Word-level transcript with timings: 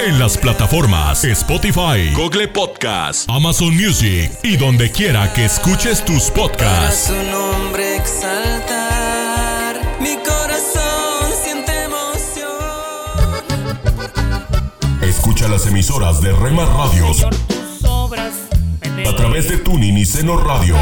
Para. 0.00 0.08
En 0.08 0.18
las 0.18 0.36
plataformas 0.38 1.22
Spotify, 1.24 2.12
Google 2.14 2.48
Podcast, 2.48 3.28
Amazon 3.28 3.74
Music 3.76 4.32
y 4.42 4.56
donde 4.56 4.90
quiera 4.90 5.30
que 5.32 5.44
escuches 5.44 6.04
tus 6.04 6.30
Para 6.30 6.42
podcasts. 6.48 7.06
su 7.08 7.14
nombre 7.30 7.96
exaltar. 7.96 9.80
Mi 10.00 10.16
corazón 10.16 11.30
siente 11.44 11.84
emoción. 11.84 12.50
Escucha 15.02 15.48
las 15.48 15.66
emisoras 15.66 16.20
de 16.22 16.32
Rema 16.32 16.64
Radios 16.66 17.24
a 19.06 19.16
través 19.16 19.48
de 19.48 19.56
Tuning 19.58 19.96
y 19.98 20.06
Seno 20.06 20.36
Radio 20.36 20.76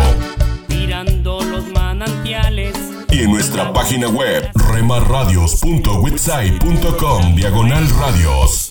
mirando 0.69 1.41
los 1.43 1.67
manantiales. 1.73 2.75
y 3.11 3.21
en 3.23 3.31
nuestra 3.31 3.73
página 3.73 4.09
web 4.09 4.51
remarradios.witsai.com 4.55 7.35
diagonal 7.35 7.89
radios. 7.91 8.71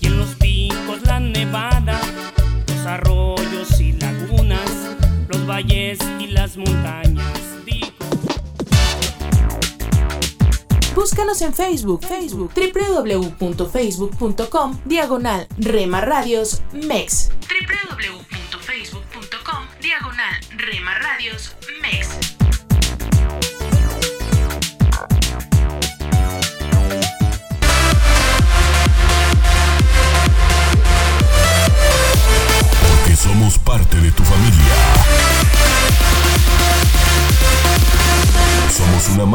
Nevada, 1.38 2.00
los 2.66 2.84
arroyos 2.84 3.80
y 3.80 3.92
lagunas, 3.92 4.68
los 5.28 5.46
valles 5.46 6.00
y 6.18 6.26
las 6.26 6.56
montañas. 6.56 7.32
Digo, 7.64 7.86
Búscanos 10.96 11.40
en 11.42 11.54
Facebook, 11.54 12.04
Facebook, 12.04 12.50
www.facebook.com, 12.56 14.80
diagonal 14.84 15.46
Rema 15.58 16.00
Radios 16.00 16.60
MEX. 16.72 17.30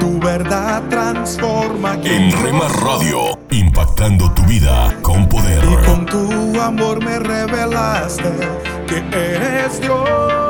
Tu 0.00 0.18
verdad 0.18 0.82
transforma 0.88 1.94
En 2.02 2.32
Rema 2.42 2.68
Radio, 2.68 3.38
impactando 3.50 4.32
tu 4.32 4.42
vida 4.44 4.96
con 5.02 5.28
poder. 5.28 5.62
Y 5.62 5.86
con 5.86 6.06
tu 6.06 6.60
amor 6.60 7.04
me 7.04 7.18
revelaste 7.18 8.32
que 8.86 8.98
eres 9.14 9.80
Dios. 9.80 10.49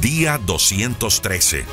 Día 0.00 0.38
213. 0.38 1.66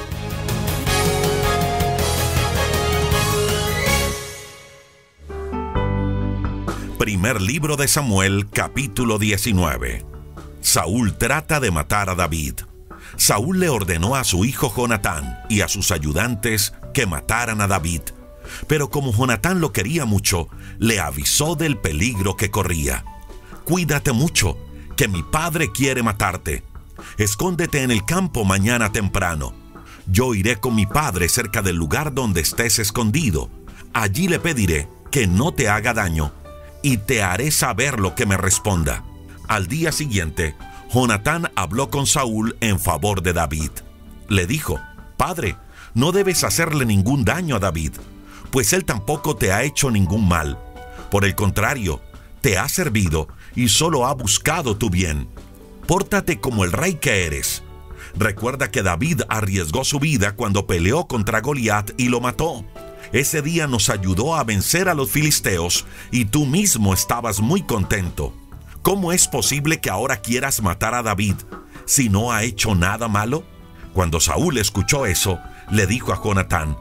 Primer 6.98 7.42
libro 7.42 7.78
de 7.78 7.88
Samuel, 7.88 8.50
capítulo 8.52 9.18
19. 9.18 10.06
Saúl 10.60 11.18
trata 11.18 11.62
de 11.62 11.72
matar 11.72 12.10
a 12.10 12.16
David. 12.16 12.56
Saúl 13.16 13.62
le 13.62 13.70
ordenó 13.70 14.18
a 14.18 14.26
su 14.26 14.44
hijo 14.44 14.74
Jonatán 14.76 15.40
y 15.48 15.62
a 15.62 15.70
sus 15.70 15.92
ayudantes 15.92 16.74
que 16.94 17.06
mataran 17.06 17.62
a 17.62 17.68
David. 17.68 18.02
Pero 18.68 18.90
como 18.90 19.14
Jonatán 19.14 19.62
lo 19.62 19.72
quería 19.72 20.04
mucho, 20.04 20.50
le 20.80 21.00
avisó 21.00 21.56
del 21.56 21.78
peligro 21.78 22.36
que 22.36 22.52
corría. 22.52 23.06
Cuídate 23.64 24.12
mucho, 24.12 24.58
que 24.98 25.08
mi 25.08 25.24
padre 25.24 25.72
quiere 25.72 26.04
matarte. 26.04 26.67
Escóndete 27.18 27.84
en 27.84 27.92
el 27.92 28.06
campo 28.06 28.46
mañana 28.46 28.92
temprano. 28.92 29.54
Yo 30.08 30.34
iré 30.34 30.58
con 30.58 30.76
mi 30.76 30.86
padre 30.86 31.30
cerca 31.30 31.62
del 31.62 31.76
lugar 31.76 32.14
donde 32.14 32.42
estés 32.42 32.80
escondido. 32.80 33.50
Allí 33.94 34.28
le 34.28 34.40
pediré 34.40 34.88
que 35.12 35.28
no 35.28 35.54
te 35.54 35.70
haga 35.70 35.94
daño 35.94 36.32
y 36.82 36.98
te 36.98 37.24
haré 37.24 37.52
saber 37.52 38.00
lo 38.00 38.16
que 38.16 38.26
me 38.26 38.38
responda. 38.38 39.04
Al 39.48 39.68
día 39.68 39.92
siguiente, 39.92 40.56
Jonatán 40.94 41.52
habló 41.56 41.90
con 41.90 42.08
Saúl 42.08 42.56
en 42.62 42.80
favor 42.80 43.22
de 43.22 43.34
David. 43.34 43.72
Le 44.30 44.46
dijo, 44.46 44.80
Padre, 45.18 45.58
no 45.94 46.12
debes 46.12 46.44
hacerle 46.44 46.86
ningún 46.86 47.26
daño 47.26 47.56
a 47.56 47.60
David, 47.60 47.94
pues 48.52 48.72
él 48.74 48.86
tampoco 48.86 49.36
te 49.36 49.52
ha 49.52 49.64
hecho 49.64 49.92
ningún 49.92 50.28
mal. 50.28 50.58
Por 51.10 51.26
el 51.26 51.36
contrario, 51.36 52.02
te 52.42 52.58
ha 52.58 52.70
servido 52.70 53.28
y 53.56 53.70
solo 53.70 54.06
ha 54.06 54.14
buscado 54.14 54.78
tu 54.78 54.90
bien. 54.90 55.28
Pórtate 55.88 56.42
como 56.42 56.66
el 56.66 56.74
rey 56.74 56.96
que 56.96 57.26
eres. 57.26 57.64
Recuerda 58.16 58.70
que 58.70 58.84
David 58.84 59.22
arriesgó 59.30 59.86
su 59.86 60.00
vida 60.00 60.36
cuando 60.36 60.68
peleó 60.68 61.08
contra 61.08 61.40
Goliat 61.40 61.92
y 61.98 62.10
lo 62.10 62.20
mató. 62.20 62.66
Ese 63.14 63.42
día 63.42 63.68
nos 63.68 63.90
ayudó 63.90 64.36
a 64.36 64.44
vencer 64.44 64.90
a 64.90 64.94
los 64.94 65.10
filisteos 65.12 65.86
y 66.12 66.26
tú 66.26 66.46
mismo 66.46 66.94
estabas 66.94 67.40
muy 67.40 67.62
contento. 67.62 68.34
¿Cómo 68.82 69.14
es 69.14 69.30
posible 69.30 69.80
que 69.80 69.90
ahora 69.90 70.18
quieras 70.18 70.62
matar 70.62 70.94
a 70.94 71.04
David 71.04 71.36
si 71.86 72.10
no 72.10 72.34
ha 72.34 72.44
hecho 72.44 72.76
nada 72.76 73.08
malo? 73.08 73.46
Cuando 73.94 74.20
Saúl 74.20 74.58
escuchó 74.58 75.06
eso, 75.06 75.40
le 75.72 75.88
dijo 75.88 76.12
a 76.12 76.22
Jonatán, 76.22 76.78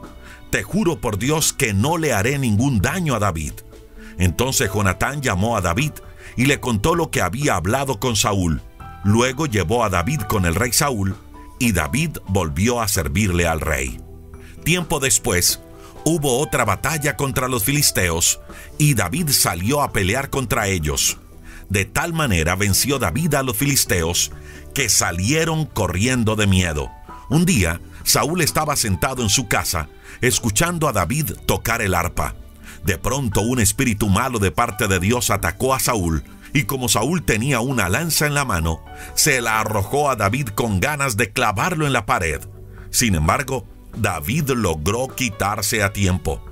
Te 0.49 0.63
juro 0.63 0.99
por 0.99 1.17
Dios 1.17 1.53
que 1.53 1.73
no 1.73 1.97
le 1.97 2.11
haré 2.11 2.37
ningún 2.39 2.79
daño 2.79 3.15
a 3.15 3.19
David. 3.19 3.53
Entonces 4.17 4.69
Jonatán 4.73 5.21
llamó 5.21 5.55
a 5.55 5.61
David 5.61 5.93
y 6.35 6.45
le 6.45 6.59
contó 6.59 6.93
lo 6.93 7.09
que 7.09 7.21
había 7.21 7.55
hablado 7.55 8.01
con 8.01 8.17
Saúl. 8.17 8.61
Luego 9.07 9.45
llevó 9.45 9.85
a 9.85 9.89
David 9.89 10.23
con 10.23 10.45
el 10.45 10.53
rey 10.53 10.73
Saúl 10.73 11.15
y 11.59 11.71
David 11.71 12.17
volvió 12.27 12.81
a 12.81 12.89
servirle 12.89 13.47
al 13.47 13.61
rey. 13.61 14.01
Tiempo 14.65 14.99
después, 14.99 15.61
hubo 16.03 16.39
otra 16.39 16.65
batalla 16.65 17.15
contra 17.15 17.47
los 17.47 17.63
filisteos 17.63 18.41
y 18.77 18.95
David 18.95 19.29
salió 19.29 19.81
a 19.81 19.93
pelear 19.93 20.29
contra 20.29 20.67
ellos. 20.67 21.19
De 21.69 21.85
tal 21.85 22.11
manera 22.11 22.57
venció 22.57 22.99
David 22.99 23.35
a 23.35 23.43
los 23.43 23.55
filisteos 23.55 24.33
que 24.73 24.89
salieron 24.89 25.65
corriendo 25.65 26.35
de 26.35 26.45
miedo. 26.45 26.91
Un 27.29 27.45
día, 27.45 27.79
Saúl 28.03 28.41
estaba 28.41 28.75
sentado 28.75 29.23
en 29.23 29.29
su 29.29 29.47
casa, 29.47 29.87
escuchando 30.19 30.85
a 30.85 30.91
David 30.91 31.31
tocar 31.45 31.81
el 31.81 31.95
arpa. 31.95 32.35
De 32.83 32.97
pronto 32.97 33.39
un 33.39 33.61
espíritu 33.61 34.09
malo 34.09 34.39
de 34.39 34.51
parte 34.51 34.89
de 34.89 34.99
Dios 34.99 35.29
atacó 35.29 35.73
a 35.73 35.79
Saúl, 35.79 36.25
y 36.53 36.63
como 36.63 36.89
Saúl 36.89 37.23
tenía 37.23 37.59
una 37.59 37.89
lanza 37.89 38.25
en 38.25 38.33
la 38.33 38.45
mano, 38.45 38.83
se 39.15 39.41
la 39.41 39.59
arrojó 39.59 40.09
a 40.09 40.15
David 40.15 40.49
con 40.49 40.79
ganas 40.79 41.17
de 41.17 41.31
clavarlo 41.31 41.85
en 41.85 41.93
la 41.93 42.05
pared. 42.05 42.41
Sin 42.89 43.15
embargo, 43.15 43.65
David 43.95 44.51
logró 44.51 45.07
quitarse 45.07 45.83
a 45.83 45.93
tiempo. 45.93 46.43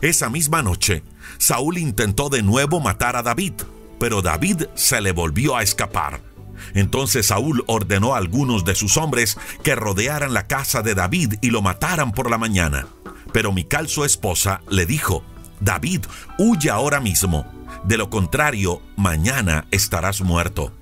Esa 0.00 0.30
misma 0.30 0.62
noche, 0.62 1.02
Saúl 1.38 1.78
intentó 1.78 2.28
de 2.28 2.42
nuevo 2.42 2.80
matar 2.80 3.16
a 3.16 3.22
David, 3.22 3.54
pero 3.98 4.22
David 4.22 4.64
se 4.74 5.00
le 5.00 5.12
volvió 5.12 5.56
a 5.56 5.62
escapar. 5.62 6.20
Entonces 6.74 7.26
Saúl 7.26 7.64
ordenó 7.66 8.14
a 8.14 8.18
algunos 8.18 8.64
de 8.64 8.74
sus 8.74 8.96
hombres 8.96 9.36
que 9.62 9.74
rodearan 9.74 10.32
la 10.32 10.46
casa 10.46 10.82
de 10.82 10.94
David 10.94 11.34
y 11.42 11.50
lo 11.50 11.62
mataran 11.62 12.12
por 12.12 12.30
la 12.30 12.38
mañana. 12.38 12.86
Pero 13.32 13.52
Mical 13.52 13.88
su 13.88 14.04
esposa 14.04 14.62
le 14.68 14.86
dijo, 14.86 15.24
David, 15.60 16.04
huye 16.38 16.70
ahora 16.70 17.00
mismo. 17.00 17.46
De 17.84 17.98
lo 17.98 18.08
contrario, 18.08 18.80
mañana 18.96 19.66
estarás 19.70 20.22
muerto. 20.22 20.72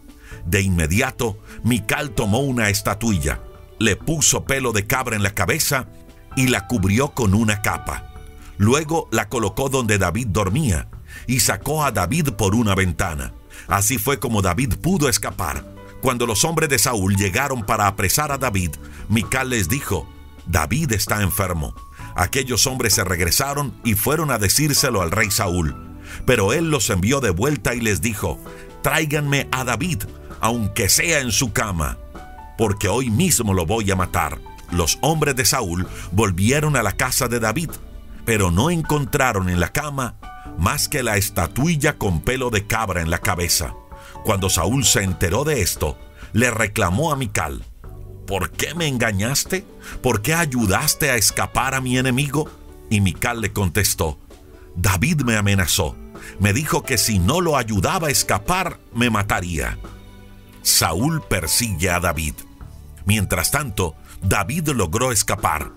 De 0.46 0.62
inmediato, 0.62 1.38
Mical 1.64 2.10
tomó 2.10 2.40
una 2.40 2.69
estatuilla, 2.69 3.40
le 3.78 3.96
puso 3.96 4.44
pelo 4.44 4.72
de 4.72 4.87
cabra 4.87 5.16
en 5.16 5.22
la 5.22 5.34
cabeza 5.34 5.88
y 6.37 6.49
la 6.49 6.66
cubrió 6.66 7.10
con 7.10 7.34
una 7.34 7.60
capa. 7.62 8.12
Luego 8.56 9.08
la 9.10 9.28
colocó 9.28 9.69
donde 9.69 9.99
David 9.99 10.28
dormía 10.28 10.88
y 11.26 11.40
sacó 11.40 11.84
a 11.84 11.90
David 11.90 12.31
por 12.31 12.54
una 12.54 12.75
ventana. 12.75 13.34
Así 13.66 13.98
fue 13.98 14.20
como 14.20 14.40
David 14.40 14.75
pudo 14.76 15.08
escapar. 15.08 15.64
Cuando 16.00 16.26
los 16.26 16.44
hombres 16.44 16.69
de 16.69 16.78
Saúl 16.78 17.16
llegaron 17.16 17.64
para 17.64 17.87
apresar 17.87 18.32
a 18.32 18.38
David, 18.38 18.70
Mical 19.08 19.50
les 19.50 19.69
dijo, 19.69 20.08
David 20.46 20.93
está 20.93 21.22
enfermo. 21.22 21.75
Aquellos 22.14 22.66
hombres 22.66 22.94
se 22.94 23.05
regresaron 23.05 23.75
y 23.84 23.94
fueron 23.94 24.31
a 24.31 24.38
decírselo 24.38 25.02
al 25.02 25.10
rey 25.10 25.31
Saúl. 25.31 25.91
Pero 26.24 26.52
él 26.52 26.70
los 26.70 26.90
envió 26.90 27.20
de 27.20 27.30
vuelta 27.30 27.74
y 27.74 27.80
les 27.80 28.00
dijo, 28.00 28.38
tráiganme 28.82 29.48
a 29.52 29.64
David, 29.64 30.04
aunque 30.40 30.88
sea 30.88 31.20
en 31.20 31.32
su 31.32 31.52
cama, 31.52 31.98
porque 32.58 32.88
hoy 32.88 33.10
mismo 33.10 33.54
lo 33.54 33.66
voy 33.66 33.90
a 33.90 33.96
matar. 33.96 34.38
Los 34.70 34.98
hombres 35.02 35.36
de 35.36 35.44
Saúl 35.44 35.86
volvieron 36.12 36.76
a 36.76 36.82
la 36.82 36.92
casa 36.92 37.28
de 37.28 37.40
David, 37.40 37.70
pero 38.24 38.50
no 38.50 38.70
encontraron 38.70 39.48
en 39.48 39.60
la 39.60 39.72
cama 39.72 40.16
más 40.58 40.88
que 40.88 41.02
la 41.02 41.16
estatuilla 41.16 41.98
con 41.98 42.20
pelo 42.20 42.50
de 42.50 42.66
cabra 42.66 43.00
en 43.00 43.10
la 43.10 43.18
cabeza. 43.18 43.74
Cuando 44.24 44.48
Saúl 44.48 44.84
se 44.84 45.02
enteró 45.02 45.44
de 45.44 45.62
esto, 45.62 45.98
le 46.32 46.50
reclamó 46.50 47.12
a 47.12 47.16
Mical, 47.16 47.64
¿por 48.26 48.50
qué 48.50 48.74
me 48.74 48.86
engañaste? 48.86 49.64
¿Por 50.02 50.22
qué 50.22 50.34
ayudaste 50.34 51.10
a 51.10 51.16
escapar 51.16 51.74
a 51.74 51.80
mi 51.80 51.98
enemigo? 51.98 52.48
Y 52.90 53.00
Mical 53.00 53.40
le 53.40 53.52
contestó, 53.52 54.18
David 54.76 55.22
me 55.22 55.36
amenazó, 55.36 55.96
me 56.38 56.52
dijo 56.52 56.82
que 56.82 56.98
si 56.98 57.19
no 57.19 57.40
lo 57.40 57.56
ayudaba 57.56 58.08
a 58.08 58.10
escapar, 58.10 58.78
me 58.94 59.10
mataría. 59.10 59.78
Saúl 60.62 61.22
persigue 61.22 61.90
a 61.90 62.00
David. 62.00 62.34
Mientras 63.04 63.50
tanto, 63.50 63.94
David 64.22 64.69
logró 64.69 65.12
escapar. 65.12 65.72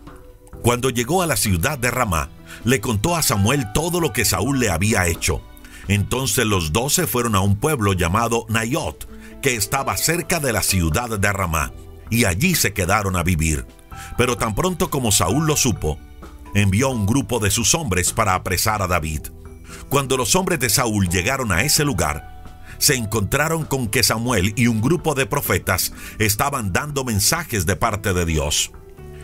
Cuando 0.62 0.90
llegó 0.90 1.22
a 1.22 1.28
la 1.28 1.38
ciudad 1.38 1.78
de 1.78 1.92
Ramá, 1.92 2.30
le 2.64 2.82
contó 2.82 3.16
a 3.16 3.24
Samuel 3.24 3.72
todo 3.74 4.00
lo 4.00 4.14
que 4.14 4.26
Saúl 4.26 4.60
le 4.60 4.70
había 4.70 5.08
hecho. 5.08 5.42
Entonces 5.88 6.46
los 6.46 6.74
doce 6.74 7.08
fueron 7.08 7.36
a 7.36 7.42
un 7.42 7.58
pueblo 7.58 7.94
llamado 7.94 8.46
Nayot, 8.50 9.08
que 9.42 9.56
estaba 9.56 9.98
cerca 9.98 10.40
de 10.40 10.54
la 10.54 10.64
ciudad 10.64 11.20
de 11.20 11.32
Ramá, 11.32 11.72
y 12.10 12.26
allí 12.26 12.56
se 12.56 12.74
quedaron 12.74 13.16
a 13.16 13.24
vivir. 13.24 13.66
Pero 14.18 14.38
tan 14.38 14.56
pronto 14.56 14.90
como 14.90 15.12
Saúl 15.12 15.46
lo 15.46 15.56
supo, 15.56 16.00
envió 16.54 16.90
un 16.90 17.06
grupo 17.06 17.40
de 17.40 17.52
sus 17.52 17.76
hombres 17.76 18.14
para 18.14 18.34
apresar 18.34 18.82
a 18.82 18.88
David. 18.88 19.28
Cuando 19.90 20.18
los 20.18 20.36
hombres 20.36 20.60
de 20.60 20.70
Saúl 20.70 21.10
llegaron 21.10 21.52
a 21.52 21.64
ese 21.64 21.86
lugar, 21.86 22.44
se 22.78 22.96
encontraron 22.96 23.66
con 23.66 23.88
que 23.88 24.04
Samuel 24.04 24.54
y 24.56 24.68
un 24.68 24.82
grupo 24.82 25.16
de 25.16 25.26
profetas 25.26 25.94
estaban 26.20 26.74
dando 26.74 27.04
mensajes 27.04 27.66
de 27.66 27.76
parte 27.76 28.14
de 28.14 28.26
Dios. 28.26 28.72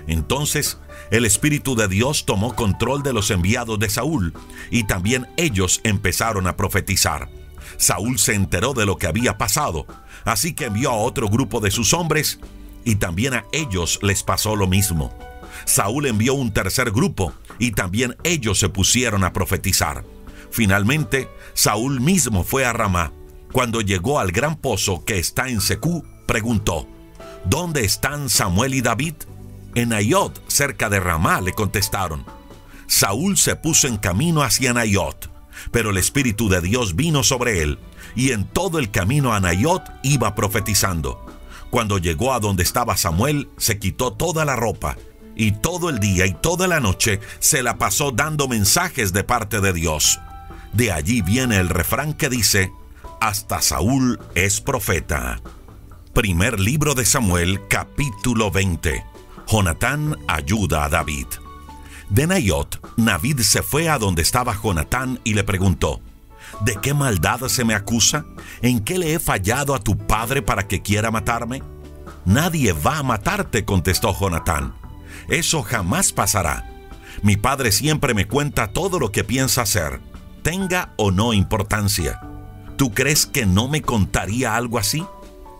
Entonces 0.07 0.79
el 1.09 1.25
Espíritu 1.25 1.75
de 1.75 1.87
Dios 1.87 2.25
tomó 2.25 2.55
control 2.55 3.03
de 3.03 3.13
los 3.13 3.31
enviados 3.31 3.79
de 3.79 3.89
Saúl 3.89 4.33
y 4.69 4.83
también 4.83 5.27
ellos 5.37 5.81
empezaron 5.83 6.47
a 6.47 6.55
profetizar. 6.55 7.29
Saúl 7.77 8.19
se 8.19 8.33
enteró 8.33 8.73
de 8.73 8.85
lo 8.85 8.97
que 8.97 9.07
había 9.07 9.37
pasado, 9.37 9.85
así 10.25 10.53
que 10.53 10.65
envió 10.65 10.91
a 10.91 10.95
otro 10.95 11.27
grupo 11.29 11.59
de 11.59 11.71
sus 11.71 11.93
hombres 11.93 12.39
y 12.83 12.95
también 12.95 13.33
a 13.33 13.45
ellos 13.51 13.99
les 14.01 14.23
pasó 14.23 14.55
lo 14.55 14.67
mismo. 14.67 15.13
Saúl 15.65 16.05
envió 16.07 16.33
un 16.33 16.51
tercer 16.51 16.91
grupo 16.91 17.33
y 17.59 17.71
también 17.71 18.15
ellos 18.23 18.59
se 18.59 18.69
pusieron 18.69 19.23
a 19.23 19.33
profetizar. 19.33 20.03
Finalmente, 20.51 21.29
Saúl 21.53 22.01
mismo 22.01 22.43
fue 22.43 22.65
a 22.65 22.73
Ramá. 22.73 23.13
Cuando 23.51 23.81
llegó 23.81 24.19
al 24.19 24.31
gran 24.31 24.57
pozo 24.57 25.03
que 25.05 25.17
está 25.17 25.49
en 25.49 25.61
Secú, 25.61 26.05
preguntó, 26.27 26.87
¿Dónde 27.45 27.83
están 27.83 28.29
Samuel 28.29 28.75
y 28.75 28.81
David? 28.81 29.15
En 29.73 29.93
Ayot, 29.93 30.41
cerca 30.47 30.89
de 30.89 30.99
Ramá, 30.99 31.41
le 31.41 31.53
contestaron. 31.53 32.25
Saúl 32.87 33.37
se 33.37 33.55
puso 33.55 33.87
en 33.87 33.97
camino 33.97 34.43
hacia 34.43 34.73
Nayot, 34.73 35.31
pero 35.71 35.89
el 35.91 35.97
Espíritu 35.97 36.49
de 36.49 36.61
Dios 36.61 36.95
vino 36.95 37.23
sobre 37.23 37.61
él, 37.61 37.79
y 38.15 38.31
en 38.31 38.45
todo 38.45 38.79
el 38.79 38.91
camino 38.91 39.33
a 39.33 39.39
Nayot 39.39 39.83
iba 40.03 40.35
profetizando. 40.35 41.25
Cuando 41.69 41.97
llegó 41.97 42.33
a 42.33 42.39
donde 42.39 42.63
estaba 42.63 42.97
Samuel, 42.97 43.49
se 43.57 43.79
quitó 43.79 44.13
toda 44.13 44.43
la 44.43 44.57
ropa, 44.57 44.97
y 45.35 45.53
todo 45.53 45.89
el 45.89 45.99
día 45.99 46.25
y 46.25 46.33
toda 46.33 46.67
la 46.67 46.81
noche 46.81 47.21
se 47.39 47.63
la 47.63 47.77
pasó 47.77 48.11
dando 48.11 48.47
mensajes 48.47 49.13
de 49.13 49.23
parte 49.23 49.61
de 49.61 49.71
Dios. 49.73 50.19
De 50.73 50.91
allí 50.91 51.21
viene 51.21 51.57
el 51.57 51.69
refrán 51.69 52.13
que 52.13 52.29
dice, 52.29 52.71
hasta 53.19 53.61
Saúl 53.61 54.19
es 54.35 54.61
profeta. 54.61 55.41
Primer 56.13 56.59
libro 56.59 56.93
de 56.93 57.05
Samuel, 57.05 57.67
capítulo 57.67 58.51
20. 58.51 59.03
Jonatán 59.47 60.17
ayuda 60.27 60.85
a 60.85 60.89
David. 60.89 61.27
De 62.09 62.27
Nayot, 62.27 62.79
David 62.97 63.41
se 63.41 63.63
fue 63.63 63.89
a 63.89 63.97
donde 63.97 64.21
estaba 64.21 64.59
Jonatán 64.61 65.19
y 65.23 65.33
le 65.33 65.43
preguntó, 65.43 66.01
¿De 66.61 66.75
qué 66.81 66.93
maldad 66.93 67.47
se 67.47 67.63
me 67.63 67.73
acusa? 67.73 68.25
¿En 68.61 68.81
qué 68.81 68.97
le 68.97 69.13
he 69.13 69.19
fallado 69.19 69.73
a 69.73 69.79
tu 69.79 69.97
padre 69.97 70.41
para 70.41 70.67
que 70.67 70.81
quiera 70.81 71.11
matarme? 71.11 71.63
Nadie 72.25 72.73
va 72.73 72.99
a 72.99 73.03
matarte, 73.03 73.65
contestó 73.65 74.13
Jonatán. 74.17 74.75
Eso 75.27 75.63
jamás 75.63 76.11
pasará. 76.11 76.69
Mi 77.23 77.35
padre 77.37 77.71
siempre 77.71 78.13
me 78.13 78.27
cuenta 78.27 78.71
todo 78.71 78.99
lo 78.99 79.11
que 79.11 79.23
piensa 79.23 79.61
hacer, 79.63 80.01
tenga 80.41 80.93
o 80.97 81.11
no 81.11 81.33
importancia. 81.33 82.19
¿Tú 82.77 82.91
crees 82.91 83.25
que 83.25 83.45
no 83.45 83.67
me 83.67 83.81
contaría 83.81 84.55
algo 84.55 84.77
así? 84.77 85.05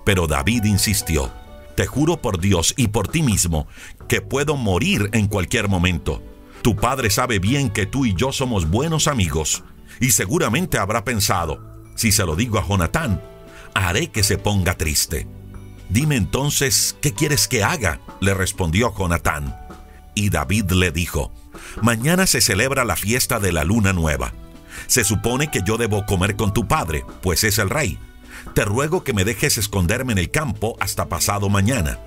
Pero 0.05 0.27
David 0.27 0.65
insistió. 0.65 1.31
Te 1.75 1.85
juro 1.85 2.21
por 2.21 2.39
Dios 2.39 2.73
y 2.77 2.87
por 2.87 3.07
ti 3.07 3.23
mismo 3.23 3.67
que 4.07 4.21
puedo 4.21 4.57
morir 4.57 5.09
en 5.13 5.27
cualquier 5.27 5.69
momento. 5.69 6.21
Tu 6.61 6.75
padre 6.75 7.09
sabe 7.09 7.39
bien 7.39 7.69
que 7.69 7.85
tú 7.85 8.05
y 8.05 8.13
yo 8.13 8.31
somos 8.31 8.69
buenos 8.69 9.07
amigos 9.07 9.63
y 9.99 10.11
seguramente 10.11 10.77
habrá 10.77 11.05
pensado, 11.05 11.61
si 11.95 12.11
se 12.11 12.25
lo 12.25 12.35
digo 12.35 12.59
a 12.59 12.67
Jonatán, 12.67 13.21
haré 13.73 14.07
que 14.07 14.23
se 14.23 14.37
ponga 14.37 14.75
triste. 14.75 15.27
Dime 15.89 16.15
entonces, 16.15 16.97
¿qué 17.01 17.13
quieres 17.13 17.47
que 17.47 17.63
haga? 17.63 17.99
le 18.19 18.33
respondió 18.33 18.93
Jonatán. 18.97 19.55
Y 20.15 20.29
David 20.29 20.71
le 20.71 20.91
dijo, 20.91 21.31
Mañana 21.81 22.27
se 22.27 22.41
celebra 22.41 22.85
la 22.85 22.95
fiesta 22.95 23.39
de 23.39 23.51
la 23.51 23.63
luna 23.63 23.93
nueva. 23.93 24.33
Se 24.87 25.03
supone 25.03 25.49
que 25.51 25.61
yo 25.65 25.77
debo 25.77 26.05
comer 26.05 26.35
con 26.35 26.53
tu 26.53 26.67
padre, 26.67 27.05
pues 27.21 27.43
es 27.43 27.57
el 27.59 27.69
rey 27.69 27.99
te 28.53 28.65
ruego 28.65 29.03
que 29.03 29.13
me 29.13 29.23
dejes 29.23 29.57
esconderme 29.57 30.11
en 30.11 30.17
el 30.17 30.31
campo 30.31 30.75
hasta 30.79 31.07
pasado 31.07 31.49
mañana. 31.49 31.99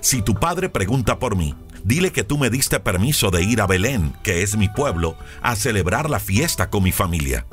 Si 0.00 0.22
tu 0.22 0.34
padre 0.34 0.68
pregunta 0.68 1.18
por 1.18 1.36
mí, 1.36 1.54
dile 1.84 2.12
que 2.12 2.24
tú 2.24 2.38
me 2.38 2.50
diste 2.50 2.80
permiso 2.80 3.30
de 3.30 3.42
ir 3.42 3.60
a 3.60 3.66
Belén, 3.66 4.12
que 4.22 4.42
es 4.42 4.56
mi 4.56 4.68
pueblo, 4.68 5.16
a 5.42 5.54
celebrar 5.54 6.10
la 6.10 6.18
fiesta 6.18 6.70
con 6.70 6.82
mi 6.82 6.92
familia. 6.92 7.46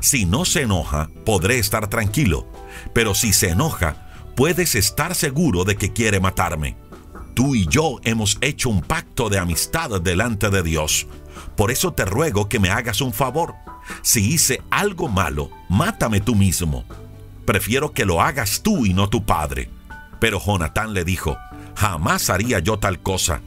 Si 0.00 0.26
no 0.26 0.44
se 0.44 0.62
enoja, 0.62 1.08
podré 1.24 1.58
estar 1.58 1.88
tranquilo, 1.88 2.46
pero 2.92 3.14
si 3.14 3.32
se 3.32 3.50
enoja, 3.50 4.10
puedes 4.36 4.74
estar 4.74 5.14
seguro 5.14 5.64
de 5.64 5.76
que 5.76 5.92
quiere 5.92 6.20
matarme. 6.20 6.76
Tú 7.32 7.54
y 7.54 7.66
yo 7.66 8.00
hemos 8.04 8.38
hecho 8.42 8.68
un 8.68 8.80
pacto 8.82 9.28
de 9.28 9.38
amistad 9.38 10.00
delante 10.00 10.50
de 10.50 10.62
Dios. 10.62 11.06
Por 11.56 11.70
eso 11.70 11.92
te 11.92 12.04
ruego 12.04 12.48
que 12.48 12.60
me 12.60 12.70
hagas 12.70 13.00
un 13.00 13.12
favor. 13.12 13.54
Si 14.02 14.32
hice 14.32 14.62
algo 14.70 15.08
malo, 15.08 15.50
mátame 15.68 16.20
tú 16.20 16.34
mismo 16.34 16.84
prefiero 17.44 17.92
que 17.92 18.04
lo 18.04 18.20
hagas 18.20 18.62
tú 18.62 18.86
y 18.86 18.94
no 18.94 19.08
tu 19.08 19.24
padre. 19.24 19.70
Pero 20.20 20.40
Jonatán 20.40 20.94
le 20.94 21.04
dijo, 21.04 21.36
jamás 21.76 22.30
haría 22.30 22.58
yo 22.58 22.78
tal 22.78 23.00
cosa. 23.00 23.40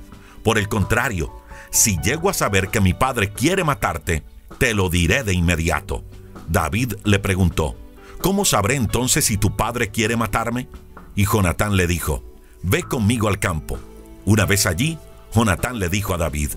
Por 0.44 0.58
el 0.58 0.70
contrario, 0.70 1.34
si 1.72 1.98
llego 2.01 2.29
a 2.29 2.34
saber 2.34 2.70
que 2.70 2.82
mi 2.82 2.94
padre 2.94 3.32
quiere 3.32 3.63
matarte, 3.63 4.24
te 4.60 4.74
lo 4.74 4.89
diré 4.89 5.24
de 5.24 5.34
inmediato. 5.34 6.03
David 6.48 6.94
le 7.03 7.20
preguntó, 7.20 7.75
¿cómo 8.22 8.46
sabré 8.46 8.75
entonces 8.75 9.25
si 9.25 9.38
tu 9.38 9.56
padre 9.56 9.89
quiere 9.89 10.15
matarme? 10.15 10.67
Y 11.15 11.25
Jonatán 11.25 11.75
le 11.75 11.88
dijo, 11.88 12.24
ve 12.63 12.84
conmigo 12.84 13.27
al 13.27 13.39
campo. 13.39 13.79
Una 14.25 14.46
vez 14.46 14.65
allí, 14.65 14.98
Jonatán 15.34 15.79
le 15.79 15.89
dijo 15.89 16.13
a 16.13 16.17
David, 16.17 16.51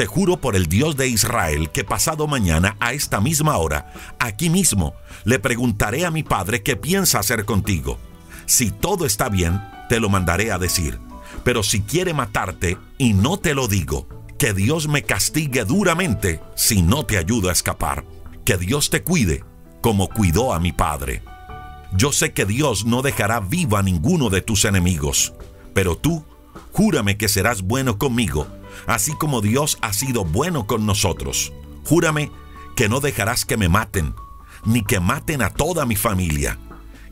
te 0.00 0.06
juro 0.06 0.40
por 0.40 0.56
el 0.56 0.64
Dios 0.64 0.96
de 0.96 1.08
Israel 1.08 1.68
que 1.68 1.84
pasado 1.84 2.26
mañana 2.26 2.74
a 2.80 2.94
esta 2.94 3.20
misma 3.20 3.58
hora, 3.58 3.92
aquí 4.18 4.48
mismo, 4.48 4.94
le 5.24 5.38
preguntaré 5.38 6.06
a 6.06 6.10
mi 6.10 6.22
padre 6.22 6.62
qué 6.62 6.74
piensa 6.74 7.18
hacer 7.18 7.44
contigo. 7.44 7.98
Si 8.46 8.70
todo 8.70 9.04
está 9.04 9.28
bien, 9.28 9.60
te 9.90 10.00
lo 10.00 10.08
mandaré 10.08 10.52
a 10.52 10.58
decir. 10.58 10.98
Pero 11.44 11.62
si 11.62 11.82
quiere 11.82 12.14
matarte 12.14 12.78
y 12.96 13.12
no 13.12 13.36
te 13.36 13.52
lo 13.52 13.68
digo, 13.68 14.08
que 14.38 14.54
Dios 14.54 14.88
me 14.88 15.02
castigue 15.02 15.66
duramente 15.66 16.40
si 16.54 16.80
no 16.80 17.04
te 17.04 17.18
ayudo 17.18 17.50
a 17.50 17.52
escapar. 17.52 18.06
Que 18.46 18.56
Dios 18.56 18.88
te 18.88 19.02
cuide 19.02 19.44
como 19.82 20.08
cuidó 20.08 20.54
a 20.54 20.60
mi 20.60 20.72
padre. 20.72 21.22
Yo 21.92 22.10
sé 22.10 22.32
que 22.32 22.46
Dios 22.46 22.86
no 22.86 23.02
dejará 23.02 23.40
vivo 23.40 23.76
a 23.76 23.82
ninguno 23.82 24.30
de 24.30 24.40
tus 24.40 24.64
enemigos, 24.64 25.34
pero 25.74 25.98
tú, 25.98 26.24
júrame 26.72 27.18
que 27.18 27.28
serás 27.28 27.60
bueno 27.60 27.98
conmigo 27.98 28.46
así 28.86 29.12
como 29.14 29.40
Dios 29.40 29.78
ha 29.82 29.92
sido 29.92 30.24
bueno 30.24 30.66
con 30.66 30.86
nosotros. 30.86 31.52
Júrame 31.84 32.30
que 32.76 32.88
no 32.88 33.00
dejarás 33.00 33.44
que 33.44 33.56
me 33.56 33.68
maten, 33.68 34.14
ni 34.64 34.82
que 34.82 35.00
maten 35.00 35.42
a 35.42 35.50
toda 35.50 35.86
mi 35.86 35.96
familia. 35.96 36.58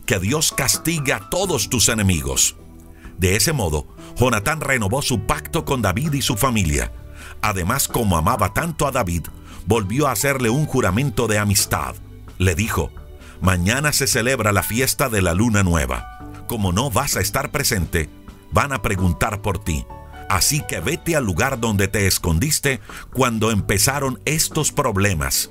Que 0.06 0.18
Dios 0.18 0.52
castigue 0.52 1.12
a 1.12 1.28
todos 1.28 1.68
tus 1.68 1.88
enemigos. 1.88 2.56
De 3.18 3.36
ese 3.36 3.52
modo, 3.52 3.86
Jonatán 4.16 4.60
renovó 4.60 5.02
su 5.02 5.26
pacto 5.26 5.64
con 5.64 5.82
David 5.82 6.14
y 6.14 6.22
su 6.22 6.36
familia. 6.36 6.92
Además, 7.42 7.88
como 7.88 8.16
amaba 8.16 8.54
tanto 8.54 8.86
a 8.86 8.90
David, 8.90 9.26
volvió 9.66 10.06
a 10.06 10.12
hacerle 10.12 10.50
un 10.50 10.66
juramento 10.66 11.26
de 11.26 11.38
amistad. 11.38 11.96
Le 12.38 12.54
dijo, 12.54 12.90
mañana 13.40 13.92
se 13.92 14.06
celebra 14.06 14.52
la 14.52 14.62
fiesta 14.62 15.08
de 15.08 15.20
la 15.20 15.34
luna 15.34 15.62
nueva. 15.62 16.46
Como 16.46 16.72
no 16.72 16.90
vas 16.90 17.16
a 17.16 17.20
estar 17.20 17.50
presente, 17.50 18.08
van 18.52 18.72
a 18.72 18.80
preguntar 18.80 19.42
por 19.42 19.58
ti. 19.58 19.84
Así 20.28 20.62
que 20.68 20.80
vete 20.80 21.16
al 21.16 21.24
lugar 21.24 21.58
donde 21.58 21.88
te 21.88 22.06
escondiste 22.06 22.80
cuando 23.12 23.50
empezaron 23.50 24.20
estos 24.24 24.72
problemas 24.72 25.50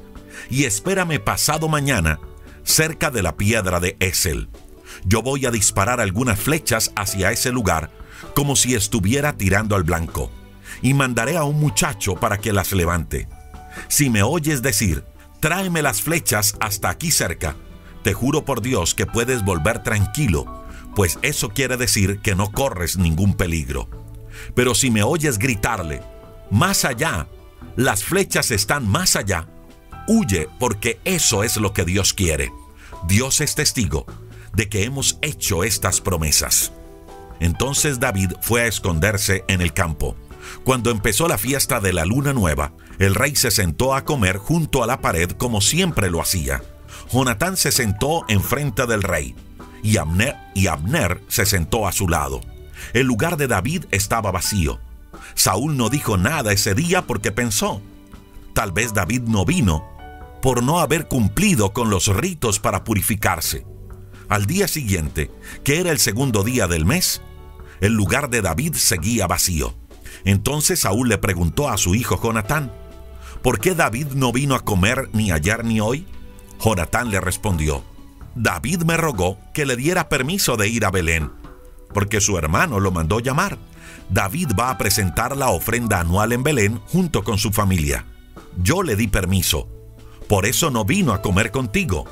y 0.49 0.65
espérame 0.65 1.19
pasado 1.19 1.67
mañana 1.67 2.19
cerca 2.63 3.09
de 3.09 3.23
la 3.23 3.37
piedra 3.37 3.79
de 3.79 3.97
Esel. 3.99 4.49
Yo 5.05 5.21
voy 5.21 5.45
a 5.45 5.51
disparar 5.51 5.99
algunas 5.99 6.39
flechas 6.39 6.91
hacia 6.95 7.31
ese 7.31 7.51
lugar 7.51 7.91
como 8.35 8.55
si 8.55 8.75
estuviera 8.75 9.33
tirando 9.33 9.75
al 9.75 9.83
blanco 9.83 10.31
y 10.81 10.93
mandaré 10.93 11.37
a 11.37 11.43
un 11.43 11.59
muchacho 11.59 12.15
para 12.15 12.37
que 12.37 12.53
las 12.53 12.71
levante. 12.71 13.27
Si 13.87 14.09
me 14.09 14.23
oyes 14.23 14.61
decir, 14.61 15.03
tráeme 15.39 15.81
las 15.81 16.01
flechas 16.01 16.55
hasta 16.59 16.89
aquí 16.89 17.11
cerca, 17.11 17.55
te 18.03 18.13
juro 18.13 18.45
por 18.45 18.61
Dios 18.61 18.95
que 18.95 19.05
puedes 19.05 19.43
volver 19.43 19.83
tranquilo, 19.83 20.65
pues 20.95 21.19
eso 21.21 21.49
quiere 21.49 21.77
decir 21.77 22.19
que 22.21 22.35
no 22.35 22.51
corres 22.51 22.97
ningún 22.97 23.33
peligro. 23.35 24.06
Pero 24.55 24.75
si 24.75 24.91
me 24.91 25.03
oyes 25.03 25.39
gritarle, 25.39 26.01
más 26.49 26.85
allá, 26.85 27.27
las 27.75 28.03
flechas 28.03 28.51
están 28.51 28.87
más 28.87 29.15
allá, 29.15 29.47
huye 30.07 30.47
porque 30.59 30.99
eso 31.05 31.43
es 31.43 31.57
lo 31.57 31.73
que 31.73 31.85
Dios 31.85 32.13
quiere. 32.13 32.51
Dios 33.07 33.41
es 33.41 33.55
testigo 33.55 34.05
de 34.53 34.69
que 34.69 34.83
hemos 34.83 35.19
hecho 35.21 35.63
estas 35.63 36.01
promesas. 36.01 36.71
Entonces 37.39 37.99
David 37.99 38.31
fue 38.41 38.61
a 38.61 38.67
esconderse 38.67 39.43
en 39.47 39.61
el 39.61 39.73
campo. 39.73 40.15
Cuando 40.63 40.89
empezó 40.89 41.27
la 41.27 41.37
fiesta 41.37 41.79
de 41.79 41.93
la 41.93 42.05
luna 42.05 42.33
nueva, 42.33 42.73
el 42.99 43.13
rey 43.13 43.35
se 43.35 43.51
sentó 43.51 43.93
a 43.93 44.05
comer 44.05 44.37
junto 44.37 44.83
a 44.83 44.87
la 44.87 45.01
pared 45.01 45.29
como 45.31 45.61
siempre 45.61 46.09
lo 46.09 46.21
hacía. 46.21 46.63
Jonatán 47.11 47.57
se 47.57 47.71
sentó 47.71 48.25
enfrente 48.27 48.87
del 48.87 49.03
rey 49.03 49.35
y 49.83 49.97
Abner, 49.97 50.35
y 50.53 50.67
Abner 50.67 51.21
se 51.27 51.45
sentó 51.45 51.87
a 51.87 51.91
su 51.91 52.07
lado. 52.07 52.41
El 52.93 53.07
lugar 53.07 53.37
de 53.37 53.47
David 53.47 53.85
estaba 53.91 54.31
vacío. 54.31 54.79
Saúl 55.35 55.77
no 55.77 55.89
dijo 55.89 56.17
nada 56.17 56.51
ese 56.51 56.73
día 56.73 57.03
porque 57.03 57.31
pensó, 57.31 57.81
tal 58.53 58.71
vez 58.71 58.93
David 58.93 59.21
no 59.23 59.45
vino 59.45 59.85
por 60.41 60.63
no 60.63 60.79
haber 60.79 61.07
cumplido 61.07 61.73
con 61.73 61.89
los 61.89 62.07
ritos 62.07 62.59
para 62.59 62.83
purificarse. 62.83 63.65
Al 64.29 64.45
día 64.45 64.67
siguiente, 64.67 65.31
que 65.63 65.79
era 65.79 65.91
el 65.91 65.99
segundo 65.99 66.43
día 66.43 66.67
del 66.67 66.85
mes, 66.85 67.21
el 67.81 67.93
lugar 67.93 68.29
de 68.29 68.41
David 68.41 68.73
seguía 68.75 69.27
vacío. 69.27 69.75
Entonces 70.25 70.81
Saúl 70.81 71.09
le 71.09 71.17
preguntó 71.17 71.69
a 71.69 71.77
su 71.77 71.95
hijo 71.95 72.21
Jonatán, 72.21 72.71
¿por 73.41 73.59
qué 73.59 73.75
David 73.75 74.07
no 74.15 74.31
vino 74.31 74.55
a 74.55 74.65
comer 74.65 75.09
ni 75.13 75.31
ayer 75.31 75.63
ni 75.63 75.79
hoy? 75.79 76.05
Jonatán 76.63 77.11
le 77.11 77.21
respondió, 77.21 77.83
David 78.35 78.83
me 78.83 78.97
rogó 78.97 79.39
que 79.53 79.65
le 79.65 79.75
diera 79.75 80.09
permiso 80.09 80.57
de 80.57 80.67
ir 80.67 80.85
a 80.85 80.91
Belén, 80.91 81.31
porque 81.93 82.21
su 82.21 82.37
hermano 82.37 82.79
lo 82.79 82.91
mandó 82.91 83.19
llamar. 83.19 83.57
David 84.09 84.51
va 84.57 84.69
a 84.69 84.77
presentar 84.77 85.35
la 85.35 85.49
ofrenda 85.49 85.99
anual 85.99 86.31
en 86.31 86.43
Belén 86.43 86.81
junto 86.87 87.23
con 87.23 87.37
su 87.37 87.51
familia. 87.51 88.05
Yo 88.61 88.83
le 88.83 88.95
di 88.95 89.07
permiso, 89.07 89.67
por 90.27 90.45
eso 90.45 90.71
no 90.71 90.85
vino 90.85 91.13
a 91.13 91.21
comer 91.21 91.51
contigo. 91.51 92.05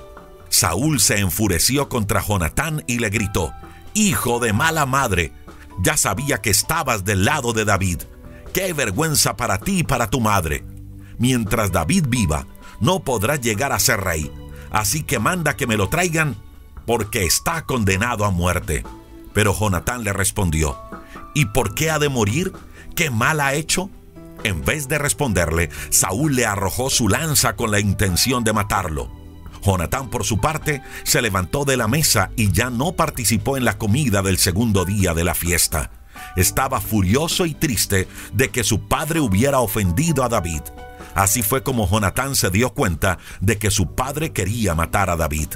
Saúl 0.50 1.00
se 1.00 1.20
enfureció 1.20 1.90
contra 1.90 2.22
Jonatán 2.22 2.84
y 2.88 3.00
le 3.00 3.10
gritó, 3.10 3.54
Hijo 3.94 4.40
de 4.40 4.54
mala 4.54 4.86
madre, 4.86 5.32
ya 5.82 5.98
sabía 5.98 6.42
que 6.42 6.50
estabas 6.50 7.04
del 7.04 7.26
lado 7.26 7.54
de 7.54 7.66
David. 7.66 8.04
Qué 8.54 8.74
vergüenza 8.74 9.36
para 9.36 9.58
ti 9.58 9.80
y 9.80 9.84
para 9.84 10.10
tu 10.10 10.22
madre. 10.22 10.64
Mientras 11.18 11.72
David 11.72 12.06
viva, 12.08 12.46
no 12.80 13.02
podrá 13.02 13.36
llegar 13.36 13.72
a 13.72 13.80
ser 13.80 14.02
rey. 14.02 14.32
Así 14.72 15.04
que 15.04 15.20
manda 15.20 15.56
que 15.56 15.68
me 15.68 15.78
lo 15.78 15.90
traigan, 15.90 16.36
porque 16.86 17.26
está 17.26 17.66
condenado 17.66 18.26
a 18.26 18.32
muerte. 18.32 18.84
Pero 19.36 19.54
Jonatán 19.54 20.04
le 20.04 20.14
respondió, 20.14 20.80
¿y 21.36 21.46
por 21.46 21.76
qué 21.76 21.92
ha 21.92 22.00
de 22.00 22.10
morir? 22.10 22.54
¿Qué 22.96 23.12
mal 23.12 23.42
ha 23.42 23.54
hecho? 23.54 23.92
En 24.44 24.64
vez 24.64 24.88
de 24.88 24.98
responderle, 24.98 25.70
Saúl 25.90 26.36
le 26.36 26.46
arrojó 26.46 26.90
su 26.90 27.10
lanza 27.10 27.58
con 27.58 27.70
la 27.70 27.82
intención 27.82 28.46
de 28.46 28.54
matarlo. 28.54 29.12
Jonatán, 29.62 30.10
por 30.10 30.24
su 30.24 30.40
parte, 30.40 30.82
se 31.04 31.22
levantó 31.22 31.66
de 31.66 31.76
la 31.76 31.90
mesa 31.90 32.32
y 32.38 32.52
ya 32.54 32.70
no 32.70 32.94
participó 32.94 33.58
en 33.58 33.66
la 33.66 33.78
comida 33.78 34.22
del 34.22 34.38
segundo 34.38 34.86
día 34.86 35.14
de 35.14 35.26
la 35.26 35.36
fiesta. 35.36 35.92
Estaba 36.38 36.80
furioso 36.80 37.46
y 37.46 37.54
triste 37.54 38.08
de 38.32 38.50
que 38.50 38.64
su 38.64 38.88
padre 38.88 39.20
hubiera 39.20 39.60
ofendido 39.60 40.24
a 40.24 40.30
David. 40.30 40.62
Así 41.14 41.42
fue 41.42 41.62
como 41.62 41.90
Jonatán 41.90 42.36
se 42.36 42.52
dio 42.52 42.70
cuenta 42.70 43.18
de 43.42 43.58
que 43.58 43.70
su 43.70 43.96
padre 43.96 44.32
quería 44.32 44.76
matar 44.76 45.10
a 45.10 45.18
David. 45.18 45.50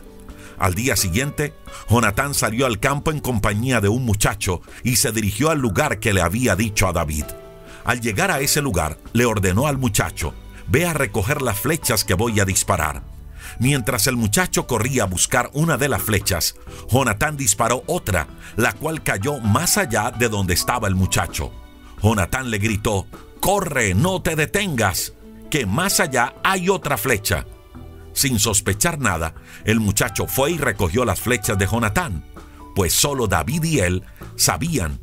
Al 0.60 0.74
día 0.76 0.98
siguiente, 0.98 1.54
Jonatán 1.90 2.34
salió 2.34 2.66
al 2.66 2.80
campo 2.80 3.12
en 3.12 3.20
compañía 3.20 3.80
de 3.80 3.88
un 3.88 4.04
muchacho 4.04 4.62
y 4.84 4.98
se 4.98 5.14
dirigió 5.14 5.50
al 5.50 5.60
lugar 5.60 6.00
que 6.00 6.14
le 6.14 6.22
había 6.22 6.58
dicho 6.58 6.88
a 6.88 6.94
David. 6.94 7.24
Al 7.86 8.02
llegar 8.02 8.30
a 8.30 8.42
ese 8.42 8.62
lugar, 8.62 8.98
le 9.14 9.26
ordenó 9.26 9.68
al 9.68 9.78
muchacho, 9.78 10.34
ve 10.68 10.86
a 10.86 10.94
recoger 10.94 11.42
las 11.42 11.58
flechas 11.58 12.04
que 12.04 12.14
voy 12.14 12.42
a 12.42 12.46
disparar. 12.46 13.04
Mientras 13.58 14.08
el 14.08 14.18
muchacho 14.18 14.68
corría 14.68 15.04
a 15.04 15.08
buscar 15.08 15.50
una 15.54 15.78
de 15.78 15.88
las 15.88 16.02
flechas, 16.02 16.56
Jonatán 16.90 17.38
disparó 17.38 17.84
otra, 17.88 18.28
la 18.58 18.74
cual 18.74 19.02
cayó 19.02 19.40
más 19.40 19.78
allá 19.78 20.12
de 20.12 20.28
donde 20.28 20.54
estaba 20.54 20.90
el 20.90 20.96
muchacho. 20.96 21.52
Jonatán 22.04 22.52
le 22.52 22.58
gritó, 22.58 23.08
Corre, 23.40 23.94
no 23.94 24.22
te 24.22 24.36
detengas, 24.36 25.14
que 25.50 25.66
más 25.66 26.02
allá 26.02 26.36
hay 26.44 26.70
otra 26.70 26.98
flecha. 26.98 27.46
Sin 28.20 28.38
sospechar 28.38 29.00
nada, 29.00 29.34
el 29.64 29.80
muchacho 29.80 30.28
fue 30.28 30.52
y 30.52 30.58
recogió 30.58 31.06
las 31.06 31.22
flechas 31.22 31.58
de 31.58 31.66
Jonatán, 31.66 32.26
pues 32.76 32.92
solo 32.92 33.28
David 33.28 33.64
y 33.64 33.80
él 33.80 34.04
sabían 34.36 35.00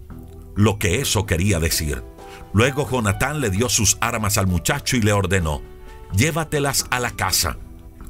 lo 0.54 0.78
que 0.78 1.00
eso 1.00 1.24
quería 1.24 1.58
decir. 1.58 2.04
Luego 2.52 2.86
Jonatán 2.86 3.40
le 3.40 3.48
dio 3.48 3.70
sus 3.70 3.96
armas 4.02 4.36
al 4.36 4.46
muchacho 4.48 4.98
y 4.98 5.00
le 5.00 5.14
ordenó, 5.14 5.62
llévatelas 6.14 6.84
a 6.90 7.00
la 7.00 7.10
casa. 7.10 7.56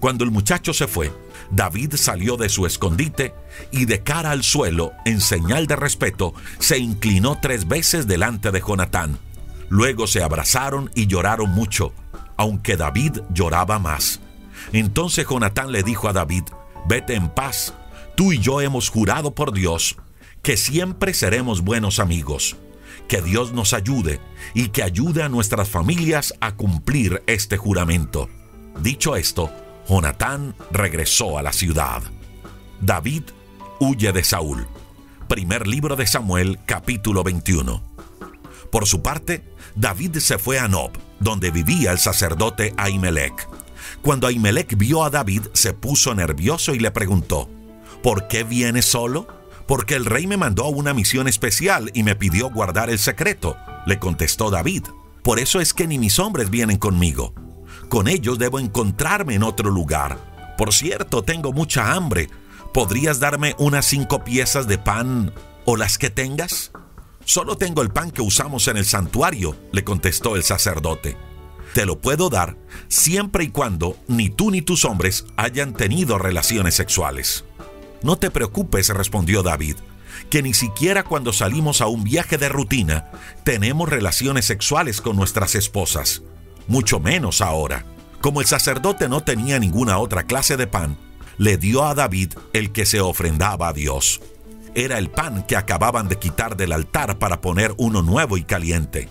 Cuando 0.01 0.25
el 0.25 0.33
muchacho 0.33 0.75
se 0.75 0.89
fue, 0.89 1.13
David 1.53 1.95
salió 1.95 2.37
de 2.37 2.49
su 2.49 2.67
escondite 2.67 3.33
y 3.71 3.85
de 3.85 4.03
cara 4.03 4.33
al 4.33 4.43
suelo, 4.43 4.91
en 5.05 5.21
señal 5.21 5.69
de 5.69 5.77
respeto, 5.77 6.35
se 6.59 6.79
inclinó 6.79 7.39
tres 7.41 7.69
veces 7.69 8.09
delante 8.09 8.51
de 8.51 8.61
Jonatán. 8.61 9.21
Luego 9.69 10.09
se 10.09 10.25
abrazaron 10.25 10.91
y 10.97 11.07
lloraron 11.07 11.51
mucho, 11.51 11.93
aunque 12.37 12.77
David 12.77 13.21
lloraba 13.31 13.79
más. 13.79 14.21
Entonces 14.73 15.27
Jonatán 15.29 15.73
le 15.73 15.83
dijo 15.83 16.09
a 16.09 16.13
David, 16.13 16.45
vete 16.89 17.15
en 17.15 17.29
paz, 17.29 17.75
tú 18.17 18.33
y 18.33 18.39
yo 18.39 18.61
hemos 18.61 18.91
jurado 18.91 19.35
por 19.35 19.53
Dios 19.53 19.97
que 20.43 20.57
siempre 20.57 21.13
seremos 21.13 21.63
buenos 21.63 21.99
amigos 21.99 22.57
que 23.09 23.23
Dios 23.23 23.53
nos 23.53 23.73
ayude 23.73 24.21
y 24.55 24.69
que 24.69 24.83
ayude 24.83 25.23
a 25.23 25.29
nuestras 25.29 25.69
familias 25.69 26.35
a 26.41 26.57
cumplir 26.57 27.23
este 27.27 27.57
juramento. 27.57 28.29
Dicho 28.81 29.17
esto, 29.17 29.51
Jonatán 29.89 30.55
regresó 30.71 31.39
a 31.39 31.43
la 31.43 31.53
ciudad. 31.53 32.03
David 32.81 33.23
huye 33.81 34.13
de 34.13 34.25
Saúl. 34.25 34.67
Primer 35.29 35.67
libro 35.67 35.97
de 35.97 36.07
Samuel, 36.07 36.59
capítulo 36.67 37.23
21. 37.25 37.83
Por 38.71 38.87
su 38.87 39.03
parte, 39.03 39.45
David 39.75 40.17
se 40.19 40.39
fue 40.39 40.59
a 40.59 40.69
Nob, 40.69 40.93
donde 41.21 41.51
vivía 41.51 41.93
el 41.93 41.99
sacerdote 41.99 42.75
Ahimelech. 42.77 43.49
Cuando 44.07 44.29
Ahimelech 44.29 44.77
vio 44.77 45.03
a 45.03 45.11
David, 45.11 45.43
se 45.53 45.73
puso 45.73 46.15
nervioso 46.15 46.73
y 46.73 46.79
le 46.79 46.93
preguntó: 46.93 47.51
¿Por 48.05 48.29
qué 48.29 48.45
vienes 48.45 48.85
solo? 48.85 49.27
porque 49.67 49.97
el 49.97 50.05
rey 50.05 50.29
me 50.29 50.37
mandó 50.37 50.65
a 50.65 50.69
una 50.69 50.95
misión 50.95 51.27
especial 51.27 51.91
y 51.93 52.05
me 52.05 52.15
pidió 52.15 52.51
guardar 52.51 52.89
el 52.89 53.01
secreto, 53.01 53.57
le 53.85 53.99
contestó 53.99 54.49
David. 54.49 54.85
Por 55.25 55.41
eso 55.41 55.61
es 55.61 55.75
que 55.75 55.89
ni 55.89 55.99
mis 55.99 56.21
hombres 56.21 56.51
vienen 56.51 56.77
conmigo. 56.77 57.35
Con 57.89 58.07
ellos 58.07 58.39
debo 58.39 58.61
encontrarme 58.61 59.35
en 59.35 59.43
otro 59.43 59.71
lugar. 59.71 60.55
Por 60.57 60.73
cierto, 60.73 61.25
tengo 61.25 61.53
mucha 61.53 61.95
hambre. 61.95 62.31
¿Podrías 62.73 63.19
darme 63.19 63.57
unas 63.59 63.87
cinco 63.87 64.23
piezas 64.23 64.69
de 64.69 64.79
pan 64.79 65.33
o 65.65 65.77
las 65.77 65.99
que 65.99 66.11
tengas? 66.11 66.71
Solo 67.25 67.57
tengo 67.57 67.83
el 67.83 67.91
pan 67.91 68.13
que 68.13 68.23
usamos 68.23 68.69
en 68.69 68.77
el 68.77 68.85
santuario, 68.85 69.57
le 69.73 69.83
contestó 69.83 70.37
el 70.37 70.45
sacerdote. 70.45 71.17
Te 71.77 71.85
lo 71.85 72.01
puedo 72.01 72.31
dar 72.31 72.57
siempre 72.89 73.45
y 73.45 73.49
cuando 73.49 73.99
ni 74.09 74.31
tú 74.31 74.51
ni 74.51 74.63
tus 74.63 74.87
hombres 74.87 75.27
hayan 75.37 75.75
tenido 75.75 76.17
relaciones 76.17 76.75
sexuales. 76.75 77.45
No 78.03 78.17
te 78.17 78.31
preocupes, 78.31 78.89
respondió 78.89 79.43
David, 79.43 79.77
que 80.31 80.43
ni 80.43 80.55
siquiera 80.55 81.03
cuando 81.03 81.35
salimos 81.35 81.83
a 81.83 81.87
un 81.87 82.03
viaje 82.03 82.39
de 82.39 82.49
rutina 82.49 83.11
tenemos 83.45 83.91
relaciones 83.91 84.47
sexuales 84.47 85.03
con 85.03 85.17
nuestras 85.17 85.55
esposas, 85.55 86.23
mucho 86.67 86.99
menos 86.99 87.43
ahora. 87.43 87.85
Como 88.23 88.41
el 88.41 88.47
sacerdote 88.47 89.11
no 89.11 89.21
tenía 89.23 89.59
ninguna 89.59 89.99
otra 89.99 90.23
clase 90.23 90.57
de 90.57 90.67
pan, 90.67 90.97
le 91.37 91.59
dio 91.59 91.85
a 91.85 91.95
David 91.95 92.33
el 92.55 92.73
que 92.73 92.87
se 92.87 93.03
ofrendaba 93.03 93.69
a 93.69 93.75
Dios. 93.75 94.23
Era 94.75 94.97
el 94.97 95.11
pan 95.11 95.43
que 95.43 95.57
acababan 95.57 96.09
de 96.09 96.19
quitar 96.19 96.57
del 96.57 96.73
altar 96.73 97.19
para 97.19 97.43
poner 97.43 97.75
uno 97.77 98.01
nuevo 98.01 98.39
y 98.39 98.45
caliente. 98.45 99.11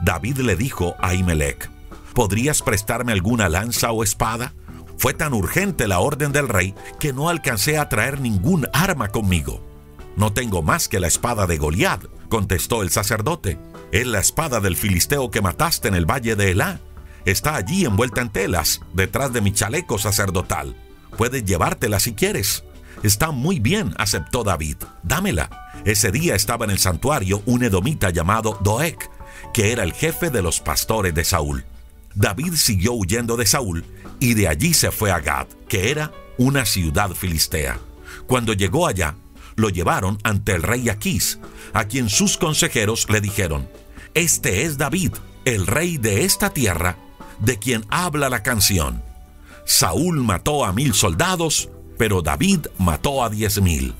David 0.00 0.38
le 0.38 0.56
dijo 0.56 0.96
a 1.00 1.12
Imelec, 1.12 1.70
¿podrías 2.14 2.62
prestarme 2.62 3.12
alguna 3.12 3.48
lanza 3.48 3.92
o 3.92 4.02
espada? 4.02 4.54
Fue 4.98 5.14
tan 5.14 5.32
urgente 5.32 5.86
la 5.86 6.00
orden 6.00 6.32
del 6.32 6.48
rey 6.48 6.74
que 6.98 7.12
no 7.12 7.28
alcancé 7.28 7.78
a 7.78 7.88
traer 7.88 8.20
ningún 8.20 8.66
arma 8.72 9.08
conmigo. 9.08 9.64
No 10.16 10.32
tengo 10.32 10.62
más 10.62 10.88
que 10.88 10.98
la 10.98 11.06
espada 11.06 11.46
de 11.46 11.58
Goliat, 11.58 12.04
contestó 12.28 12.82
el 12.82 12.90
sacerdote. 12.90 13.58
Es 13.92 14.06
la 14.06 14.18
espada 14.18 14.60
del 14.60 14.76
filisteo 14.76 15.30
que 15.30 15.40
mataste 15.40 15.86
en 15.86 15.94
el 15.94 16.04
valle 16.04 16.34
de 16.34 16.50
Elá. 16.50 16.80
Está 17.24 17.54
allí 17.54 17.84
envuelta 17.84 18.20
en 18.20 18.30
telas, 18.30 18.80
detrás 18.92 19.32
de 19.32 19.40
mi 19.40 19.52
chaleco 19.52 19.98
sacerdotal. 19.98 20.74
Puedes 21.16 21.44
llevártela 21.44 22.00
si 22.00 22.14
quieres. 22.14 22.64
Está 23.02 23.30
muy 23.30 23.60
bien, 23.60 23.94
aceptó 23.98 24.42
David. 24.42 24.78
Dámela. 25.04 25.50
Ese 25.84 26.10
día 26.10 26.34
estaba 26.34 26.64
en 26.64 26.72
el 26.72 26.78
santuario 26.78 27.42
un 27.46 27.62
edomita 27.62 28.10
llamado 28.10 28.58
Doeg, 28.62 28.98
que 29.54 29.72
era 29.72 29.84
el 29.84 29.92
jefe 29.92 30.30
de 30.30 30.42
los 30.42 30.60
pastores 30.60 31.14
de 31.14 31.24
Saúl. 31.24 31.64
David 32.18 32.54
siguió 32.54 32.94
huyendo 32.94 33.36
de 33.36 33.46
Saúl 33.46 33.84
y 34.18 34.34
de 34.34 34.48
allí 34.48 34.74
se 34.74 34.90
fue 34.90 35.12
a 35.12 35.20
Gad, 35.20 35.46
que 35.68 35.92
era 35.92 36.12
una 36.36 36.66
ciudad 36.66 37.10
filistea. 37.12 37.78
Cuando 38.26 38.54
llegó 38.54 38.88
allá, 38.88 39.14
lo 39.54 39.68
llevaron 39.68 40.18
ante 40.24 40.56
el 40.56 40.64
rey 40.64 40.88
Aquís, 40.88 41.38
a 41.72 41.84
quien 41.84 42.08
sus 42.08 42.36
consejeros 42.36 43.08
le 43.08 43.20
dijeron, 43.20 43.68
Este 44.14 44.64
es 44.64 44.78
David, 44.78 45.12
el 45.44 45.68
rey 45.68 45.96
de 45.96 46.24
esta 46.24 46.50
tierra, 46.50 46.96
de 47.38 47.60
quien 47.60 47.86
habla 47.88 48.28
la 48.28 48.42
canción. 48.42 49.00
Saúl 49.64 50.24
mató 50.24 50.64
a 50.64 50.72
mil 50.72 50.94
soldados, 50.94 51.70
pero 51.98 52.20
David 52.20 52.66
mató 52.78 53.22
a 53.22 53.30
diez 53.30 53.62
mil. 53.62 53.94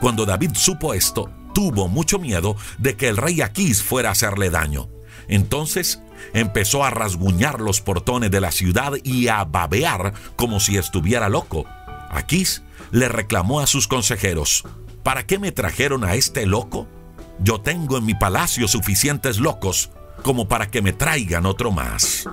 Cuando 0.00 0.26
David 0.26 0.54
supo 0.54 0.92
esto, 0.92 1.30
tuvo 1.54 1.86
mucho 1.86 2.18
miedo 2.18 2.56
de 2.78 2.96
que 2.96 3.06
el 3.06 3.16
rey 3.16 3.42
Aquís 3.42 3.80
fuera 3.80 4.08
a 4.08 4.12
hacerle 4.12 4.50
daño. 4.50 4.88
Entonces 5.28 6.02
empezó 6.32 6.84
a 6.84 6.90
rasguñar 6.90 7.60
los 7.60 7.80
portones 7.80 8.30
de 8.30 8.40
la 8.40 8.52
ciudad 8.52 8.92
y 9.02 9.28
a 9.28 9.44
babear 9.44 10.12
como 10.36 10.60
si 10.60 10.76
estuviera 10.76 11.28
loco. 11.28 11.66
Aquís 12.10 12.62
le 12.90 13.08
reclamó 13.08 13.60
a 13.60 13.66
sus 13.66 13.86
consejeros, 13.86 14.64
¿para 15.02 15.26
qué 15.26 15.38
me 15.38 15.52
trajeron 15.52 16.04
a 16.04 16.14
este 16.14 16.46
loco? 16.46 16.88
Yo 17.38 17.60
tengo 17.60 17.96
en 17.96 18.04
mi 18.04 18.14
palacio 18.14 18.68
suficientes 18.68 19.38
locos 19.38 19.90
como 20.22 20.48
para 20.48 20.70
que 20.70 20.82
me 20.82 20.92
traigan 20.92 21.46
otro 21.46 21.70
más. 21.70 22.28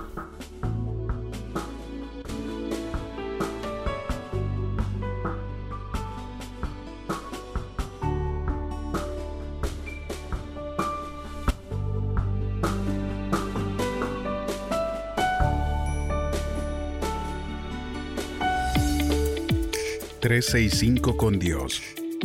365 20.28 21.16
con 21.16 21.38
Dios, 21.38 21.80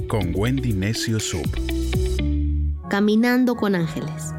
con 0.09 0.33
Wendy 0.35 0.73
Necio 0.73 1.21
Sub. 1.21 1.47
Caminando 2.89 3.55
con 3.55 3.75
ángeles. 3.75 4.33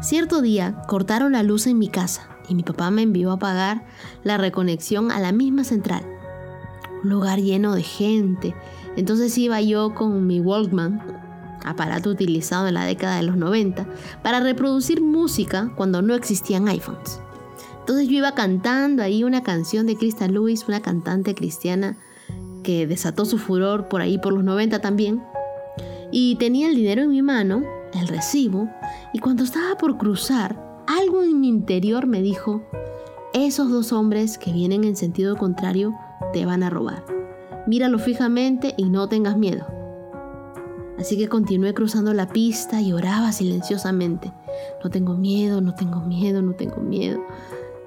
Cierto 0.00 0.40
día 0.40 0.80
cortaron 0.88 1.32
la 1.32 1.42
luz 1.42 1.66
en 1.66 1.78
mi 1.78 1.90
casa 1.90 2.30
y 2.48 2.54
mi 2.54 2.62
papá 2.62 2.90
me 2.90 3.02
envió 3.02 3.32
a 3.32 3.38
pagar 3.38 3.84
la 4.22 4.38
reconexión 4.38 5.10
a 5.12 5.20
la 5.20 5.32
misma 5.32 5.64
central. 5.64 6.02
Un 7.02 7.10
lugar 7.10 7.40
lleno 7.40 7.74
de 7.74 7.82
gente. 7.82 8.54
Entonces 8.96 9.36
iba 9.36 9.60
yo 9.60 9.94
con 9.94 10.26
mi 10.26 10.40
Walkman, 10.40 11.02
aparato 11.62 12.08
utilizado 12.08 12.68
en 12.68 12.72
la 12.72 12.86
década 12.86 13.16
de 13.16 13.24
los 13.24 13.36
90, 13.36 13.86
para 14.22 14.40
reproducir 14.40 15.02
música 15.02 15.74
cuando 15.76 16.00
no 16.00 16.14
existían 16.14 16.68
iPhones. 16.68 17.20
Entonces 17.80 18.08
yo 18.08 18.14
iba 18.14 18.32
cantando 18.32 19.02
ahí 19.02 19.24
una 19.24 19.42
canción 19.42 19.84
de 19.84 19.94
Krista 19.96 20.26
Lewis, 20.26 20.64
una 20.66 20.80
cantante 20.80 21.34
cristiana 21.34 21.98
que 22.64 22.88
desató 22.88 23.24
su 23.24 23.38
furor 23.38 23.86
por 23.88 24.00
ahí 24.00 24.18
por 24.18 24.32
los 24.32 24.42
90 24.42 24.80
también. 24.80 25.22
Y 26.10 26.34
tenía 26.36 26.68
el 26.68 26.74
dinero 26.74 27.02
en 27.02 27.10
mi 27.10 27.22
mano, 27.22 27.62
el 27.92 28.08
recibo, 28.08 28.68
y 29.12 29.20
cuando 29.20 29.44
estaba 29.44 29.76
por 29.76 29.96
cruzar, 29.96 30.82
algo 30.88 31.22
en 31.22 31.40
mi 31.40 31.48
interior 31.48 32.08
me 32.08 32.20
dijo, 32.20 32.62
esos 33.32 33.70
dos 33.70 33.92
hombres 33.92 34.38
que 34.38 34.52
vienen 34.52 34.82
en 34.82 34.96
sentido 34.96 35.36
contrario 35.36 35.94
te 36.32 36.44
van 36.44 36.64
a 36.64 36.70
robar. 36.70 37.04
Míralo 37.66 37.98
fijamente 37.98 38.74
y 38.76 38.90
no 38.90 39.08
tengas 39.08 39.36
miedo. 39.36 39.66
Así 40.98 41.16
que 41.16 41.28
continué 41.28 41.74
cruzando 41.74 42.14
la 42.14 42.28
pista 42.28 42.80
y 42.80 42.92
oraba 42.92 43.32
silenciosamente. 43.32 44.32
No 44.82 44.90
tengo 44.90 45.14
miedo, 45.14 45.60
no 45.60 45.74
tengo 45.74 46.00
miedo, 46.00 46.42
no 46.42 46.54
tengo 46.54 46.76
miedo. 46.76 47.24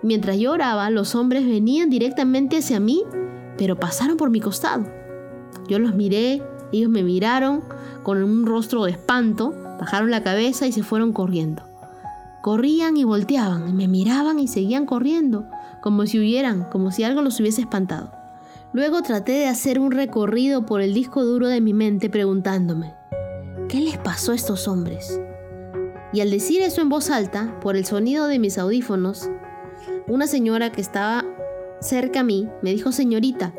Mientras 0.03 0.37
yo 0.37 0.51
oraba, 0.51 0.89
los 0.89 1.15
hombres 1.15 1.45
venían 1.45 1.89
directamente 1.89 2.57
hacia 2.57 2.79
mí 2.79 3.03
pero 3.57 3.75
pasaron 3.75 4.17
por 4.17 4.29
mi 4.29 4.39
costado. 4.39 4.85
Yo 5.67 5.79
los 5.79 5.95
miré, 5.95 6.41
ellos 6.71 6.89
me 6.89 7.03
miraron 7.03 7.63
con 8.03 8.23
un 8.23 8.45
rostro 8.45 8.85
de 8.85 8.91
espanto, 8.91 9.53
bajaron 9.79 10.11
la 10.11 10.23
cabeza 10.23 10.67
y 10.67 10.71
se 10.71 10.83
fueron 10.83 11.13
corriendo. 11.13 11.63
Corrían 12.41 12.95
y 12.97 13.03
volteaban, 13.03 13.67
y 13.67 13.73
me 13.73 13.87
miraban 13.87 14.39
y 14.39 14.47
seguían 14.47 14.85
corriendo, 14.85 15.49
como 15.81 16.05
si 16.05 16.19
huyeran, 16.19 16.65
como 16.71 16.91
si 16.91 17.03
algo 17.03 17.21
los 17.21 17.39
hubiese 17.39 17.61
espantado. 17.61 18.11
Luego 18.73 19.01
traté 19.01 19.33
de 19.33 19.47
hacer 19.47 19.79
un 19.79 19.91
recorrido 19.91 20.65
por 20.65 20.81
el 20.81 20.93
disco 20.93 21.23
duro 21.23 21.47
de 21.47 21.61
mi 21.61 21.73
mente 21.73 22.09
preguntándome, 22.09 22.93
¿qué 23.69 23.81
les 23.81 23.97
pasó 23.97 24.31
a 24.31 24.35
estos 24.35 24.67
hombres? 24.67 25.19
Y 26.13 26.21
al 26.21 26.31
decir 26.31 26.61
eso 26.61 26.81
en 26.81 26.89
voz 26.89 27.09
alta, 27.09 27.59
por 27.59 27.75
el 27.75 27.85
sonido 27.85 28.27
de 28.27 28.39
mis 28.39 28.57
audífonos, 28.57 29.29
una 30.07 30.27
señora 30.27 30.71
que 30.71 30.81
estaba 30.81 31.25
cerca 31.81 32.21
a 32.21 32.23
mí, 32.23 32.47
me 32.61 32.71
dijo, 32.71 32.91
señorita, 32.91 33.53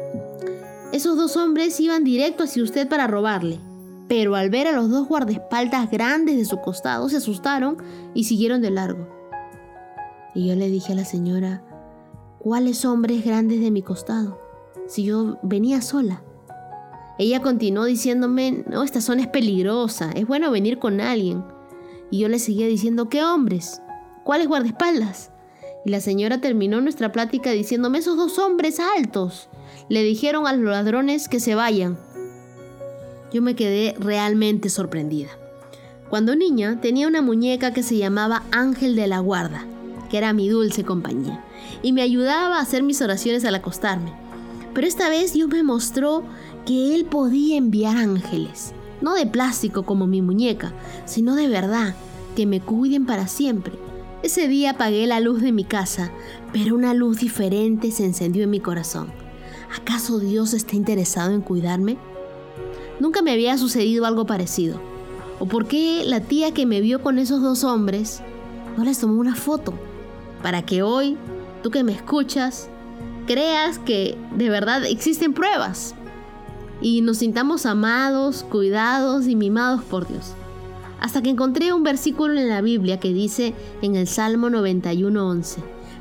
esos 0.93 1.17
dos 1.17 1.37
hombres 1.37 1.79
iban 1.81 2.03
directo 2.03 2.45
hacia 2.45 2.63
usted 2.63 2.89
para 2.89 3.07
robarle. 3.07 3.61
Pero 4.09 4.35
al 4.37 4.49
ver 4.49 4.67
a 4.67 4.73
los 4.73 4.89
dos 4.89 5.07
guardaespaldas 5.07 5.91
grandes 5.91 6.39
de 6.39 6.47
su 6.47 6.61
costado, 6.61 7.09
se 7.11 7.19
asustaron 7.19 7.77
y 8.15 8.25
siguieron 8.25 8.63
de 8.63 8.71
largo. 8.71 9.07
Y 10.35 10.49
yo 10.49 10.55
le 10.55 10.71
dije 10.71 10.95
a 10.95 10.97
la 10.97 11.05
señora, 11.05 11.63
¿cuáles 12.39 12.85
hombres 12.87 13.25
grandes 13.25 13.61
de 13.61 13.71
mi 13.71 13.83
costado? 13.83 14.41
Si 14.87 15.05
yo 15.05 15.39
venía 15.43 15.83
sola. 15.83 16.23
Ella 17.19 17.43
continuó 17.43 17.85
diciéndome, 17.85 18.65
no, 18.71 18.83
esta 18.83 19.03
zona 19.03 19.23
es 19.23 19.29
peligrosa, 19.29 20.11
es 20.13 20.27
bueno 20.27 20.51
venir 20.51 20.79
con 20.79 21.01
alguien. 21.01 21.45
Y 22.11 22.21
yo 22.21 22.29
le 22.29 22.39
seguía 22.39 22.67
diciendo, 22.67 23.11
¿qué 23.11 23.23
hombres? 23.23 23.83
¿Cuáles 24.25 24.49
guardaespaldas? 24.49 25.33
Y 25.89 25.91
la 25.91 26.03
señora 26.03 26.43
terminó 26.43 26.83
nuestra 26.83 27.13
plática 27.13 27.53
diciéndome, 27.53 27.97
esos 27.97 28.19
dos 28.19 28.39
hombres 28.39 28.79
altos 28.79 29.49
le 29.89 30.03
dijeron 30.03 30.47
a 30.47 30.53
los 30.53 30.71
ladrones 30.71 31.31
que 31.31 31.41
se 31.41 31.55
vayan. 31.55 31.99
Yo 33.33 33.41
me 33.41 33.57
quedé 33.57 33.95
realmente 33.99 34.69
sorprendida. 34.69 35.31
Cuando 36.11 36.37
niña 36.37 36.79
tenía 36.83 37.09
una 37.09 37.23
muñeca 37.23 37.73
que 37.73 37.83
se 37.83 37.97
llamaba 37.97 38.43
Ángel 38.51 38.97
de 38.97 39.07
la 39.07 39.21
Guarda, 39.21 39.65
que 40.11 40.19
era 40.19 40.35
mi 40.35 40.51
dulce 40.51 40.85
compañía, 40.85 41.43
y 41.83 41.93
me 41.93 42.03
ayudaba 42.03 42.59
a 42.59 42.61
hacer 42.61 42.83
mis 42.83 43.01
oraciones 43.01 43.47
al 43.47 43.55
acostarme. 43.55 44.13
Pero 44.75 44.87
esta 44.87 45.09
vez 45.09 45.33
Dios 45.33 45.49
me 45.49 45.63
mostró 45.63 46.23
que 46.67 46.95
Él 46.95 47.07
podía 47.07 47.57
enviar 47.57 47.97
ángeles, 47.97 48.75
no 49.01 49.15
de 49.15 49.25
plástico 49.25 49.85
como 49.85 50.07
mi 50.07 50.21
muñeca, 50.21 50.71
sino 51.07 51.35
de 51.35 51.49
verdad, 51.49 51.95
que 52.37 52.45
me 52.45 52.61
cuiden 52.61 53.07
para 53.07 53.27
siempre 53.27 53.88
ese 54.23 54.49
día 54.49 54.71
apagué 54.71 55.07
la 55.07 55.21
luz 55.21 55.43
de 55.43 55.53
mi 55.53 55.63
casa, 55.63 56.11
pero 56.53 56.75
una 56.75 56.93
luz 56.93 57.19
diferente 57.19 57.93
se 57.93 58.05
encendió 58.05 58.43
en 58.43 58.51
mi 58.51 58.59
corazón. 58.59 59.13
¿Acaso 59.81 60.19
Dios 60.19 60.55
está 60.55 60.75
interesado 60.75 61.33
en 61.33 61.41
cuidarme? 61.41 61.99
Nunca 62.99 63.23
me 63.23 63.31
había 63.31 63.57
sucedido 63.59 64.07
algo 64.07 64.27
parecido. 64.27 64.81
¿O 65.39 65.47
por 65.47 65.69
qué 65.69 66.03
la 66.05 66.21
tía 66.21 66.53
que 66.53 66.67
me 66.67 66.81
vio 66.81 67.01
con 67.01 67.21
esos 67.21 67.43
dos 67.43 67.63
hombres 67.63 68.21
no 68.77 68.83
les 68.83 68.99
tomó 68.99 69.21
una 69.21 69.37
foto? 69.37 69.73
Para 70.43 70.63
que 70.63 70.83
hoy, 70.83 71.17
tú 71.63 71.71
que 71.71 71.85
me 71.85 71.93
escuchas, 71.93 72.69
creas 73.29 73.79
que 73.79 74.19
de 74.35 74.51
verdad 74.51 74.85
existen 74.85 75.33
pruebas 75.33 75.95
y 76.81 77.03
nos 77.03 77.19
sintamos 77.19 77.67
amados, 77.67 78.43
cuidados 78.43 79.29
y 79.29 79.37
mimados 79.37 79.83
por 79.85 80.09
Dios 80.09 80.35
hasta 81.01 81.23
que 81.23 81.31
encontré 81.31 81.73
un 81.73 81.83
versículo 81.83 82.39
en 82.39 82.49
la 82.49 82.61
Biblia 82.61 83.01
que 83.01 83.13
dice 83.13 83.55
en 83.83 83.97
el 83.97 84.07
Salmo 84.07 84.49
91.11, 84.49 85.57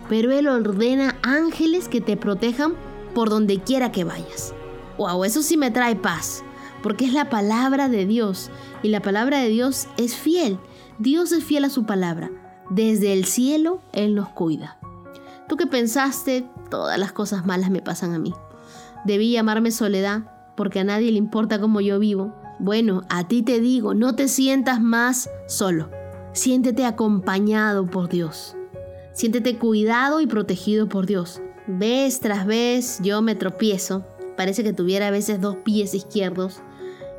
pero 0.09 0.31
Él 0.31 0.47
ordena 0.47 1.17
ángeles 1.21 1.87
que 1.87 2.01
te 2.01 2.17
protejan 2.17 2.73
por 3.13 3.29
donde 3.29 3.59
quiera 3.59 3.91
que 3.91 4.03
vayas. 4.03 4.53
Wow, 4.97 5.23
eso 5.23 5.41
sí 5.41 5.57
me 5.57 5.71
trae 5.71 5.95
paz, 5.95 6.43
porque 6.81 7.05
es 7.05 7.13
la 7.13 7.29
palabra 7.29 7.89
de 7.89 8.05
Dios 8.05 8.49
y 8.83 8.89
la 8.89 9.01
palabra 9.01 9.39
de 9.39 9.49
Dios 9.49 9.87
es 9.97 10.15
fiel. 10.15 10.59
Dios 10.99 11.31
es 11.31 11.43
fiel 11.43 11.65
a 11.65 11.69
su 11.69 11.85
palabra. 11.85 12.31
Desde 12.69 13.13
el 13.13 13.25
cielo 13.25 13.81
Él 13.93 14.15
nos 14.15 14.29
cuida. 14.29 14.77
¿Tú 15.47 15.55
qué 15.55 15.67
pensaste 15.67 16.45
todas 16.69 16.97
las 16.99 17.11
cosas 17.11 17.45
malas 17.45 17.69
me 17.69 17.81
pasan 17.81 18.13
a 18.13 18.19
mí. 18.19 18.33
Debí 19.05 19.31
llamarme 19.31 19.71
soledad 19.71 20.23
porque 20.55 20.79
a 20.79 20.83
nadie 20.83 21.11
le 21.11 21.17
importa 21.17 21.59
cómo 21.59 21.81
yo 21.81 21.99
vivo. 21.99 22.35
Bueno, 22.59 23.03
a 23.09 23.27
ti 23.27 23.43
te 23.43 23.59
digo, 23.59 23.93
no 23.93 24.15
te 24.15 24.27
sientas 24.27 24.81
más 24.81 25.29
solo. 25.47 25.89
Siéntete 26.33 26.85
acompañado 26.85 27.85
por 27.85 28.09
Dios. 28.09 28.55
Siéntete 29.13 29.57
cuidado 29.57 30.21
y 30.21 30.27
protegido 30.27 30.87
por 30.87 31.05
Dios. 31.05 31.41
Vez 31.67 32.19
tras 32.19 32.45
vez 32.45 32.99
yo 33.03 33.21
me 33.21 33.35
tropiezo. 33.35 34.05
Parece 34.35 34.63
que 34.63 34.73
tuviera 34.73 35.07
a 35.07 35.11
veces 35.11 35.41
dos 35.41 35.57
pies 35.57 35.93
izquierdos. 35.93 36.61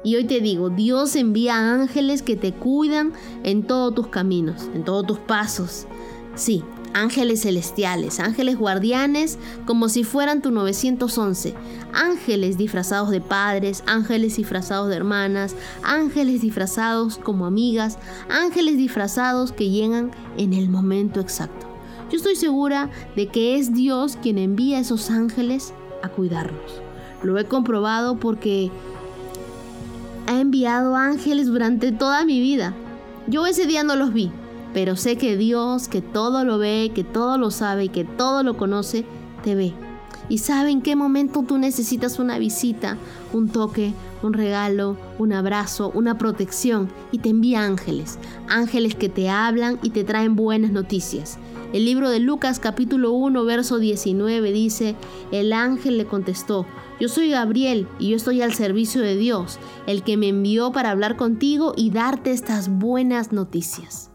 Y 0.05 0.17
hoy 0.17 0.25
te 0.25 0.41
digo, 0.41 0.71
Dios 0.71 1.17
envía 1.17 1.57
ángeles 1.57 2.23
que 2.23 2.37
te 2.37 2.53
cuidan 2.53 3.13
en 3.43 3.65
todos 3.65 3.95
tus 3.95 4.07
caminos, 4.09 4.71
en 4.75 4.85
todos 4.85 5.07
tus 5.07 5.19
pasos. 5.19 5.87
Sí, 6.35 6.63
ángeles 6.99 7.43
celestiales, 7.43 8.21
ángeles 8.21 8.59
guardianes 8.59 9.39
como 9.67 9.89
si 9.89 10.05
fueran 10.05 10.43
tu 10.43 10.51
911, 10.51 11.55
ángeles 11.93 12.59
disfrazados 12.59 13.11
de 13.11 13.21
padres, 13.21 13.83
ángeles 13.87 14.37
disfrazados 14.37 14.89
de 14.89 14.97
hermanas, 14.97 15.55
ángeles 15.83 16.43
disfrazados 16.43 17.19
como 17.19 17.47
amigas, 17.47 17.99
ángeles 18.29 18.77
disfrazados 18.77 19.53
que 19.53 19.71
llegan 19.71 20.11
en 20.37 20.53
el 20.53 20.69
momento 20.69 21.21
exacto. 21.21 21.67
Yo 22.11 22.17
estoy 22.17 22.37
segura 22.37 22.91
de 23.17 23.29
que 23.29 23.59
es 23.59 23.75
Dios 23.75 24.19
quien 24.21 24.39
envía 24.39 24.79
a 24.79 24.81
esos 24.81 25.11
ángeles 25.11 25.75
a 26.03 26.09
cuidarnos. 26.09 26.83
Lo 27.23 27.39
he 27.39 27.45
comprobado 27.45 28.19
porque 28.19 28.71
ha 30.27 30.41
enviado 30.41 30.97
ángeles 30.97 31.47
durante 31.47 31.93
toda 31.93 32.25
mi 32.25 32.41
vida. 32.41 32.75
Yo 33.27 33.47
ese 33.47 33.67
día 33.67 33.83
no 33.83 33.95
los 33.95 34.13
vi, 34.13 34.31
pero 34.79 34.95
sé 34.95 35.17
que 35.17 35.37
Dios, 35.37 35.89
que 35.89 36.03
todo 36.03 36.45
lo 36.45 36.57
ve, 36.57 36.93
que 36.95 37.03
todo 37.03 37.37
lo 37.37 37.51
sabe 37.51 37.87
y 37.87 37.89
que 37.89 38.05
todo 38.05 38.45
lo 38.45 38.57
conoce, 38.57 39.05
te 39.43 39.57
ve. 39.57 39.73
Y 40.29 40.39
sabe 40.39 40.71
en 40.71 40.83
qué 40.83 40.95
momento 40.95 41.43
tú 41.43 41.59
necesitas 41.59 42.21
una 42.21 42.39
visita, 42.39 42.97
un 43.33 43.49
toque, 43.49 43.93
un 44.23 44.35
regalo, 44.35 44.97
un 45.19 45.33
abrazo, 45.33 45.91
una 45.97 46.17
protección. 46.17 46.89
Y 47.11 47.19
te 47.19 47.31
envía 47.31 47.65
ángeles. 47.65 48.21
Ángeles 48.49 48.95
que 48.95 49.09
te 49.09 49.29
hablan 49.29 49.81
y 49.83 49.91
te 49.91 50.05
traen 50.05 50.37
buenas 50.37 50.71
noticias. 50.71 51.39
El 51.73 51.85
libro 51.85 52.09
de 52.09 52.21
Lucas 52.21 52.61
capítulo 52.61 53.11
1 53.11 53.45
verso 53.45 53.81
19 53.81 54.53
dice, 54.53 54.95
el 55.33 55.53
ángel 55.55 55.99
le 55.99 56.05
contestó, 56.05 56.67
yo 57.01 57.09
soy 57.09 57.31
Gabriel 57.31 57.89
y 57.99 58.11
yo 58.11 58.17
estoy 58.17 58.43
al 58.43 58.55
servicio 58.55 59.03
de 59.03 59.17
Dios, 59.17 59.59
el 59.89 60.05
que 60.05 60.17
me 60.17 60.29
envió 60.29 60.71
para 60.71 60.93
hablar 60.93 61.17
contigo 61.17 61.73
y 61.77 61.91
darte 61.91 62.31
estas 62.31 62.69
buenas 62.69 63.33
noticias. 63.33 64.08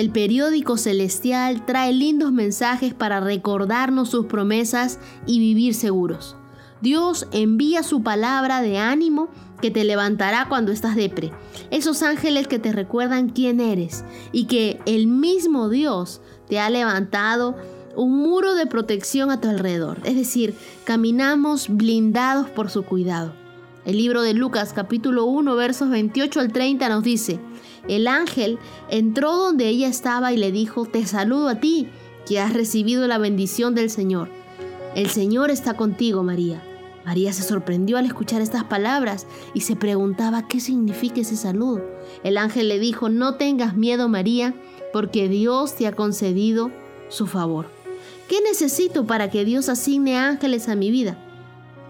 El 0.00 0.08
periódico 0.08 0.78
celestial 0.78 1.66
trae 1.66 1.92
lindos 1.92 2.32
mensajes 2.32 2.94
para 2.94 3.20
recordarnos 3.20 4.08
sus 4.08 4.24
promesas 4.24 4.98
y 5.26 5.40
vivir 5.40 5.74
seguros. 5.74 6.36
Dios 6.80 7.26
envía 7.32 7.82
su 7.82 8.02
palabra 8.02 8.62
de 8.62 8.78
ánimo 8.78 9.28
que 9.60 9.70
te 9.70 9.84
levantará 9.84 10.46
cuando 10.48 10.72
estás 10.72 10.96
depre. 10.96 11.32
Esos 11.70 12.02
ángeles 12.02 12.48
que 12.48 12.58
te 12.58 12.72
recuerdan 12.72 13.28
quién 13.28 13.60
eres 13.60 14.02
y 14.32 14.46
que 14.46 14.80
el 14.86 15.06
mismo 15.06 15.68
Dios 15.68 16.22
te 16.48 16.58
ha 16.58 16.70
levantado 16.70 17.58
un 17.94 18.16
muro 18.16 18.54
de 18.54 18.64
protección 18.64 19.30
a 19.30 19.38
tu 19.42 19.50
alrededor. 19.50 19.98
Es 20.04 20.16
decir, 20.16 20.54
caminamos 20.84 21.68
blindados 21.68 22.48
por 22.48 22.70
su 22.70 22.84
cuidado. 22.84 23.34
El 23.84 23.98
libro 23.98 24.22
de 24.22 24.32
Lucas 24.32 24.72
capítulo 24.72 25.26
1 25.26 25.56
versos 25.56 25.90
28 25.90 26.40
al 26.40 26.52
30 26.52 26.88
nos 26.88 27.02
dice, 27.02 27.38
el 27.90 28.06
ángel 28.06 28.58
entró 28.88 29.36
donde 29.36 29.68
ella 29.68 29.88
estaba 29.88 30.32
y 30.32 30.36
le 30.36 30.52
dijo, 30.52 30.86
te 30.86 31.04
saludo 31.06 31.48
a 31.48 31.60
ti, 31.60 31.88
que 32.26 32.38
has 32.38 32.52
recibido 32.52 33.06
la 33.08 33.18
bendición 33.18 33.74
del 33.74 33.90
Señor. 33.90 34.28
El 34.94 35.10
Señor 35.10 35.50
está 35.50 35.74
contigo, 35.74 36.22
María. 36.22 36.62
María 37.04 37.32
se 37.32 37.42
sorprendió 37.42 37.98
al 37.98 38.06
escuchar 38.06 38.42
estas 38.42 38.64
palabras 38.64 39.26
y 39.54 39.62
se 39.62 39.74
preguntaba 39.74 40.46
qué 40.46 40.60
significa 40.60 41.20
ese 41.20 41.36
saludo. 41.36 41.82
El 42.22 42.36
ángel 42.36 42.68
le 42.68 42.78
dijo, 42.78 43.08
no 43.08 43.34
tengas 43.34 43.76
miedo, 43.76 44.08
María, 44.08 44.54
porque 44.92 45.28
Dios 45.28 45.74
te 45.74 45.86
ha 45.86 45.92
concedido 45.92 46.70
su 47.08 47.26
favor. 47.26 47.66
¿Qué 48.28 48.40
necesito 48.42 49.06
para 49.06 49.30
que 49.30 49.44
Dios 49.44 49.68
asigne 49.68 50.16
ángeles 50.16 50.68
a 50.68 50.76
mi 50.76 50.92
vida? 50.92 51.18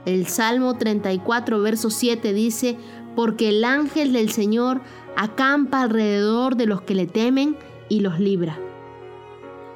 El 0.07 0.27
Salmo 0.27 0.79
34, 0.79 1.61
verso 1.61 1.91
7 1.91 2.33
dice, 2.33 2.79
porque 3.15 3.51
el 3.51 3.65
ángel 3.65 4.13
del 4.13 4.31
Señor 4.31 4.81
acampa 5.17 5.83
alrededor 5.83 6.57
de 6.57 6.67
los 6.67 6.83
que 6.83 6.95
le 6.95 7.07
temen 7.07 7.57
y 7.89 8.01
los 8.01 8.19
libra. 8.19 8.59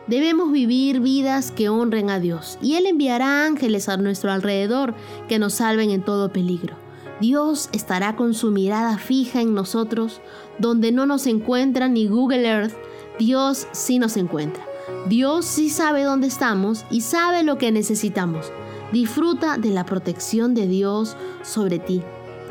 Debemos 0.07 0.53
vivir 0.53 1.01
vidas 1.01 1.51
que 1.51 1.71
honren 1.71 2.11
a 2.11 2.21
Dios 2.21 2.59
y 2.61 2.75
Él 2.75 2.87
enviará 2.87 3.47
ángeles 3.47 3.89
a 3.89 3.97
nuestro 3.97 4.31
alrededor 4.33 4.95
que 5.29 5.39
nos 5.39 5.55
salven 5.55 5.91
en 5.91 6.03
todo 6.03 6.33
peligro. 6.33 6.77
Dios 7.21 7.71
estará 7.73 8.17
con 8.17 8.35
su 8.35 8.51
mirada 8.51 8.99
fija 8.99 9.41
en 9.41 9.55
nosotros, 9.55 10.21
donde 10.59 10.93
no 10.93 11.07
nos 11.07 11.27
encuentra 11.27 11.89
ni 11.89 12.07
Google 12.07 12.47
Earth, 12.47 12.75
Dios 13.19 13.67
sí 13.73 13.99
nos 13.99 14.17
encuentra. 14.17 14.65
Dios 15.07 15.47
sí 15.47 15.71
sabe 15.71 16.03
dónde 16.03 16.27
estamos 16.27 16.85
y 16.91 17.01
sabe 17.01 17.43
lo 17.43 17.57
que 17.57 17.73
necesitamos. 17.73 18.53
Disfruta 18.93 19.57
de 19.57 19.71
la 19.71 19.87
protección 19.87 20.55
de 20.55 20.67
Dios 20.67 21.17
sobre 21.43 21.79
ti. 21.79 22.03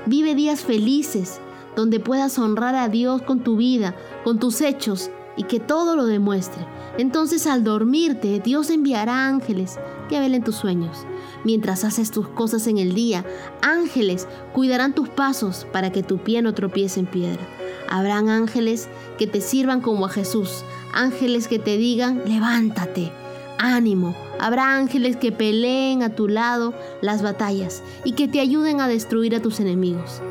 Vive 0.05 0.33
días 0.33 0.61
felices, 0.61 1.39
donde 1.75 1.99
puedas 1.99 2.37
honrar 2.39 2.75
a 2.75 2.89
Dios 2.89 3.21
con 3.21 3.43
tu 3.43 3.57
vida, 3.57 3.95
con 4.23 4.39
tus 4.39 4.61
hechos 4.61 5.09
y 5.35 5.43
que 5.43 5.59
todo 5.59 5.95
lo 5.95 6.05
demuestre. 6.05 6.65
Entonces 6.97 7.47
al 7.47 7.63
dormirte, 7.63 8.39
Dios 8.39 8.69
enviará 8.69 9.27
ángeles 9.27 9.79
que 10.09 10.19
velen 10.19 10.43
tus 10.43 10.55
sueños. 10.55 11.05
Mientras 11.43 11.83
haces 11.83 12.11
tus 12.11 12.27
cosas 12.27 12.67
en 12.67 12.77
el 12.77 12.93
día, 12.93 13.25
ángeles 13.61 14.27
cuidarán 14.53 14.93
tus 14.93 15.09
pasos 15.09 15.65
para 15.71 15.91
que 15.91 16.03
tu 16.03 16.19
pie 16.19 16.41
no 16.41 16.53
tropiece 16.53 16.99
en 16.99 17.07
piedra. 17.07 17.41
Habrán 17.89 18.29
ángeles 18.29 18.87
que 19.17 19.27
te 19.27 19.41
sirvan 19.41 19.81
como 19.81 20.05
a 20.05 20.09
Jesús, 20.09 20.63
ángeles 20.93 21.47
que 21.47 21.59
te 21.59 21.77
digan, 21.77 22.21
levántate, 22.25 23.11
ánimo. 23.57 24.15
Habrá 24.39 24.77
ángeles 24.77 25.17
que 25.17 25.31
peleen 25.31 26.03
a 26.03 26.15
tu 26.15 26.27
lado 26.27 26.73
las 27.01 27.21
batallas 27.21 27.81
y 28.03 28.13
que 28.13 28.27
te 28.27 28.39
ayuden 28.39 28.81
a 28.81 28.87
destruir 28.87 29.35
a 29.35 29.41
tus 29.41 29.59
enemigos. 29.59 30.21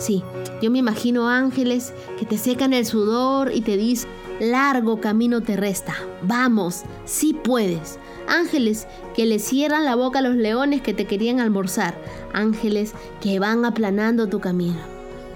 Sí, 0.00 0.24
yo 0.62 0.70
me 0.70 0.78
imagino 0.78 1.28
ángeles 1.28 1.92
que 2.18 2.24
te 2.24 2.38
secan 2.38 2.72
el 2.72 2.86
sudor 2.86 3.52
y 3.54 3.60
te 3.60 3.76
dicen, 3.76 4.08
largo 4.40 4.98
camino 4.98 5.42
te 5.42 5.58
resta, 5.58 5.94
vamos, 6.22 6.84
sí 7.04 7.34
puedes. 7.34 7.98
Ángeles 8.26 8.86
que 9.14 9.26
le 9.26 9.38
cierran 9.38 9.84
la 9.84 9.96
boca 9.96 10.20
a 10.20 10.22
los 10.22 10.36
leones 10.36 10.80
que 10.80 10.94
te 10.94 11.04
querían 11.04 11.38
almorzar. 11.38 12.00
Ángeles 12.32 12.94
que 13.20 13.38
van 13.38 13.66
aplanando 13.66 14.26
tu 14.26 14.40
camino. 14.40 14.78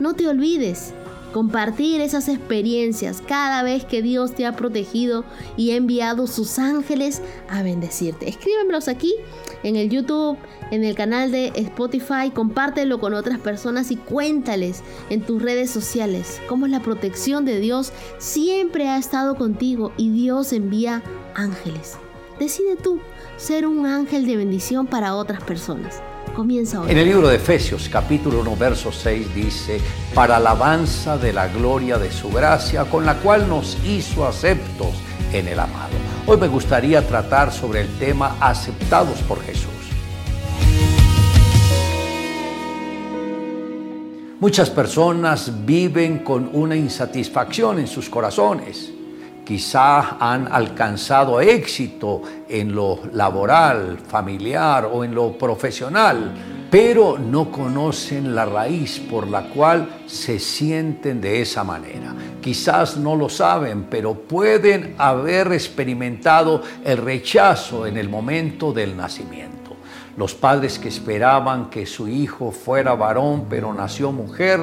No 0.00 0.14
te 0.14 0.28
olvides, 0.28 0.94
compartir 1.34 2.00
esas 2.00 2.28
experiencias 2.28 3.20
cada 3.20 3.64
vez 3.64 3.84
que 3.84 4.02
Dios 4.02 4.36
te 4.36 4.46
ha 4.46 4.52
protegido 4.52 5.24
y 5.56 5.72
ha 5.72 5.74
enviado 5.74 6.28
sus 6.28 6.60
ángeles 6.60 7.22
a 7.48 7.64
bendecirte. 7.64 8.28
Escríbemelos 8.28 8.86
aquí 8.86 9.12
en 9.64 9.74
el 9.74 9.90
YouTube, 9.90 10.38
en 10.70 10.84
el 10.84 10.94
canal 10.94 11.32
de 11.32 11.50
Spotify, 11.56 12.30
compártelo 12.32 13.00
con 13.00 13.14
otras 13.14 13.40
personas 13.40 13.90
y 13.90 13.96
cuéntales 13.96 14.84
en 15.10 15.22
tus 15.22 15.42
redes 15.42 15.72
sociales 15.72 16.40
cómo 16.48 16.68
la 16.68 16.78
protección 16.78 17.44
de 17.44 17.58
Dios 17.58 17.92
siempre 18.18 18.88
ha 18.88 18.96
estado 18.96 19.34
contigo 19.34 19.92
y 19.96 20.10
Dios 20.10 20.52
envía 20.52 21.02
ángeles. 21.34 21.94
Decide 22.38 22.76
tú 22.76 23.00
ser 23.38 23.66
un 23.66 23.86
ángel 23.86 24.24
de 24.24 24.36
bendición 24.36 24.86
para 24.86 25.16
otras 25.16 25.42
personas. 25.42 26.00
En 26.88 26.98
el 26.98 27.06
libro 27.06 27.28
de 27.28 27.36
Efesios 27.36 27.88
capítulo 27.88 28.40
1 28.40 28.56
verso 28.56 28.90
6 28.90 29.34
dice, 29.34 29.80
para 30.14 30.36
alabanza 30.36 31.16
de 31.16 31.32
la 31.32 31.46
gloria 31.46 31.96
de 31.96 32.10
su 32.10 32.28
gracia, 32.30 32.84
con 32.86 33.06
la 33.06 33.14
cual 33.18 33.48
nos 33.48 33.78
hizo 33.84 34.26
aceptos 34.26 34.94
en 35.32 35.46
el 35.46 35.60
amado. 35.60 35.92
Hoy 36.26 36.36
me 36.36 36.48
gustaría 36.48 37.06
tratar 37.06 37.52
sobre 37.52 37.82
el 37.82 37.88
tema 37.98 38.36
aceptados 38.40 39.18
por 39.22 39.40
Jesús. 39.42 39.70
Muchas 44.40 44.70
personas 44.70 45.64
viven 45.64 46.18
con 46.18 46.50
una 46.52 46.74
insatisfacción 46.74 47.78
en 47.78 47.86
sus 47.86 48.10
corazones 48.10 48.93
quizá 49.44 50.16
han 50.18 50.48
alcanzado 50.50 51.40
éxito 51.40 52.22
en 52.48 52.74
lo 52.74 53.00
laboral, 53.12 53.98
familiar 54.08 54.88
o 54.90 55.04
en 55.04 55.14
lo 55.14 55.36
profesional, 55.36 56.32
pero 56.70 57.18
no 57.18 57.52
conocen 57.52 58.34
la 58.34 58.46
raíz 58.46 58.98
por 58.98 59.28
la 59.28 59.44
cual 59.44 60.02
se 60.06 60.40
sienten 60.40 61.20
de 61.20 61.40
esa 61.40 61.62
manera. 61.62 62.12
Quizás 62.40 62.96
no 62.96 63.14
lo 63.14 63.28
saben, 63.28 63.84
pero 63.84 64.14
pueden 64.14 64.94
haber 64.98 65.52
experimentado 65.52 66.62
el 66.84 66.98
rechazo 66.98 67.86
en 67.86 67.96
el 67.96 68.08
momento 68.08 68.72
del 68.72 68.96
nacimiento. 68.96 69.54
Los 70.16 70.34
padres 70.34 70.78
que 70.78 70.88
esperaban 70.88 71.70
que 71.70 71.86
su 71.86 72.06
hijo 72.08 72.52
fuera 72.52 72.94
varón, 72.94 73.46
pero 73.48 73.74
nació 73.74 74.12
mujer, 74.12 74.60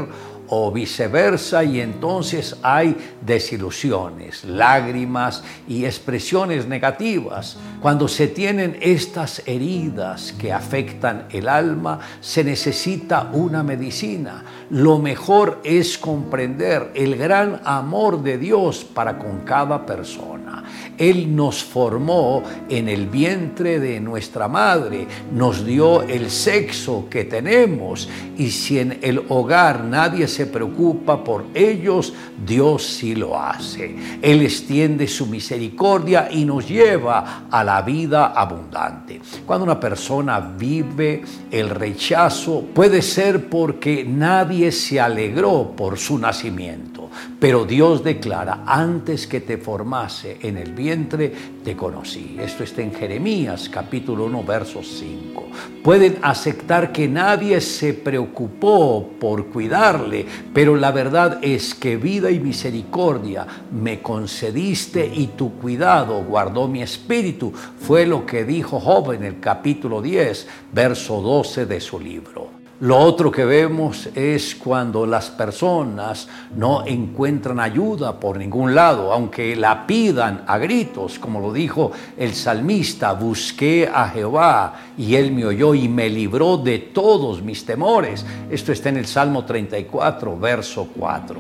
o 0.53 0.69
viceversa 0.69 1.63
y 1.63 1.79
entonces 1.79 2.57
hay 2.61 2.97
desilusiones, 3.25 4.43
lágrimas 4.43 5.43
y 5.65 5.85
expresiones 5.85 6.67
negativas. 6.67 7.55
Cuando 7.81 8.09
se 8.09 8.27
tienen 8.27 8.77
estas 8.81 9.43
heridas 9.45 10.33
que 10.33 10.51
afectan 10.51 11.27
el 11.29 11.47
alma, 11.47 11.99
se 12.19 12.43
necesita 12.43 13.29
una 13.31 13.63
medicina. 13.63 14.43
Lo 14.69 14.99
mejor 14.99 15.61
es 15.63 15.97
comprender 15.97 16.91
el 16.95 17.15
gran 17.15 17.61
amor 17.63 18.21
de 18.21 18.37
Dios 18.37 18.83
para 18.83 19.17
con 19.17 19.39
cada 19.45 19.85
persona. 19.85 20.63
Él 20.97 21.35
nos 21.35 21.63
formó 21.63 22.43
en 22.69 22.89
el 22.89 23.07
vientre 23.07 23.79
de 23.79 23.99
nuestra 23.99 24.47
madre, 24.47 25.07
nos 25.33 25.65
dio 25.65 26.03
el 26.03 26.29
sexo 26.29 27.07
que 27.09 27.23
tenemos 27.23 28.07
y 28.37 28.51
si 28.51 28.79
en 28.79 28.99
el 29.01 29.23
hogar 29.29 29.83
nadie 29.83 30.27
se 30.27 30.40
preocupa 30.45 31.23
por 31.23 31.45
ellos, 31.53 32.13
Dios 32.45 32.83
sí 32.85 33.15
lo 33.15 33.39
hace. 33.39 33.95
Él 34.21 34.41
extiende 34.41 35.07
su 35.07 35.27
misericordia 35.27 36.29
y 36.31 36.45
nos 36.45 36.67
lleva 36.67 37.47
a 37.49 37.63
la 37.63 37.81
vida 37.81 38.27
abundante. 38.27 39.21
Cuando 39.45 39.65
una 39.65 39.79
persona 39.79 40.39
vive 40.39 41.23
el 41.49 41.69
rechazo, 41.69 42.65
puede 42.73 43.01
ser 43.01 43.49
porque 43.49 44.05
nadie 44.05 44.71
se 44.71 44.99
alegró 44.99 45.73
por 45.75 45.97
su 45.97 46.17
nacimiento. 46.17 47.09
Pero 47.39 47.65
Dios 47.65 48.03
declara, 48.03 48.63
antes 48.65 49.27
que 49.27 49.41
te 49.41 49.57
formase 49.57 50.37
en 50.41 50.57
el 50.57 50.73
vientre, 50.73 51.31
te 51.63 51.75
conocí. 51.75 52.37
Esto 52.39 52.63
está 52.63 52.81
en 52.81 52.93
Jeremías 52.93 53.69
capítulo 53.69 54.25
1, 54.25 54.43
verso 54.43 54.81
5. 54.83 55.43
Pueden 55.83 56.17
aceptar 56.21 56.91
que 56.91 57.07
nadie 57.07 57.59
se 57.59 57.93
preocupó 57.93 59.09
por 59.19 59.47
cuidarle, 59.47 60.25
pero 60.53 60.75
la 60.75 60.91
verdad 60.91 61.39
es 61.41 61.73
que 61.73 61.97
vida 61.97 62.29
y 62.31 62.39
misericordia 62.39 63.47
me 63.71 64.01
concediste 64.01 65.11
y 65.13 65.27
tu 65.27 65.53
cuidado 65.53 66.23
guardó 66.23 66.67
mi 66.67 66.81
espíritu. 66.81 67.51
Fue 67.51 68.05
lo 68.05 68.25
que 68.25 68.43
dijo 68.43 68.79
Job 68.79 69.13
en 69.13 69.23
el 69.23 69.39
capítulo 69.39 70.01
10, 70.01 70.47
verso 70.73 71.21
12 71.21 71.65
de 71.65 71.81
su 71.81 71.99
libro. 71.99 72.60
Lo 72.81 72.97
otro 72.97 73.29
que 73.31 73.45
vemos 73.45 74.09
es 74.15 74.55
cuando 74.55 75.05
las 75.05 75.29
personas 75.29 76.27
no 76.55 76.83
encuentran 76.87 77.59
ayuda 77.59 78.19
por 78.19 78.37
ningún 78.37 78.73
lado, 78.73 79.13
aunque 79.13 79.55
la 79.55 79.85
pidan 79.85 80.43
a 80.47 80.57
gritos, 80.57 81.19
como 81.19 81.39
lo 81.39 81.53
dijo 81.53 81.91
el 82.17 82.33
salmista, 82.33 83.13
busqué 83.13 83.87
a 83.87 84.09
Jehová 84.09 84.73
y 84.97 85.13
él 85.13 85.31
me 85.31 85.45
oyó 85.45 85.75
y 85.75 85.87
me 85.87 86.09
libró 86.09 86.57
de 86.57 86.79
todos 86.79 87.43
mis 87.43 87.63
temores. 87.63 88.25
Esto 88.49 88.71
está 88.71 88.89
en 88.89 88.97
el 88.97 89.05
Salmo 89.05 89.45
34, 89.45 90.39
verso 90.39 90.87
4. 90.97 91.39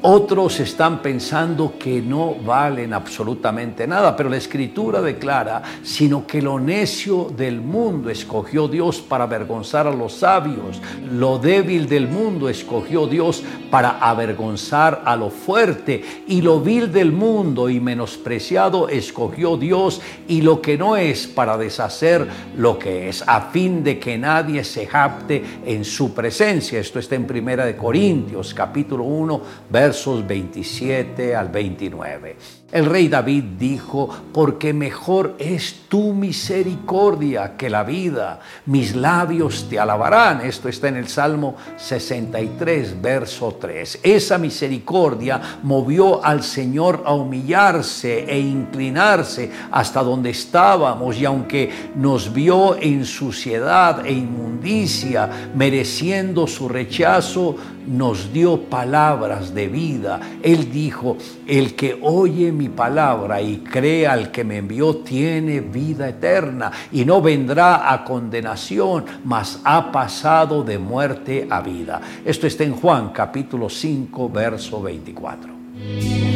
Otros 0.00 0.60
están 0.60 1.02
pensando 1.02 1.74
que 1.76 2.00
no 2.00 2.36
valen 2.36 2.92
absolutamente 2.92 3.84
nada, 3.84 4.14
pero 4.14 4.28
la 4.28 4.36
escritura 4.36 5.02
declara, 5.02 5.60
sino 5.82 6.24
que 6.24 6.40
lo 6.40 6.60
necio 6.60 7.32
del 7.36 7.60
mundo 7.60 8.08
escogió 8.08 8.68
Dios 8.68 9.00
para 9.00 9.24
avergonzar 9.24 9.88
a 9.88 9.92
los 9.92 10.12
sabios, 10.12 10.80
lo 11.10 11.40
débil 11.40 11.88
del 11.88 12.06
mundo 12.06 12.48
escogió 12.48 13.08
Dios 13.08 13.42
para 13.72 13.98
avergonzar 13.98 15.02
a 15.04 15.16
lo 15.16 15.30
fuerte, 15.30 16.04
y 16.28 16.42
lo 16.42 16.60
vil 16.60 16.92
del 16.92 17.10
mundo 17.10 17.68
y 17.68 17.80
menospreciado 17.80 18.88
escogió 18.88 19.56
Dios 19.56 20.00
y 20.28 20.42
lo 20.42 20.62
que 20.62 20.78
no 20.78 20.96
es 20.96 21.26
para 21.26 21.58
deshacer 21.58 22.24
lo 22.56 22.78
que 22.78 23.08
es, 23.08 23.24
a 23.26 23.50
fin 23.50 23.82
de 23.82 23.98
que 23.98 24.16
nadie 24.16 24.62
se 24.62 24.86
japte 24.86 25.42
en 25.66 25.84
su 25.84 26.14
presencia. 26.14 26.78
Esto 26.78 27.00
está 27.00 27.16
en 27.16 27.26
Primera 27.26 27.66
de 27.66 27.76
Corintios, 27.76 28.54
capítulo 28.54 29.02
1, 29.02 29.42
versos 29.88 30.26
27 30.26 31.34
al 31.34 31.48
29. 31.48 32.36
El 32.70 32.84
rey 32.84 33.08
David 33.08 33.44
dijo, 33.58 34.10
porque 34.30 34.74
mejor 34.74 35.36
es 35.38 35.86
tu 35.88 36.12
misericordia 36.12 37.56
que 37.56 37.70
la 37.70 37.82
vida, 37.82 38.40
mis 38.66 38.94
labios 38.94 39.68
te 39.70 39.80
alabarán. 39.80 40.42
Esto 40.42 40.68
está 40.68 40.88
en 40.88 40.96
el 40.96 41.08
Salmo 41.08 41.56
63, 41.78 43.00
verso 43.00 43.56
3. 43.58 44.00
Esa 44.02 44.36
misericordia 44.36 45.40
movió 45.62 46.22
al 46.22 46.42
Señor 46.42 47.04
a 47.06 47.14
humillarse 47.14 48.24
e 48.30 48.38
inclinarse 48.38 49.50
hasta 49.70 50.02
donde 50.02 50.28
estábamos 50.28 51.18
y 51.18 51.24
aunque 51.24 51.70
nos 51.96 52.30
vio 52.34 52.76
en 52.76 53.06
suciedad 53.06 54.04
e 54.04 54.12
inmundicia, 54.12 55.50
mereciendo 55.54 56.46
su 56.46 56.68
rechazo, 56.68 57.56
nos 57.88 58.32
dio 58.32 58.60
palabras 58.64 59.54
de 59.54 59.68
vida. 59.68 60.20
Él 60.42 60.70
dijo, 60.70 61.16
el 61.46 61.74
que 61.74 61.98
oye 62.02 62.52
mi 62.58 62.68
palabra 62.68 63.40
y 63.40 63.58
cree 63.58 64.06
al 64.06 64.32
que 64.32 64.42
me 64.42 64.56
envió 64.56 64.96
tiene 64.96 65.60
vida 65.60 66.08
eterna 66.08 66.72
y 66.90 67.04
no 67.04 67.22
vendrá 67.22 67.92
a 67.92 68.04
condenación, 68.04 69.04
mas 69.24 69.60
ha 69.64 69.92
pasado 69.92 70.64
de 70.64 70.78
muerte 70.78 71.46
a 71.48 71.60
vida. 71.60 72.00
Esto 72.24 72.48
está 72.48 72.64
en 72.64 72.74
Juan 72.74 73.10
capítulo 73.10 73.70
5, 73.70 74.28
verso 74.28 74.82
24. 74.82 76.27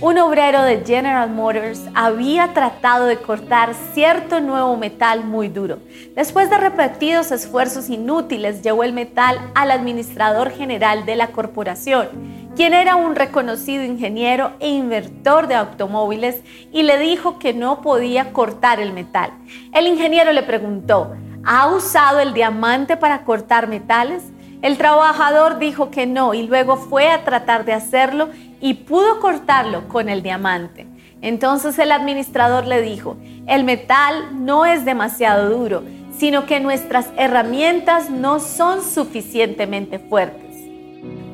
Un 0.00 0.16
obrero 0.18 0.62
de 0.62 0.84
General 0.86 1.28
Motors 1.28 1.82
había 1.92 2.54
tratado 2.54 3.06
de 3.06 3.16
cortar 3.16 3.74
cierto 3.94 4.40
nuevo 4.40 4.76
metal 4.76 5.24
muy 5.24 5.48
duro. 5.48 5.80
Después 6.14 6.48
de 6.50 6.56
repetidos 6.56 7.32
esfuerzos 7.32 7.90
inútiles, 7.90 8.62
llevó 8.62 8.84
el 8.84 8.92
metal 8.92 9.50
al 9.56 9.72
administrador 9.72 10.52
general 10.52 11.04
de 11.04 11.16
la 11.16 11.32
corporación, 11.32 12.10
quien 12.54 12.74
era 12.74 12.94
un 12.94 13.16
reconocido 13.16 13.82
ingeniero 13.82 14.52
e 14.60 14.68
inventor 14.68 15.48
de 15.48 15.56
automóviles, 15.56 16.44
y 16.72 16.84
le 16.84 16.96
dijo 16.98 17.40
que 17.40 17.52
no 17.52 17.82
podía 17.82 18.32
cortar 18.32 18.78
el 18.78 18.92
metal. 18.92 19.32
El 19.72 19.88
ingeniero 19.88 20.32
le 20.32 20.44
preguntó, 20.44 21.16
¿ha 21.44 21.66
usado 21.74 22.20
el 22.20 22.34
diamante 22.34 22.96
para 22.96 23.24
cortar 23.24 23.66
metales? 23.66 24.22
El 24.60 24.76
trabajador 24.76 25.58
dijo 25.60 25.90
que 25.90 26.06
no 26.06 26.34
y 26.34 26.44
luego 26.44 26.76
fue 26.76 27.10
a 27.10 27.24
tratar 27.24 27.64
de 27.64 27.72
hacerlo 27.72 28.28
y 28.60 28.74
pudo 28.74 29.20
cortarlo 29.20 29.88
con 29.88 30.08
el 30.08 30.22
diamante. 30.22 30.86
Entonces 31.20 31.78
el 31.78 31.92
administrador 31.92 32.66
le 32.66 32.80
dijo, 32.82 33.16
el 33.46 33.64
metal 33.64 34.44
no 34.44 34.66
es 34.66 34.84
demasiado 34.84 35.50
duro, 35.50 35.82
sino 36.16 36.46
que 36.46 36.60
nuestras 36.60 37.08
herramientas 37.16 38.10
no 38.10 38.40
son 38.40 38.82
suficientemente 38.82 39.98
fuertes. 39.98 40.48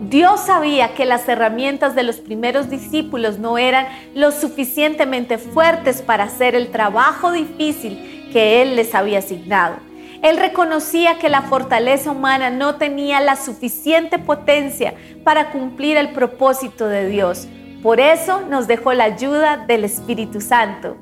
Dios 0.09 0.41
sabía 0.41 0.95
que 0.95 1.07
las 1.07 1.29
herramientas 1.29 1.95
de 1.95 2.03
los 2.03 2.17
primeros 2.17 2.69
discípulos 2.69 3.39
no 3.39 3.57
eran 3.59 3.87
lo 4.15 4.33
suficientemente 4.33 5.39
fuertes 5.39 6.03
para 6.03 6.25
hacer 6.25 6.55
el 6.55 6.71
trabajo 6.71 7.33
difícil 7.33 8.29
que 8.33 8.63
Él 8.63 8.77
les 8.77 8.95
había 8.95 9.21
asignado. 9.21 9.77
Él 10.25 10.39
reconocía 10.39 11.19
que 11.19 11.29
la 11.29 11.43
fortaleza 11.43 12.11
humana 12.11 12.49
no 12.49 12.77
tenía 12.77 13.21
la 13.21 13.37
suficiente 13.37 14.19
potencia 14.19 14.95
para 15.23 15.51
cumplir 15.51 15.99
el 15.99 16.13
propósito 16.13 16.89
de 16.89 17.11
Dios. 17.11 17.47
Por 17.83 18.01
eso 18.01 18.41
nos 18.49 18.67
dejó 18.67 18.95
la 18.95 19.05
ayuda 19.05 19.59
del 19.59 19.85
Espíritu 19.85 20.41
Santo. 20.41 20.97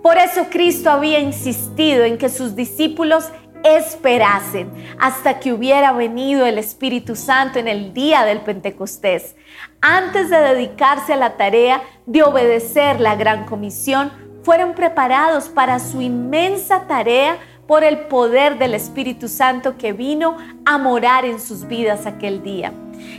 Por 0.00 0.16
eso 0.16 0.46
Cristo 0.48 0.90
había 0.90 1.18
insistido 1.18 2.04
en 2.04 2.18
que 2.18 2.28
sus 2.28 2.54
discípulos 2.54 3.30
esperasen 3.64 4.70
hasta 5.00 5.40
que 5.40 5.52
hubiera 5.52 5.90
venido 5.90 6.46
el 6.46 6.56
Espíritu 6.56 7.16
Santo 7.16 7.58
en 7.58 7.66
el 7.66 7.92
día 7.92 8.24
del 8.24 8.42
Pentecostés. 8.42 9.34
Antes 9.80 10.30
de 10.30 10.38
dedicarse 10.38 11.14
a 11.14 11.16
la 11.16 11.36
tarea 11.36 11.82
de 12.06 12.22
obedecer 12.22 13.00
la 13.00 13.16
gran 13.16 13.44
comisión, 13.44 14.12
fueron 14.44 14.74
preparados 14.74 15.48
para 15.48 15.80
su 15.80 16.00
inmensa 16.00 16.86
tarea 16.86 17.38
por 17.68 17.84
el 17.84 17.98
poder 17.98 18.58
del 18.58 18.72
Espíritu 18.72 19.28
Santo 19.28 19.76
que 19.76 19.92
vino 19.92 20.38
a 20.64 20.78
morar 20.78 21.26
en 21.26 21.38
sus 21.38 21.68
vidas 21.68 22.06
aquel 22.06 22.42
día. 22.42 22.72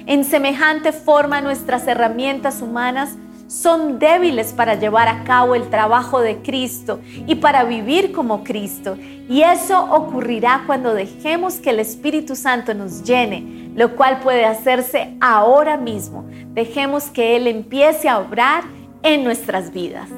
En 0.08 0.26
semejante 0.26 0.92
forma 0.92 1.40
nuestras 1.40 1.88
herramientas 1.88 2.62
humanas 2.62 3.16
son 3.46 4.00
débiles 4.00 4.52
para 4.52 4.74
llevar 4.76 5.08
a 5.08 5.24
cabo 5.24 5.54
el 5.54 5.70
trabajo 5.70 6.20
de 6.20 6.38
Cristo 6.38 7.00
y 7.28 7.36
para 7.36 7.64
vivir 7.64 8.12
como 8.12 8.44
Cristo. 8.44 8.98
Y 9.30 9.44
eso 9.44 9.86
ocurrirá 9.92 10.64
cuando 10.66 10.96
dejemos 10.96 11.56
que 11.56 11.70
el 11.70 11.80
Espíritu 11.80 12.36
Santo 12.36 12.74
nos 12.74 13.04
llene, 13.04 13.72
lo 13.76 13.96
cual 13.96 14.20
puede 14.20 14.46
hacerse 14.46 15.16
ahora 15.22 15.78
mismo. 15.78 16.26
Dejemos 16.54 17.06
que 17.06 17.36
Él 17.36 17.46
empiece 17.46 18.10
a 18.10 18.18
obrar 18.18 18.64
en 19.04 19.24
nuestras 19.24 19.72
vidas. 19.72 20.10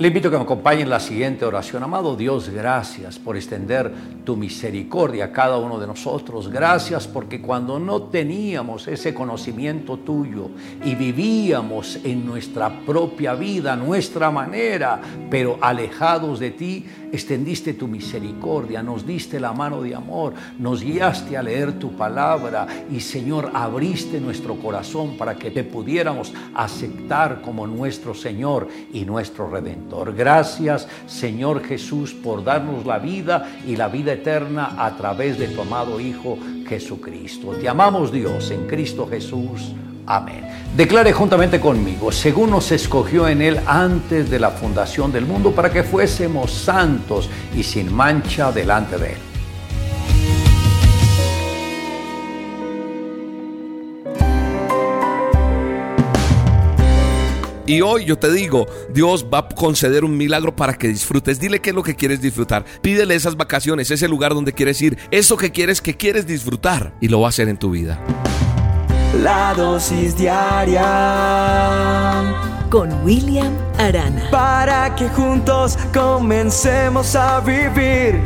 Le 0.00 0.08
invito 0.08 0.28
a 0.28 0.30
que 0.30 0.38
me 0.38 0.44
acompañe 0.44 0.80
en 0.80 0.88
la 0.88 0.98
siguiente 0.98 1.44
oración. 1.44 1.82
Amado 1.82 2.16
Dios, 2.16 2.48
gracias 2.48 3.18
por 3.18 3.36
extender 3.36 3.92
tu 4.24 4.34
misericordia 4.34 5.26
a 5.26 5.30
cada 5.30 5.58
uno 5.58 5.78
de 5.78 5.86
nosotros. 5.86 6.48
Gracias 6.48 7.06
porque 7.06 7.42
cuando 7.42 7.78
no 7.78 8.04
teníamos 8.04 8.88
ese 8.88 9.12
conocimiento 9.12 9.98
tuyo 9.98 10.52
y 10.82 10.94
vivíamos 10.94 11.98
en 12.02 12.24
nuestra 12.24 12.80
propia 12.86 13.34
vida, 13.34 13.76
nuestra 13.76 14.30
manera, 14.30 15.02
pero 15.28 15.58
alejados 15.60 16.40
de 16.40 16.52
ti, 16.52 16.86
extendiste 17.12 17.74
tu 17.74 17.88
misericordia, 17.88 18.82
nos 18.82 19.06
diste 19.06 19.40
la 19.40 19.52
mano 19.52 19.82
de 19.82 19.94
amor, 19.94 20.34
nos 20.58 20.82
guiaste 20.82 21.36
a 21.36 21.42
leer 21.42 21.78
tu 21.78 21.92
palabra 21.92 22.66
y 22.90 23.00
Señor, 23.00 23.50
abriste 23.54 24.20
nuestro 24.20 24.56
corazón 24.56 25.16
para 25.16 25.36
que 25.36 25.50
te 25.50 25.64
pudiéramos 25.64 26.32
aceptar 26.54 27.42
como 27.42 27.66
nuestro 27.66 28.14
Señor 28.14 28.68
y 28.92 29.04
nuestro 29.04 29.50
Redentor. 29.50 30.14
Gracias, 30.14 30.88
Señor 31.06 31.62
Jesús, 31.64 32.14
por 32.14 32.44
darnos 32.44 32.86
la 32.86 32.98
vida 32.98 33.60
y 33.66 33.76
la 33.76 33.88
vida 33.88 34.12
eterna 34.12 34.74
a 34.78 34.96
través 34.96 35.38
de 35.38 35.48
tu 35.48 35.62
amado 35.62 36.00
Hijo 36.00 36.38
Jesucristo. 36.66 37.52
Te 37.60 37.68
amamos 37.68 38.12
Dios 38.12 38.50
en 38.50 38.66
Cristo 38.66 39.06
Jesús. 39.06 39.72
Amén. 40.10 40.44
Declare 40.76 41.12
juntamente 41.12 41.60
conmigo, 41.60 42.10
según 42.10 42.50
nos 42.50 42.72
escogió 42.72 43.28
en 43.28 43.40
Él 43.40 43.60
antes 43.64 44.28
de 44.28 44.40
la 44.40 44.50
fundación 44.50 45.12
del 45.12 45.24
mundo, 45.24 45.52
para 45.52 45.70
que 45.70 45.84
fuésemos 45.84 46.50
santos 46.50 47.30
y 47.54 47.62
sin 47.62 47.94
mancha 47.94 48.50
delante 48.50 48.98
de 48.98 49.12
Él. 49.12 49.18
Y 57.68 57.80
hoy 57.80 58.04
yo 58.04 58.18
te 58.18 58.32
digo, 58.32 58.66
Dios 58.92 59.26
va 59.32 59.38
a 59.38 59.48
conceder 59.48 60.04
un 60.04 60.16
milagro 60.16 60.56
para 60.56 60.76
que 60.76 60.88
disfrutes. 60.88 61.38
Dile 61.38 61.60
qué 61.60 61.70
es 61.70 61.76
lo 61.76 61.84
que 61.84 61.94
quieres 61.94 62.20
disfrutar. 62.20 62.64
Pídele 62.82 63.14
esas 63.14 63.36
vacaciones, 63.36 63.92
ese 63.92 64.08
lugar 64.08 64.34
donde 64.34 64.52
quieres 64.52 64.82
ir, 64.82 64.98
eso 65.12 65.36
que 65.36 65.52
quieres 65.52 65.80
que 65.80 65.96
quieres 65.96 66.26
disfrutar 66.26 66.94
y 67.00 67.06
lo 67.06 67.20
va 67.20 67.26
a 67.26 67.28
hacer 67.28 67.48
en 67.48 67.58
tu 67.58 67.70
vida. 67.70 68.04
La 69.18 69.52
dosis 69.54 70.16
diaria 70.16 70.86
con 72.70 72.92
William 73.04 73.52
Arana. 73.76 74.30
Para 74.30 74.94
que 74.94 75.08
juntos 75.08 75.76
comencemos 75.92 77.16
a 77.16 77.40
vivir. 77.40 78.22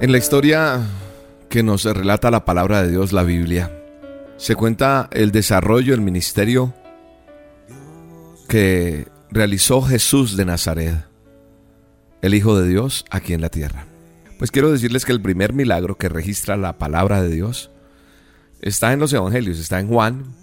En 0.00 0.10
la 0.10 0.16
historia 0.16 0.80
que 1.50 1.62
nos 1.62 1.84
relata 1.84 2.30
la 2.30 2.46
palabra 2.46 2.82
de 2.82 2.88
Dios, 2.90 3.12
la 3.12 3.24
Biblia, 3.24 3.70
se 4.38 4.56
cuenta 4.56 5.10
el 5.12 5.32
desarrollo, 5.32 5.92
el 5.92 6.00
ministerio 6.00 6.72
que 8.48 9.06
realizó 9.30 9.82
Jesús 9.82 10.38
de 10.38 10.46
Nazaret, 10.46 11.04
el 12.22 12.32
Hijo 12.32 12.58
de 12.58 12.66
Dios 12.66 13.04
aquí 13.10 13.34
en 13.34 13.42
la 13.42 13.50
tierra. 13.50 13.89
Pues 14.40 14.50
quiero 14.50 14.72
decirles 14.72 15.04
que 15.04 15.12
el 15.12 15.20
primer 15.20 15.52
milagro 15.52 15.98
que 15.98 16.08
registra 16.08 16.56
la 16.56 16.78
palabra 16.78 17.20
de 17.20 17.28
Dios 17.28 17.70
está 18.62 18.94
en 18.94 18.98
los 18.98 19.12
Evangelios, 19.12 19.58
está 19.58 19.80
en 19.80 19.88
Juan, 19.88 20.34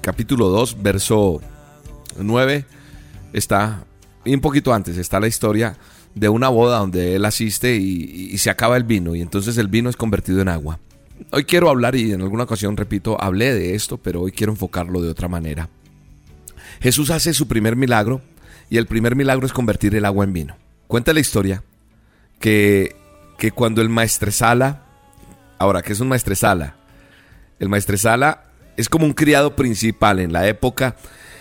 capítulo 0.00 0.48
2, 0.48 0.82
verso 0.82 1.42
9, 2.18 2.64
está, 3.34 3.84
y 4.24 4.32
un 4.32 4.40
poquito 4.40 4.72
antes, 4.72 4.96
está 4.96 5.20
la 5.20 5.28
historia 5.28 5.76
de 6.14 6.30
una 6.30 6.48
boda 6.48 6.78
donde 6.78 7.14
él 7.14 7.26
asiste 7.26 7.76
y, 7.76 8.30
y 8.32 8.38
se 8.38 8.48
acaba 8.48 8.78
el 8.78 8.84
vino, 8.84 9.14
y 9.14 9.20
entonces 9.20 9.58
el 9.58 9.68
vino 9.68 9.90
es 9.90 9.96
convertido 9.96 10.40
en 10.40 10.48
agua. 10.48 10.80
Hoy 11.30 11.44
quiero 11.44 11.68
hablar 11.68 11.96
y 11.96 12.12
en 12.12 12.22
alguna 12.22 12.44
ocasión, 12.44 12.74
repito, 12.78 13.22
hablé 13.22 13.52
de 13.52 13.74
esto, 13.74 13.98
pero 13.98 14.22
hoy 14.22 14.32
quiero 14.32 14.52
enfocarlo 14.52 15.02
de 15.02 15.10
otra 15.10 15.28
manera. 15.28 15.68
Jesús 16.80 17.10
hace 17.10 17.34
su 17.34 17.46
primer 17.46 17.76
milagro 17.76 18.22
y 18.70 18.78
el 18.78 18.86
primer 18.86 19.14
milagro 19.14 19.44
es 19.44 19.52
convertir 19.52 19.94
el 19.94 20.06
agua 20.06 20.24
en 20.24 20.32
vino. 20.32 20.56
Cuenta 20.86 21.12
la 21.12 21.20
historia 21.20 21.62
que, 22.38 22.98
que 23.40 23.50
cuando 23.50 23.80
el 23.80 23.88
maestresala, 23.88 24.84
ahora, 25.58 25.80
¿qué 25.80 25.94
es 25.94 26.00
un 26.00 26.08
maestresala? 26.08 26.76
El 27.58 27.70
maestresala 27.70 28.52
es 28.76 28.88
como 28.88 29.06
un 29.06 29.14
criado 29.14 29.56
principal 29.56 30.20
en 30.20 30.32
la 30.32 30.46
época, 30.46 30.94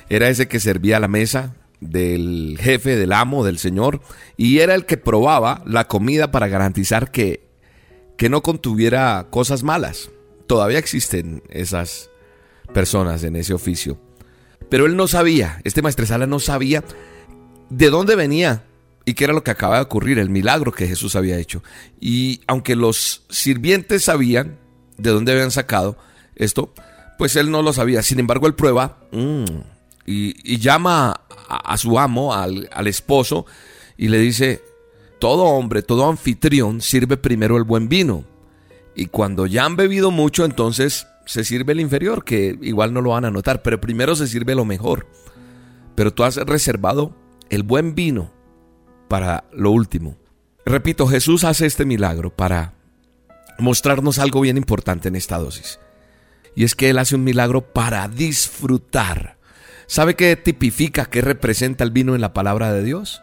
era 0.09 0.29
ese 0.29 0.47
que 0.47 0.61
servía 0.61 0.97
a 0.97 1.01
la 1.01 1.09
mesa 1.09 1.55
del 1.81 2.57
jefe, 2.59 2.95
del 2.95 3.11
amo, 3.11 3.43
del 3.43 3.59
señor, 3.59 4.01
y 4.37 4.59
era 4.59 4.75
el 4.75 4.85
que 4.85 4.95
probaba 4.95 5.61
la 5.65 5.87
comida 5.87 6.31
para 6.31 6.47
garantizar 6.47 7.11
que 7.11 7.49
que 8.15 8.29
no 8.29 8.43
contuviera 8.43 9.27
cosas 9.29 9.63
malas. 9.63 10.09
Todavía 10.45 10.77
existen 10.77 11.41
esas 11.49 12.09
personas 12.73 13.23
en 13.23 13.37
ese 13.37 13.53
oficio. 13.53 13.97
Pero 14.69 14.85
él 14.85 14.97
no 14.97 15.07
sabía, 15.07 15.61
este 15.63 15.81
maestresala 15.81 16.27
no 16.27 16.39
sabía 16.39 16.83
de 17.69 17.89
dónde 17.89 18.17
venía 18.17 18.63
y 19.09 19.15
qué 19.15 19.23
era 19.23 19.33
lo 19.33 19.43
que 19.43 19.49
acaba 19.49 19.77
de 19.77 19.81
ocurrir, 19.81 20.19
el 20.19 20.29
milagro 20.29 20.71
que 20.71 20.85
Jesús 20.85 21.15
había 21.15 21.39
hecho. 21.39 21.63
Y 21.99 22.41
aunque 22.45 22.75
los 22.75 23.23
sirvientes 23.27 24.03
sabían 24.03 24.59
de 24.99 25.09
dónde 25.09 25.31
habían 25.31 25.49
sacado 25.49 25.97
esto, 26.35 26.75
pues 27.17 27.35
él 27.35 27.49
no 27.49 27.63
lo 27.63 27.73
sabía. 27.73 28.03
Sin 28.03 28.19
embargo, 28.19 28.45
él 28.45 28.53
prueba 28.53 28.99
mm, 29.11 29.45
y, 30.05 30.59
llama 30.59 31.21
a, 31.49 31.77
su 31.77 31.97
amo, 31.97 32.35
al, 32.35 32.69
al 32.71 32.85
esposo, 32.85 33.47
y 33.97 34.09
le 34.09 34.19
dice, 34.19 34.61
todo 35.17 35.45
hombre, 35.45 35.81
todo 35.81 36.07
anfitrión 36.07 36.79
sirve 36.79 37.17
primero 37.17 37.57
el 37.57 37.63
buen 37.63 37.89
vino. 37.89 38.25
Y 38.95 39.07
cuando 39.07 39.47
ya 39.47 39.65
han 39.65 39.75
bebido 39.75 40.11
mucho, 40.11 40.45
entonces 40.45 41.07
se 41.25 41.43
sirve 41.43 41.73
el 41.73 41.79
inferior, 41.79 42.23
que 42.23 42.59
igual 42.61 42.93
no 42.93 43.01
lo 43.01 43.09
van 43.09 43.25
a 43.25 43.31
notar, 43.31 43.63
pero 43.63 43.81
primero 43.81 44.15
se 44.15 44.27
sirve 44.27 44.53
lo 44.53 44.65
mejor. 44.65 45.07
Pero 45.95 46.13
tú 46.13 46.23
has 46.23 46.35
reservado 46.35 47.15
el 47.49 47.63
buen 47.63 47.95
vino 47.95 48.37
para 49.09 49.43
lo 49.51 49.71
último. 49.71 50.15
Repito, 50.65 51.07
Jesús 51.07 51.43
hace 51.43 51.65
este 51.65 51.83
milagro 51.83 52.29
para 52.29 52.73
mostrarnos 53.57 54.19
algo 54.19 54.39
bien 54.39 54.55
importante 54.55 55.09
en 55.09 55.17
esta 55.17 55.37
dosis. 55.37 55.79
Y 56.55 56.63
es 56.63 56.75
que 56.75 56.89
Él 56.89 56.97
hace 56.97 57.15
un 57.15 57.23
milagro 57.23 57.73
para 57.73 58.07
disfrutar. 58.07 59.37
¿Sabe 59.87 60.15
qué 60.15 60.35
tipifica, 60.35 61.05
qué 61.05 61.21
representa 61.21 61.83
el 61.83 61.91
vino 61.91 62.15
en 62.15 62.21
la 62.21 62.33
palabra 62.33 62.71
de 62.71 62.83
Dios? 62.83 63.21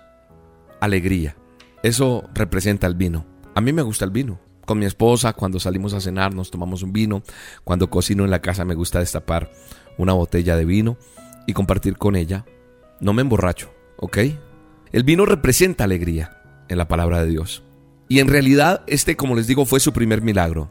Alegría. 0.81 1.37
Eso 1.83 2.29
representa 2.35 2.87
el 2.87 2.95
vino. 2.95 3.25
A 3.55 3.61
mí 3.61 3.73
me 3.73 3.83
gusta 3.83 4.05
el 4.05 4.11
vino. 4.11 4.41
Con 4.65 4.81
mi 4.81 4.87
esposa, 4.87 5.33
cuando 5.33 5.61
salimos 5.61 5.95
a 5.95 6.01
cenar, 6.01 6.35
nos 6.35 6.51
tomamos 6.51 6.83
un 6.83 6.93
vino. 6.93 7.23
Cuando 7.63 7.89
cocino 7.89 8.25
en 8.25 8.31
la 8.31 8.43
casa, 8.43 8.65
me 8.65 8.75
gusta 8.75 8.99
destapar 8.99 9.53
una 9.97 10.13
botella 10.13 10.57
de 10.57 10.65
vino 10.65 10.99
y 11.47 11.53
compartir 11.53 11.97
con 11.97 12.17
ella. 12.17 12.45
No 13.01 13.13
me 13.13 13.23
emborracho, 13.23 13.73
¿ok? 13.99 14.19
El 14.93 15.03
vino 15.03 15.27
representa 15.27 15.85
alegría 15.85 16.43
en 16.69 16.79
la 16.79 16.89
palabra 16.89 17.23
de 17.23 17.31
Dios. 17.31 17.63
Y 18.09 18.21
en 18.21 18.29
realidad, 18.29 18.83
este, 18.87 19.17
como 19.17 19.35
les 19.35 19.47
digo, 19.47 19.67
fue 19.67 19.81
su 19.81 19.93
primer 19.93 20.23
milagro. 20.23 20.71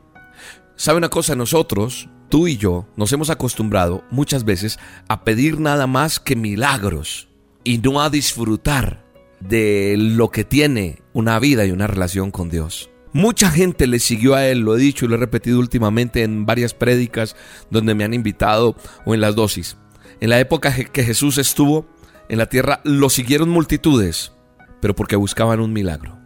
¿Sabe 0.75 0.97
una 0.97 1.09
cosa? 1.09 1.35
Nosotros, 1.35 2.09
tú 2.29 2.47
y 2.47 2.57
yo, 2.57 2.87
nos 2.95 3.11
hemos 3.11 3.29
acostumbrado 3.29 4.03
muchas 4.11 4.45
veces 4.45 4.79
a 5.07 5.23
pedir 5.23 5.59
nada 5.59 5.87
más 5.87 6.19
que 6.19 6.35
milagros 6.35 7.27
y 7.63 7.79
no 7.79 8.01
a 8.01 8.09
disfrutar 8.09 9.05
de 9.41 9.95
lo 9.97 10.31
que 10.31 10.43
tiene 10.45 11.01
una 11.13 11.39
vida 11.39 11.65
y 11.65 11.71
una 11.71 11.87
relación 11.87 12.31
con 12.31 12.49
Dios. 12.49 12.89
Mucha 13.11 13.49
gente 13.49 13.87
le 13.87 13.99
siguió 13.99 14.35
a 14.35 14.45
él, 14.45 14.59
lo 14.59 14.75
he 14.75 14.79
dicho 14.79 15.05
y 15.05 15.07
lo 15.07 15.15
he 15.15 15.19
repetido 15.19 15.59
últimamente 15.59 16.23
en 16.23 16.45
varias 16.45 16.73
prédicas 16.73 17.35
donde 17.69 17.95
me 17.95 18.03
han 18.03 18.13
invitado 18.13 18.75
o 19.05 19.13
en 19.13 19.21
las 19.21 19.35
dosis. 19.35 19.77
En 20.19 20.29
la 20.29 20.39
época 20.39 20.73
que 20.73 21.03
Jesús 21.03 21.37
estuvo 21.37 21.85
en 22.29 22.37
la 22.37 22.47
tierra, 22.47 22.81
lo 22.83 23.09
siguieron 23.09 23.49
multitudes, 23.49 24.33
pero 24.81 24.95
porque 24.95 25.15
buscaban 25.15 25.59
un 25.59 25.73
milagro, 25.73 26.17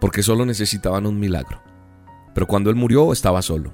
porque 0.00 0.22
solo 0.22 0.44
necesitaban 0.44 1.06
un 1.06 1.18
milagro. 1.18 1.62
Pero 2.34 2.46
cuando 2.46 2.70
él 2.70 2.76
murió 2.76 3.12
estaba 3.12 3.42
solo, 3.42 3.72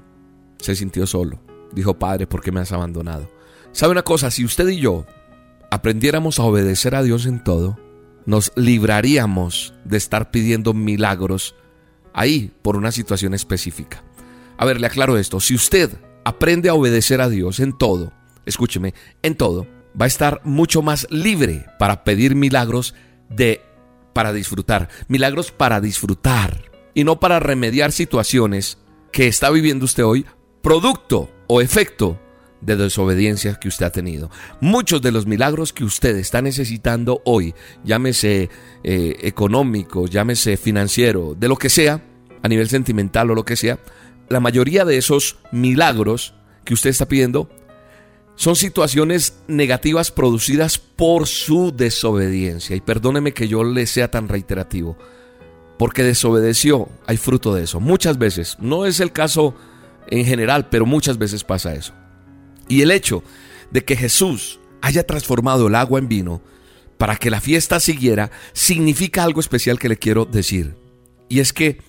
se 0.59 0.75
sintió 0.75 1.07
solo. 1.07 1.41
Dijo, 1.73 1.97
Padre, 1.97 2.27
¿por 2.27 2.41
qué 2.41 2.51
me 2.51 2.59
has 2.59 2.71
abandonado? 2.71 3.29
¿Sabe 3.71 3.91
una 3.91 4.03
cosa? 4.03 4.29
Si 4.29 4.45
usted 4.45 4.67
y 4.67 4.77
yo 4.77 5.05
aprendiéramos 5.71 6.39
a 6.39 6.43
obedecer 6.43 6.95
a 6.95 7.03
Dios 7.03 7.25
en 7.25 7.43
todo, 7.43 7.79
nos 8.25 8.51
libraríamos 8.55 9.73
de 9.85 9.97
estar 9.97 10.31
pidiendo 10.31 10.73
milagros 10.73 11.55
ahí 12.13 12.51
por 12.61 12.77
una 12.77 12.91
situación 12.91 13.33
específica. 13.33 14.03
A 14.57 14.65
ver, 14.65 14.79
le 14.79 14.87
aclaro 14.87 15.17
esto. 15.17 15.39
Si 15.39 15.55
usted 15.55 15.91
aprende 16.23 16.69
a 16.69 16.73
obedecer 16.73 17.21
a 17.21 17.29
Dios 17.29 17.59
en 17.59 17.75
todo, 17.75 18.11
escúcheme, 18.45 18.93
en 19.23 19.35
todo, 19.35 19.65
va 19.99 20.05
a 20.05 20.07
estar 20.07 20.41
mucho 20.43 20.81
más 20.81 21.07
libre 21.09 21.65
para 21.79 22.03
pedir 22.03 22.35
milagros 22.35 22.93
de 23.29 23.61
para 24.13 24.33
disfrutar, 24.33 24.89
milagros 25.07 25.51
para 25.51 25.79
disfrutar 25.79 26.71
y 26.93 27.03
no 27.03 27.19
para 27.19 27.39
remediar 27.39 27.91
situaciones 27.91 28.77
que 29.11 29.27
está 29.27 29.49
viviendo 29.49 29.85
usted 29.85 30.03
hoy 30.03 30.25
producto 30.61 31.29
o 31.47 31.61
efecto 31.61 32.19
de 32.61 32.75
desobediencia 32.75 33.55
que 33.55 33.67
usted 33.67 33.85
ha 33.87 33.91
tenido. 33.91 34.29
Muchos 34.59 35.01
de 35.01 35.11
los 35.11 35.25
milagros 35.25 35.73
que 35.73 35.83
usted 35.83 36.15
está 36.17 36.41
necesitando 36.41 37.21
hoy, 37.25 37.55
llámese 37.83 38.49
eh, 38.83 39.15
económico, 39.21 40.07
llámese 40.07 40.57
financiero, 40.57 41.35
de 41.35 41.47
lo 41.47 41.55
que 41.55 41.69
sea, 41.69 42.03
a 42.43 42.47
nivel 42.47 42.69
sentimental 42.69 43.31
o 43.31 43.35
lo 43.35 43.45
que 43.45 43.55
sea, 43.55 43.79
la 44.29 44.39
mayoría 44.39 44.85
de 44.85 44.97
esos 44.97 45.37
milagros 45.51 46.35
que 46.63 46.73
usted 46.73 46.91
está 46.91 47.07
pidiendo 47.07 47.49
son 48.35 48.55
situaciones 48.55 49.39
negativas 49.47 50.11
producidas 50.11 50.77
por 50.77 51.27
su 51.27 51.71
desobediencia. 51.75 52.75
Y 52.75 52.81
perdóneme 52.81 53.33
que 53.33 53.47
yo 53.47 53.63
le 53.63 53.85
sea 53.85 54.09
tan 54.09 54.27
reiterativo, 54.27 54.97
porque 55.77 56.03
desobedeció, 56.03 56.89
hay 57.05 57.17
fruto 57.17 57.53
de 57.53 57.63
eso. 57.63 57.79
Muchas 57.79 58.17
veces, 58.17 58.57
no 58.59 58.85
es 58.85 58.99
el 58.99 59.11
caso 59.11 59.55
en 60.07 60.25
general, 60.25 60.69
pero 60.69 60.85
muchas 60.85 61.17
veces 61.17 61.43
pasa 61.43 61.73
eso. 61.73 61.93
Y 62.67 62.81
el 62.81 62.91
hecho 62.91 63.23
de 63.71 63.83
que 63.83 63.95
Jesús 63.95 64.59
haya 64.81 65.05
transformado 65.05 65.67
el 65.67 65.75
agua 65.75 65.99
en 65.99 66.07
vino 66.07 66.41
para 67.01 67.15
que 67.15 67.31
la 67.31 67.41
fiesta 67.41 67.79
siguiera, 67.79 68.29
significa 68.53 69.23
algo 69.23 69.39
especial 69.39 69.79
que 69.79 69.89
le 69.89 69.97
quiero 69.97 70.25
decir. 70.25 70.75
Y 71.29 71.39
es 71.39 71.51
que 71.51 71.81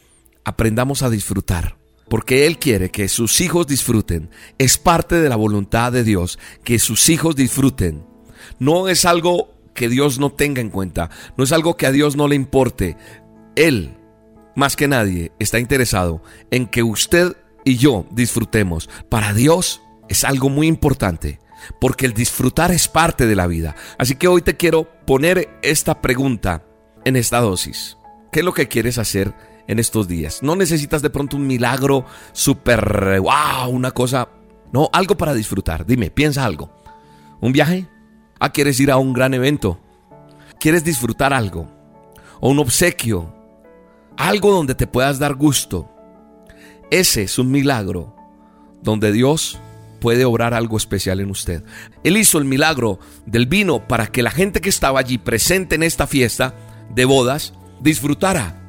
aprendamos 0.43 1.03
a 1.03 1.11
disfrutar 1.11 1.77
porque 2.09 2.47
Él 2.47 2.59
quiere 2.59 2.91
que 2.91 3.09
sus 3.09 3.41
hijos 3.41 3.67
disfruten. 3.67 4.31
Es 4.59 4.79
parte 4.79 5.17
de 5.17 5.29
la 5.29 5.37
voluntad 5.37 5.93
de 5.93 6.05
Dios 6.05 6.39
que 6.65 6.79
sus 6.79 7.09
hijos 7.09 7.37
disfruten. 7.37 8.05
No 8.59 8.89
es 8.89 9.05
algo 9.05 9.55
que 9.75 9.89
Dios 9.89 10.19
no 10.19 10.31
tenga 10.31 10.61
en 10.61 10.71
cuenta, 10.71 11.11
no 11.37 11.45
es 11.45 11.53
algo 11.53 11.77
que 11.77 11.87
a 11.87 11.93
Dios 11.93 12.17
no 12.17 12.29
le 12.29 12.35
importe. 12.35 12.97
Él, 13.57 13.97
más 14.55 14.77
que 14.77 14.89
nadie, 14.89 15.33
está 15.39 15.59
interesado 15.59 16.23
en 16.51 16.67
que 16.67 16.83
usted 16.83 17.37
y 17.65 17.77
yo 17.77 18.07
disfrutemos. 18.11 18.89
Para 19.09 19.33
Dios 19.33 19.81
es 20.09 20.25
algo 20.25 20.49
muy 20.49 20.67
importante, 20.67 21.41
porque 21.81 22.07
el 22.07 22.13
disfrutar 22.13 22.71
es 22.73 22.89
parte 22.89 23.27
de 23.27 23.37
la 23.37 23.47
vida. 23.47 23.75
Así 23.99 24.17
que 24.17 24.29
hoy 24.29 24.43
te 24.43 24.57
quiero 24.57 24.89
poner 25.07 25.49
esta 25.63 26.01
pregunta 26.01 26.65
en 27.05 27.17
esta 27.17 27.41
dosis. 27.41 27.97
¿Qué 28.31 28.41
es 28.41 28.45
lo 28.45 28.53
que 28.53 28.69
quieres 28.69 28.99
hacer? 28.99 29.35
En 29.67 29.79
estos 29.79 30.09
días. 30.09 30.43
No 30.43 30.57
necesitas 30.57 31.03
de 31.03 31.11
pronto 31.11 31.37
un 31.37 31.47
milagro 31.47 32.05
súper, 32.33 33.21
wow, 33.21 33.71
una 33.71 33.91
cosa. 33.91 34.29
No, 34.73 34.89
algo 34.93 35.17
para 35.17 35.35
disfrutar. 35.35 35.87
Dime, 35.87 36.11
piensa 36.11 36.45
algo. 36.45 36.71
¿Un 37.41 37.53
viaje? 37.53 37.89
Ah, 38.39 38.53
¿quieres 38.53 38.81
ir 38.81 38.91
a 38.91 38.97
un 38.97 39.13
gran 39.13 39.35
evento? 39.35 39.81
¿Quieres 40.59 40.85
disfrutar 40.85 41.33
algo? 41.33 41.69
¿O 42.41 42.51
un 42.51 42.59
obsequio? 42.59 43.35
Algo 44.17 44.53
donde 44.53 44.75
te 44.75 44.87
puedas 44.87 45.19
dar 45.19 45.35
gusto. 45.35 45.89
Ese 46.91 47.23
es 47.23 47.39
un 47.39 47.51
milagro 47.51 48.17
donde 48.83 49.13
Dios 49.13 49.59
puede 50.01 50.25
obrar 50.25 50.53
algo 50.55 50.77
especial 50.77 51.21
en 51.21 51.31
usted. 51.31 51.63
Él 52.03 52.17
hizo 52.17 52.39
el 52.39 52.45
milagro 52.45 52.99
del 53.25 53.47
vino 53.47 53.87
para 53.87 54.09
que 54.09 54.23
la 54.23 54.33
gente 54.33 54.61
que 54.61 54.69
estaba 54.69 54.99
allí 54.99 55.19
presente 55.19 55.77
en 55.77 55.85
esta 55.85 56.07
fiesta 56.07 56.55
de 56.95 57.05
bodas 57.05 57.55
disfrutara 57.81 58.62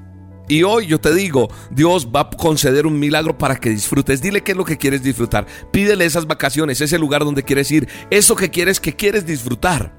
y 0.48 0.64
hoy 0.64 0.88
yo 0.88 1.00
te 1.00 1.14
digo, 1.14 1.50
Dios 1.72 2.10
va 2.14 2.22
a 2.22 2.30
conceder 2.30 2.86
un 2.86 3.00
milagro 3.00 3.38
para 3.38 3.56
que 3.56 3.70
disfrutes. 3.70 4.22
Dile 4.22 4.41
qué 4.41 4.52
es 4.52 4.58
lo 4.58 4.66
que 4.66 4.78
quieres 4.78 5.02
disfrutar. 5.02 5.46
Pídele 5.72 6.06
esas 6.06 6.28
vacaciones, 6.28 6.82
ese 6.82 7.00
lugar 7.00 7.24
donde 7.24 7.44
quieres 7.44 7.72
ir, 7.72 7.88
eso 8.10 8.36
que 8.36 8.50
quieres 8.50 8.80
que 8.80 8.96
quieres 8.96 9.26
disfrutar. 9.26 9.96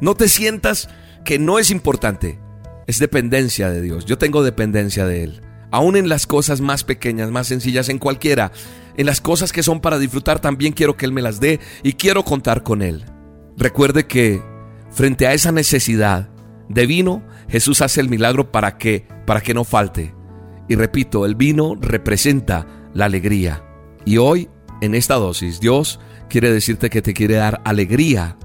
No 0.00 0.14
te 0.14 0.28
sientas 0.28 0.88
que 1.24 1.38
no 1.38 1.58
es 1.58 1.70
importante. 1.70 2.38
Es 2.86 2.98
dependencia 2.98 3.70
de 3.70 3.82
Dios. 3.82 4.06
Yo 4.06 4.18
tengo 4.18 4.42
dependencia 4.42 5.06
de 5.06 5.24
Él. 5.24 5.40
Aún 5.70 5.96
en 5.96 6.08
las 6.08 6.26
cosas 6.26 6.60
más 6.60 6.84
pequeñas, 6.84 7.30
más 7.30 7.46
sencillas, 7.46 7.88
en 7.88 7.98
cualquiera, 7.98 8.52
en 8.96 9.06
las 9.06 9.20
cosas 9.20 9.52
que 9.52 9.62
son 9.62 9.80
para 9.80 9.98
disfrutar, 9.98 10.40
también 10.40 10.72
quiero 10.72 10.96
que 10.96 11.06
Él 11.06 11.12
me 11.12 11.22
las 11.22 11.40
dé 11.40 11.60
y 11.82 11.94
quiero 11.94 12.24
contar 12.24 12.62
con 12.62 12.82
Él. 12.82 13.04
Recuerde 13.56 14.06
que 14.06 14.42
frente 14.90 15.26
a 15.26 15.32
esa 15.32 15.52
necesidad 15.52 16.30
de 16.68 16.86
vino, 16.86 17.22
Jesús 17.48 17.82
hace 17.82 18.00
el 18.00 18.08
milagro 18.08 18.50
para 18.50 18.78
que, 18.78 19.06
para 19.26 19.40
que 19.40 19.54
no 19.54 19.64
falte. 19.64 20.14
Y 20.68 20.76
repito, 20.76 21.26
el 21.26 21.34
vino 21.34 21.76
representa 21.80 22.66
la 22.94 23.06
alegría. 23.06 23.64
Y 24.04 24.18
hoy, 24.18 24.48
en 24.80 24.94
esta 24.94 25.14
dosis, 25.14 25.60
Dios 25.60 26.00
quiere 26.28 26.52
decirte 26.52 26.90
que 26.90 27.02
te 27.02 27.14
quiere 27.14 27.34
dar 27.34 27.60
alegría 27.64 28.36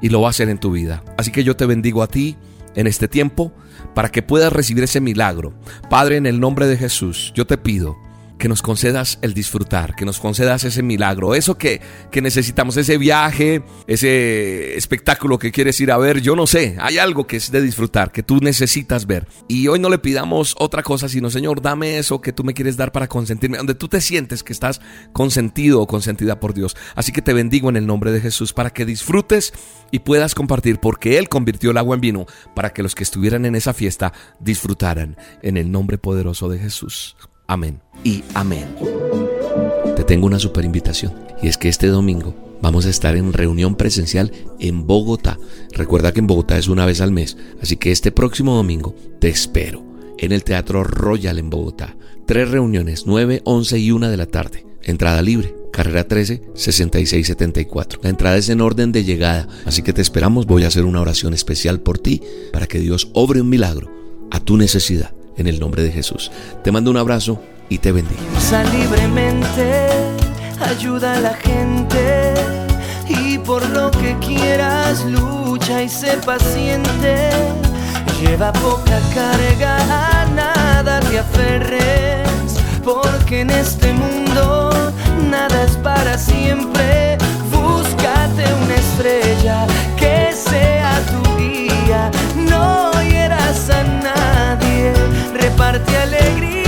y 0.00 0.08
lo 0.08 0.20
va 0.20 0.28
a 0.28 0.30
hacer 0.30 0.48
en 0.48 0.58
tu 0.58 0.70
vida. 0.70 1.04
Así 1.16 1.30
que 1.30 1.44
yo 1.44 1.56
te 1.56 1.66
bendigo 1.66 2.02
a 2.02 2.08
ti 2.08 2.36
en 2.74 2.86
este 2.86 3.08
tiempo 3.08 3.52
para 3.94 4.10
que 4.10 4.22
puedas 4.22 4.52
recibir 4.52 4.84
ese 4.84 5.00
milagro. 5.00 5.54
Padre, 5.90 6.16
en 6.16 6.26
el 6.26 6.40
nombre 6.40 6.66
de 6.66 6.76
Jesús, 6.76 7.32
yo 7.34 7.46
te 7.46 7.58
pido 7.58 7.96
que 8.38 8.48
nos 8.48 8.62
concedas 8.62 9.18
el 9.22 9.34
disfrutar, 9.34 9.94
que 9.94 10.04
nos 10.04 10.20
concedas 10.20 10.64
ese 10.64 10.82
milagro, 10.82 11.34
eso 11.34 11.58
que, 11.58 11.80
que 12.10 12.22
necesitamos, 12.22 12.76
ese 12.76 12.96
viaje, 12.96 13.62
ese 13.86 14.76
espectáculo 14.76 15.38
que 15.38 15.52
quieres 15.52 15.80
ir 15.80 15.90
a 15.90 15.98
ver, 15.98 16.20
yo 16.20 16.36
no 16.36 16.46
sé, 16.46 16.76
hay 16.80 16.98
algo 16.98 17.26
que 17.26 17.36
es 17.36 17.50
de 17.50 17.60
disfrutar, 17.60 18.12
que 18.12 18.22
tú 18.22 18.38
necesitas 18.40 19.06
ver. 19.06 19.26
Y 19.48 19.68
hoy 19.68 19.78
no 19.78 19.90
le 19.90 19.98
pidamos 19.98 20.54
otra 20.58 20.82
cosa, 20.82 21.08
sino 21.08 21.30
Señor, 21.30 21.60
dame 21.60 21.98
eso 21.98 22.20
que 22.20 22.32
tú 22.32 22.44
me 22.44 22.54
quieres 22.54 22.76
dar 22.76 22.92
para 22.92 23.08
consentirme, 23.08 23.58
donde 23.58 23.74
tú 23.74 23.88
te 23.88 24.00
sientes 24.00 24.42
que 24.42 24.52
estás 24.52 24.80
consentido 25.12 25.80
o 25.80 25.86
consentida 25.86 26.40
por 26.40 26.54
Dios. 26.54 26.76
Así 26.94 27.12
que 27.12 27.22
te 27.22 27.32
bendigo 27.32 27.68
en 27.68 27.76
el 27.76 27.86
nombre 27.86 28.12
de 28.12 28.20
Jesús 28.20 28.52
para 28.52 28.70
que 28.70 28.84
disfrutes 28.84 29.52
y 29.90 30.00
puedas 30.00 30.34
compartir, 30.34 30.78
porque 30.78 31.18
Él 31.18 31.28
convirtió 31.28 31.70
el 31.70 31.78
agua 31.78 31.94
en 31.96 32.00
vino 32.00 32.26
para 32.54 32.72
que 32.72 32.82
los 32.82 32.94
que 32.94 33.02
estuvieran 33.02 33.44
en 33.46 33.54
esa 33.54 33.74
fiesta 33.74 34.12
disfrutaran 34.38 35.16
en 35.42 35.56
el 35.56 35.70
nombre 35.70 35.98
poderoso 35.98 36.48
de 36.48 36.58
Jesús. 36.58 37.16
Amén 37.50 37.80
y 38.04 38.22
amén. 38.34 38.66
Te 39.96 40.04
tengo 40.04 40.26
una 40.26 40.38
super 40.38 40.66
invitación 40.66 41.14
y 41.42 41.48
es 41.48 41.56
que 41.56 41.70
este 41.70 41.86
domingo 41.86 42.34
vamos 42.60 42.84
a 42.84 42.90
estar 42.90 43.16
en 43.16 43.32
reunión 43.32 43.74
presencial 43.74 44.32
en 44.60 44.86
Bogotá. 44.86 45.38
Recuerda 45.72 46.12
que 46.12 46.20
en 46.20 46.26
Bogotá 46.26 46.58
es 46.58 46.68
una 46.68 46.84
vez 46.84 47.00
al 47.00 47.10
mes, 47.10 47.38
así 47.62 47.76
que 47.76 47.90
este 47.90 48.12
próximo 48.12 48.54
domingo 48.54 48.94
te 49.18 49.30
espero 49.30 49.82
en 50.18 50.32
el 50.32 50.44
Teatro 50.44 50.84
Royal 50.84 51.38
en 51.38 51.48
Bogotá. 51.48 51.96
Tres 52.26 52.50
reuniones, 52.50 53.04
9, 53.06 53.40
11 53.44 53.78
y 53.78 53.92
1 53.92 54.10
de 54.10 54.16
la 54.18 54.26
tarde. 54.26 54.66
Entrada 54.82 55.22
libre, 55.22 55.54
carrera 55.72 56.06
13, 56.06 56.50
6674. 56.54 58.00
La 58.02 58.10
entrada 58.10 58.36
es 58.36 58.50
en 58.50 58.60
orden 58.60 58.92
de 58.92 59.04
llegada, 59.04 59.48
así 59.64 59.80
que 59.80 59.94
te 59.94 60.02
esperamos. 60.02 60.44
Voy 60.44 60.64
a 60.64 60.68
hacer 60.68 60.84
una 60.84 61.00
oración 61.00 61.32
especial 61.32 61.80
por 61.80 61.98
ti 61.98 62.20
para 62.52 62.66
que 62.66 62.78
Dios 62.78 63.08
obre 63.14 63.40
un 63.40 63.48
milagro 63.48 63.90
a 64.30 64.38
tu 64.38 64.58
necesidad 64.58 65.14
en 65.38 65.46
el 65.46 65.58
nombre 65.58 65.82
de 65.82 65.90
Jesús. 65.90 66.30
Te 66.62 66.70
mando 66.70 66.90
un 66.90 66.96
abrazo 66.96 67.40
y 67.68 67.78
te 67.78 67.92
bendigo. 67.92 68.20
Usa 68.36 68.64
libremente, 68.64 69.88
ayuda 70.60 71.14
a 71.14 71.20
la 71.20 71.34
gente 71.34 72.34
y 73.08 73.38
por 73.38 73.66
lo 73.70 73.90
que 73.90 74.16
quieras 74.18 75.04
lucha 75.04 75.82
y 75.82 75.88
sé 75.88 76.18
paciente. 76.26 77.30
Lleva 78.20 78.52
poca 78.52 78.98
carga, 79.14 80.22
a 80.22 80.26
nada 80.26 81.00
te 81.00 81.20
aferres, 81.20 82.28
porque 82.82 83.42
en 83.42 83.50
este 83.50 83.92
mundo 83.92 84.70
nada 85.30 85.62
es 85.62 85.76
para 85.76 86.18
siempre. 86.18 87.16
Búscate 87.52 88.44
una 88.64 88.74
estrella 88.74 89.66
reparte 95.58 95.96
alegría. 95.96 96.67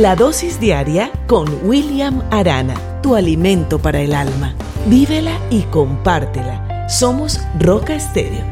La 0.00 0.16
dosis 0.16 0.58
diaria 0.58 1.12
con 1.26 1.46
William 1.68 2.22
Arana, 2.30 3.02
tu 3.02 3.16
alimento 3.16 3.78
para 3.78 4.00
el 4.00 4.14
alma. 4.14 4.54
Vívela 4.86 5.38
y 5.50 5.60
compártela. 5.64 6.88
Somos 6.88 7.38
Roca 7.58 7.94
Estéreo. 7.94 8.42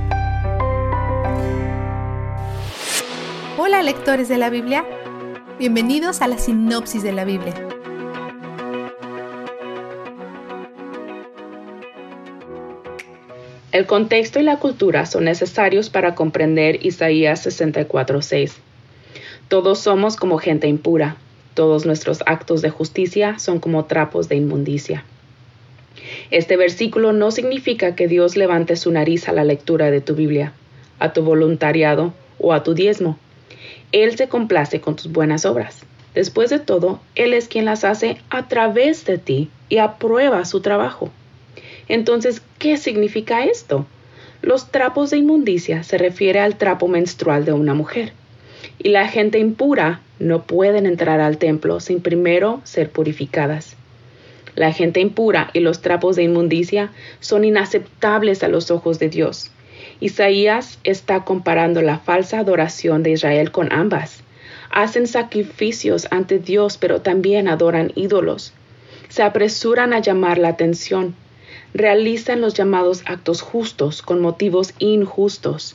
Hola 3.57 3.83
lectores 3.83 4.29
de 4.29 4.37
la 4.37 4.51
Biblia, 4.51 4.85
bienvenidos 5.59 6.21
a 6.21 6.29
la 6.29 6.37
sinopsis 6.37 7.03
de 7.03 7.13
la 7.13 7.25
Biblia. 7.25 7.55
El 13.73 13.87
contexto 13.87 14.39
y 14.39 14.43
la 14.43 14.59
cultura 14.59 15.07
son 15.07 15.25
necesarios 15.25 15.89
para 15.89 16.15
comprender 16.15 16.85
Isaías 16.85 17.47
64:6. 17.47 18.53
Todos 19.49 19.79
somos 19.79 20.17
como 20.17 20.37
gente 20.37 20.69
impura, 20.69 21.17
todos 21.55 21.87
nuestros 21.87 22.23
actos 22.27 22.63
de 22.63 22.71
justicia 22.71 23.39
son 23.39 23.59
como 23.59 23.85
trapos 23.85 24.29
de 24.29 24.37
inmundicia. 24.37 25.05
Este 26.31 26.57
versículo 26.57 27.13
no 27.13 27.31
significa 27.31 27.95
que 27.95 28.09
Dios 28.09 28.37
levante 28.37 28.77
su 28.77 28.91
nariz 28.91 29.29
a 29.29 29.33
la 29.33 29.45
lectura 29.45 29.91
de 29.91 30.01
tu 30.01 30.15
Biblia, 30.15 30.53
a 30.99 31.13
tu 31.13 31.23
voluntariado 31.23 32.13
o 32.39 32.53
a 32.53 32.63
tu 32.63 32.75
diezmo. 32.75 33.19
Él 33.93 34.17
se 34.17 34.29
complace 34.29 34.81
con 34.81 34.97
tus 34.97 35.11
buenas 35.11 35.45
obras. 35.45 35.85
Después 36.15 36.51
de 36.51 36.59
todo, 36.59 37.01
Él 37.15 37.35
es 37.35 37.49
quien 37.49 37.65
las 37.65 37.85
hace 37.85 38.19
a 38.31 38.49
través 38.49 39.05
de 39.05 39.19
ti 39.19 39.51
y 39.69 39.79
aprueba 39.79 40.45
su 40.45 40.61
trabajo. 40.61 41.11
Entonces, 41.89 42.43
¿qué 42.59 42.77
significa 42.77 43.45
esto? 43.45 43.87
Los 44.43 44.71
trapos 44.71 45.11
de 45.11 45.19
inmundicia 45.19 45.83
se 45.83 45.99
refiere 45.99 46.41
al 46.41 46.57
trapo 46.57 46.87
menstrual 46.89 47.45
de 47.45 47.53
una 47.53 47.75
mujer. 47.75 48.13
Y 48.79 48.89
la 48.91 49.09
gente 49.09 49.39
impura 49.39 50.01
no 50.19 50.43
pueden 50.43 50.87
entrar 50.87 51.21
al 51.21 51.39
templo 51.39 51.81
sin 51.81 52.01
primero 52.01 52.61
ser 52.65 52.91
purificadas. 52.91 53.77
La 54.55 54.73
gente 54.73 54.99
impura 55.01 55.51
y 55.53 55.61
los 55.61 55.83
trapos 55.83 56.17
de 56.17 56.25
inmundicia 56.25 56.91
son 57.21 57.45
inaceptables 57.45 58.43
a 58.43 58.49
los 58.49 58.71
ojos 58.71 58.99
de 58.99 59.09
Dios. 59.09 59.53
Isaías 60.01 60.79
está 60.85 61.25
comparando 61.25 61.83
la 61.83 61.99
falsa 61.99 62.41
adoración 62.41 63.03
de 63.03 63.13
Israel 63.13 63.53
con 63.53 63.73
ambas. 63.73 64.23
Hacen 64.71 65.07
sacrificios 65.07 66.09
ante 66.11 66.39
Dios, 66.39 66.77
pero 66.77 67.01
también 67.01 67.49
adoran 67.49 67.93
ídolos. 67.95 68.53
Se 69.09 69.23
apresuran 69.23 69.93
a 69.93 70.01
llamar 70.01 70.39
la 70.39 70.49
atención. 70.49 71.15
Realizan 71.73 72.41
los 72.41 72.55
llamados 72.55 73.03
actos 73.07 73.41
justos 73.43 74.03
con 74.03 74.21
motivos 74.21 74.75
injustos. 74.79 75.75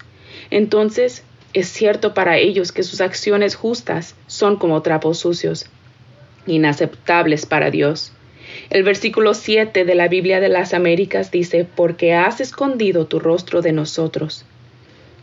Entonces, 0.51 1.23
es 1.53 1.67
cierto 1.67 2.13
para 2.13 2.37
ellos 2.37 2.71
que 2.71 2.83
sus 2.83 2.99
acciones 2.99 3.55
justas 3.55 4.15
son 4.27 4.57
como 4.57 4.81
trapos 4.81 5.19
sucios, 5.19 5.67
inaceptables 6.47 7.45
para 7.45 7.69
Dios. 7.69 8.11
El 8.69 8.83
versículo 8.83 9.33
7 9.33 9.85
de 9.85 9.95
la 9.95 10.07
Biblia 10.07 10.39
de 10.39 10.49
las 10.49 10.73
Américas 10.73 11.31
dice, 11.31 11.65
porque 11.75 12.13
has 12.13 12.41
escondido 12.41 13.05
tu 13.05 13.19
rostro 13.19 13.61
de 13.61 13.71
nosotros. 13.71 14.45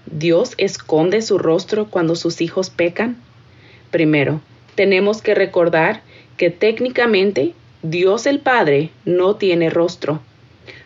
¿Dios 0.06 0.54
esconde 0.56 1.20
su 1.22 1.38
rostro 1.38 1.86
cuando 1.86 2.16
sus 2.16 2.40
hijos 2.40 2.70
pecan? 2.70 3.16
Primero, 3.90 4.40
tenemos 4.74 5.22
que 5.22 5.34
recordar 5.34 6.02
que 6.36 6.50
técnicamente 6.50 7.54
Dios 7.82 8.26
el 8.26 8.40
Padre 8.40 8.90
no 9.04 9.36
tiene 9.36 9.68
rostro. 9.68 10.20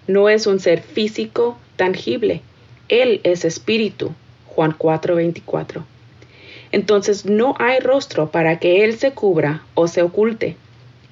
No 0.07 0.28
es 0.28 0.47
un 0.47 0.59
ser 0.59 0.82
físico 0.82 1.59
tangible. 1.76 2.42
Él 2.88 3.20
es 3.24 3.45
espíritu. 3.45 4.14
Juan 4.55 4.72
4:24. 4.76 5.84
Entonces 6.72 7.26
no 7.26 7.55
hay 7.59 7.80
rostro 7.80 8.30
para 8.30 8.59
que 8.59 8.84
Él 8.84 8.96
se 8.96 9.12
cubra 9.12 9.62
o 9.74 9.86
se 9.86 10.02
oculte. 10.02 10.57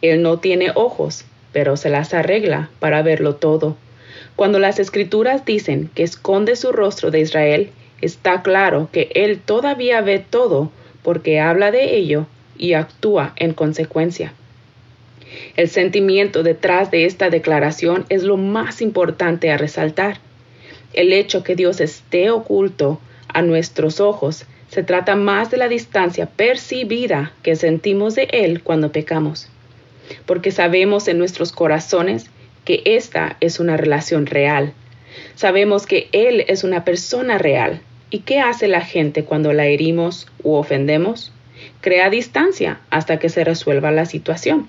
Él 0.00 0.22
no 0.22 0.38
tiene 0.38 0.72
ojos, 0.74 1.24
pero 1.52 1.76
se 1.76 1.90
las 1.90 2.14
arregla 2.14 2.70
para 2.80 3.02
verlo 3.02 3.36
todo. 3.36 3.76
Cuando 4.36 4.58
las 4.58 4.78
escrituras 4.78 5.44
dicen 5.44 5.90
que 5.94 6.02
esconde 6.02 6.56
su 6.56 6.72
rostro 6.72 7.10
de 7.10 7.20
Israel, 7.20 7.70
está 8.00 8.42
claro 8.42 8.88
que 8.92 9.10
Él 9.14 9.40
todavía 9.40 10.00
ve 10.00 10.18
todo 10.18 10.70
porque 11.02 11.40
habla 11.40 11.70
de 11.70 11.96
ello 11.96 12.26
y 12.56 12.72
actúa 12.72 13.32
en 13.36 13.54
consecuencia. 13.54 14.32
El 15.56 15.68
sentimiento 15.68 16.42
detrás 16.42 16.90
de 16.90 17.06
esta 17.06 17.30
declaración 17.30 18.04
es 18.08 18.22
lo 18.22 18.36
más 18.36 18.82
importante 18.82 19.50
a 19.50 19.56
resaltar. 19.56 20.18
El 20.92 21.12
hecho 21.12 21.42
que 21.42 21.56
Dios 21.56 21.80
esté 21.80 22.30
oculto 22.30 23.00
a 23.34 23.42
nuestros 23.42 24.00
ojos 24.00 24.44
se 24.68 24.82
trata 24.82 25.16
más 25.16 25.50
de 25.50 25.58
la 25.58 25.68
distancia 25.68 26.26
percibida 26.26 27.32
que 27.42 27.56
sentimos 27.56 28.14
de 28.14 28.28
Él 28.32 28.62
cuando 28.62 28.92
pecamos 28.92 29.48
porque 30.26 30.50
sabemos 30.50 31.08
en 31.08 31.18
nuestros 31.18 31.52
corazones 31.52 32.26
que 32.64 32.82
esta 32.84 33.36
es 33.40 33.60
una 33.60 33.76
relación 33.76 34.26
real. 34.26 34.72
Sabemos 35.34 35.86
que 35.86 36.08
Él 36.12 36.44
es 36.48 36.64
una 36.64 36.84
persona 36.84 37.38
real. 37.38 37.80
¿Y 38.10 38.20
qué 38.20 38.40
hace 38.40 38.68
la 38.68 38.82
gente 38.82 39.24
cuando 39.24 39.52
la 39.52 39.66
herimos 39.66 40.28
u 40.42 40.54
ofendemos? 40.54 41.32
Crea 41.80 42.10
distancia 42.10 42.80
hasta 42.90 43.18
que 43.18 43.28
se 43.28 43.44
resuelva 43.44 43.90
la 43.90 44.04
situación. 44.04 44.68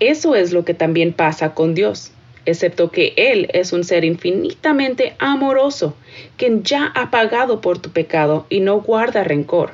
Eso 0.00 0.34
es 0.34 0.52
lo 0.52 0.64
que 0.64 0.74
también 0.74 1.12
pasa 1.12 1.54
con 1.54 1.74
Dios, 1.74 2.12
excepto 2.50 2.90
que 2.90 3.12
Él 3.16 3.48
es 3.52 3.72
un 3.72 3.84
ser 3.84 4.04
infinitamente 4.04 5.14
amoroso, 5.18 5.94
quien 6.36 6.62
ya 6.62 6.86
ha 6.94 7.10
pagado 7.10 7.60
por 7.60 7.78
tu 7.78 7.90
pecado 7.90 8.46
y 8.48 8.60
no 8.60 8.80
guarda 8.80 9.24
rencor. 9.24 9.72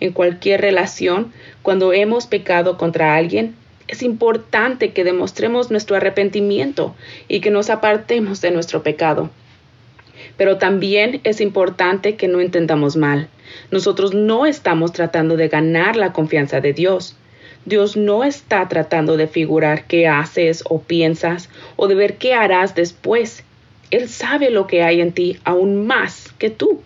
En 0.00 0.12
cualquier 0.12 0.60
relación, 0.60 1.32
cuando 1.62 1.92
hemos 1.92 2.26
pecado 2.26 2.78
contra 2.78 3.16
alguien, 3.16 3.54
es 3.86 4.02
importante 4.02 4.92
que 4.92 5.04
demostremos 5.04 5.70
nuestro 5.70 5.96
arrepentimiento 5.96 6.94
y 7.28 7.40
que 7.40 7.50
nos 7.50 7.70
apartemos 7.70 8.40
de 8.40 8.50
nuestro 8.50 8.82
pecado. 8.82 9.30
Pero 10.36 10.58
también 10.58 11.20
es 11.24 11.40
importante 11.40 12.16
que 12.16 12.28
no 12.28 12.40
entendamos 12.40 12.96
mal. 12.96 13.28
Nosotros 13.70 14.14
no 14.14 14.46
estamos 14.46 14.92
tratando 14.92 15.36
de 15.36 15.48
ganar 15.48 15.96
la 15.96 16.12
confianza 16.12 16.60
de 16.60 16.72
Dios. 16.72 17.16
Dios 17.64 17.96
no 17.96 18.24
está 18.24 18.68
tratando 18.68 19.16
de 19.16 19.26
figurar 19.26 19.86
qué 19.86 20.08
haces 20.08 20.64
o 20.68 20.80
piensas 20.80 21.50
o 21.76 21.88
de 21.88 21.94
ver 21.94 22.16
qué 22.16 22.34
harás 22.34 22.74
después. 22.74 23.44
Él 23.90 24.08
sabe 24.08 24.50
lo 24.50 24.66
que 24.66 24.82
hay 24.82 25.00
en 25.00 25.12
ti 25.12 25.38
aún 25.44 25.86
más 25.86 26.32
que 26.38 26.50
tú. 26.50 26.82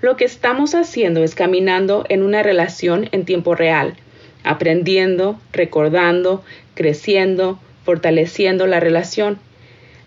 Lo 0.00 0.16
que 0.16 0.24
estamos 0.24 0.74
haciendo 0.74 1.22
es 1.22 1.34
caminando 1.34 2.04
en 2.08 2.22
una 2.22 2.42
relación 2.42 3.08
en 3.12 3.24
tiempo 3.24 3.54
real 3.54 3.96
aprendiendo, 4.46 5.38
recordando, 5.52 6.42
creciendo, 6.74 7.58
fortaleciendo 7.84 8.66
la 8.66 8.80
relación. 8.80 9.38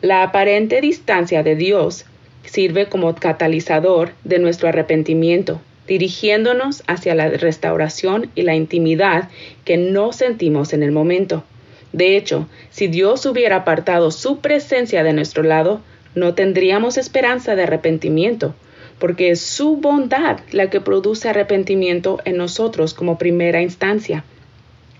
La 0.01 0.23
aparente 0.23 0.81
distancia 0.81 1.43
de 1.43 1.55
Dios 1.55 2.05
sirve 2.45 2.87
como 2.87 3.13
catalizador 3.15 4.11
de 4.23 4.39
nuestro 4.39 4.69
arrepentimiento, 4.69 5.59
dirigiéndonos 5.89 6.83
hacia 6.85 7.15
la 7.15 7.29
restauración 7.29 8.29
y 8.35 8.43
la 8.43 8.55
intimidad 8.55 9.27
que 9.65 9.75
no 9.75 10.13
sentimos 10.13 10.71
en 10.71 10.83
el 10.83 10.91
momento. 10.91 11.43
De 11.91 12.15
hecho, 12.15 12.47
si 12.69 12.87
Dios 12.87 13.25
hubiera 13.25 13.57
apartado 13.57 14.11
su 14.11 14.37
presencia 14.37 15.03
de 15.03 15.13
nuestro 15.13 15.41
lado, 15.41 15.81
no 16.13 16.35
tendríamos 16.35 16.97
esperanza 16.99 17.55
de 17.55 17.63
arrepentimiento, 17.63 18.53
porque 18.99 19.31
es 19.31 19.41
su 19.41 19.77
bondad 19.77 20.39
la 20.51 20.69
que 20.69 20.79
produce 20.79 21.27
arrepentimiento 21.27 22.19
en 22.23 22.37
nosotros 22.37 22.93
como 22.93 23.17
primera 23.17 23.63
instancia. 23.63 24.23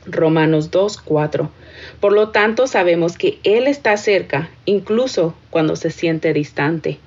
Romanos 0.08 0.72
2, 0.72 0.98
4. 1.02 1.52
Por 2.00 2.14
lo 2.14 2.30
tanto, 2.30 2.66
sabemos 2.66 3.16
que 3.16 3.38
Él 3.44 3.68
está 3.68 3.96
cerca, 3.96 4.50
incluso 4.66 5.36
cuando 5.52 5.76
se 5.76 5.92
siente 5.92 6.34
distante. 6.34 6.98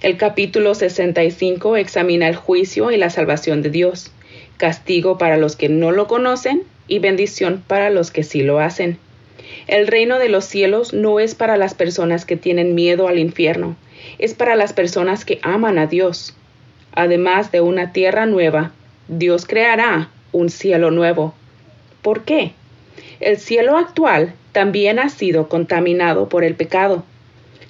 El 0.00 0.16
capítulo 0.16 0.74
65 0.74 1.76
examina 1.76 2.28
el 2.28 2.36
juicio 2.36 2.90
y 2.90 2.96
la 2.96 3.10
salvación 3.10 3.62
de 3.62 3.70
Dios, 3.70 4.12
castigo 4.56 5.18
para 5.18 5.36
los 5.36 5.56
que 5.56 5.68
no 5.68 5.92
lo 5.92 6.06
conocen 6.06 6.62
y 6.86 6.98
bendición 6.98 7.62
para 7.66 7.90
los 7.90 8.10
que 8.10 8.22
sí 8.22 8.42
lo 8.42 8.60
hacen. 8.60 8.98
El 9.66 9.86
reino 9.86 10.18
de 10.18 10.28
los 10.28 10.44
cielos 10.44 10.92
no 10.92 11.20
es 11.20 11.34
para 11.34 11.56
las 11.56 11.74
personas 11.74 12.24
que 12.24 12.36
tienen 12.36 12.74
miedo 12.74 13.08
al 13.08 13.18
infierno, 13.18 13.76
es 14.18 14.34
para 14.34 14.56
las 14.56 14.72
personas 14.72 15.24
que 15.24 15.38
aman 15.42 15.78
a 15.78 15.86
Dios. 15.86 16.34
Además 16.92 17.52
de 17.52 17.60
una 17.60 17.92
tierra 17.92 18.26
nueva, 18.26 18.72
Dios 19.08 19.46
creará 19.46 20.10
un 20.32 20.50
cielo 20.50 20.90
nuevo. 20.90 21.34
¿Por 22.02 22.24
qué? 22.24 22.52
El 23.20 23.38
cielo 23.38 23.76
actual 23.76 24.34
también 24.52 24.98
ha 24.98 25.08
sido 25.08 25.48
contaminado 25.48 26.28
por 26.28 26.44
el 26.44 26.54
pecado. 26.54 27.04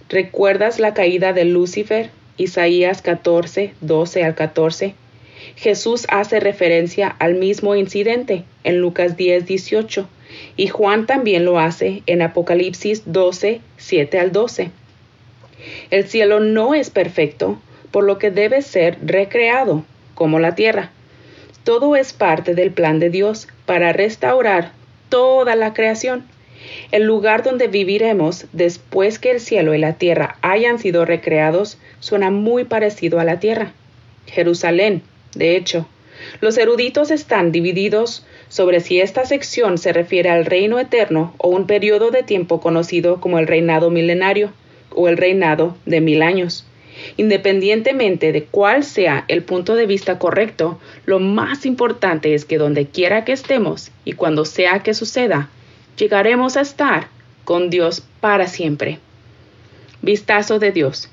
¿Recuerdas 0.09 0.81
la 0.81 0.95
caída 0.95 1.35
de 1.35 1.45
Lucifer? 1.45 2.11
Isaías 2.39 3.03
14, 3.03 3.75
12 3.83 4.25
al 4.25 4.35
14. 4.35 4.95
Jesús 5.57 6.07
hace 6.09 6.41
referencia 6.41 7.09
al 7.19 7.35
mismo 7.35 7.75
incidente 7.75 8.45
en 8.65 8.81
Lucas 8.81 9.17
10, 9.17 9.45
18 9.45 10.09
y 10.57 10.69
Juan 10.69 11.07
también 11.07 11.45
lo 11.45 11.59
hace 11.59 12.03
en 12.07 12.23
Apocalipsis 12.23 13.03
12, 13.05 13.61
7 13.77 14.19
al 14.19 14.33
12. 14.33 14.71
El 15.91 16.09
cielo 16.09 16.41
no 16.41 16.75
es 16.75 16.89
perfecto, 16.89 17.61
por 17.91 18.05
lo 18.05 18.19
que 18.19 18.31
debe 18.31 18.63
ser 18.63 18.99
recreado, 19.03 19.85
como 20.15 20.39
la 20.39 20.55
tierra. 20.55 20.91
Todo 21.65 21.97
es 21.97 22.15
parte 22.15 22.55
del 22.55 22.71
plan 22.71 22.99
de 22.99 23.11
Dios 23.11 23.49
para 23.67 23.93
restaurar 23.93 24.73
toda 25.09 25.55
la 25.55 25.75
creación. 25.75 26.25
El 26.91 27.05
lugar 27.05 27.43
donde 27.43 27.69
viviremos 27.69 28.47
después 28.53 29.19
que 29.19 29.31
el 29.31 29.41
cielo 29.41 29.75
y 29.75 29.79
la 29.79 29.95
tierra 29.95 30.37
hayan 30.43 30.79
sido 30.79 31.05
recreados 31.05 31.79
suena 32.01 32.31
muy 32.31 32.64
parecido 32.64 33.21
a 33.21 33.25
la 33.25 33.41
tierra. 33.41 33.73
Jerusalén, 34.27 35.03
de 35.35 35.57
hecho. 35.57 35.87
Los 36.41 36.59
eruditos 36.59 37.11
están 37.11 37.53
divididos 37.53 38.27
sobre 38.49 38.81
si 38.81 39.01
esta 39.01 39.25
sección 39.25 39.79
se 39.79 39.93
refiere 39.93 40.31
al 40.31 40.47
reino 40.47 40.79
eterno 40.79 41.35
o 41.39 41.49
un 41.49 41.66
periodo 41.66 42.11
de 42.11 42.23
tiempo 42.23 42.61
conocido 42.61 43.21
como 43.21 43.39
el 43.39 43.47
reinado 43.47 43.91
milenario 43.91 44.53
o 44.91 45.09
el 45.09 45.16
reinado 45.16 45.77
de 45.87 46.01
mil 46.01 46.23
años. 46.23 46.66
Independientemente 47.16 48.33
de 48.33 48.45
cuál 48.45 48.83
sea 48.83 49.25
el 49.29 49.45
punto 49.45 49.77
de 49.77 49.87
vista 49.87 50.19
correcto, 50.19 50.81
lo 51.07 51.21
más 51.21 51.64
importante 51.64 52.35
es 52.35 52.45
que 52.45 52.59
donde 52.59 52.87
quiera 52.87 53.25
que 53.25 53.33
estemos 53.33 53.93
y 54.05 54.14
cuando 54.14 54.45
sea 54.45 54.81
que 54.81 54.95
suceda, 54.95 55.49
llegaremos 55.99 56.57
a 56.57 56.62
estar 56.62 57.09
con 57.44 57.68
Dios 57.68 58.03
para 58.20 58.46
siempre. 58.46 58.99
Vistazo 60.01 60.59
de 60.59 60.72
Dios. 60.72 61.11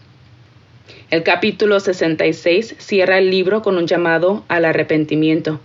El 1.09 1.23
capítulo 1.23 1.79
66 1.79 2.75
cierra 2.77 3.17
el 3.17 3.31
libro 3.31 3.61
con 3.61 3.77
un 3.77 3.88
llamado 3.88 4.43
al 4.47 4.65
arrepentimiento 4.65 5.59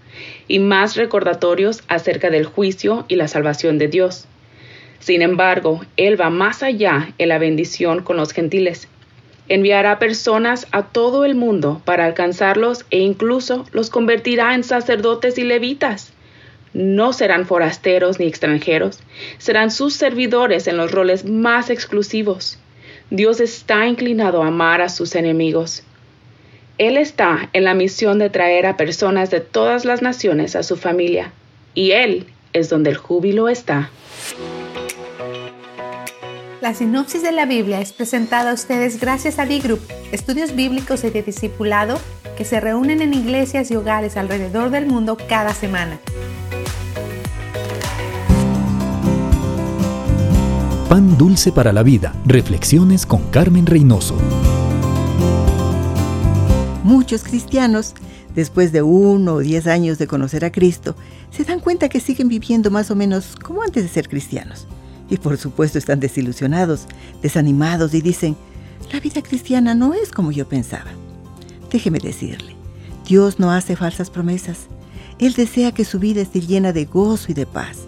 y 0.48 0.58
más 0.58 0.96
recordatorios 0.96 1.82
acerca 1.88 2.30
del 2.30 2.46
juicio 2.46 3.04
y 3.06 3.16
la 3.16 3.28
salvación 3.28 3.78
de 3.78 3.88
Dios. 3.88 4.26
Sin 4.98 5.22
embargo, 5.22 5.82
Él 5.96 6.20
va 6.20 6.30
más 6.30 6.62
allá 6.62 7.12
en 7.18 7.28
la 7.28 7.38
bendición 7.38 8.02
con 8.02 8.16
los 8.16 8.32
gentiles 8.32 8.88
Enviará 9.50 9.98
personas 9.98 10.68
a 10.70 10.84
todo 10.84 11.24
el 11.24 11.34
mundo 11.34 11.82
para 11.84 12.04
alcanzarlos 12.04 12.84
e 12.92 13.00
incluso 13.00 13.66
los 13.72 13.90
convertirá 13.90 14.54
en 14.54 14.62
sacerdotes 14.62 15.38
y 15.38 15.42
levitas. 15.42 16.12
No 16.72 17.12
serán 17.12 17.46
forasteros 17.46 18.20
ni 18.20 18.26
extranjeros, 18.26 19.00
serán 19.38 19.70
sus 19.70 19.94
servidores 19.94 20.66
en 20.68 20.76
los 20.76 20.92
roles 20.92 21.24
más 21.24 21.70
exclusivos. 21.70 22.58
Dios 23.10 23.40
está 23.40 23.86
inclinado 23.86 24.42
a 24.42 24.48
amar 24.48 24.80
a 24.80 24.88
sus 24.88 25.16
enemigos. 25.16 25.82
Él 26.78 26.96
está 26.96 27.50
en 27.52 27.64
la 27.64 27.74
misión 27.74 28.18
de 28.18 28.30
traer 28.30 28.66
a 28.66 28.76
personas 28.76 29.30
de 29.30 29.40
todas 29.40 29.84
las 29.84 30.00
naciones 30.00 30.56
a 30.56 30.62
su 30.62 30.76
familia, 30.76 31.32
y 31.74 31.90
Él 31.90 32.26
es 32.52 32.70
donde 32.70 32.90
el 32.90 32.96
júbilo 32.96 33.48
está. 33.48 33.90
La 36.60 36.74
sinopsis 36.74 37.22
de 37.22 37.32
la 37.32 37.46
Biblia 37.46 37.80
es 37.80 37.92
presentada 37.92 38.50
a 38.50 38.54
ustedes 38.54 39.00
gracias 39.00 39.38
a 39.38 39.46
D-Group, 39.46 39.80
estudios 40.12 40.54
bíblicos 40.54 41.04
y 41.04 41.10
de 41.10 41.22
discipulado 41.22 41.98
que 42.36 42.44
se 42.44 42.60
reúnen 42.60 43.02
en 43.02 43.14
iglesias 43.14 43.70
y 43.70 43.76
hogares 43.76 44.16
alrededor 44.16 44.70
del 44.70 44.86
mundo 44.86 45.16
cada 45.28 45.52
semana. 45.52 45.98
Pan 50.90 51.16
dulce 51.16 51.52
para 51.52 51.72
la 51.72 51.84
vida. 51.84 52.12
Reflexiones 52.26 53.06
con 53.06 53.22
Carmen 53.30 53.64
Reynoso. 53.64 54.16
Muchos 56.82 57.22
cristianos, 57.22 57.94
después 58.34 58.72
de 58.72 58.82
uno 58.82 59.34
o 59.34 59.38
diez 59.38 59.68
años 59.68 59.98
de 59.98 60.08
conocer 60.08 60.44
a 60.44 60.50
Cristo, 60.50 60.96
se 61.30 61.44
dan 61.44 61.60
cuenta 61.60 61.88
que 61.88 62.00
siguen 62.00 62.26
viviendo 62.26 62.72
más 62.72 62.90
o 62.90 62.96
menos 62.96 63.36
como 63.36 63.62
antes 63.62 63.84
de 63.84 63.88
ser 63.88 64.08
cristianos. 64.08 64.66
Y 65.08 65.18
por 65.18 65.38
supuesto 65.38 65.78
están 65.78 66.00
desilusionados, 66.00 66.86
desanimados 67.22 67.94
y 67.94 68.00
dicen, 68.00 68.36
la 68.92 68.98
vida 68.98 69.22
cristiana 69.22 69.76
no 69.76 69.94
es 69.94 70.10
como 70.10 70.32
yo 70.32 70.48
pensaba. 70.48 70.90
Déjeme 71.70 72.00
decirle, 72.00 72.56
Dios 73.06 73.38
no 73.38 73.52
hace 73.52 73.76
falsas 73.76 74.10
promesas. 74.10 74.66
Él 75.20 75.34
desea 75.34 75.70
que 75.70 75.84
su 75.84 76.00
vida 76.00 76.20
esté 76.20 76.40
llena 76.40 76.72
de 76.72 76.86
gozo 76.86 77.30
y 77.30 77.34
de 77.34 77.46
paz, 77.46 77.78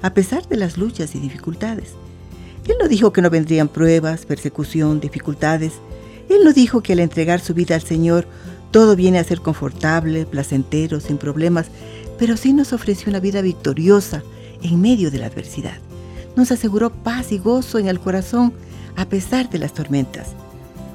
a 0.00 0.14
pesar 0.14 0.46
de 0.46 0.58
las 0.58 0.78
luchas 0.78 1.16
y 1.16 1.18
dificultades. 1.18 1.96
Él 2.66 2.76
no 2.80 2.88
dijo 2.88 3.12
que 3.12 3.22
no 3.22 3.30
vendrían 3.30 3.68
pruebas, 3.68 4.26
persecución, 4.26 5.00
dificultades. 5.00 5.74
Él 6.28 6.44
no 6.44 6.52
dijo 6.52 6.82
que 6.82 6.92
al 6.92 7.00
entregar 7.00 7.40
su 7.40 7.54
vida 7.54 7.74
al 7.74 7.82
Señor 7.82 8.26
todo 8.70 8.96
viene 8.96 9.18
a 9.18 9.24
ser 9.24 9.40
confortable, 9.40 10.24
placentero, 10.26 11.00
sin 11.00 11.18
problemas, 11.18 11.66
pero 12.18 12.36
sí 12.36 12.52
nos 12.52 12.72
ofreció 12.72 13.10
una 13.10 13.20
vida 13.20 13.42
victoriosa 13.42 14.22
en 14.62 14.80
medio 14.80 15.10
de 15.10 15.18
la 15.18 15.26
adversidad 15.26 15.78
nos 16.36 16.50
aseguró 16.50 16.90
paz 16.90 17.32
y 17.32 17.38
gozo 17.38 17.78
en 17.78 17.88
el 17.88 18.00
corazón 18.00 18.52
a 18.96 19.06
pesar 19.06 19.50
de 19.50 19.58
las 19.58 19.72
tormentas. 19.72 20.28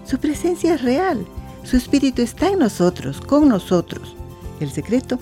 Su 0.05 0.19
presencia 0.19 0.75
es 0.75 0.81
real, 0.81 1.25
su 1.63 1.77
espíritu 1.77 2.21
está 2.21 2.49
en 2.49 2.59
nosotros, 2.59 3.21
con 3.21 3.49
nosotros. 3.49 4.15
El 4.59 4.71
secreto, 4.71 5.19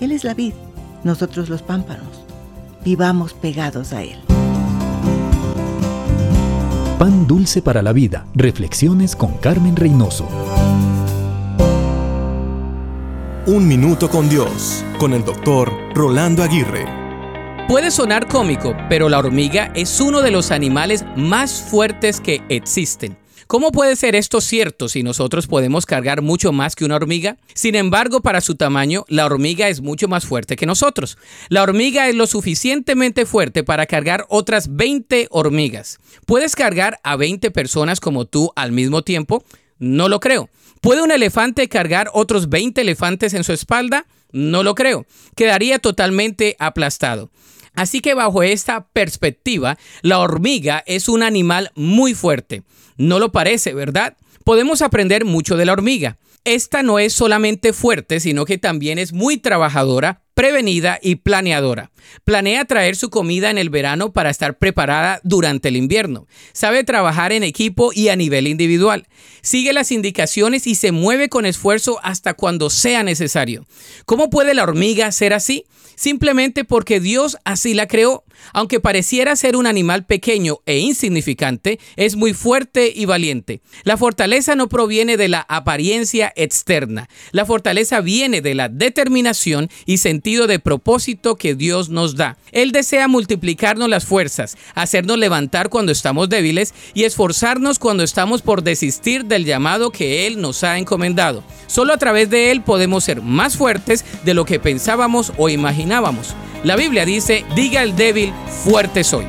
Él 0.00 0.12
es 0.12 0.24
la 0.24 0.34
vid, 0.34 0.54
nosotros 1.04 1.48
los 1.48 1.62
pámpanos. 1.62 2.24
Vivamos 2.84 3.32
pegados 3.32 3.92
a 3.92 4.02
Él. 4.02 4.33
Pan 6.98 7.26
dulce 7.26 7.60
para 7.60 7.82
la 7.82 7.92
vida. 7.92 8.24
Reflexiones 8.36 9.16
con 9.16 9.32
Carmen 9.38 9.74
Reynoso. 9.74 10.28
Un 13.46 13.66
minuto 13.66 14.08
con 14.08 14.28
Dios, 14.28 14.84
con 14.98 15.12
el 15.12 15.24
doctor 15.24 15.72
Rolando 15.92 16.44
Aguirre. 16.44 16.86
Puede 17.66 17.90
sonar 17.90 18.28
cómico, 18.28 18.76
pero 18.88 19.08
la 19.08 19.18
hormiga 19.18 19.72
es 19.74 20.00
uno 20.00 20.22
de 20.22 20.30
los 20.30 20.52
animales 20.52 21.04
más 21.16 21.62
fuertes 21.68 22.20
que 22.20 22.42
existen. 22.48 23.16
¿Cómo 23.54 23.70
puede 23.70 23.94
ser 23.94 24.16
esto 24.16 24.40
cierto 24.40 24.88
si 24.88 25.04
nosotros 25.04 25.46
podemos 25.46 25.86
cargar 25.86 26.22
mucho 26.22 26.50
más 26.50 26.74
que 26.74 26.84
una 26.84 26.96
hormiga? 26.96 27.36
Sin 27.54 27.76
embargo, 27.76 28.20
para 28.20 28.40
su 28.40 28.56
tamaño, 28.56 29.04
la 29.06 29.24
hormiga 29.26 29.68
es 29.68 29.80
mucho 29.80 30.08
más 30.08 30.26
fuerte 30.26 30.56
que 30.56 30.66
nosotros. 30.66 31.18
La 31.50 31.62
hormiga 31.62 32.08
es 32.08 32.16
lo 32.16 32.26
suficientemente 32.26 33.26
fuerte 33.26 33.62
para 33.62 33.86
cargar 33.86 34.26
otras 34.28 34.74
20 34.74 35.28
hormigas. 35.30 36.00
¿Puedes 36.26 36.56
cargar 36.56 36.98
a 37.04 37.14
20 37.14 37.52
personas 37.52 38.00
como 38.00 38.24
tú 38.24 38.50
al 38.56 38.72
mismo 38.72 39.02
tiempo? 39.02 39.44
No 39.78 40.08
lo 40.08 40.18
creo. 40.18 40.50
¿Puede 40.80 41.02
un 41.02 41.12
elefante 41.12 41.68
cargar 41.68 42.10
otros 42.12 42.48
20 42.48 42.80
elefantes 42.80 43.34
en 43.34 43.44
su 43.44 43.52
espalda? 43.52 44.06
No 44.32 44.64
lo 44.64 44.74
creo. 44.74 45.06
Quedaría 45.36 45.78
totalmente 45.78 46.56
aplastado. 46.58 47.30
Así 47.74 48.00
que 48.00 48.14
bajo 48.14 48.42
esta 48.42 48.88
perspectiva, 48.88 49.78
la 50.02 50.18
hormiga 50.18 50.82
es 50.86 51.08
un 51.08 51.22
animal 51.22 51.70
muy 51.76 52.14
fuerte. 52.14 52.64
No 52.96 53.18
lo 53.18 53.32
parece, 53.32 53.74
¿verdad? 53.74 54.16
Podemos 54.44 54.82
aprender 54.82 55.24
mucho 55.24 55.56
de 55.56 55.64
la 55.64 55.72
hormiga. 55.72 56.18
Esta 56.44 56.82
no 56.82 56.98
es 56.98 57.14
solamente 57.14 57.72
fuerte, 57.72 58.20
sino 58.20 58.44
que 58.44 58.58
también 58.58 58.98
es 58.98 59.14
muy 59.14 59.38
trabajadora, 59.38 60.20
prevenida 60.34 60.98
y 61.00 61.14
planeadora. 61.14 61.90
Planea 62.24 62.66
traer 62.66 62.96
su 62.96 63.08
comida 63.08 63.48
en 63.48 63.56
el 63.56 63.70
verano 63.70 64.12
para 64.12 64.28
estar 64.28 64.58
preparada 64.58 65.20
durante 65.24 65.68
el 65.68 65.76
invierno. 65.76 66.26
Sabe 66.52 66.84
trabajar 66.84 67.32
en 67.32 67.44
equipo 67.44 67.92
y 67.94 68.08
a 68.08 68.16
nivel 68.16 68.46
individual. 68.46 69.06
Sigue 69.40 69.72
las 69.72 69.90
indicaciones 69.90 70.66
y 70.66 70.74
se 70.74 70.92
mueve 70.92 71.30
con 71.30 71.46
esfuerzo 71.46 71.98
hasta 72.02 72.34
cuando 72.34 72.68
sea 72.68 73.02
necesario. 73.02 73.64
¿Cómo 74.04 74.28
puede 74.28 74.52
la 74.52 74.64
hormiga 74.64 75.10
ser 75.12 75.32
así? 75.32 75.64
Simplemente 75.94 76.64
porque 76.64 77.00
Dios 77.00 77.38
así 77.44 77.72
la 77.72 77.86
creó. 77.86 78.24
Aunque 78.52 78.80
pareciera 78.80 79.36
ser 79.36 79.56
un 79.56 79.66
animal 79.66 80.04
pequeño 80.04 80.58
e 80.66 80.78
insignificante, 80.78 81.78
es 81.96 82.16
muy 82.16 82.34
fuerte 82.34 82.92
y 82.94 83.04
valiente. 83.04 83.60
La 83.84 83.96
fortaleza 83.96 84.54
no 84.54 84.68
proviene 84.68 85.16
de 85.16 85.28
la 85.28 85.44
apariencia 85.48 86.32
externa. 86.36 87.08
La 87.32 87.46
fortaleza 87.46 88.00
viene 88.00 88.40
de 88.40 88.54
la 88.54 88.68
determinación 88.68 89.70
y 89.86 89.98
sentido 89.98 90.46
de 90.46 90.58
propósito 90.58 91.36
que 91.36 91.54
Dios 91.54 91.88
nos 91.88 92.16
da. 92.16 92.36
Él 92.52 92.72
desea 92.72 93.08
multiplicarnos 93.08 93.88
las 93.88 94.04
fuerzas, 94.04 94.56
hacernos 94.74 95.18
levantar 95.18 95.68
cuando 95.68 95.92
estamos 95.92 96.28
débiles 96.28 96.74
y 96.92 97.04
esforzarnos 97.04 97.78
cuando 97.78 98.02
estamos 98.04 98.42
por 98.42 98.62
desistir 98.62 99.24
del 99.24 99.44
llamado 99.44 99.90
que 99.90 100.26
Él 100.26 100.40
nos 100.40 100.64
ha 100.64 100.78
encomendado. 100.78 101.42
Solo 101.66 101.92
a 101.92 101.98
través 101.98 102.30
de 102.30 102.50
Él 102.50 102.62
podemos 102.62 103.04
ser 103.04 103.22
más 103.22 103.56
fuertes 103.56 104.04
de 104.24 104.34
lo 104.34 104.44
que 104.44 104.60
pensábamos 104.60 105.32
o 105.36 105.48
imaginábamos. 105.48 106.34
La 106.62 106.76
Biblia 106.76 107.04
dice, 107.04 107.44
diga 107.54 107.82
el 107.82 107.94
débil, 107.94 108.32
fuerte 108.48 109.04
soy. 109.04 109.26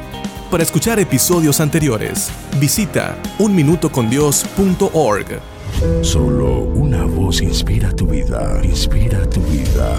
Para 0.52 0.64
escuchar 0.64 1.00
episodios 1.00 1.60
anteriores, 1.60 2.32
visita 2.60 3.18
unminutocondios.org. 3.40 5.26
Solo 6.02 6.60
una 6.60 7.04
voz 7.06 7.42
inspira 7.42 7.92
tu 7.92 8.08
vida, 8.08 8.60
inspira 8.64 9.30
tu 9.30 9.42
vida. 9.42 9.94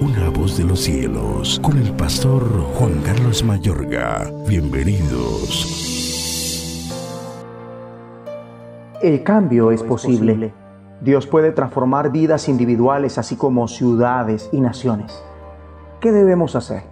Una 0.00 0.30
voz 0.30 0.56
de 0.56 0.64
los 0.64 0.80
cielos, 0.80 1.60
con 1.62 1.78
el 1.78 1.92
pastor 1.92 2.42
Juan 2.74 3.00
Carlos 3.04 3.44
Mayorga. 3.44 4.32
Bienvenidos. 4.48 5.90
El 9.02 9.22
cambio 9.22 9.70
es 9.70 9.82
posible. 9.82 10.52
Dios 11.00 11.26
puede 11.26 11.52
transformar 11.52 12.10
vidas 12.10 12.48
individuales 12.48 13.16
así 13.18 13.36
como 13.36 13.68
ciudades 13.68 14.50
y 14.52 14.60
naciones. 14.60 15.22
¿Qué 16.00 16.12
debemos 16.12 16.56
hacer? 16.56 16.82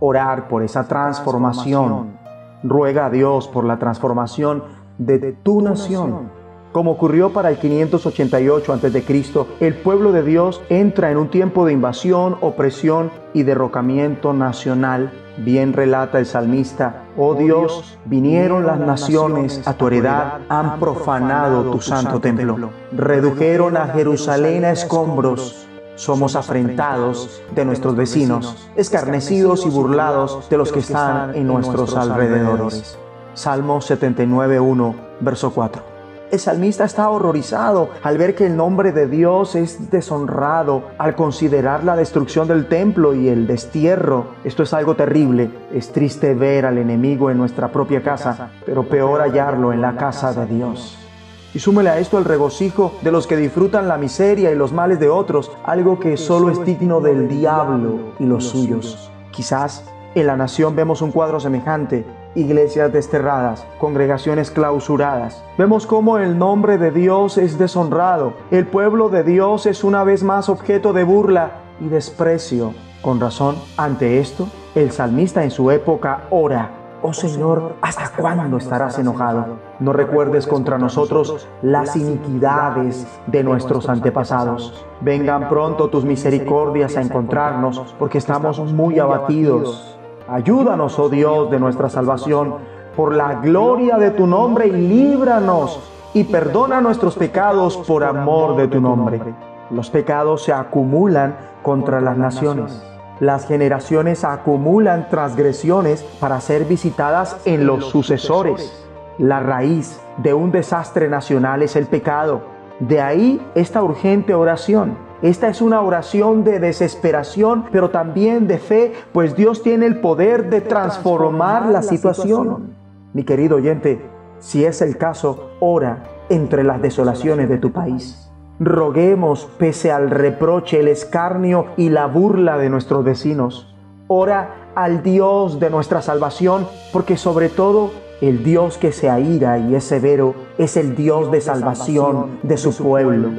Orar 0.00 0.48
por 0.48 0.62
esa 0.62 0.88
transformación. 0.88 2.18
Ruega 2.62 3.06
a 3.06 3.10
Dios 3.10 3.48
por 3.48 3.64
la 3.64 3.78
transformación 3.78 4.64
de 4.98 5.32
tu 5.32 5.62
nación. 5.62 6.40
Como 6.72 6.92
ocurrió 6.92 7.32
para 7.32 7.50
el 7.50 7.58
588 7.58 8.72
a.C., 8.72 9.24
el 9.58 9.74
pueblo 9.74 10.12
de 10.12 10.22
Dios 10.22 10.62
entra 10.68 11.10
en 11.10 11.16
un 11.16 11.28
tiempo 11.28 11.66
de 11.66 11.72
invasión, 11.72 12.36
opresión 12.40 13.10
y 13.34 13.42
derrocamiento 13.42 14.32
nacional. 14.32 15.10
Bien 15.38 15.72
relata 15.72 16.20
el 16.20 16.26
salmista, 16.26 17.04
oh 17.16 17.34
Dios, 17.34 17.98
vinieron 18.04 18.66
las 18.66 18.78
naciones 18.78 19.66
a 19.66 19.74
tu 19.74 19.88
heredad, 19.88 20.40
han 20.48 20.78
profanado 20.78 21.70
tu 21.70 21.80
santo 21.80 22.20
templo, 22.20 22.70
redujeron 22.92 23.76
a 23.76 23.86
Jerusalén 23.86 24.64
a 24.64 24.70
escombros, 24.70 25.66
somos 26.00 26.34
afrentados 26.34 27.42
de 27.54 27.64
nuestros 27.66 27.94
vecinos, 27.94 28.56
escarnecidos 28.74 29.66
y 29.66 29.68
burlados 29.68 30.48
de 30.48 30.56
los 30.56 30.72
que 30.72 30.78
están 30.78 31.34
en 31.36 31.46
nuestros 31.46 31.94
alrededores. 31.94 32.98
Salmo 33.34 33.80
79.1, 33.80 34.94
verso 35.20 35.52
4. 35.52 35.82
El 36.30 36.38
salmista 36.38 36.84
está 36.84 37.10
horrorizado 37.10 37.90
al 38.02 38.16
ver 38.16 38.34
que 38.34 38.46
el 38.46 38.56
nombre 38.56 38.92
de 38.92 39.08
Dios 39.08 39.56
es 39.56 39.90
deshonrado, 39.90 40.84
al 40.96 41.14
considerar 41.16 41.84
la 41.84 41.96
destrucción 41.96 42.48
del 42.48 42.66
templo 42.66 43.14
y 43.14 43.28
el 43.28 43.46
destierro. 43.46 44.28
Esto 44.44 44.62
es 44.62 44.72
algo 44.72 44.94
terrible. 44.94 45.50
Es 45.72 45.92
triste 45.92 46.34
ver 46.34 46.64
al 46.64 46.78
enemigo 46.78 47.30
en 47.30 47.36
nuestra 47.36 47.70
propia 47.72 48.02
casa, 48.02 48.52
pero 48.64 48.88
peor 48.88 49.20
hallarlo 49.20 49.72
en 49.72 49.82
la 49.82 49.96
casa 49.96 50.32
de 50.32 50.46
Dios. 50.46 51.09
Y 51.54 51.58
súmele 51.58 51.90
a 51.90 51.98
esto 51.98 52.18
el 52.18 52.24
regocijo 52.24 52.92
de 53.02 53.10
los 53.10 53.26
que 53.26 53.36
disfrutan 53.36 53.88
la 53.88 53.96
miseria 53.96 54.52
y 54.52 54.54
los 54.54 54.72
males 54.72 55.00
de 55.00 55.08
otros, 55.08 55.50
algo 55.64 55.98
que 55.98 56.16
solo 56.16 56.50
es 56.50 56.64
digno 56.64 57.00
del 57.00 57.28
diablo 57.28 58.14
y 58.18 58.24
los 58.24 58.44
suyos. 58.44 59.10
Quizás 59.32 59.84
en 60.14 60.26
la 60.26 60.36
nación 60.36 60.76
vemos 60.76 61.02
un 61.02 61.12
cuadro 61.12 61.40
semejante, 61.40 62.04
iglesias 62.34 62.92
desterradas, 62.92 63.66
congregaciones 63.78 64.50
clausuradas. 64.50 65.42
Vemos 65.58 65.86
cómo 65.86 66.18
el 66.18 66.38
nombre 66.38 66.78
de 66.78 66.90
Dios 66.90 67.38
es 67.38 67.58
deshonrado. 67.58 68.34
El 68.50 68.66
pueblo 68.66 69.08
de 69.08 69.24
Dios 69.24 69.66
es 69.66 69.82
una 69.82 70.04
vez 70.04 70.22
más 70.22 70.48
objeto 70.48 70.92
de 70.92 71.04
burla 71.04 71.52
y 71.80 71.88
desprecio. 71.88 72.74
Con 73.02 73.18
razón, 73.18 73.56
ante 73.76 74.20
esto, 74.20 74.48
el 74.74 74.92
salmista 74.92 75.42
en 75.42 75.50
su 75.50 75.70
época 75.70 76.24
ora, 76.30 76.70
Oh 77.02 77.14
Señor, 77.14 77.76
¿hasta 77.80 78.10
cuándo 78.14 78.58
estarás 78.58 78.98
enojado? 78.98 79.56
No 79.78 79.94
recuerdes 79.94 80.46
contra 80.46 80.76
nosotros 80.76 81.48
las 81.62 81.96
iniquidades 81.96 83.06
de 83.26 83.42
nuestros 83.42 83.88
antepasados. 83.88 84.84
Vengan 85.00 85.48
pronto 85.48 85.88
tus 85.88 86.04
misericordias 86.04 86.98
a 86.98 87.00
encontrarnos, 87.00 87.94
porque 87.98 88.18
estamos 88.18 88.58
muy 88.74 88.98
abatidos. 88.98 89.96
Ayúdanos, 90.28 90.98
oh 90.98 91.08
Dios, 91.08 91.50
de 91.50 91.58
nuestra 91.58 91.88
salvación, 91.88 92.56
por 92.94 93.14
la 93.14 93.36
gloria 93.36 93.96
de 93.96 94.10
tu 94.10 94.26
nombre 94.26 94.66
y 94.66 94.72
líbranos 94.72 95.80
y 96.12 96.24
perdona 96.24 96.82
nuestros 96.82 97.16
pecados 97.16 97.78
por 97.78 98.04
amor 98.04 98.56
de 98.56 98.68
tu 98.68 98.78
nombre. 98.78 99.22
Los 99.70 99.88
pecados 99.88 100.42
se 100.42 100.52
acumulan 100.52 101.34
contra 101.62 102.02
las 102.02 102.18
naciones 102.18 102.89
las 103.20 103.46
generaciones 103.46 104.24
acumulan 104.24 105.08
transgresiones 105.10 106.02
para 106.18 106.40
ser 106.40 106.64
visitadas 106.64 107.36
en 107.44 107.66
los 107.66 107.84
sucesores. 107.86 108.72
La 109.18 109.40
raíz 109.40 110.00
de 110.16 110.32
un 110.32 110.50
desastre 110.50 111.08
nacional 111.08 111.62
es 111.62 111.76
el 111.76 111.86
pecado. 111.86 112.40
De 112.80 113.02
ahí 113.02 113.46
esta 113.54 113.82
urgente 113.82 114.34
oración. 114.34 114.96
Esta 115.20 115.48
es 115.48 115.60
una 115.60 115.82
oración 115.82 116.44
de 116.44 116.60
desesperación, 116.60 117.66
pero 117.70 117.90
también 117.90 118.46
de 118.48 118.56
fe, 118.56 118.94
pues 119.12 119.36
Dios 119.36 119.62
tiene 119.62 119.84
el 119.84 120.00
poder 120.00 120.48
de 120.48 120.62
transformar 120.62 121.66
la 121.66 121.82
situación. 121.82 122.74
Mi 123.12 123.24
querido 123.24 123.56
oyente, 123.56 124.00
si 124.38 124.64
es 124.64 124.80
el 124.80 124.96
caso, 124.96 125.50
ora 125.60 126.04
entre 126.30 126.64
las 126.64 126.80
desolaciones 126.80 127.50
de 127.50 127.58
tu 127.58 127.70
país 127.70 128.29
roguemos 128.60 129.48
pese 129.58 129.90
al 129.90 130.10
reproche, 130.10 130.80
el 130.80 130.88
escarnio 130.88 131.68
y 131.78 131.88
la 131.88 132.06
burla 132.06 132.58
de 132.58 132.68
nuestros 132.68 133.02
vecinos. 133.02 133.74
Ora 134.06 134.72
al 134.74 135.02
Dios 135.02 135.58
de 135.58 135.70
nuestra 135.70 136.02
salvación, 136.02 136.68
porque 136.92 137.16
sobre 137.16 137.48
todo 137.48 137.90
el 138.20 138.44
Dios 138.44 138.76
que 138.76 138.92
se 138.92 139.08
aira 139.08 139.58
y 139.58 139.74
es 139.74 139.84
severo 139.84 140.34
es 140.58 140.76
el 140.76 140.94
Dios 140.94 141.30
de 141.30 141.40
salvación 141.40 142.38
de 142.42 142.58
su 142.58 142.76
pueblo. 142.76 143.30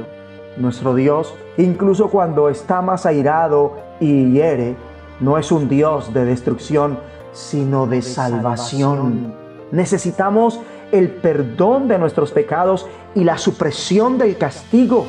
Nuestro 0.58 0.96
Dios, 0.96 1.36
incluso 1.58 2.10
cuando 2.10 2.50
está 2.50 2.82
más 2.82 3.06
airado 3.06 3.74
y 4.00 4.32
hiere, 4.32 4.76
no 5.20 5.38
es 5.38 5.52
un 5.52 5.70
Dios 5.70 6.14
de 6.16 6.26
destrucción, 6.26 6.98
sino 7.32 7.86
de 7.86 8.02
salvación. 8.02 9.36
Necesitamos 9.72 10.60
el 10.92 11.10
perdón 11.10 11.88
de 11.88 11.98
nuestros 11.98 12.32
pecados 12.32 12.88
y 13.16 13.24
la 13.24 13.38
supresión 13.38 14.18
del 14.18 14.38
castigo. 14.38 15.06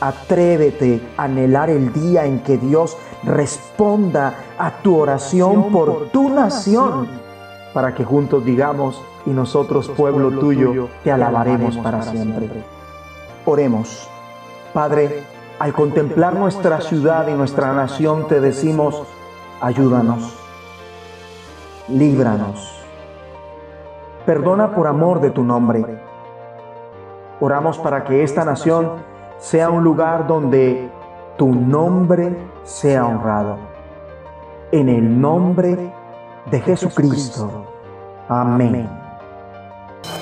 Atrévete 0.00 1.00
a 1.16 1.24
anhelar 1.24 1.70
el 1.70 1.92
día 1.92 2.24
en 2.24 2.40
que 2.40 2.56
Dios 2.56 2.96
responda 3.24 4.34
a 4.58 4.70
tu 4.82 4.96
oración 4.96 5.72
por 5.72 6.08
tu 6.10 6.28
nación, 6.28 7.08
para 7.74 7.94
que 7.94 8.04
juntos 8.04 8.44
digamos, 8.44 9.02
y 9.26 9.30
nosotros 9.30 9.88
pueblo 9.88 10.30
tuyo, 10.38 10.88
te 11.02 11.10
alabaremos 11.10 11.76
para 11.78 12.02
siempre. 12.02 12.48
Oremos. 13.44 14.08
Padre, 14.72 15.24
al 15.58 15.72
contemplar 15.72 16.34
nuestra 16.34 16.80
ciudad 16.80 17.26
y 17.26 17.32
nuestra 17.32 17.72
nación, 17.72 18.28
te 18.28 18.40
decimos, 18.40 19.02
ayúdanos, 19.60 20.32
líbranos 21.88 22.77
Perdona 24.28 24.74
por 24.74 24.86
amor 24.86 25.22
de 25.22 25.30
tu 25.30 25.42
nombre. 25.42 25.82
Oramos 27.40 27.78
para 27.78 28.04
que 28.04 28.22
esta 28.22 28.44
nación 28.44 28.96
sea 29.38 29.70
un 29.70 29.82
lugar 29.82 30.26
donde 30.26 30.90
tu 31.38 31.54
nombre 31.54 32.36
sea 32.62 33.06
honrado. 33.06 33.56
En 34.70 34.90
el 34.90 35.18
nombre 35.18 35.90
de 36.50 36.60
Jesucristo. 36.60 37.64
Amén. 38.28 38.86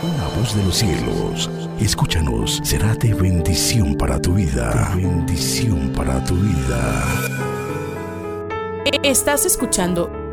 Una 0.05 0.25
voz 0.39 0.55
de 0.55 0.63
los 0.63 0.77
cielos, 0.77 1.51
escúchanos, 1.81 2.61
será 2.63 2.95
de 2.95 3.13
bendición 3.13 3.97
para 3.97 4.21
tu 4.21 4.35
vida. 4.35 4.71
De 4.95 5.03
bendición 5.03 5.93
para 5.97 6.23
tu 6.23 6.37
vida. 6.37 7.03
Estás 9.03 9.47
escuchando 9.47 10.26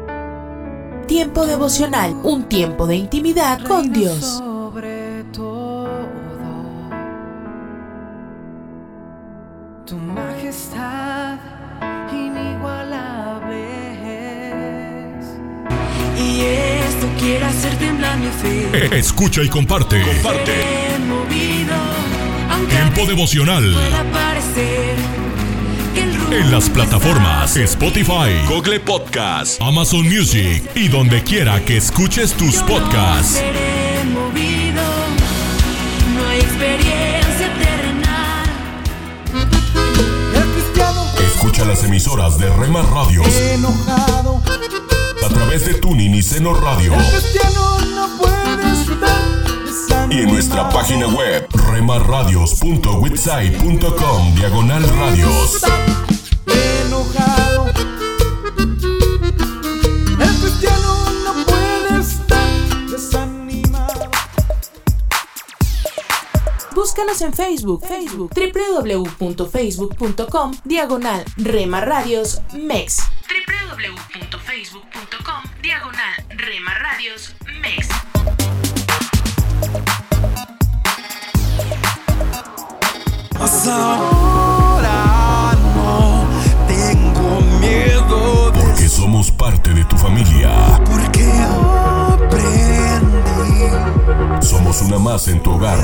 Tiempo 1.08 1.45
devocional, 1.45 2.16
un 2.24 2.43
tiempo 2.43 2.88
de 2.88 2.95
intimidad 2.95 3.62
con 3.64 3.91
Dios. 3.91 4.20
Sobre 4.39 5.24
todo, 5.34 5.89
tu 9.86 9.95
majestad 9.97 11.38
inigualable 12.12 13.68
es. 15.20 15.26
Y 16.20 16.41
esto 16.41 17.08
quiere 17.20 17.45
hacer 17.45 17.78
temblar 17.78 18.18
mi 18.18 18.28
fe. 18.28 18.97
Escucha 18.97 19.43
y 19.43 19.49
comparte. 19.49 20.01
Comparte. 20.01 20.54
Movido, 21.08 21.76
Tiempo 22.70 23.06
devocional. 23.06 23.76
En 25.96 26.52
las 26.52 26.70
plataformas 26.70 27.56
Spotify, 27.56 28.32
Google 28.48 28.80
Podcast, 28.80 29.62
Amazon 29.62 30.04
Music 30.04 30.64
y 30.76 30.88
donde 30.88 31.24
quiera 31.24 31.64
que 31.64 31.78
escuches 31.78 32.34
tus 32.34 32.56
podcasts. 32.64 33.41
Escucha 41.36 41.66
las 41.66 41.84
emisoras 41.84 42.39
de 42.39 42.50
Rema 42.50 42.82
Radios. 42.82 43.28
Enojado, 43.28 44.41
a 45.24 45.30
través 45.30 45.65
de 45.65 45.76
Tuning 45.76 46.15
y 46.15 46.21
Seno 46.21 46.53
Radio 46.53 46.91
y 50.09 50.19
en 50.19 50.28
nuestra 50.28 50.67
página 50.69 51.07
web 51.07 51.47
remarradios.witsai.com 51.71 54.36
diagonal 54.36 54.84
radios. 54.99 55.61
Búscanos 66.96 67.22
en 67.22 67.34
Facebook, 67.34 67.84
Facebook, 67.88 68.30
www.facebook.com, 68.36 70.52
diagonal 70.64 71.26
Rema 71.38 71.82
Radios 71.82 72.39
MEX. 72.54 72.98
www.facebook.com, 73.28 75.44
diagonal 75.64 76.14
Rema 76.30 76.76
Radios 76.76 77.36
MEX. 77.64 77.88
Ahora 84.24 85.52
no 85.76 86.28
tengo 86.68 87.41
miedo 87.60 88.52
de 88.52 88.60
Porque 88.62 88.88
somos 88.88 89.32
parte 89.32 89.74
de 89.74 89.84
tu 89.86 89.98
familia. 89.98 90.80
porque 90.86 91.24
aprendí 91.24 91.93
Somos 94.44 94.82
una 94.82 95.00
más 95.00 95.28
en 95.28 95.41
tu 95.41 95.52
hogar. 95.54 95.80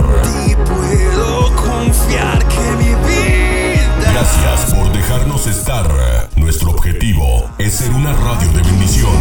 y 0.48 0.56
puedo 0.56 1.56
confiar 1.56 2.40
que 2.48 2.72
mi 2.78 2.90
vida 2.90 4.12
Gracias 4.12 4.74
por 4.76 4.92
dejarnos 4.92 5.48
estar. 5.48 5.88
Nuestro 6.36 6.72
objetivo 6.72 7.50
es 7.58 7.74
ser 7.76 7.92
una 7.92 8.14
radio 8.14 8.52
de 8.54 8.62
bendición. 8.62 9.12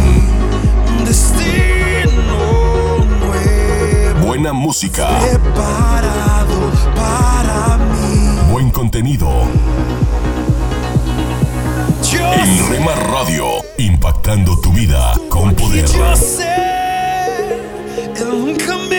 destino 1.05 2.21
nuevo 3.19 4.25
Buena 4.27 4.53
música, 4.53 5.07
preparado 5.19 6.71
para 6.95 7.77
mí. 7.77 8.51
buen 8.51 8.69
contenido. 8.71 9.29
Yo 12.11 12.33
En 12.33 12.69
Rema 12.69 12.93
Radio, 12.95 13.45
impactando 13.77 14.59
tu 14.59 14.71
vida 14.71 15.13
con 15.29 15.53
poder. 15.55 15.85
Yo 15.85 16.15
sé, 16.15 16.47
nunca 18.25 18.77
me 18.89 18.98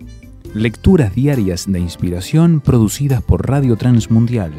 Lecturas 0.53 1.15
diarias 1.15 1.71
de 1.71 1.79
inspiración 1.79 2.59
producidas 2.59 3.21
por 3.21 3.47
Radio 3.47 3.77
Transmundial. 3.77 4.51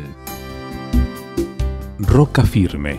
Roca 1.99 2.45
firme. 2.45 2.99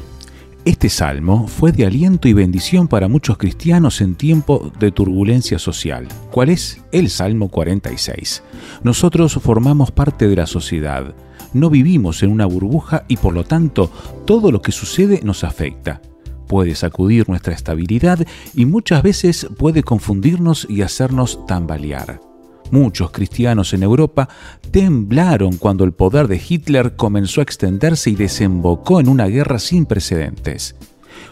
Este 0.64 0.90
salmo 0.90 1.48
fue 1.48 1.72
de 1.72 1.88
aliento 1.88 2.28
y 2.28 2.34
bendición 2.34 2.88
para 2.88 3.08
muchos 3.08 3.40
cristianos 3.40 4.00
en 4.00 4.14
tiempo 4.14 4.72
de 4.80 4.92
turbulencia 4.92 5.58
social. 5.58 6.08
¿Cuál 6.30 6.50
es? 6.50 6.84
El 6.92 7.10
Salmo 7.10 7.50
46. 7.50 8.44
Nosotros 8.84 9.40
formamos 9.42 9.90
parte 9.90 10.28
de 10.28 10.36
la 10.36 10.46
sociedad. 10.46 11.16
No 11.52 11.72
vivimos 11.72 12.22
en 12.22 12.30
una 12.30 12.46
burbuja 12.46 13.06
y 13.08 13.18
por 13.18 13.34
lo 13.34 13.44
tanto 13.44 13.90
todo 14.26 14.52
lo 14.52 14.62
que 14.62 14.72
sucede 14.72 15.22
nos 15.24 15.44
afecta 15.44 16.00
puede 16.48 16.76
sacudir 16.76 17.28
nuestra 17.28 17.56
estabilidad 17.56 18.20
y 18.54 18.68
muchas 18.68 19.02
veces 19.02 19.48
puede 19.58 19.82
confundirnos 19.82 20.68
y 20.70 20.84
hacernos 20.84 21.48
tambalear. 21.48 22.33
Muchos 22.74 23.12
cristianos 23.12 23.72
en 23.76 23.84
Europa 23.84 24.28
temblaron 24.72 25.58
cuando 25.58 25.84
el 25.84 25.92
poder 25.92 26.28
de 26.28 26.42
Hitler 26.44 26.96
comenzó 26.96 27.40
a 27.40 27.44
extenderse 27.44 28.10
y 28.10 28.16
desembocó 28.16 29.00
en 29.00 29.10
una 29.10 29.28
guerra 29.28 29.60
sin 29.60 29.86
precedentes. 29.86 30.76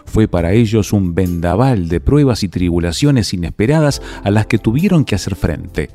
Fue 0.06 0.28
para 0.28 0.54
ellos 0.54 0.94
un 0.94 1.16
vendaval 1.16 1.90
de 1.90 2.00
pruebas 2.00 2.44
y 2.44 2.48
tribulaciones 2.48 3.34
inesperadas 3.34 4.04
a 4.24 4.30
las 4.30 4.46
que 4.46 4.60
tuvieron 4.60 5.04
que 5.04 5.16
hacer 5.16 5.34
frente. 5.34 5.90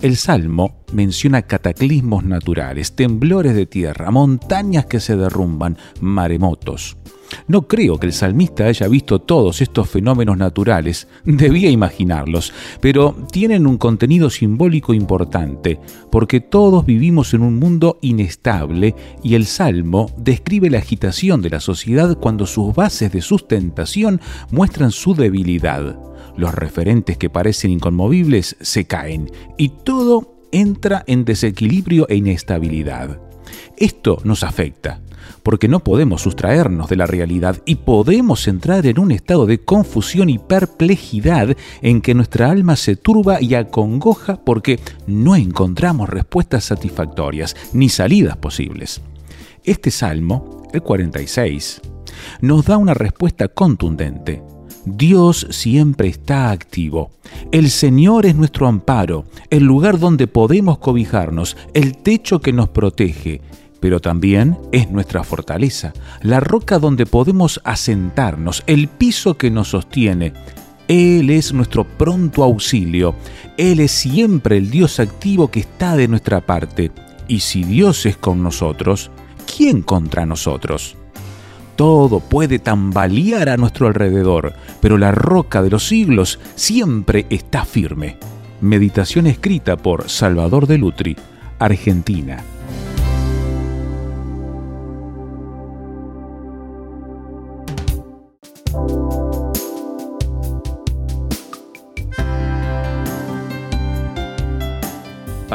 El 0.00 0.16
Salmo 0.16 0.84
menciona 0.92 1.42
cataclismos 1.42 2.22
naturales, 2.22 2.94
temblores 2.94 3.56
de 3.56 3.66
tierra, 3.66 4.12
montañas 4.12 4.86
que 4.86 5.00
se 5.00 5.16
derrumban, 5.16 5.78
maremotos. 6.00 6.96
No 7.48 7.62
creo 7.62 7.98
que 7.98 8.06
el 8.06 8.12
salmista 8.12 8.66
haya 8.66 8.88
visto 8.88 9.20
todos 9.20 9.60
estos 9.60 9.88
fenómenos 9.88 10.36
naturales, 10.36 11.08
debía 11.24 11.70
imaginarlos, 11.70 12.52
pero 12.80 13.14
tienen 13.30 13.66
un 13.66 13.78
contenido 13.78 14.30
simbólico 14.30 14.94
importante, 14.94 15.80
porque 16.10 16.40
todos 16.40 16.86
vivimos 16.86 17.34
en 17.34 17.42
un 17.42 17.58
mundo 17.58 17.98
inestable 18.02 18.94
y 19.22 19.34
el 19.34 19.46
Salmo 19.46 20.10
describe 20.16 20.70
la 20.70 20.78
agitación 20.78 21.42
de 21.42 21.50
la 21.50 21.60
sociedad 21.60 22.16
cuando 22.18 22.46
sus 22.46 22.74
bases 22.74 23.12
de 23.12 23.20
sustentación 23.20 24.20
muestran 24.50 24.90
su 24.90 25.14
debilidad. 25.14 25.98
Los 26.36 26.54
referentes 26.54 27.16
que 27.16 27.30
parecen 27.30 27.70
inconmovibles 27.70 28.56
se 28.60 28.86
caen 28.86 29.30
y 29.56 29.70
todo 29.70 30.34
entra 30.52 31.02
en 31.06 31.24
desequilibrio 31.24 32.06
e 32.08 32.16
inestabilidad. 32.16 33.20
Esto 33.76 34.18
nos 34.24 34.42
afecta 34.42 35.00
porque 35.42 35.68
no 35.68 35.80
podemos 35.80 36.22
sustraernos 36.22 36.88
de 36.88 36.96
la 36.96 37.06
realidad 37.06 37.62
y 37.64 37.76
podemos 37.76 38.48
entrar 38.48 38.86
en 38.86 38.98
un 38.98 39.12
estado 39.12 39.46
de 39.46 39.58
confusión 39.58 40.28
y 40.28 40.38
perplejidad 40.38 41.56
en 41.82 42.00
que 42.00 42.14
nuestra 42.14 42.50
alma 42.50 42.76
se 42.76 42.96
turba 42.96 43.40
y 43.40 43.54
acongoja 43.54 44.40
porque 44.44 44.80
no 45.06 45.36
encontramos 45.36 46.08
respuestas 46.08 46.64
satisfactorias 46.64 47.56
ni 47.72 47.88
salidas 47.88 48.36
posibles. 48.36 49.02
Este 49.64 49.90
salmo, 49.90 50.62
el 50.72 50.82
46, 50.82 51.80
nos 52.40 52.64
da 52.66 52.76
una 52.76 52.94
respuesta 52.94 53.48
contundente. 53.48 54.42
Dios 54.84 55.48
siempre 55.50 56.08
está 56.08 56.52
activo. 56.52 57.10
El 57.50 57.70
Señor 57.70 58.24
es 58.24 58.36
nuestro 58.36 58.68
amparo, 58.68 59.24
el 59.50 59.64
lugar 59.64 59.98
donde 59.98 60.28
podemos 60.28 60.78
cobijarnos, 60.78 61.56
el 61.74 61.98
techo 61.98 62.40
que 62.40 62.52
nos 62.52 62.68
protege, 62.68 63.40
pero 63.80 64.00
también 64.00 64.58
es 64.72 64.90
nuestra 64.90 65.24
fortaleza, 65.24 65.92
la 66.22 66.40
roca 66.40 66.78
donde 66.78 67.06
podemos 67.06 67.60
asentarnos, 67.64 68.62
el 68.66 68.88
piso 68.88 69.36
que 69.36 69.50
nos 69.50 69.68
sostiene. 69.68 70.32
Él 70.88 71.30
es 71.30 71.52
nuestro 71.52 71.84
pronto 71.84 72.44
auxilio, 72.44 73.14
Él 73.56 73.80
es 73.80 73.90
siempre 73.90 74.56
el 74.56 74.70
Dios 74.70 75.00
activo 75.00 75.50
que 75.50 75.60
está 75.60 75.96
de 75.96 76.08
nuestra 76.08 76.40
parte. 76.40 76.92
Y 77.28 77.40
si 77.40 77.64
Dios 77.64 78.06
es 78.06 78.16
con 78.16 78.42
nosotros, 78.42 79.10
¿quién 79.56 79.82
contra 79.82 80.26
nosotros? 80.26 80.96
Todo 81.74 82.20
puede 82.20 82.58
tambalear 82.58 83.48
a 83.48 83.56
nuestro 83.56 83.86
alrededor, 83.86 84.54
pero 84.80 84.96
la 84.96 85.12
roca 85.12 85.62
de 85.62 85.70
los 85.70 85.86
siglos 85.86 86.38
siempre 86.54 87.26
está 87.30 87.64
firme. 87.64 88.16
Meditación 88.60 89.26
escrita 89.26 89.76
por 89.76 90.08
Salvador 90.08 90.66
de 90.66 90.78
Lutri, 90.78 91.16
Argentina. 91.58 92.42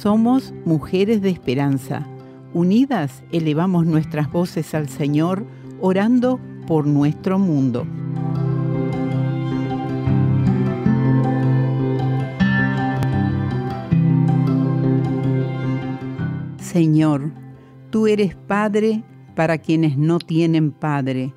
Somos 0.00 0.54
mujeres 0.64 1.22
de 1.22 1.30
esperanza. 1.30 2.06
Unidas 2.54 3.24
elevamos 3.32 3.84
nuestras 3.84 4.30
voces 4.30 4.72
al 4.72 4.88
Señor, 4.88 5.44
orando 5.80 6.38
por 6.68 6.86
nuestro 6.86 7.40
mundo. 7.40 7.84
Señor, 16.60 17.32
tú 17.90 18.06
eres 18.06 18.36
Padre 18.36 19.02
para 19.34 19.58
quienes 19.58 19.98
no 19.98 20.20
tienen 20.20 20.70
Padre. 20.70 21.34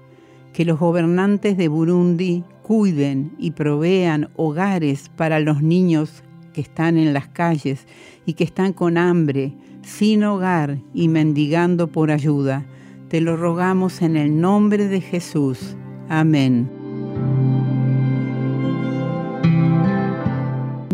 Que 0.53 0.65
los 0.65 0.77
gobernantes 0.77 1.57
de 1.57 1.67
Burundi 1.67 2.43
cuiden 2.61 3.33
y 3.39 3.51
provean 3.51 4.29
hogares 4.35 5.09
para 5.15 5.39
los 5.39 5.63
niños 5.63 6.23
que 6.53 6.61
están 6.61 6.97
en 6.97 7.13
las 7.13 7.27
calles 7.27 7.85
y 8.25 8.33
que 8.33 8.43
están 8.43 8.73
con 8.73 8.97
hambre, 8.97 9.53
sin 9.83 10.23
hogar 10.23 10.79
y 10.93 11.07
mendigando 11.07 11.87
por 11.87 12.11
ayuda. 12.11 12.65
Te 13.09 13.21
lo 13.21 13.37
rogamos 13.37 14.01
en 14.01 14.15
el 14.15 14.39
nombre 14.39 14.87
de 14.87 15.01
Jesús. 15.01 15.75
Amén. 16.09 16.69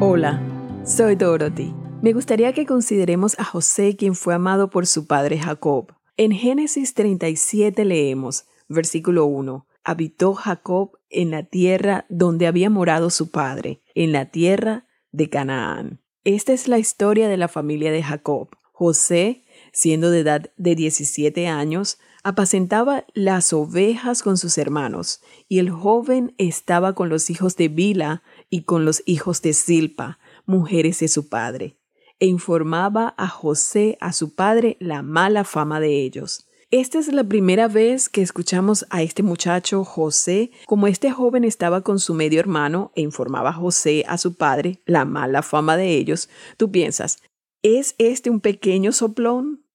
Hola, 0.00 0.40
soy 0.84 1.16
Dorothy. 1.16 1.74
Me 2.02 2.12
gustaría 2.12 2.52
que 2.52 2.66
consideremos 2.66 3.38
a 3.38 3.44
José 3.44 3.96
quien 3.96 4.14
fue 4.14 4.34
amado 4.34 4.70
por 4.70 4.86
su 4.86 5.06
padre 5.06 5.38
Jacob. 5.38 5.92
En 6.16 6.32
Génesis 6.32 6.94
37 6.94 7.84
leemos, 7.84 8.46
versículo 8.68 9.26
1, 9.26 9.66
habitó 9.84 10.34
Jacob 10.34 10.98
en 11.10 11.30
la 11.30 11.44
tierra 11.44 12.06
donde 12.08 12.46
había 12.46 12.70
morado 12.70 13.10
su 13.10 13.30
padre, 13.30 13.80
en 13.94 14.12
la 14.12 14.30
tierra 14.30 14.86
de 15.12 15.30
Canaán. 15.30 16.00
Esta 16.24 16.52
es 16.52 16.68
la 16.68 16.78
historia 16.78 17.28
de 17.28 17.36
la 17.36 17.48
familia 17.48 17.92
de 17.92 18.02
Jacob. 18.02 18.48
José, 18.78 19.42
siendo 19.72 20.10
de 20.10 20.20
edad 20.20 20.50
de 20.58 20.74
17 20.74 21.46
años, 21.46 21.96
apacentaba 22.22 23.06
las 23.14 23.54
ovejas 23.54 24.22
con 24.22 24.36
sus 24.36 24.58
hermanos, 24.58 25.22
y 25.48 25.60
el 25.60 25.70
joven 25.70 26.34
estaba 26.36 26.94
con 26.94 27.08
los 27.08 27.30
hijos 27.30 27.56
de 27.56 27.68
Bila 27.68 28.22
y 28.50 28.64
con 28.64 28.84
los 28.84 29.02
hijos 29.06 29.40
de 29.40 29.54
Silpa, 29.54 30.18
mujeres 30.44 31.00
de 31.00 31.08
su 31.08 31.30
padre, 31.30 31.78
e 32.18 32.26
informaba 32.26 33.14
a 33.16 33.28
José, 33.28 33.96
a 34.02 34.12
su 34.12 34.34
padre, 34.34 34.76
la 34.78 35.00
mala 35.00 35.44
fama 35.44 35.80
de 35.80 36.02
ellos. 36.02 36.46
Esta 36.70 36.98
es 36.98 37.10
la 37.10 37.24
primera 37.24 37.68
vez 37.68 38.10
que 38.10 38.20
escuchamos 38.20 38.84
a 38.90 39.02
este 39.02 39.22
muchacho 39.22 39.84
José, 39.84 40.50
como 40.66 40.86
este 40.86 41.10
joven 41.10 41.44
estaba 41.44 41.80
con 41.80 41.98
su 41.98 42.12
medio 42.12 42.40
hermano 42.40 42.92
e 42.94 43.00
informaba 43.00 43.48
a 43.48 43.54
José, 43.54 44.04
a 44.06 44.18
su 44.18 44.34
padre, 44.34 44.82
la 44.84 45.06
mala 45.06 45.40
fama 45.40 45.78
de 45.78 45.96
ellos. 45.96 46.28
Tú 46.58 46.70
piensas, 46.70 47.22
¿Es 47.62 47.94
este 47.98 48.30
un 48.30 48.40
pequeño 48.40 48.92
soplón? 48.92 49.66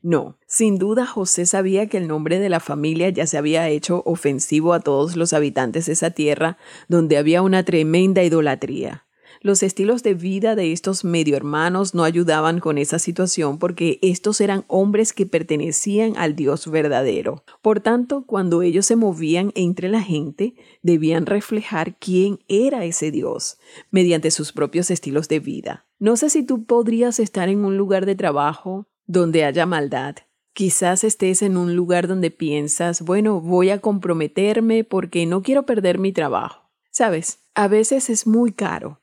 No, 0.00 0.38
sin 0.46 0.78
duda 0.78 1.06
José 1.06 1.44
sabía 1.44 1.88
que 1.88 1.96
el 1.96 2.06
nombre 2.06 2.38
de 2.38 2.48
la 2.48 2.60
familia 2.60 3.08
ya 3.10 3.26
se 3.26 3.36
había 3.36 3.68
hecho 3.68 4.02
ofensivo 4.06 4.72
a 4.72 4.80
todos 4.80 5.16
los 5.16 5.32
habitantes 5.32 5.86
de 5.86 5.92
esa 5.92 6.10
tierra 6.10 6.56
donde 6.88 7.16
había 7.16 7.42
una 7.42 7.64
tremenda 7.64 8.22
idolatría. 8.22 9.06
Los 9.42 9.62
estilos 9.62 10.02
de 10.02 10.12
vida 10.12 10.54
de 10.54 10.70
estos 10.70 11.02
medio 11.02 11.34
hermanos 11.34 11.94
no 11.94 12.04
ayudaban 12.04 12.60
con 12.60 12.76
esa 12.76 12.98
situación 12.98 13.58
porque 13.58 13.98
estos 14.02 14.38
eran 14.42 14.66
hombres 14.68 15.14
que 15.14 15.24
pertenecían 15.24 16.12
al 16.18 16.36
Dios 16.36 16.70
verdadero. 16.70 17.42
Por 17.62 17.80
tanto, 17.80 18.26
cuando 18.26 18.60
ellos 18.60 18.84
se 18.84 18.96
movían 18.96 19.50
entre 19.54 19.88
la 19.88 20.02
gente, 20.02 20.56
debían 20.82 21.24
reflejar 21.24 21.96
quién 21.98 22.40
era 22.48 22.84
ese 22.84 23.10
Dios 23.10 23.56
mediante 23.90 24.30
sus 24.30 24.52
propios 24.52 24.90
estilos 24.90 25.26
de 25.28 25.40
vida. 25.40 25.86
No 25.98 26.18
sé 26.18 26.28
si 26.28 26.42
tú 26.42 26.66
podrías 26.66 27.18
estar 27.18 27.48
en 27.48 27.64
un 27.64 27.78
lugar 27.78 28.04
de 28.04 28.16
trabajo 28.16 28.88
donde 29.06 29.44
haya 29.44 29.64
maldad. 29.64 30.16
Quizás 30.52 31.02
estés 31.02 31.40
en 31.40 31.56
un 31.56 31.74
lugar 31.74 32.08
donde 32.08 32.30
piensas, 32.30 33.00
bueno, 33.00 33.40
voy 33.40 33.70
a 33.70 33.80
comprometerme 33.80 34.84
porque 34.84 35.24
no 35.24 35.40
quiero 35.40 35.64
perder 35.64 35.98
mi 35.98 36.12
trabajo. 36.12 36.68
Sabes, 36.90 37.38
a 37.54 37.68
veces 37.68 38.10
es 38.10 38.26
muy 38.26 38.52
caro 38.52 38.99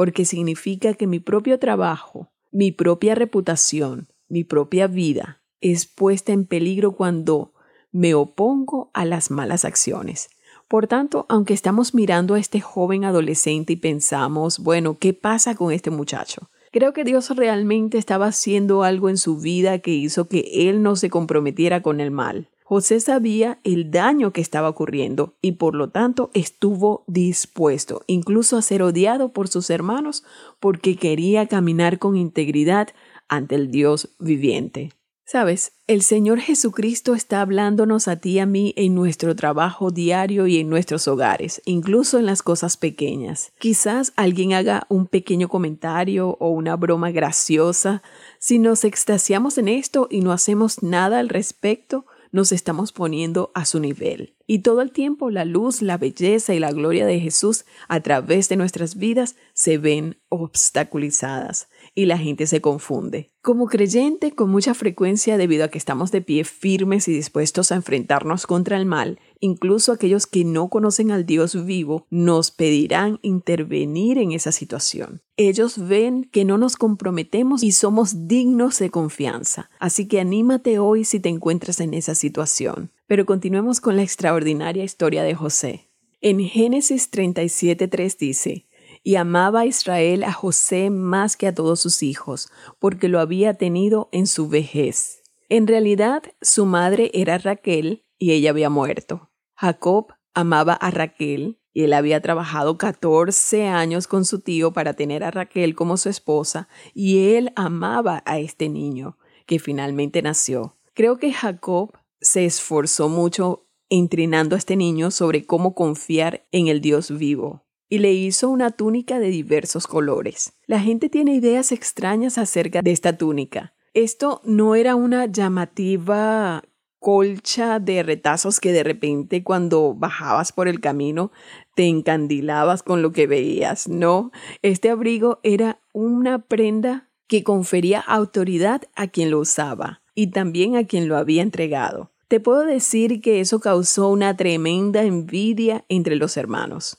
porque 0.00 0.24
significa 0.24 0.94
que 0.94 1.06
mi 1.06 1.20
propio 1.20 1.58
trabajo, 1.58 2.32
mi 2.50 2.72
propia 2.72 3.14
reputación, 3.14 4.08
mi 4.30 4.44
propia 4.44 4.86
vida 4.86 5.42
es 5.60 5.84
puesta 5.84 6.32
en 6.32 6.46
peligro 6.46 6.92
cuando 6.92 7.52
me 7.92 8.14
opongo 8.14 8.90
a 8.94 9.04
las 9.04 9.30
malas 9.30 9.66
acciones. 9.66 10.30
Por 10.68 10.86
tanto, 10.86 11.26
aunque 11.28 11.52
estamos 11.52 11.92
mirando 11.92 12.32
a 12.32 12.38
este 12.38 12.62
joven 12.62 13.04
adolescente 13.04 13.74
y 13.74 13.76
pensamos, 13.76 14.60
bueno, 14.60 14.96
¿qué 14.98 15.12
pasa 15.12 15.54
con 15.54 15.70
este 15.70 15.90
muchacho? 15.90 16.48
Creo 16.72 16.94
que 16.94 17.04
Dios 17.04 17.28
realmente 17.36 17.98
estaba 17.98 18.28
haciendo 18.28 18.84
algo 18.84 19.10
en 19.10 19.18
su 19.18 19.36
vida 19.36 19.80
que 19.80 19.90
hizo 19.90 20.28
que 20.28 20.70
él 20.70 20.82
no 20.82 20.96
se 20.96 21.10
comprometiera 21.10 21.82
con 21.82 22.00
el 22.00 22.10
mal. 22.10 22.48
José 22.70 23.00
sabía 23.00 23.58
el 23.64 23.90
daño 23.90 24.32
que 24.32 24.40
estaba 24.40 24.68
ocurriendo 24.68 25.34
y 25.42 25.52
por 25.52 25.74
lo 25.74 25.90
tanto 25.90 26.30
estuvo 26.34 27.02
dispuesto 27.08 28.02
incluso 28.06 28.56
a 28.56 28.62
ser 28.62 28.84
odiado 28.84 29.32
por 29.32 29.48
sus 29.48 29.70
hermanos 29.70 30.22
porque 30.60 30.94
quería 30.94 31.48
caminar 31.48 31.98
con 31.98 32.14
integridad 32.16 32.90
ante 33.28 33.56
el 33.56 33.72
Dios 33.72 34.10
viviente. 34.20 34.92
Sabes, 35.24 35.72
el 35.88 36.02
Señor 36.02 36.38
Jesucristo 36.38 37.14
está 37.16 37.40
hablándonos 37.40 38.06
a 38.06 38.20
ti 38.20 38.34
y 38.34 38.38
a 38.38 38.46
mí 38.46 38.72
en 38.76 38.94
nuestro 38.94 39.34
trabajo 39.34 39.90
diario 39.90 40.46
y 40.46 40.58
en 40.58 40.70
nuestros 40.70 41.08
hogares, 41.08 41.62
incluso 41.64 42.20
en 42.20 42.26
las 42.26 42.40
cosas 42.40 42.76
pequeñas. 42.76 43.52
Quizás 43.58 44.12
alguien 44.14 44.52
haga 44.52 44.86
un 44.88 45.08
pequeño 45.08 45.48
comentario 45.48 46.36
o 46.38 46.50
una 46.50 46.76
broma 46.76 47.10
graciosa. 47.10 48.00
Si 48.38 48.60
nos 48.60 48.84
extasiamos 48.84 49.58
en 49.58 49.66
esto 49.66 50.06
y 50.08 50.20
no 50.20 50.30
hacemos 50.30 50.84
nada 50.84 51.18
al 51.18 51.28
respecto, 51.28 52.06
nos 52.32 52.52
estamos 52.52 52.92
poniendo 52.92 53.50
a 53.54 53.64
su 53.64 53.80
nivel. 53.80 54.34
Y 54.46 54.60
todo 54.60 54.82
el 54.82 54.92
tiempo 54.92 55.30
la 55.30 55.44
luz, 55.44 55.80
la 55.80 55.96
belleza 55.96 56.54
y 56.54 56.58
la 56.58 56.72
gloria 56.72 57.06
de 57.06 57.20
Jesús 57.20 57.64
a 57.88 58.00
través 58.00 58.48
de 58.48 58.56
nuestras 58.56 58.96
vidas 58.96 59.36
se 59.54 59.78
ven 59.78 60.18
obstaculizadas 60.28 61.68
y 61.94 62.06
la 62.06 62.18
gente 62.18 62.46
se 62.46 62.60
confunde. 62.60 63.30
Como 63.42 63.66
creyente, 63.66 64.32
con 64.32 64.50
mucha 64.50 64.74
frecuencia, 64.74 65.36
debido 65.38 65.64
a 65.64 65.68
que 65.68 65.78
estamos 65.78 66.10
de 66.12 66.20
pie 66.20 66.44
firmes 66.44 67.08
y 67.08 67.12
dispuestos 67.12 67.72
a 67.72 67.76
enfrentarnos 67.76 68.46
contra 68.46 68.76
el 68.76 68.86
mal, 68.86 69.18
incluso 69.40 69.92
aquellos 69.92 70.26
que 70.26 70.44
no 70.44 70.68
conocen 70.68 71.10
al 71.10 71.26
Dios 71.26 71.64
vivo 71.64 72.06
nos 72.10 72.50
pedirán 72.50 73.18
intervenir 73.22 74.18
en 74.18 74.32
esa 74.32 74.52
situación. 74.52 75.22
Ellos 75.36 75.88
ven 75.88 76.24
que 76.24 76.44
no 76.44 76.58
nos 76.58 76.76
comprometemos 76.76 77.62
y 77.62 77.72
somos 77.72 78.28
dignos 78.28 78.78
de 78.78 78.90
confianza. 78.90 79.70
Así 79.78 80.06
que 80.06 80.20
anímate 80.20 80.78
hoy 80.78 81.04
si 81.04 81.18
te 81.18 81.30
encuentras 81.30 81.80
en 81.80 81.94
esa 81.94 82.14
situación. 82.14 82.92
Pero 83.06 83.26
continuemos 83.26 83.80
con 83.80 83.96
la 83.96 84.02
extraordinaria 84.02 84.84
historia 84.84 85.22
de 85.22 85.34
José. 85.34 85.90
En 86.22 86.38
Génesis 86.40 87.10
37.3 87.10 88.18
dice, 88.18 88.66
y 89.02 89.16
amaba 89.16 89.60
a 89.60 89.66
Israel 89.66 90.24
a 90.24 90.32
José 90.32 90.90
más 90.90 91.36
que 91.36 91.46
a 91.46 91.54
todos 91.54 91.80
sus 91.80 92.02
hijos, 92.02 92.50
porque 92.78 93.08
lo 93.08 93.20
había 93.20 93.54
tenido 93.54 94.08
en 94.12 94.26
su 94.26 94.48
vejez. 94.48 95.22
En 95.48 95.66
realidad, 95.66 96.22
su 96.40 96.66
madre 96.66 97.10
era 97.14 97.38
Raquel 97.38 98.04
y 98.18 98.32
ella 98.32 98.50
había 98.50 98.70
muerto. 98.70 99.30
Jacob 99.56 100.14
amaba 100.34 100.74
a 100.74 100.90
Raquel 100.90 101.60
y 101.72 101.84
él 101.84 101.92
había 101.92 102.20
trabajado 102.20 102.78
14 102.78 103.66
años 103.68 104.06
con 104.06 104.24
su 104.24 104.40
tío 104.40 104.72
para 104.72 104.94
tener 104.94 105.24
a 105.24 105.30
Raquel 105.30 105.74
como 105.74 105.96
su 105.96 106.08
esposa 106.08 106.68
y 106.94 107.34
él 107.34 107.52
amaba 107.56 108.22
a 108.26 108.38
este 108.38 108.68
niño 108.68 109.18
que 109.46 109.58
finalmente 109.58 110.22
nació. 110.22 110.76
Creo 110.94 111.18
que 111.18 111.32
Jacob 111.32 111.92
se 112.20 112.44
esforzó 112.44 113.08
mucho 113.08 113.68
entrenando 113.88 114.54
a 114.54 114.58
este 114.58 114.76
niño 114.76 115.10
sobre 115.10 115.46
cómo 115.46 115.74
confiar 115.74 116.46
en 116.52 116.68
el 116.68 116.80
Dios 116.80 117.16
vivo 117.16 117.64
y 117.90 117.98
le 117.98 118.12
hizo 118.12 118.48
una 118.48 118.70
túnica 118.70 119.18
de 119.18 119.28
diversos 119.28 119.86
colores. 119.86 120.54
La 120.66 120.80
gente 120.80 121.10
tiene 121.10 121.34
ideas 121.34 121.72
extrañas 121.72 122.38
acerca 122.38 122.80
de 122.80 122.92
esta 122.92 123.18
túnica. 123.18 123.74
Esto 123.92 124.40
no 124.44 124.76
era 124.76 124.94
una 124.94 125.26
llamativa 125.26 126.62
colcha 127.00 127.80
de 127.80 128.02
retazos 128.02 128.60
que 128.60 128.72
de 128.72 128.84
repente 128.84 129.42
cuando 129.42 129.94
bajabas 129.94 130.52
por 130.52 130.68
el 130.68 130.80
camino 130.80 131.32
te 131.74 131.86
encandilabas 131.86 132.82
con 132.82 133.02
lo 133.02 133.10
que 133.12 133.26
veías. 133.26 133.88
No, 133.88 134.30
este 134.62 134.90
abrigo 134.90 135.40
era 135.42 135.80
una 135.92 136.46
prenda 136.46 137.08
que 137.26 137.42
confería 137.42 138.00
autoridad 138.00 138.82
a 138.94 139.08
quien 139.08 139.30
lo 139.30 139.40
usaba 139.40 140.02
y 140.14 140.28
también 140.28 140.76
a 140.76 140.86
quien 140.86 141.08
lo 141.08 141.16
había 141.16 141.42
entregado. 141.42 142.12
Te 142.28 142.38
puedo 142.38 142.64
decir 142.64 143.20
que 143.20 143.40
eso 143.40 143.58
causó 143.58 144.08
una 144.08 144.36
tremenda 144.36 145.02
envidia 145.02 145.84
entre 145.88 146.14
los 146.14 146.36
hermanos. 146.36 146.98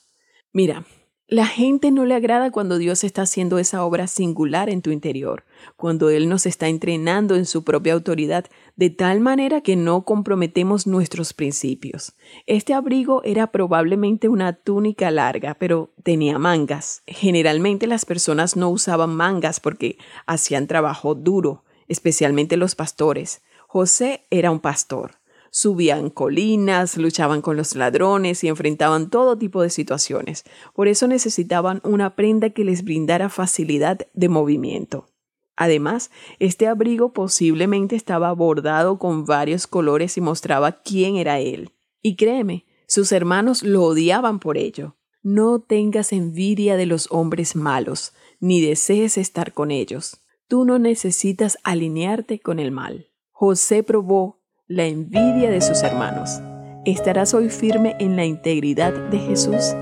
Mira, 0.54 0.86
la 1.30 1.46
gente 1.46 1.92
no 1.92 2.04
le 2.04 2.14
agrada 2.14 2.52
cuando 2.52 2.78
Dios 2.78 3.06
está 3.06 3.22
haciendo 3.22 3.58
esa 3.58 3.86
obra 3.86 4.08
singular 4.08 4.70
en 4.70 4.82
tu 4.82 4.92
interior, 4.92 5.46
cuando 5.78 6.10
Él 6.10 6.28
nos 6.28 6.46
está 6.46 6.68
entrenando 6.68 7.36
en 7.36 7.46
su 7.46 7.64
propia 7.64 7.94
autoridad, 7.94 8.48
de 8.76 8.90
tal 8.90 9.22
manera 9.22 9.62
que 9.62 9.78
no 9.78 10.04
comprometemos 10.04 10.88
nuestros 10.88 11.32
principios. 11.34 12.16
Este 12.48 12.74
abrigo 12.74 13.24
era 13.24 13.48
probablemente 13.54 14.28
una 14.28 14.52
túnica 14.52 15.10
larga, 15.10 15.54
pero 15.54 15.94
tenía 16.04 16.38
mangas. 16.38 17.04
Generalmente 17.08 17.88
las 17.88 18.04
personas 18.04 18.58
no 18.58 18.70
usaban 18.70 19.16
mangas 19.16 19.62
porque 19.62 19.98
hacían 20.26 20.68
trabajo 20.68 21.16
duro, 21.16 21.64
especialmente 21.88 22.58
los 22.58 22.76
pastores. 22.76 23.42
José 23.68 24.26
era 24.30 24.52
un 24.52 24.60
pastor 24.60 25.21
subían 25.52 26.10
colinas, 26.10 26.98
luchaban 26.98 27.42
con 27.42 27.58
los 27.58 27.76
ladrones 27.76 28.44
y 28.44 28.48
enfrentaban 28.48 29.10
todo 29.10 29.38
tipo 29.38 29.62
de 29.62 29.70
situaciones. 29.70 30.44
Por 30.74 30.88
eso 30.88 31.08
necesitaban 31.08 31.82
una 31.84 32.16
prenda 32.16 32.50
que 32.50 32.64
les 32.64 32.84
brindara 32.84 33.30
facilidad 33.30 34.00
de 34.14 34.30
movimiento. 34.30 35.10
Además, 35.56 36.10
este 36.40 36.66
abrigo 36.66 37.14
posiblemente 37.14 37.96
estaba 37.96 38.32
bordado 38.32 38.98
con 38.98 39.26
varios 39.26 39.68
colores 39.68 40.18
y 40.18 40.22
mostraba 40.22 40.82
quién 40.82 41.18
era 41.18 41.40
él. 41.40 41.72
Y 42.02 42.16
créeme, 42.16 42.66
sus 42.88 43.12
hermanos 43.12 43.62
lo 43.62 43.84
odiaban 43.84 44.40
por 44.40 44.58
ello. 44.58 44.96
No 45.22 45.60
tengas 45.62 46.14
envidia 46.14 46.78
de 46.78 46.88
los 46.88 47.08
hombres 47.12 47.56
malos, 47.56 48.14
ni 48.40 48.60
desees 48.60 49.20
estar 49.20 49.54
con 49.54 49.70
ellos. 49.70 50.22
Tú 50.48 50.66
no 50.66 50.80
necesitas 50.80 51.60
alinearte 51.64 52.40
con 52.40 52.60
el 52.60 52.72
mal. 52.72 53.12
José 53.30 53.84
probó 53.84 54.41
la 54.72 54.86
envidia 54.86 55.52
de 55.52 55.60
sus 55.60 55.84
hermanos. 55.84 56.40
¿Estarás 56.86 57.34
hoy 57.34 57.50
firme 57.50 57.98
en 58.00 58.16
la 58.16 58.24
integridad 58.24 58.94
de 58.94 59.20
Jesús? 59.20 59.76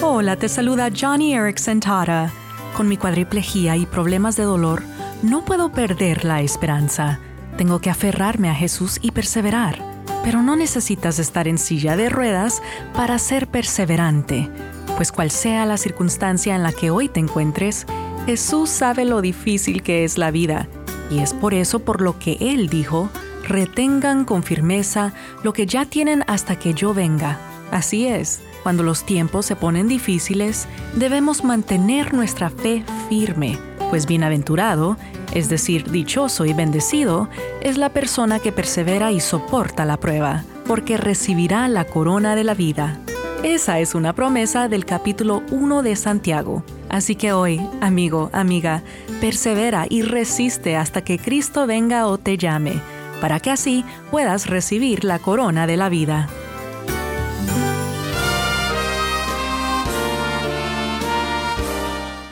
Hola, 0.00 0.36
te 0.36 0.48
saluda 0.48 0.90
Johnny 0.96 1.34
Erickson 1.34 1.80
Tara. 1.80 2.32
Con 2.76 2.86
mi 2.86 2.96
cuadriplejía 2.96 3.76
y 3.76 3.86
problemas 3.86 4.36
de 4.36 4.44
dolor, 4.44 4.84
no 5.24 5.44
puedo 5.44 5.72
perder 5.72 6.24
la 6.24 6.40
esperanza. 6.40 7.18
Tengo 7.56 7.80
que 7.80 7.90
aferrarme 7.90 8.48
a 8.48 8.54
Jesús 8.54 9.00
y 9.02 9.10
perseverar. 9.10 9.82
Pero 10.22 10.40
no 10.40 10.54
necesitas 10.54 11.18
estar 11.18 11.48
en 11.48 11.58
silla 11.58 11.96
de 11.96 12.10
ruedas 12.10 12.62
para 12.94 13.18
ser 13.18 13.48
perseverante, 13.48 14.48
pues 14.96 15.10
cual 15.10 15.32
sea 15.32 15.66
la 15.66 15.78
circunstancia 15.78 16.54
en 16.54 16.62
la 16.62 16.72
que 16.72 16.92
hoy 16.92 17.08
te 17.08 17.18
encuentres, 17.18 17.86
Jesús 18.24 18.70
sabe 18.70 19.04
lo 19.04 19.20
difícil 19.20 19.82
que 19.82 20.04
es 20.04 20.16
la 20.16 20.30
vida, 20.30 20.68
y 21.10 21.18
es 21.18 21.34
por 21.34 21.54
eso 21.54 21.80
por 21.80 22.02
lo 22.02 22.18
que 22.18 22.36
Él 22.40 22.68
dijo, 22.68 23.10
retengan 23.50 24.24
con 24.24 24.42
firmeza 24.42 25.12
lo 25.42 25.52
que 25.52 25.66
ya 25.66 25.84
tienen 25.84 26.24
hasta 26.28 26.56
que 26.56 26.72
yo 26.72 26.94
venga. 26.94 27.38
Así 27.70 28.06
es, 28.06 28.40
cuando 28.62 28.82
los 28.82 29.04
tiempos 29.04 29.46
se 29.46 29.56
ponen 29.56 29.88
difíciles, 29.88 30.66
debemos 30.94 31.44
mantener 31.44 32.14
nuestra 32.14 32.48
fe 32.48 32.84
firme, 33.08 33.58
pues 33.90 34.06
bienaventurado, 34.06 34.96
es 35.34 35.48
decir, 35.48 35.90
dichoso 35.90 36.44
y 36.44 36.52
bendecido, 36.52 37.28
es 37.60 37.76
la 37.76 37.90
persona 37.90 38.38
que 38.38 38.52
persevera 38.52 39.12
y 39.12 39.20
soporta 39.20 39.84
la 39.84 39.98
prueba, 39.98 40.44
porque 40.66 40.96
recibirá 40.96 41.68
la 41.68 41.84
corona 41.84 42.34
de 42.36 42.44
la 42.44 42.54
vida. 42.54 42.98
Esa 43.42 43.80
es 43.80 43.94
una 43.94 44.12
promesa 44.12 44.68
del 44.68 44.84
capítulo 44.84 45.42
1 45.50 45.82
de 45.82 45.96
Santiago. 45.96 46.62
Así 46.88 47.14
que 47.14 47.32
hoy, 47.32 47.60
amigo, 47.80 48.30
amiga, 48.32 48.82
persevera 49.20 49.86
y 49.88 50.02
resiste 50.02 50.76
hasta 50.76 51.02
que 51.02 51.18
Cristo 51.18 51.66
venga 51.66 52.06
o 52.06 52.18
te 52.18 52.36
llame, 52.36 52.82
para 53.20 53.40
que 53.40 53.50
así 53.50 53.84
puedas 54.10 54.46
recibir 54.46 55.04
la 55.04 55.18
corona 55.18 55.66
de 55.66 55.76
la 55.76 55.88
vida. 55.88 56.28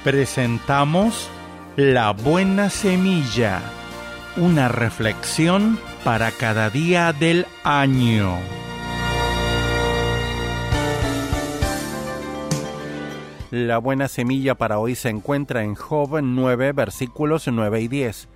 Presentamos 0.04 1.28
La 1.76 2.12
Buena 2.12 2.70
Semilla, 2.70 3.60
una 4.36 4.68
reflexión 4.68 5.78
para 6.04 6.30
cada 6.30 6.70
día 6.70 7.12
del 7.12 7.46
año. 7.64 8.38
La 13.50 13.78
buena 13.78 14.08
semilla 14.08 14.56
para 14.56 14.78
hoy 14.78 14.94
se 14.94 15.08
encuentra 15.08 15.64
en 15.64 15.74
Job 15.74 16.20
9, 16.22 16.72
versículos 16.72 17.48
9 17.48 17.80
y 17.80 17.88
10. 17.88 18.28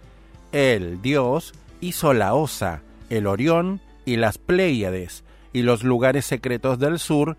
Él, 0.53 1.03
Dios, 1.03 1.53
hizo 1.83 2.15
la 2.15 2.33
Osa, 2.33 2.83
el 3.11 3.27
Orión 3.27 3.83
y 4.07 4.17
las 4.17 4.39
Pléyades, 4.39 5.25
y 5.53 5.63
los 5.63 5.85
lugares 5.85 6.25
secretos 6.25 6.79
del 6.79 6.99
sur. 6.99 7.37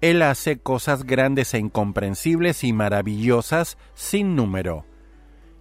Él 0.00 0.22
hace 0.22 0.58
cosas 0.58 1.04
grandes 1.04 1.52
e 1.52 1.58
incomprensibles 1.58 2.64
y 2.64 2.72
maravillosas 2.72 3.76
sin 3.94 4.36
número. 4.36 4.86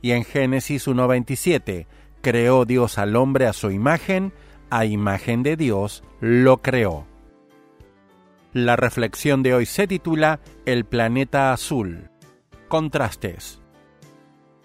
Y 0.01 0.11
en 0.11 0.23
Génesis 0.23 0.87
1.27, 0.87 1.87
creó 2.21 2.65
Dios 2.65 2.99
al 2.99 3.15
hombre 3.15 3.47
a 3.47 3.53
su 3.53 3.71
imagen, 3.71 4.31
a 4.69 4.85
imagen 4.85 5.43
de 5.43 5.57
Dios 5.57 6.03
lo 6.21 6.61
creó. 6.61 7.05
La 8.53 8.75
reflexión 8.75 9.43
de 9.43 9.55
hoy 9.55 9.65
se 9.65 9.87
titula 9.87 10.39
El 10.65 10.85
planeta 10.85 11.51
azul. 11.51 12.09
Contrastes. 12.67 13.61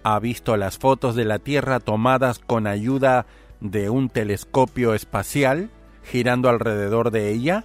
¿Ha 0.03 0.19
visto 0.19 0.57
las 0.57 0.79
fotos 0.79 1.15
de 1.15 1.25
la 1.25 1.39
Tierra 1.39 1.81
tomadas 1.81 2.39
con 2.39 2.67
ayuda 2.67 3.27
de 3.61 3.91
un 3.91 4.09
telescopio 4.09 4.95
espacial 4.95 5.71
girando 6.03 6.49
alrededor 6.49 7.11
de 7.11 7.31
ella? 7.31 7.65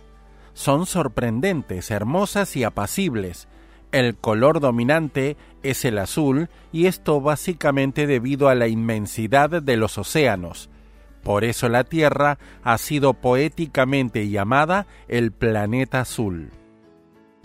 Son 0.53 0.85
sorprendentes, 0.85 1.91
hermosas 1.91 2.55
y 2.55 2.63
apacibles. 2.63 3.47
El 3.91 4.15
color 4.15 4.59
dominante 4.59 5.37
es 5.63 5.85
el 5.85 5.97
azul 5.97 6.49
y 6.71 6.85
esto 6.85 7.21
básicamente 7.21 8.05
debido 8.05 8.49
a 8.49 8.55
la 8.55 8.67
inmensidad 8.67 9.61
de 9.61 9.77
los 9.77 9.97
océanos 9.97 10.69
por 11.27 11.43
eso 11.43 11.67
la 11.67 11.83
Tierra 11.83 12.37
ha 12.63 12.77
sido 12.77 13.13
poéticamente 13.13 14.29
llamada 14.29 14.87
el 15.09 15.33
planeta 15.33 15.99
azul. 15.99 16.51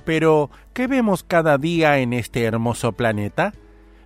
Pero, 0.04 0.50
¿qué 0.72 0.86
vemos 0.86 1.24
cada 1.24 1.58
día 1.58 1.98
en 1.98 2.12
este 2.12 2.44
hermoso 2.44 2.92
planeta? 2.92 3.52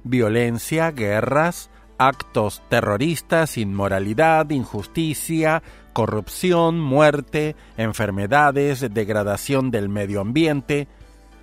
Violencia, 0.09 0.93
guerras, 0.93 1.69
actos 1.99 2.63
terroristas, 2.69 3.59
inmoralidad, 3.59 4.51
injusticia, 4.51 5.65
corrupción, 5.93 6.79
muerte, 6.79 7.57
enfermedades, 7.77 8.87
degradación 8.93 9.73
del 9.73 9.89
medio 9.89 10.21
ambiente. 10.21 10.87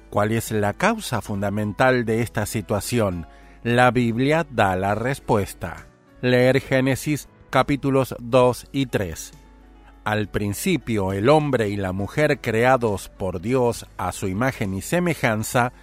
¿Cuál 0.09 0.31
es 0.31 0.51
la 0.51 0.73
causa 0.73 1.21
fundamental 1.21 2.05
de 2.05 2.21
esta 2.21 2.45
situación? 2.45 3.27
La 3.63 3.91
Biblia 3.91 4.45
da 4.49 4.77
la 4.77 4.95
respuesta. 4.95 5.87
Leer 6.21 6.61
Génesis 6.61 7.27
capítulos 7.49 8.15
2 8.19 8.67
y 8.71 8.85
3. 8.85 9.31
Al 10.05 10.29
principio 10.29 11.13
el 11.13 11.29
hombre 11.29 11.67
y 11.69 11.75
la 11.75 11.91
mujer 11.91 12.39
creados 12.39 13.09
por 13.09 13.41
Dios 13.41 13.87
a 13.97 14.11
su 14.11 14.27
imagen 14.27 14.73
y 14.73 14.81
semejanza 14.81 15.73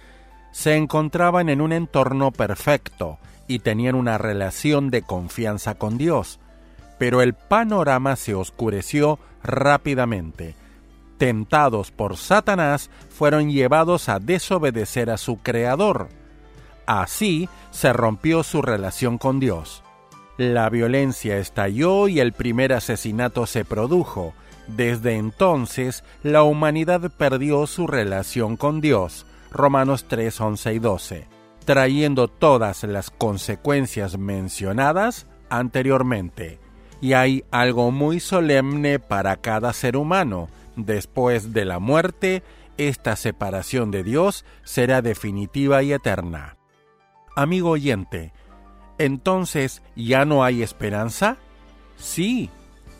se 0.51 0.75
encontraban 0.75 1.49
en 1.49 1.61
un 1.61 1.73
entorno 1.73 2.31
perfecto 2.31 3.17
y 3.47 3.59
tenían 3.59 3.95
una 3.95 4.17
relación 4.17 4.89
de 4.89 5.01
confianza 5.01 5.75
con 5.75 5.97
Dios, 5.97 6.39
pero 6.97 7.21
el 7.21 7.33
panorama 7.33 8.15
se 8.15 8.35
oscureció 8.35 9.19
rápidamente. 9.43 10.55
Tentados 11.17 11.91
por 11.91 12.17
Satanás, 12.17 12.89
fueron 13.09 13.51
llevados 13.51 14.09
a 14.09 14.19
desobedecer 14.19 15.09
a 15.09 15.17
su 15.17 15.37
Creador. 15.37 16.09
Así 16.85 17.47
se 17.69 17.93
rompió 17.93 18.43
su 18.43 18.61
relación 18.61 19.17
con 19.17 19.39
Dios. 19.39 19.83
La 20.37 20.69
violencia 20.69 21.37
estalló 21.37 22.07
y 22.07 22.19
el 22.19 22.33
primer 22.33 22.73
asesinato 22.73 23.45
se 23.45 23.65
produjo. 23.65 24.33
Desde 24.67 25.15
entonces, 25.15 26.03
la 26.23 26.43
humanidad 26.43 27.11
perdió 27.15 27.67
su 27.67 27.85
relación 27.85 28.57
con 28.57 28.81
Dios. 28.81 29.25
Romanos 29.51 30.05
3, 30.07 30.39
11 30.39 30.73
y 30.73 30.79
12, 30.79 31.27
trayendo 31.65 32.27
todas 32.27 32.83
las 32.83 33.11
consecuencias 33.11 34.17
mencionadas 34.17 35.27
anteriormente. 35.49 36.59
Y 37.01 37.13
hay 37.13 37.43
algo 37.51 37.91
muy 37.91 38.19
solemne 38.19 38.99
para 38.99 39.35
cada 39.37 39.73
ser 39.73 39.97
humano. 39.97 40.47
Después 40.75 41.51
de 41.51 41.65
la 41.65 41.79
muerte, 41.79 42.43
esta 42.77 43.15
separación 43.15 43.91
de 43.91 44.03
Dios 44.03 44.45
será 44.63 45.01
definitiva 45.01 45.83
y 45.83 45.93
eterna. 45.93 46.57
Amigo 47.35 47.71
oyente, 47.71 48.33
entonces 48.97 49.81
ya 49.95 50.25
no 50.25 50.43
hay 50.43 50.61
esperanza? 50.61 51.37
Sí, 51.97 52.49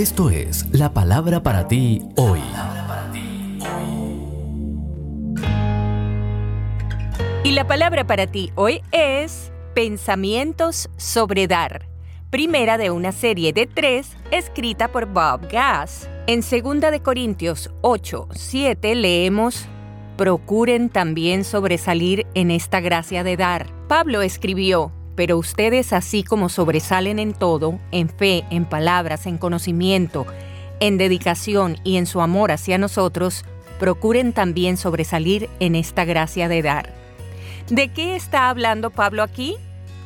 Esto 0.00 0.30
es 0.30 0.64
la 0.72 0.94
palabra 0.94 1.42
para 1.42 1.68
ti 1.68 2.00
hoy. 2.16 2.40
Y 7.44 7.50
la 7.50 7.66
palabra 7.66 8.06
para 8.06 8.26
ti 8.26 8.50
hoy 8.54 8.80
es 8.92 9.52
Pensamientos 9.74 10.88
sobre 10.96 11.46
dar, 11.46 11.86
primera 12.30 12.78
de 12.78 12.90
una 12.90 13.12
serie 13.12 13.52
de 13.52 13.66
tres 13.66 14.16
escrita 14.30 14.88
por 14.88 15.04
Bob 15.04 15.46
Gass. 15.52 16.08
En 16.26 16.40
2 16.40 16.80
de 16.90 17.02
Corintios 17.02 17.70
8, 17.82 18.28
7 18.32 18.94
leemos 18.94 19.66
Procuren 20.16 20.88
también 20.88 21.44
sobresalir 21.44 22.26
en 22.32 22.50
esta 22.50 22.80
gracia 22.80 23.22
de 23.22 23.36
dar. 23.36 23.66
Pablo 23.86 24.22
escribió, 24.22 24.92
pero 25.20 25.36
ustedes 25.36 25.92
así 25.92 26.24
como 26.24 26.48
sobresalen 26.48 27.18
en 27.18 27.34
todo, 27.34 27.78
en 27.92 28.08
fe, 28.08 28.42
en 28.48 28.64
palabras, 28.64 29.26
en 29.26 29.36
conocimiento, 29.36 30.24
en 30.80 30.96
dedicación 30.96 31.76
y 31.84 31.98
en 31.98 32.06
su 32.06 32.22
amor 32.22 32.50
hacia 32.50 32.78
nosotros, 32.78 33.44
procuren 33.78 34.32
también 34.32 34.78
sobresalir 34.78 35.50
en 35.60 35.76
esta 35.76 36.06
gracia 36.06 36.48
de 36.48 36.62
dar. 36.62 36.94
¿De 37.68 37.88
qué 37.88 38.16
está 38.16 38.48
hablando 38.48 38.88
Pablo 38.88 39.22
aquí? 39.22 39.58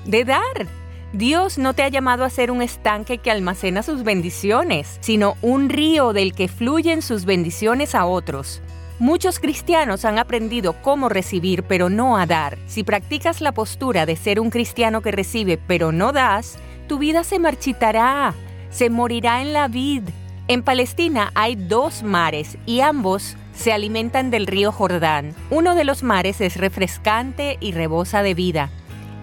De 0.05 0.25
dar. 0.25 0.67
Dios 1.13 1.59
no 1.59 1.75
te 1.75 1.85
ha 1.85 1.89
llamado 1.89 2.25
a 2.25 2.29
ser 2.29 2.51
un 2.51 2.61
estanque 2.61 3.19
que 3.19 3.31
almacena 3.31 3.85
sus 3.85 4.03
bendiciones, 4.03 4.99
sino 4.99 5.37
un 5.43 5.69
río 5.69 6.13
del 6.13 6.35
que 6.35 6.49
fluyen 6.49 7.03
sus 7.03 7.25
bendiciones 7.25 7.95
a 7.95 8.05
otros. 8.05 8.63
Muchos 9.01 9.41
cristianos 9.41 10.05
han 10.05 10.21
aprendido 10.21 10.75
cómo 10.81 11.09
recibir 11.09 11.65
pero 11.65 11.91
no 11.91 12.17
a 12.17 12.27
dar. 12.27 12.59
Si 12.69 12.85
practicas 12.85 13.41
la 13.41 13.51
postura 13.51 14.07
de 14.07 14.15
ser 14.15 14.39
un 14.39 14.51
cristiano 14.51 15.03
que 15.03 15.11
recibe 15.11 15.59
pero 15.59 15.91
no 15.91 16.13
das, 16.13 16.59
tu 16.87 16.99
vida 16.99 17.25
se 17.25 17.41
marchitará, 17.41 18.35
se 18.71 18.91
morirá 18.91 19.43
en 19.43 19.53
la 19.53 19.67
vid. 19.67 20.05
En 20.47 20.63
Palestina 20.63 21.33
hay 21.35 21.57
dos 21.57 22.05
mares 22.05 22.57
y 22.67 22.81
ambos 22.81 23.37
se 23.53 23.73
alimentan 23.73 24.31
del 24.31 24.47
río 24.47 24.71
Jordán. 24.71 25.35
Uno 25.51 25.75
de 25.75 25.85
los 25.85 26.05
mares 26.05 26.41
es 26.41 26.57
refrescante 26.57 27.57
y 27.61 27.73
rebosa 27.73 28.23
de 28.23 28.35
vida. 28.35 28.71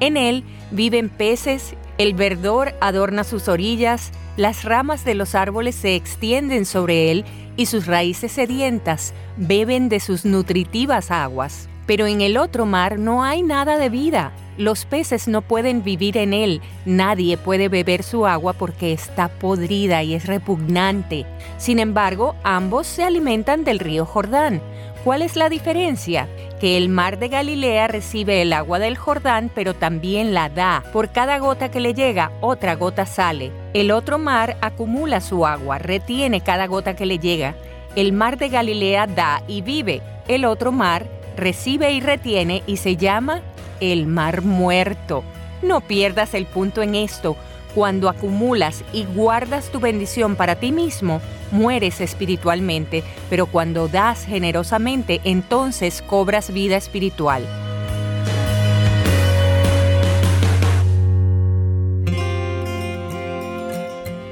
En 0.02 0.18
él 0.18 0.44
viven 0.72 1.08
peces, 1.08 1.76
el 1.98 2.14
verdor 2.14 2.74
adorna 2.82 3.24
sus 3.24 3.48
orillas, 3.48 4.12
Las 4.38 4.64
ramas 4.64 5.04
de 5.04 5.14
los 5.14 5.36
árboles 5.36 5.76
se 5.76 5.96
extienden 5.96 6.66
sobre 6.66 7.12
él 7.12 7.26
y 7.58 7.66
sus 7.66 7.86
raíces 7.86 8.32
sedientas 8.32 9.14
beben 9.38 9.90
de 9.90 10.00
sus 10.00 10.26
nutritivas 10.26 11.12
aguas. 11.12 11.71
Pero 11.92 12.08
en 12.08 12.22
el 12.22 12.38
otro 12.38 12.66
mar 12.66 13.00
no 13.00 13.22
hay 13.22 13.44
nada 13.44 13.78
de 13.78 13.90
vida. 13.90 14.32
Los 14.58 14.86
peces 14.86 15.28
no 15.28 15.42
pueden 15.42 15.84
vivir 15.84 16.16
en 16.16 16.32
él, 16.32 16.62
nadie 16.86 17.36
puede 17.36 17.68
beber 17.68 18.02
su 18.04 18.26
agua 18.26 18.54
porque 18.54 18.94
está 18.94 19.28
podrida 19.28 20.02
y 20.02 20.14
es 20.14 20.26
repugnante. 20.26 21.26
Sin 21.58 21.80
embargo, 21.80 22.34
ambos 22.46 22.88
se 22.88 23.04
alimentan 23.04 23.66
del 23.66 23.80
río 23.80 24.06
Jordán. 24.06 24.62
¿Cuál 25.04 25.22
es 25.22 25.36
la 25.36 25.50
diferencia? 25.50 26.30
Que 26.62 26.78
el 26.78 26.88
mar 26.88 27.20
de 27.20 27.28
Galilea 27.28 27.90
recibe 27.90 28.42
el 28.42 28.54
agua 28.54 28.80
del 28.80 28.96
Jordán, 28.96 29.52
pero 29.54 29.74
también 29.74 30.34
la 30.34 30.48
da. 30.48 30.86
Por 30.94 31.12
cada 31.12 31.40
gota 31.40 31.72
que 31.72 31.82
le 31.82 31.94
llega, 31.94 32.32
otra 32.40 32.76
gota 32.76 33.06
sale. 33.06 33.52
El 33.74 33.92
otro 33.92 34.18
mar 34.18 34.56
acumula 34.62 35.20
su 35.20 35.46
agua, 35.46 35.78
retiene 35.78 36.40
cada 36.40 36.68
gota 36.68 36.96
que 36.96 37.06
le 37.06 37.20
llega. 37.20 37.54
El 37.98 38.14
mar 38.14 38.38
de 38.38 38.48
Galilea 38.48 39.08
da 39.08 39.44
y 39.46 39.62
vive. 39.62 40.02
El 40.30 40.46
otro 40.46 40.72
mar 40.72 41.21
recibe 41.36 41.92
y 41.92 42.00
retiene 42.02 42.64
y 42.68 42.78
se 42.78 42.98
llama 42.98 43.42
el 43.80 44.08
mar 44.08 44.42
muerto. 44.42 45.24
No 45.62 45.82
pierdas 45.82 46.34
el 46.34 46.46
punto 46.46 46.82
en 46.82 46.96
esto. 46.96 47.36
Cuando 47.76 48.10
acumulas 48.10 48.84
y 48.92 49.06
guardas 49.06 49.70
tu 49.70 49.80
bendición 49.80 50.36
para 50.36 50.56
ti 50.56 50.72
mismo, 50.72 51.22
mueres 51.52 52.02
espiritualmente, 52.02 53.04
pero 53.30 53.46
cuando 53.46 53.88
das 53.88 54.26
generosamente, 54.26 55.22
entonces 55.24 56.02
cobras 56.02 56.52
vida 56.52 56.76
espiritual. 56.76 57.46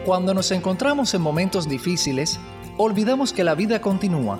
Cuando 0.05 0.33
nos 0.33 0.51
encontramos 0.51 1.13
en 1.13 1.21
momentos 1.21 1.69
difíciles, 1.69 2.39
olvidamos 2.77 3.31
que 3.31 3.43
la 3.43 3.53
vida 3.53 3.79
continúa, 3.79 4.39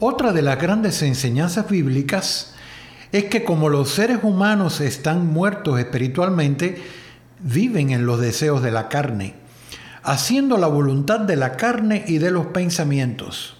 Otra 0.00 0.32
de 0.32 0.42
las 0.42 0.60
grandes 0.60 1.02
enseñanzas 1.02 1.68
bíblicas 1.68 2.54
es 3.10 3.24
que 3.24 3.42
como 3.42 3.68
los 3.68 3.90
seres 3.90 4.18
humanos 4.22 4.80
están 4.80 5.26
muertos 5.26 5.80
espiritualmente, 5.80 6.80
viven 7.40 7.90
en 7.90 8.06
los 8.06 8.20
deseos 8.20 8.62
de 8.62 8.70
la 8.70 8.88
carne, 8.88 9.34
haciendo 10.02 10.56
la 10.56 10.68
voluntad 10.68 11.20
de 11.20 11.36
la 11.36 11.56
carne 11.56 12.04
y 12.06 12.18
de 12.18 12.30
los 12.30 12.46
pensamientos. 12.46 13.56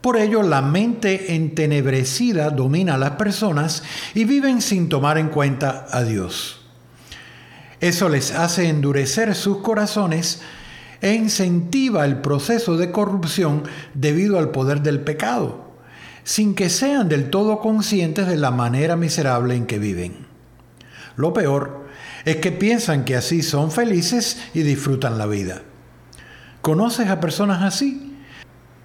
Por 0.00 0.16
ello, 0.16 0.42
la 0.42 0.62
mente 0.62 1.34
entenebrecida 1.34 2.50
domina 2.50 2.94
a 2.94 2.98
las 2.98 3.12
personas 3.12 3.82
y 4.14 4.24
viven 4.24 4.62
sin 4.62 4.88
tomar 4.88 5.18
en 5.18 5.28
cuenta 5.28 5.86
a 5.90 6.02
Dios. 6.04 6.60
Eso 7.80 8.08
les 8.08 8.32
hace 8.32 8.68
endurecer 8.68 9.34
sus 9.34 9.58
corazones 9.58 10.42
e 11.00 11.14
incentiva 11.14 12.04
el 12.04 12.20
proceso 12.20 12.76
de 12.76 12.90
corrupción 12.90 13.64
debido 13.94 14.38
al 14.38 14.50
poder 14.50 14.82
del 14.82 15.00
pecado 15.00 15.70
sin 16.24 16.54
que 16.54 16.70
sean 16.70 17.08
del 17.08 17.30
todo 17.30 17.60
conscientes 17.60 18.26
de 18.26 18.36
la 18.36 18.50
manera 18.50 18.96
miserable 18.96 19.54
en 19.56 19.66
que 19.66 19.78
viven. 19.78 20.26
Lo 21.16 21.32
peor 21.32 21.86
es 22.24 22.36
que 22.36 22.52
piensan 22.52 23.04
que 23.04 23.16
así 23.16 23.42
son 23.42 23.70
felices 23.70 24.40
y 24.54 24.62
disfrutan 24.62 25.18
la 25.18 25.26
vida. 25.26 25.62
¿Conoces 26.60 27.08
a 27.08 27.20
personas 27.20 27.62
así? 27.62 28.16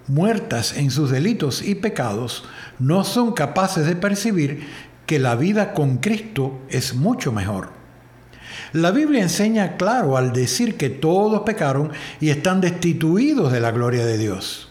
Muertas 0.08 0.76
en 0.76 0.90
sus 0.90 1.10
delitos 1.10 1.62
y 1.62 1.74
pecados, 1.74 2.44
no 2.78 3.04
son 3.04 3.32
capaces 3.32 3.86
de 3.86 3.96
percibir 3.96 4.66
que 5.04 5.18
la 5.18 5.36
vida 5.36 5.72
con 5.72 5.98
Cristo 5.98 6.60
es 6.68 6.94
mucho 6.94 7.32
mejor. 7.32 7.75
La 8.76 8.90
Biblia 8.90 9.22
enseña 9.22 9.78
claro 9.78 10.18
al 10.18 10.34
decir 10.34 10.76
que 10.76 10.90
todos 10.90 11.40
pecaron 11.46 11.92
y 12.20 12.28
están 12.28 12.60
destituidos 12.60 13.50
de 13.50 13.58
la 13.58 13.70
gloria 13.70 14.04
de 14.04 14.18
Dios. 14.18 14.68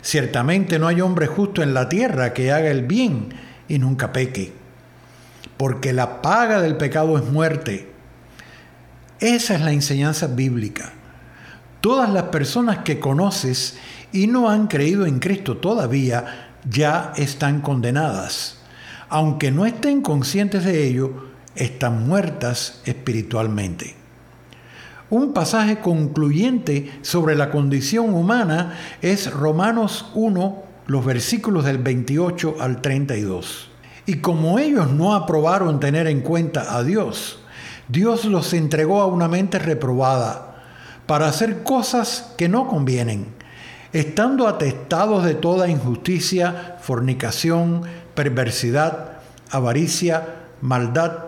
Ciertamente 0.00 0.78
no 0.78 0.88
hay 0.88 1.02
hombre 1.02 1.26
justo 1.26 1.62
en 1.62 1.74
la 1.74 1.90
tierra 1.90 2.32
que 2.32 2.52
haga 2.52 2.70
el 2.70 2.86
bien 2.86 3.34
y 3.68 3.78
nunca 3.78 4.14
peque, 4.14 4.54
porque 5.58 5.92
la 5.92 6.22
paga 6.22 6.62
del 6.62 6.78
pecado 6.78 7.18
es 7.18 7.24
muerte. 7.26 7.92
Esa 9.20 9.56
es 9.56 9.60
la 9.60 9.72
enseñanza 9.72 10.28
bíblica. 10.28 10.94
Todas 11.82 12.08
las 12.08 12.24
personas 12.24 12.78
que 12.78 12.98
conoces 12.98 13.76
y 14.10 14.26
no 14.26 14.48
han 14.48 14.68
creído 14.68 15.04
en 15.04 15.18
Cristo 15.18 15.58
todavía 15.58 16.54
ya 16.66 17.12
están 17.14 17.60
condenadas. 17.60 18.56
Aunque 19.10 19.50
no 19.50 19.66
estén 19.66 20.00
conscientes 20.00 20.64
de 20.64 20.86
ello, 20.88 21.27
están 21.58 22.08
muertas 22.08 22.80
espiritualmente. 22.84 23.94
Un 25.10 25.32
pasaje 25.32 25.78
concluyente 25.80 26.98
sobre 27.02 27.34
la 27.34 27.50
condición 27.50 28.14
humana 28.14 28.78
es 29.00 29.32
Romanos 29.32 30.10
1, 30.14 30.62
los 30.86 31.04
versículos 31.04 31.64
del 31.64 31.78
28 31.78 32.56
al 32.60 32.82
32. 32.82 33.70
Y 34.04 34.16
como 34.16 34.58
ellos 34.58 34.90
no 34.90 35.14
aprobaron 35.14 35.80
tener 35.80 36.06
en 36.06 36.20
cuenta 36.20 36.76
a 36.76 36.82
Dios, 36.82 37.40
Dios 37.88 38.26
los 38.26 38.52
entregó 38.52 39.00
a 39.00 39.06
una 39.06 39.28
mente 39.28 39.58
reprobada 39.58 40.62
para 41.06 41.26
hacer 41.26 41.62
cosas 41.62 42.34
que 42.36 42.50
no 42.50 42.68
convienen, 42.68 43.28
estando 43.94 44.46
atestados 44.46 45.24
de 45.24 45.34
toda 45.34 45.70
injusticia, 45.70 46.76
fornicación, 46.82 47.82
perversidad, 48.14 49.20
avaricia, 49.50 50.36
maldad, 50.60 51.27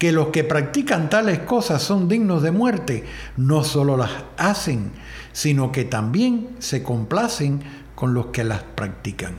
que 0.00 0.12
los 0.12 0.28
que 0.28 0.44
practican 0.44 1.10
tales 1.10 1.40
cosas 1.40 1.82
son 1.82 2.08
dignos 2.08 2.42
de 2.42 2.50
muerte, 2.50 3.04
no 3.36 3.62
solo 3.62 3.98
las 3.98 4.10
hacen, 4.38 4.92
sino 5.32 5.72
que 5.72 5.84
también 5.84 6.48
se 6.58 6.82
complacen 6.82 7.62
con 7.94 8.14
los 8.14 8.28
que 8.28 8.42
las 8.42 8.62
practican. 8.62 9.34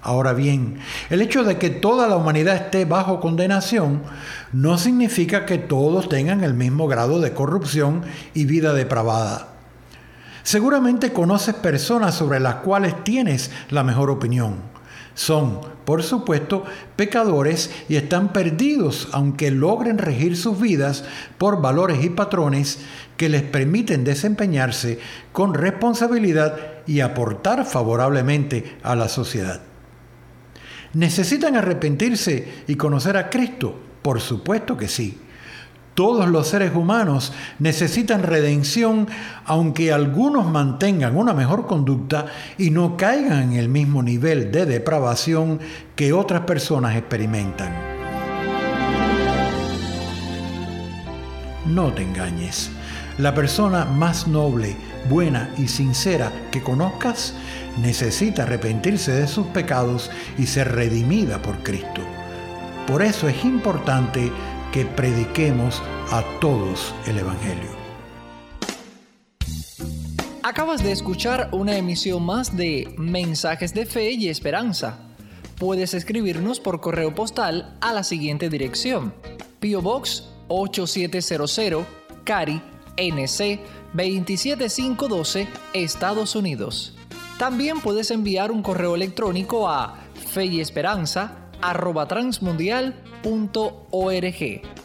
Ahora 0.00 0.32
bien, 0.32 0.78
el 1.10 1.20
hecho 1.20 1.44
de 1.44 1.58
que 1.58 1.68
toda 1.68 2.08
la 2.08 2.16
humanidad 2.16 2.56
esté 2.56 2.86
bajo 2.86 3.20
condenación 3.20 4.02
no 4.54 4.78
significa 4.78 5.44
que 5.44 5.58
todos 5.58 6.08
tengan 6.08 6.42
el 6.42 6.54
mismo 6.54 6.88
grado 6.88 7.20
de 7.20 7.34
corrupción 7.34 8.04
y 8.32 8.46
vida 8.46 8.72
depravada. 8.72 9.48
Seguramente 10.44 11.12
conoces 11.12 11.56
personas 11.56 12.14
sobre 12.14 12.40
las 12.40 12.56
cuales 12.56 13.04
tienes 13.04 13.50
la 13.68 13.84
mejor 13.84 14.08
opinión 14.08 14.74
son, 15.14 15.60
por 15.84 16.02
supuesto, 16.02 16.64
pecadores 16.96 17.70
y 17.88 17.96
están 17.96 18.32
perdidos 18.32 19.08
aunque 19.12 19.50
logren 19.50 19.98
regir 19.98 20.36
sus 20.36 20.60
vidas 20.60 21.04
por 21.38 21.60
valores 21.60 22.04
y 22.04 22.10
patrones 22.10 22.80
que 23.16 23.28
les 23.28 23.42
permiten 23.42 24.04
desempeñarse 24.04 24.98
con 25.32 25.54
responsabilidad 25.54 26.56
y 26.86 27.00
aportar 27.00 27.64
favorablemente 27.64 28.76
a 28.82 28.94
la 28.96 29.08
sociedad. 29.08 29.60
¿Necesitan 30.94 31.56
arrepentirse 31.56 32.64
y 32.66 32.76
conocer 32.76 33.16
a 33.16 33.28
Cristo? 33.28 33.78
Por 34.02 34.20
supuesto 34.20 34.76
que 34.76 34.88
sí. 34.88 35.18
Todos 35.94 36.28
los 36.28 36.48
seres 36.48 36.74
humanos 36.74 37.32
necesitan 37.60 38.24
redención, 38.24 39.06
aunque 39.44 39.92
algunos 39.92 40.50
mantengan 40.50 41.16
una 41.16 41.34
mejor 41.34 41.66
conducta 41.68 42.26
y 42.58 42.70
no 42.70 42.96
caigan 42.96 43.52
en 43.52 43.58
el 43.58 43.68
mismo 43.68 44.02
nivel 44.02 44.50
de 44.50 44.66
depravación 44.66 45.60
que 45.94 46.12
otras 46.12 46.40
personas 46.42 46.96
experimentan. 46.96 47.72
No 51.66 51.92
te 51.92 52.02
engañes. 52.02 52.70
La 53.18 53.32
persona 53.32 53.84
más 53.84 54.26
noble, 54.26 54.76
buena 55.08 55.48
y 55.56 55.68
sincera 55.68 56.32
que 56.50 56.60
conozcas 56.60 57.34
necesita 57.80 58.42
arrepentirse 58.42 59.12
de 59.12 59.28
sus 59.28 59.46
pecados 59.46 60.10
y 60.36 60.46
ser 60.46 60.72
redimida 60.72 61.40
por 61.40 61.62
Cristo. 61.62 62.02
Por 62.88 63.02
eso 63.02 63.28
es 63.28 63.44
importante 63.44 64.32
que 64.74 64.84
prediquemos 64.84 65.80
a 66.10 66.24
todos 66.40 66.92
el 67.06 67.18
Evangelio. 67.18 67.70
Acabas 70.42 70.82
de 70.82 70.90
escuchar 70.90 71.48
una 71.52 71.76
emisión 71.76 72.24
más 72.24 72.56
de 72.56 72.92
Mensajes 72.98 73.72
de 73.72 73.86
Fe 73.86 74.10
y 74.10 74.28
Esperanza. 74.28 74.98
Puedes 75.60 75.94
escribirnos 75.94 76.58
por 76.58 76.80
correo 76.80 77.14
postal 77.14 77.78
a 77.80 77.92
la 77.92 78.02
siguiente 78.02 78.50
dirección: 78.50 79.14
Pio 79.60 79.80
Box 79.80 80.24
8700, 80.48 81.86
Cari, 82.24 82.60
NC 82.96 83.60
27512, 83.92 85.46
Estados 85.72 86.34
Unidos. 86.34 86.96
También 87.38 87.80
puedes 87.80 88.10
enviar 88.10 88.50
un 88.50 88.62
correo 88.62 88.96
electrónico 88.96 89.68
a 89.68 90.00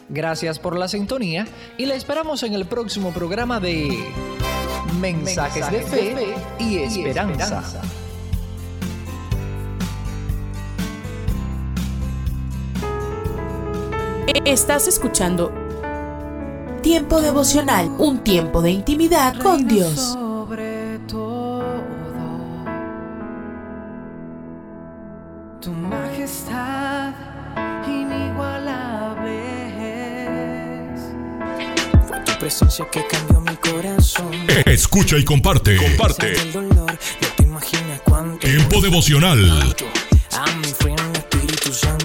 Gracias 0.08 0.58
por 0.58 0.76
la 0.76 0.88
sintonía 0.88 1.46
y 1.78 1.86
la 1.86 1.94
esperamos 1.94 2.42
en 2.42 2.54
el 2.54 2.66
próximo 2.66 3.12
programa 3.12 3.60
de 3.60 3.96
Mensajes, 5.00 5.70
de, 5.70 5.82
fe 5.82 6.34
y 6.58 6.78
esperanza. 6.78 7.62
Estás 14.44 14.88
escuchando 14.88 15.52
Tiempo 16.82 17.20
devocional, 17.20 17.90
un 17.98 18.24
tiempo 18.24 18.62
de 18.62 18.70
intimidad 18.70 19.38
con 19.42 19.68
Dios. 19.68 20.16
Presencia 32.50 32.84
que 32.90 33.06
cambió 33.06 33.40
mi 33.40 33.54
corazón. 33.56 34.32
Escucha 34.66 35.16
y 35.16 35.24
comparte. 35.24 35.76
Comparte. 35.76 36.32
El 36.32 36.52
dolor, 36.52 36.90
no 36.90 37.28
te 37.36 37.42
imaginas 37.44 38.00
cuánto. 38.04 38.44
Tiempo 38.44 38.80
devocional. 38.80 39.76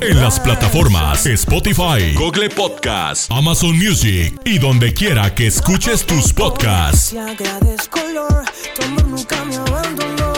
En 0.01 0.21
las 0.21 0.39
plataformas 0.39 1.25
Spotify, 1.25 2.13
Google 2.13 2.51
Podcast, 2.51 3.31
Amazon 3.31 3.75
Music 3.75 4.39
y 4.45 4.59
donde 4.59 4.93
quiera 4.93 5.33
que 5.33 5.47
escuches 5.47 6.05
tus 6.05 6.31
podcasts. 6.31 7.15
Nunca 9.07 9.45
me 9.45 9.55
abandonó. 9.55 10.35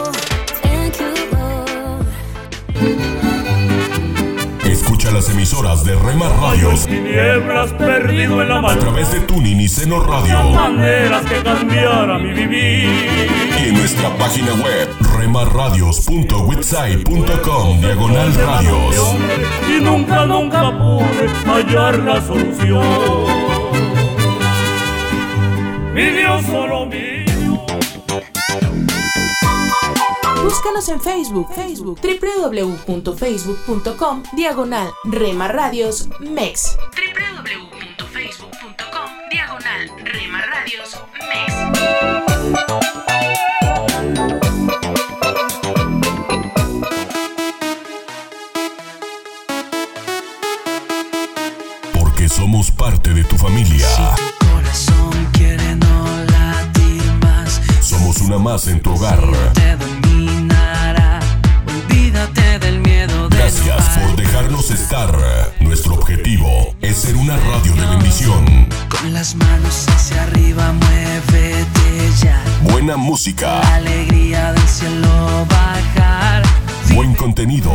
Escucha 5.07 5.25
las 5.25 5.29
emisoras 5.29 5.85
de 5.85 5.95
Rema 5.95 6.27
Radios 6.27 6.85
tinieblas 6.85 7.71
perdido 7.73 8.41
en 8.41 8.49
la 8.49 8.57
a 8.57 8.61
mano. 8.61 8.77
través 8.77 9.09
de 9.13 9.21
Tuning 9.21 9.61
y 9.61 9.69
Seno 9.69 10.03
Radio 10.03 10.37
Maneras 10.51 11.23
que 11.25 11.41
cambiara 11.43 12.19
mi 12.19 12.33
vivir. 12.33 12.89
y 13.57 13.69
en 13.69 13.75
nuestra 13.75 14.09
página 14.17 14.51
web 14.55 14.89
remarradios.witsai.com 15.17 17.79
diagonal 17.79 18.33
radios. 18.33 19.15
Y 19.69 19.79
nunca, 19.81 20.25
nunca 20.25 20.77
pude 20.77 21.29
hallar 21.45 21.99
la 21.99 22.21
solución. 22.21 22.83
Mi 25.93 26.03
Dios 26.03 26.45
solo 26.47 26.85
mío. 26.85 27.16
Búscanos 30.43 30.87
en 30.89 30.99
Facebook, 31.01 31.47
Facebook, 31.53 31.99
www.facebook.com, 32.01 34.23
diagonal 34.33 34.89
Rema 35.03 35.47
Radios 35.47 36.07
MEX. 36.19 36.77
www.facebook.com, 36.95 39.09
diagonal 39.31 39.89
Rema 40.03 40.41
Radios 40.45 40.97
MEX. 41.29 41.53
Porque 51.93 52.29
somos 52.29 52.71
parte 52.71 53.13
de 53.13 53.23
tu 53.23 53.37
familia. 53.37 53.87
Una 58.27 58.37
más 58.39 58.67
en 58.67 58.81
tu 58.81 58.93
hogar. 58.93 59.21
Gracias 63.29 63.97
por 63.99 64.15
dejarnos 64.17 64.69
estar. 64.69 65.17
Nuestro 65.61 65.93
objetivo 65.93 66.75
es 66.81 66.97
ser 66.97 67.15
una 67.15 67.37
radio 67.37 67.73
de 67.73 67.85
bendición. 67.87 68.67
Con 68.89 69.13
las 69.13 69.33
manos 69.35 69.87
hacia 69.87 70.23
arriba, 70.23 70.73
muévete 70.73 72.11
ya. 72.21 72.43
Buena 72.63 72.97
música, 72.97 73.61
alegría 73.75 74.51
del 74.51 74.67
cielo 74.67 75.47
bajar. 75.49 76.43
Buen 76.97 77.13
contenido. 77.13 77.69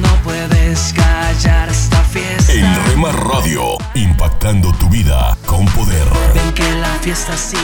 No 0.00 0.22
puedes 0.22 0.92
callar 0.92 1.68
esta 1.68 2.04
fiesta. 2.04 2.52
En 2.52 2.86
Rema 2.86 3.10
Radio, 3.10 3.76
impactando 3.96 4.72
tu 4.74 4.88
vida 4.88 5.36
con 5.44 5.66
poder. 5.66 6.06
Ven 6.32 6.52
que 6.54 6.72
la 6.76 6.94
fiesta 7.00 7.36
sigue. 7.36 7.60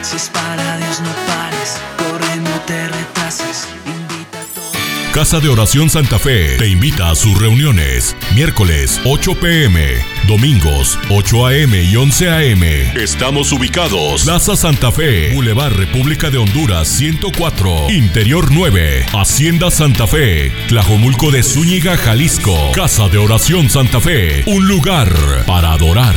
Si 0.00 0.16
es 0.16 0.30
para 0.30 0.78
Dios, 0.78 1.00
no 1.00 1.10
pares. 1.26 1.78
Corre, 1.98 2.36
no 2.36 2.58
te 2.66 2.88
retrases. 2.88 3.68
Invita 3.84 4.40
a 4.40 4.54
todos. 4.54 5.12
Casa 5.12 5.40
de 5.40 5.50
Oración 5.50 5.90
Santa 5.90 6.18
Fe 6.18 6.56
te 6.56 6.68
invita 6.68 7.10
a 7.10 7.16
sus 7.16 7.38
reuniones. 7.38 8.15
Miércoles 8.36 9.00
8 9.06 9.34
pm, 9.40 9.94
domingos 10.28 10.98
8 11.08 11.46
am 11.46 11.74
y 11.74 11.96
11 11.96 12.28
am. 12.28 12.62
Estamos 12.94 13.50
ubicados. 13.50 14.24
Plaza 14.24 14.56
Santa 14.56 14.92
Fe, 14.92 15.32
Boulevard 15.32 15.72
República 15.72 16.28
de 16.28 16.36
Honduras 16.36 16.86
104, 16.86 17.88
Interior 17.88 18.52
9, 18.52 19.06
Hacienda 19.14 19.70
Santa 19.70 20.06
Fe, 20.06 20.52
Tlajomulco 20.68 21.30
de 21.30 21.42
Zúñiga, 21.42 21.96
Jalisco. 21.96 22.54
Casa 22.74 23.08
de 23.08 23.16
Oración 23.16 23.70
Santa 23.70 24.02
Fe, 24.02 24.44
un 24.46 24.68
lugar 24.68 25.08
para 25.46 25.72
adorar. 25.72 26.16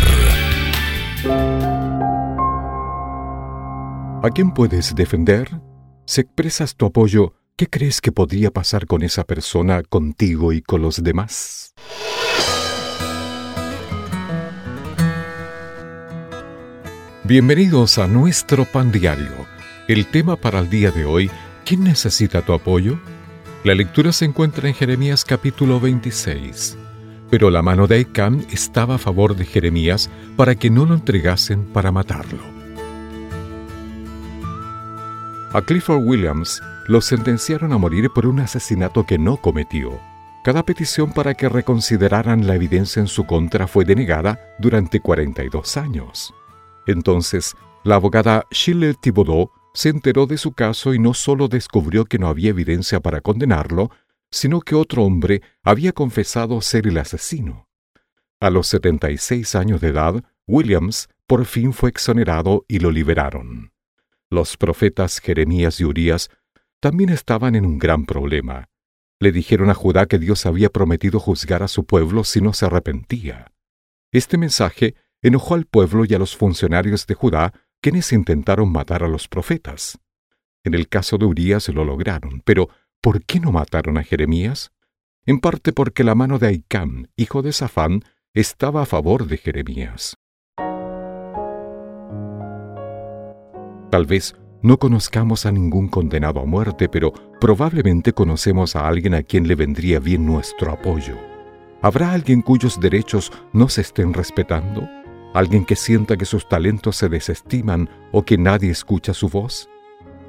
¿A 4.21 4.29
quién 4.35 4.51
puedes 4.51 4.93
defender? 4.93 5.61
Si 6.05 6.19
expresas 6.19 6.75
tu 6.75 6.85
apoyo, 6.85 7.38
¿qué 7.59 7.67
crees 7.67 7.99
que 7.99 8.13
podría 8.13 8.51
pasar 8.51 8.85
con 8.87 9.03
esa 9.03 9.25
persona, 9.25 9.83
contigo 9.83 10.53
y 10.53 10.61
con 10.61 10.81
los 10.81 11.03
demás? 11.03 11.73
Bienvenidos 17.25 17.97
a 17.97 18.07
nuestro 18.07 18.63
pan 18.63 18.93
diario. 18.93 19.45
El 19.89 20.05
tema 20.05 20.37
para 20.37 20.59
el 20.59 20.69
día 20.69 20.91
de 20.91 21.03
hoy, 21.03 21.29
¿quién 21.65 21.83
necesita 21.83 22.41
tu 22.43 22.53
apoyo? 22.53 22.97
La 23.65 23.75
lectura 23.75 24.13
se 24.13 24.23
encuentra 24.23 24.69
en 24.69 24.73
Jeremías 24.73 25.25
capítulo 25.25 25.81
26. 25.81 26.77
Pero 27.29 27.49
la 27.49 27.61
mano 27.61 27.87
de 27.87 27.95
Aicam 27.95 28.41
estaba 28.53 28.95
a 28.95 28.99
favor 28.99 29.35
de 29.35 29.43
Jeremías 29.43 30.09
para 30.37 30.55
que 30.55 30.69
no 30.69 30.85
lo 30.85 30.93
entregasen 30.93 31.65
para 31.65 31.91
matarlo. 31.91 32.39
A 35.51 35.61
Clifford 35.61 36.05
Williams 36.05 36.61
lo 36.89 37.01
sentenciaron 37.01 37.71
a 37.71 37.77
morir 37.77 38.09
por 38.09 38.25
un 38.25 38.39
asesinato 38.39 39.05
que 39.05 39.19
no 39.19 39.37
cometió. 39.37 39.99
Cada 40.43 40.65
petición 40.65 41.13
para 41.13 41.35
que 41.35 41.47
reconsideraran 41.47 42.47
la 42.47 42.55
evidencia 42.55 42.99
en 42.99 43.05
su 43.05 43.27
contra 43.27 43.67
fue 43.67 43.85
denegada 43.85 44.55
durante 44.57 44.99
42 44.99 45.77
años. 45.77 46.33
Entonces, 46.87 47.55
la 47.83 47.93
abogada 47.93 48.43
Shirley 48.49 48.95
Thibodeau 48.95 49.51
se 49.71 49.89
enteró 49.89 50.25
de 50.25 50.39
su 50.39 50.53
caso 50.53 50.95
y 50.95 50.97
no 50.97 51.13
solo 51.13 51.47
descubrió 51.47 52.05
que 52.05 52.17
no 52.17 52.27
había 52.27 52.49
evidencia 52.49 52.99
para 52.99 53.21
condenarlo, 53.21 53.91
sino 54.31 54.59
que 54.59 54.73
otro 54.73 55.03
hombre 55.03 55.43
había 55.61 55.91
confesado 55.91 56.59
ser 56.59 56.87
el 56.87 56.97
asesino. 56.97 57.67
A 58.39 58.49
los 58.49 58.67
76 58.67 59.53
años 59.53 59.79
de 59.79 59.89
edad, 59.89 60.23
Williams 60.47 61.07
por 61.27 61.45
fin 61.45 61.71
fue 61.71 61.91
exonerado 61.91 62.65
y 62.67 62.79
lo 62.79 62.89
liberaron. 62.89 63.73
Los 64.31 64.57
profetas 64.57 65.19
Jeremías 65.19 65.79
y 65.79 65.85
Urías 65.85 66.31
también 66.79 67.09
estaban 67.09 67.55
en 67.55 67.65
un 67.65 67.77
gran 67.77 68.05
problema. 68.05 68.69
Le 69.19 69.31
dijeron 69.31 69.69
a 69.69 69.73
Judá 69.73 70.05
que 70.05 70.17
Dios 70.17 70.45
había 70.45 70.69
prometido 70.69 71.19
juzgar 71.19 71.61
a 71.61 71.67
su 71.67 71.85
pueblo 71.85 72.23
si 72.23 72.41
no 72.41 72.53
se 72.53 72.65
arrepentía. 72.65 73.51
Este 74.11 74.37
mensaje 74.37 74.95
enojó 75.21 75.55
al 75.55 75.65
pueblo 75.65 76.05
y 76.05 76.13
a 76.13 76.19
los 76.19 76.37
funcionarios 76.37 77.05
de 77.05 77.15
Judá, 77.15 77.53
quienes 77.81 78.13
intentaron 78.13 78.71
matar 78.71 79.03
a 79.03 79.07
los 79.07 79.27
profetas. 79.27 79.99
En 80.63 80.73
el 80.73 80.87
caso 80.87 81.17
de 81.17 81.25
Urías 81.25 81.67
lo 81.69 81.83
lograron, 81.83 82.41
pero 82.45 82.69
¿por 83.01 83.23
qué 83.23 83.39
no 83.39 83.51
mataron 83.51 83.97
a 83.97 84.03
Jeremías? 84.03 84.71
En 85.25 85.39
parte 85.39 85.73
porque 85.73 86.03
la 86.03 86.15
mano 86.15 86.39
de 86.39 86.47
Aicam, 86.47 87.07
hijo 87.15 87.41
de 87.41 87.51
Safán, 87.51 88.03
estaba 88.33 88.83
a 88.83 88.85
favor 88.85 89.27
de 89.27 89.37
Jeremías. 89.37 90.15
Tal 93.89 94.05
vez 94.05 94.35
no 94.61 94.77
conozcamos 94.77 95.45
a 95.45 95.51
ningún 95.51 95.87
condenado 95.87 96.39
a 96.41 96.45
muerte, 96.45 96.89
pero 96.89 97.13
probablemente 97.39 98.13
conocemos 98.13 98.75
a 98.75 98.87
alguien 98.87 99.13
a 99.13 99.23
quien 99.23 99.47
le 99.47 99.55
vendría 99.55 99.99
bien 99.99 100.25
nuestro 100.25 100.71
apoyo. 100.71 101.15
¿Habrá 101.81 102.11
alguien 102.11 102.41
cuyos 102.41 102.79
derechos 102.79 103.31
no 103.53 103.69
se 103.69 103.81
estén 103.81 104.13
respetando? 104.13 104.87
¿Alguien 105.33 105.63
que 105.63 105.75
sienta 105.75 106.17
que 106.17 106.25
sus 106.25 106.49
talentos 106.49 106.97
se 106.97 107.07
desestiman 107.07 107.89
o 108.11 108.23
que 108.23 108.37
nadie 108.37 108.71
escucha 108.71 109.13
su 109.13 109.29
voz? 109.29 109.69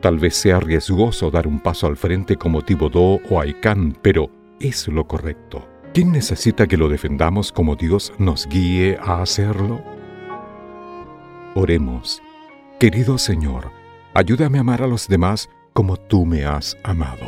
Tal 0.01 0.19
vez 0.19 0.37
sea 0.37 0.61
riesgoso 0.61 1.31
dar 1.31 1.47
un 1.47 1.59
paso 1.59 1.87
al 1.87 1.97
frente 1.97 2.37
como 2.37 2.63
Tibodó 2.63 3.21
o 3.29 3.41
Aikán, 3.41 3.99
pero 4.01 4.31
es 4.61 4.87
lo 4.89 5.07
correcto. 5.07 5.67
¿Quién 5.93 6.13
necesita 6.13 6.69
que 6.69 6.77
lo 6.77 6.89
defendamos 6.89 7.51
como 7.51 7.75
Dios 7.75 8.13
nos 8.19 8.47
guíe 8.47 8.97
a 9.03 9.21
hacerlo? 9.21 9.83
Oremos. 11.57 12.23
Querido 12.79 13.19
Señor, 13.19 13.73
ayúdame 14.15 14.59
a 14.59 14.63
amar 14.63 14.83
a 14.83 14.87
los 14.87 15.09
demás 15.09 15.49
como 15.73 15.97
tú 15.97 16.27
me 16.27 16.45
has 16.45 16.77
amado. 16.83 17.27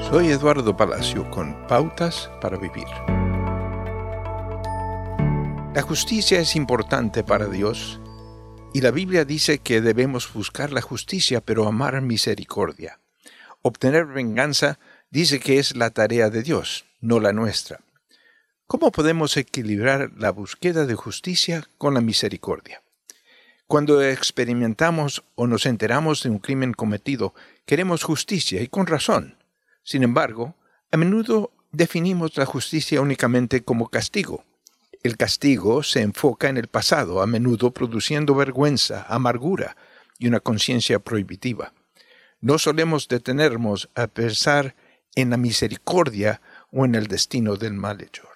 Soy 0.09 0.29
Eduardo 0.29 0.77
Palacio 0.77 1.29
con 1.31 1.57
Pautas 1.67 2.31
para 2.41 2.57
Vivir. 2.59 2.87
La 5.75 5.81
justicia 5.81 6.39
es 6.39 6.55
importante 6.55 7.25
para 7.25 7.47
Dios 7.47 7.99
y 8.75 8.83
la 8.83 8.91
Biblia 8.91 9.25
dice 9.25 9.59
que 9.59 9.81
debemos 9.81 10.31
buscar 10.31 10.71
la 10.71 10.83
justicia 10.83 11.41
pero 11.41 11.67
amar 11.67 11.99
misericordia. 12.03 13.01
Obtener 13.63 14.05
venganza 14.05 14.79
dice 15.11 15.41
que 15.41 15.59
es 15.59 15.75
la 15.75 15.89
tarea 15.89 16.29
de 16.29 16.43
Dios, 16.43 16.85
no 17.01 17.21
la 17.21 17.33
nuestra. 17.33 17.81
¿Cómo 18.67 18.93
podemos 18.93 19.39
equilibrar 19.39 20.11
la 20.19 20.31
búsqueda 20.31 20.85
de 20.85 20.95
justicia 20.95 21.67
con 21.79 21.95
la 21.95 22.03
misericordia? 22.03 22.83
Cuando 23.67 24.03
experimentamos 24.03 25.25
o 25.37 25.47
nos 25.47 25.65
enteramos 25.65 26.23
de 26.23 26.29
un 26.29 26.39
crimen 26.39 26.75
cometido, 26.75 27.35
queremos 27.65 28.03
justicia 28.03 28.61
y 28.61 28.69
con 28.69 28.87
razón. 28.87 29.39
Sin 29.83 30.03
embargo, 30.03 30.55
a 30.91 30.99
menudo 30.99 31.51
definimos 31.71 32.37
la 32.37 32.45
justicia 32.45 33.01
únicamente 33.01 33.63
como 33.65 33.89
castigo. 33.89 34.45
El 35.03 35.17
castigo 35.17 35.83
se 35.83 36.01
enfoca 36.01 36.49
en 36.49 36.57
el 36.57 36.69
pasado, 36.69 37.23
a 37.23 37.27
menudo 37.27 37.73
produciendo 37.73 38.37
vergüenza, 38.37 39.05
amargura 39.09 39.77
y 40.19 40.29
una 40.29 40.39
conciencia 40.39 41.01
prohibitiva. 41.01 41.73
No 42.41 42.59
solemos 42.59 43.09
detenernos 43.09 43.89
a 43.97 44.07
pensar 44.07 44.77
en 45.17 45.31
la 45.31 45.37
misericordia 45.37 46.41
o 46.71 46.85
en 46.85 46.95
el 46.95 47.09
destino 47.09 47.57
del 47.57 47.73
malhechor. 47.73 48.29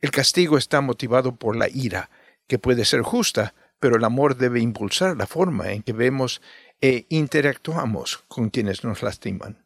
El 0.00 0.10
castigo 0.10 0.56
está 0.56 0.80
motivado 0.80 1.36
por 1.36 1.54
la 1.54 1.68
ira, 1.68 2.08
que 2.46 2.58
puede 2.58 2.86
ser 2.86 3.02
justa, 3.02 3.54
pero 3.78 3.96
el 3.96 4.04
amor 4.04 4.36
debe 4.36 4.60
impulsar 4.60 5.18
la 5.18 5.26
forma 5.26 5.72
en 5.72 5.82
que 5.82 5.92
vemos 5.92 6.40
e 6.80 7.04
interactuamos 7.10 8.24
con 8.28 8.48
quienes 8.48 8.84
nos 8.84 9.02
lastiman. 9.02 9.64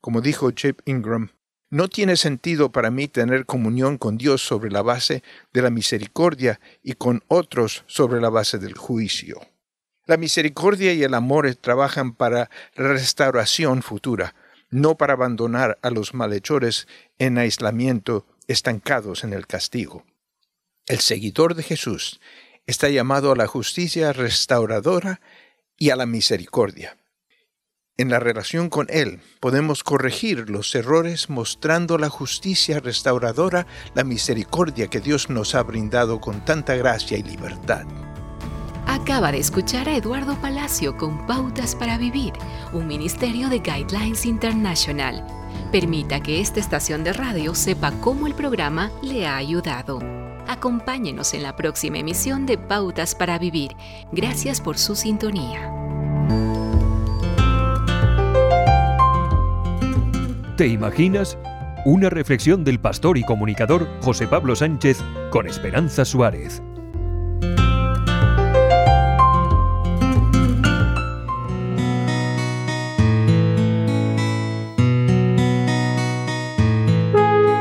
Como 0.00 0.20
dijo 0.20 0.50
Chip 0.50 0.80
Ingram, 0.86 1.30
no 1.70 1.88
tiene 1.88 2.16
sentido 2.16 2.72
para 2.72 2.90
mí 2.90 3.08
tener 3.08 3.46
comunión 3.46 3.98
con 3.98 4.16
Dios 4.16 4.42
sobre 4.42 4.70
la 4.70 4.82
base 4.82 5.22
de 5.52 5.62
la 5.62 5.70
misericordia 5.70 6.60
y 6.82 6.94
con 6.94 7.22
otros 7.28 7.84
sobre 7.86 8.20
la 8.20 8.30
base 8.30 8.58
del 8.58 8.74
juicio. 8.74 9.40
La 10.06 10.16
misericordia 10.16 10.94
y 10.94 11.02
el 11.02 11.12
amor 11.12 11.54
trabajan 11.56 12.14
para 12.14 12.50
restauración 12.74 13.82
futura, 13.82 14.34
no 14.70 14.96
para 14.96 15.12
abandonar 15.12 15.78
a 15.82 15.90
los 15.90 16.14
malhechores 16.14 16.88
en 17.18 17.36
aislamiento 17.36 18.26
estancados 18.46 19.24
en 19.24 19.34
el 19.34 19.46
castigo. 19.46 20.04
El 20.86 21.00
seguidor 21.00 21.54
de 21.54 21.62
Jesús 21.62 22.20
está 22.66 22.88
llamado 22.88 23.32
a 23.32 23.36
la 23.36 23.46
justicia 23.46 24.14
restauradora 24.14 25.20
y 25.76 25.90
a 25.90 25.96
la 25.96 26.06
misericordia. 26.06 26.96
En 28.00 28.10
la 28.10 28.20
relación 28.20 28.68
con 28.68 28.86
Él 28.90 29.20
podemos 29.40 29.82
corregir 29.82 30.50
los 30.50 30.72
errores 30.76 31.28
mostrando 31.28 31.98
la 31.98 32.08
justicia 32.08 32.78
restauradora, 32.78 33.66
la 33.92 34.04
misericordia 34.04 34.86
que 34.86 35.00
Dios 35.00 35.30
nos 35.30 35.56
ha 35.56 35.64
brindado 35.64 36.20
con 36.20 36.44
tanta 36.44 36.76
gracia 36.76 37.18
y 37.18 37.24
libertad. 37.24 37.84
Acaba 38.86 39.32
de 39.32 39.38
escuchar 39.38 39.88
a 39.88 39.96
Eduardo 39.96 40.40
Palacio 40.40 40.96
con 40.96 41.26
Pautas 41.26 41.74
para 41.74 41.98
Vivir, 41.98 42.34
un 42.72 42.86
ministerio 42.86 43.48
de 43.48 43.58
Guidelines 43.58 44.24
International. 44.26 45.26
Permita 45.72 46.22
que 46.22 46.40
esta 46.40 46.60
estación 46.60 47.02
de 47.02 47.12
radio 47.12 47.52
sepa 47.52 47.90
cómo 48.00 48.28
el 48.28 48.34
programa 48.34 48.92
le 49.02 49.26
ha 49.26 49.36
ayudado. 49.36 49.98
Acompáñenos 50.46 51.34
en 51.34 51.42
la 51.42 51.56
próxima 51.56 51.98
emisión 51.98 52.46
de 52.46 52.58
Pautas 52.58 53.16
para 53.16 53.40
Vivir. 53.40 53.72
Gracias 54.12 54.60
por 54.60 54.78
su 54.78 54.94
sintonía. 54.94 56.57
¿Te 60.58 60.66
imaginas? 60.66 61.38
Una 61.84 62.10
reflexión 62.10 62.64
del 62.64 62.80
pastor 62.80 63.16
y 63.16 63.22
comunicador 63.22 63.86
José 64.02 64.26
Pablo 64.26 64.56
Sánchez 64.56 64.98
con 65.30 65.46
Esperanza 65.46 66.04
Suárez. 66.04 66.60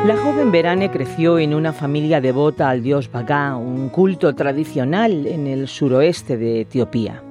La 0.07 0.17
joven 0.23 0.51
Verane 0.51 0.89
creció 0.89 1.37
en 1.37 1.53
una 1.53 1.73
familia 1.73 2.19
devota 2.19 2.67
al 2.67 2.81
dios 2.81 3.11
Bagá, 3.11 3.57
un 3.57 3.89
culto 3.89 4.33
tradicional 4.33 5.27
en 5.27 5.45
el 5.45 5.67
suroeste 5.67 6.35
de 6.35 6.61
Etiopía. 6.61 7.21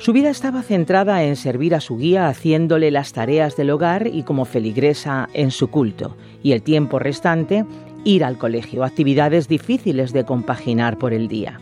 Su 0.00 0.14
vida 0.14 0.30
estaba 0.30 0.62
centrada 0.62 1.24
en 1.24 1.36
servir 1.36 1.74
a 1.74 1.80
su 1.80 1.98
guía 1.98 2.28
haciéndole 2.28 2.90
las 2.90 3.12
tareas 3.12 3.54
del 3.58 3.68
hogar 3.68 4.06
y 4.06 4.22
como 4.22 4.46
feligresa 4.46 5.28
en 5.34 5.50
su 5.50 5.68
culto, 5.68 6.16
y 6.42 6.52
el 6.52 6.62
tiempo 6.62 6.98
restante 6.98 7.66
ir 8.04 8.24
al 8.24 8.38
colegio, 8.38 8.82
actividades 8.82 9.46
difíciles 9.46 10.14
de 10.14 10.24
compaginar 10.24 10.96
por 10.96 11.12
el 11.12 11.28
día. 11.28 11.60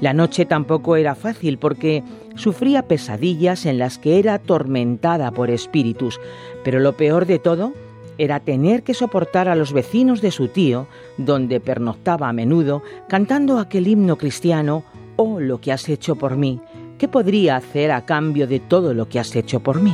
La 0.00 0.14
noche 0.14 0.46
tampoco 0.46 0.96
era 0.96 1.14
fácil 1.14 1.58
porque 1.58 2.02
sufría 2.34 2.88
pesadillas 2.88 3.66
en 3.66 3.76
las 3.76 3.98
que 3.98 4.18
era 4.18 4.32
atormentada 4.32 5.30
por 5.30 5.50
espíritus, 5.50 6.18
pero 6.64 6.80
lo 6.80 6.96
peor 6.96 7.26
de 7.26 7.38
todo 7.38 7.74
era 8.16 8.40
tener 8.40 8.84
que 8.84 8.94
soportar 8.94 9.50
a 9.50 9.54
los 9.54 9.74
vecinos 9.74 10.22
de 10.22 10.30
su 10.30 10.48
tío, 10.48 10.86
donde 11.18 11.60
pernoctaba 11.60 12.30
a 12.30 12.32
menudo, 12.32 12.82
cantando 13.06 13.58
aquel 13.58 13.86
himno 13.86 14.16
cristiano, 14.16 14.82
Oh, 15.18 15.40
lo 15.40 15.62
que 15.62 15.72
has 15.72 15.88
hecho 15.88 16.16
por 16.16 16.36
mí, 16.36 16.60
¿Qué 16.98 17.08
podría 17.08 17.56
hacer 17.56 17.90
a 17.90 18.06
cambio 18.06 18.46
de 18.46 18.58
todo 18.58 18.94
lo 18.94 19.06
que 19.08 19.18
has 19.18 19.36
hecho 19.36 19.60
por 19.60 19.82
mí? 19.82 19.92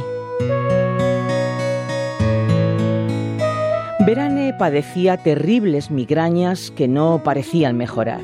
Verane 4.06 4.54
padecía 4.56 5.16
terribles 5.16 5.90
migrañas 5.90 6.70
que 6.70 6.86
no 6.86 7.22
parecían 7.24 7.76
mejorar. 7.76 8.20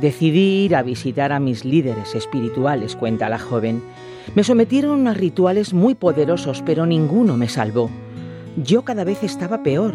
Decidí 0.00 0.64
ir 0.64 0.76
a 0.76 0.82
visitar 0.82 1.32
a 1.32 1.40
mis 1.40 1.64
líderes 1.64 2.14
espirituales, 2.14 2.94
cuenta 2.94 3.28
la 3.28 3.38
joven. 3.40 3.82
Me 4.36 4.44
sometieron 4.44 5.08
a 5.08 5.14
rituales 5.14 5.74
muy 5.74 5.96
poderosos, 5.96 6.62
pero 6.64 6.86
ninguno 6.86 7.36
me 7.36 7.48
salvó. 7.48 7.90
Yo 8.56 8.82
cada 8.82 9.02
vez 9.02 9.24
estaba 9.24 9.64
peor 9.64 9.94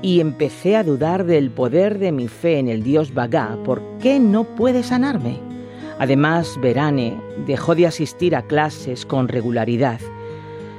y 0.00 0.20
empecé 0.20 0.76
a 0.76 0.84
dudar 0.84 1.26
del 1.26 1.50
poder 1.50 1.98
de 1.98 2.12
mi 2.12 2.28
fe 2.28 2.58
en 2.58 2.68
el 2.68 2.82
dios 2.82 3.12
Bagá. 3.12 3.58
¿Por 3.62 3.82
qué 4.00 4.18
no 4.20 4.44
puede 4.44 4.82
sanarme? 4.82 5.53
Además, 5.98 6.58
Verane 6.60 7.20
dejó 7.46 7.74
de 7.74 7.86
asistir 7.86 8.34
a 8.34 8.42
clases 8.42 9.06
con 9.06 9.28
regularidad. 9.28 10.00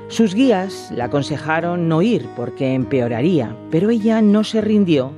Sus 0.07 0.35
guías 0.35 0.91
le 0.95 1.01
aconsejaron 1.01 1.87
no 1.87 2.01
ir 2.01 2.27
porque 2.35 2.73
empeoraría, 2.73 3.55
pero 3.71 3.89
ella 3.89 4.21
no 4.21 4.43
se 4.43 4.61
rindió 4.61 5.13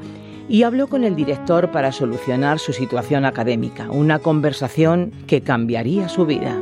y 0.47 0.63
habló 0.63 0.87
con 0.87 1.03
el 1.03 1.15
director 1.15 1.71
para 1.71 1.91
solucionar 1.91 2.59
su 2.59 2.71
situación 2.71 3.25
académica, 3.25 3.89
una 3.89 4.19
conversación 4.19 5.11
que 5.27 5.41
cambiaría 5.41 6.07
su 6.07 6.25
vida. 6.25 6.55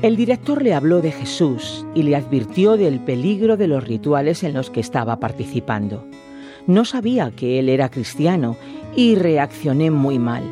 El 0.00 0.16
director 0.16 0.62
le 0.62 0.74
habló 0.74 1.02
de 1.02 1.10
Jesús 1.10 1.84
y 1.94 2.04
le 2.04 2.14
advirtió 2.14 2.76
del 2.76 3.00
peligro 3.00 3.56
de 3.56 3.66
los 3.66 3.84
rituales 3.84 4.44
en 4.44 4.54
los 4.54 4.70
que 4.70 4.80
estaba 4.80 5.18
participando. 5.18 6.04
No 6.68 6.84
sabía 6.84 7.30
que 7.30 7.58
él 7.58 7.70
era 7.70 7.88
cristiano 7.88 8.54
y 8.94 9.14
reaccioné 9.14 9.90
muy 9.90 10.18
mal. 10.18 10.44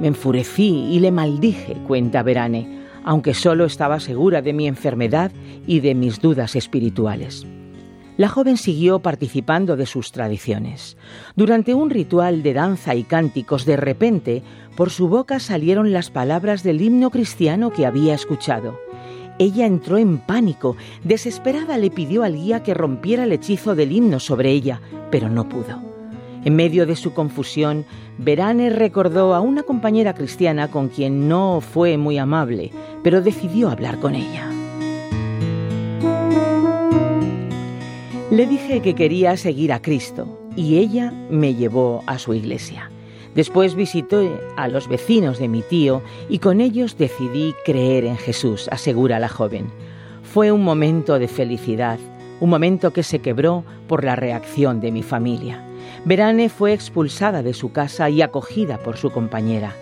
Me 0.00 0.08
enfurecí 0.08 0.88
y 0.90 0.98
le 0.98 1.12
maldije, 1.12 1.74
cuenta 1.86 2.24
Verane, 2.24 2.80
aunque 3.04 3.34
solo 3.34 3.66
estaba 3.66 4.00
segura 4.00 4.42
de 4.42 4.52
mi 4.52 4.66
enfermedad 4.66 5.30
y 5.68 5.78
de 5.78 5.94
mis 5.94 6.20
dudas 6.20 6.56
espirituales. 6.56 7.46
La 8.16 8.28
joven 8.28 8.56
siguió 8.56 8.98
participando 8.98 9.76
de 9.76 9.86
sus 9.86 10.10
tradiciones. 10.10 10.96
Durante 11.36 11.72
un 11.72 11.88
ritual 11.90 12.42
de 12.42 12.52
danza 12.52 12.96
y 12.96 13.04
cánticos, 13.04 13.64
de 13.64 13.76
repente, 13.76 14.42
por 14.76 14.90
su 14.90 15.06
boca 15.06 15.38
salieron 15.38 15.92
las 15.92 16.10
palabras 16.10 16.64
del 16.64 16.82
himno 16.82 17.10
cristiano 17.10 17.70
que 17.70 17.86
había 17.86 18.14
escuchado. 18.14 18.76
Ella 19.40 19.64
entró 19.64 19.96
en 19.96 20.18
pánico. 20.18 20.76
Desesperada 21.02 21.78
le 21.78 21.90
pidió 21.90 22.24
al 22.24 22.34
guía 22.34 22.62
que 22.62 22.74
rompiera 22.74 23.24
el 23.24 23.32
hechizo 23.32 23.74
del 23.74 23.90
himno 23.90 24.20
sobre 24.20 24.50
ella, 24.50 24.82
pero 25.10 25.30
no 25.30 25.48
pudo. 25.48 25.80
En 26.44 26.56
medio 26.56 26.84
de 26.84 26.94
su 26.94 27.14
confusión, 27.14 27.86
Verane 28.18 28.68
recordó 28.68 29.34
a 29.34 29.40
una 29.40 29.62
compañera 29.62 30.12
cristiana 30.12 30.70
con 30.70 30.88
quien 30.88 31.26
no 31.26 31.62
fue 31.62 31.96
muy 31.96 32.18
amable, 32.18 32.70
pero 33.02 33.22
decidió 33.22 33.70
hablar 33.70 33.98
con 33.98 34.14
ella. 34.14 34.46
Le 38.30 38.46
dije 38.46 38.82
que 38.82 38.94
quería 38.94 39.38
seguir 39.38 39.72
a 39.72 39.80
Cristo 39.80 40.38
y 40.54 40.76
ella 40.76 41.14
me 41.30 41.54
llevó 41.54 42.04
a 42.06 42.18
su 42.18 42.34
iglesia. 42.34 42.90
Después 43.34 43.76
visité 43.76 44.40
a 44.56 44.66
los 44.66 44.88
vecinos 44.88 45.38
de 45.38 45.48
mi 45.48 45.62
tío 45.62 46.02
y 46.28 46.38
con 46.40 46.60
ellos 46.60 46.98
decidí 46.98 47.54
creer 47.64 48.04
en 48.04 48.16
Jesús, 48.16 48.68
asegura 48.72 49.20
la 49.20 49.28
joven. 49.28 49.70
Fue 50.22 50.50
un 50.50 50.64
momento 50.64 51.18
de 51.18 51.28
felicidad, 51.28 51.98
un 52.40 52.50
momento 52.50 52.92
que 52.92 53.02
se 53.02 53.20
quebró 53.20 53.64
por 53.86 54.04
la 54.04 54.16
reacción 54.16 54.80
de 54.80 54.90
mi 54.90 55.02
familia. 55.02 55.64
Verane 56.04 56.48
fue 56.48 56.72
expulsada 56.72 57.42
de 57.42 57.54
su 57.54 57.72
casa 57.72 58.10
y 58.10 58.22
acogida 58.22 58.78
por 58.78 58.96
su 58.96 59.10
compañera. 59.10 59.74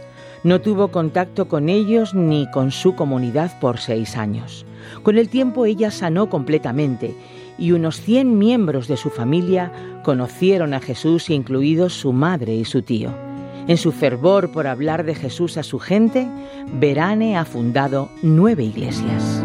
No 0.45 0.61
tuvo 0.61 0.89
contacto 0.89 1.49
con 1.49 1.69
ellos 1.69 2.15
ni 2.15 2.51
con 2.51 2.71
su 2.71 2.95
comunidad 2.95 3.59
por 3.61 3.79
seis 3.79 4.17
años. 4.17 4.67
Con 5.03 5.19
el 5.19 5.29
tiempo 5.29 5.65
ella 5.65 5.91
sanó 5.91 6.29
completamente 6.29 7.15
y 7.59 7.73
unos 7.73 8.01
100 8.01 8.39
miembros 8.39 8.89
de 8.89 8.97
su 8.97 9.11
familia 9.11 9.73
conocieron 10.05 10.75
a 10.75 10.81
Jesús, 10.81 11.31
incluidos 11.31 11.95
su 11.95 12.13
madre 12.13 12.55
y 12.55 12.65
su 12.65 12.83
tío. 12.83 13.28
En 13.69 13.77
su 13.77 13.93
fervor 13.93 14.51
por 14.51 14.67
hablar 14.67 15.05
de 15.05 15.15
Jesús 15.15 15.59
a 15.59 15.63
su 15.63 15.79
gente, 15.79 16.27
Verane 16.73 17.37
ha 17.37 17.45
fundado 17.45 18.09
nueve 18.23 18.65
iglesias. 18.65 19.45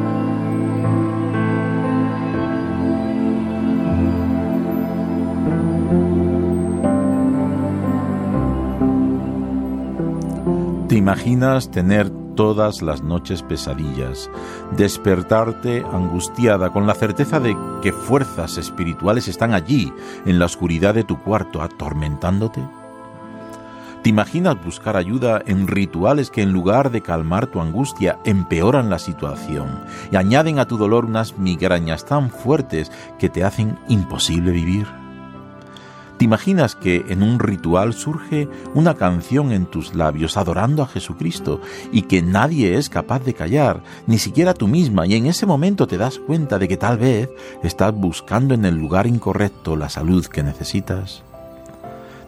¿Te 10.88 10.96
imaginas 10.96 11.70
tener 11.70 12.10
todas 12.36 12.82
las 12.82 13.04
noches 13.04 13.44
pesadillas, 13.44 14.32
despertarte 14.78 15.84
angustiada 15.92 16.72
con 16.72 16.88
la 16.88 16.94
certeza 16.94 17.42
de 17.42 17.58
que 17.82 17.92
fuerzas 17.92 18.58
espirituales 18.58 19.28
están 19.28 19.54
allí, 19.54 19.92
en 20.26 20.40
la 20.40 20.46
oscuridad 20.46 20.94
de 20.94 21.04
tu 21.04 21.22
cuarto, 21.22 21.62
atormentándote? 21.62 22.62
¿Te 24.04 24.10
imaginas 24.10 24.62
buscar 24.62 24.98
ayuda 24.98 25.42
en 25.46 25.66
rituales 25.66 26.30
que 26.30 26.42
en 26.42 26.52
lugar 26.52 26.92
de 26.92 27.00
calmar 27.00 27.48
tu 27.48 27.62
angustia 27.62 28.20
empeoran 28.26 28.90
la 28.90 29.00
situación 29.00 29.86
y 30.12 30.18
añaden 30.18 30.60
a 30.60 30.68
tu 30.68 30.76
dolor 30.76 31.06
unas 31.06 31.38
migrañas 31.38 32.04
tan 32.06 32.30
fuertes 32.30 32.92
que 33.18 33.30
te 33.30 33.46
hacen 33.46 33.80
imposible 33.88 34.52
vivir? 34.52 34.88
¿Te 36.18 36.26
imaginas 36.26 36.76
que 36.76 37.06
en 37.08 37.24
un 37.24 37.40
ritual 37.40 37.94
surge 37.94 38.50
una 38.74 38.96
canción 38.96 39.54
en 39.54 39.68
tus 39.68 39.96
labios 39.96 40.36
adorando 40.36 40.84
a 40.84 40.88
Jesucristo 40.88 41.62
y 41.94 42.02
que 42.02 42.22
nadie 42.22 42.78
es 42.78 42.90
capaz 42.90 43.24
de 43.24 43.34
callar, 43.34 43.84
ni 44.06 44.18
siquiera 44.18 44.54
tú 44.54 44.68
misma, 44.68 45.08
y 45.08 45.16
en 45.16 45.28
ese 45.28 45.46
momento 45.46 45.88
te 45.88 45.98
das 45.98 46.20
cuenta 46.20 46.60
de 46.60 46.68
que 46.68 46.76
tal 46.76 46.98
vez 46.98 47.30
estás 47.64 47.94
buscando 47.94 48.54
en 48.54 48.66
el 48.66 48.76
lugar 48.76 49.08
incorrecto 49.08 49.78
la 49.78 49.88
salud 49.88 50.26
que 50.26 50.44
necesitas? 50.44 51.24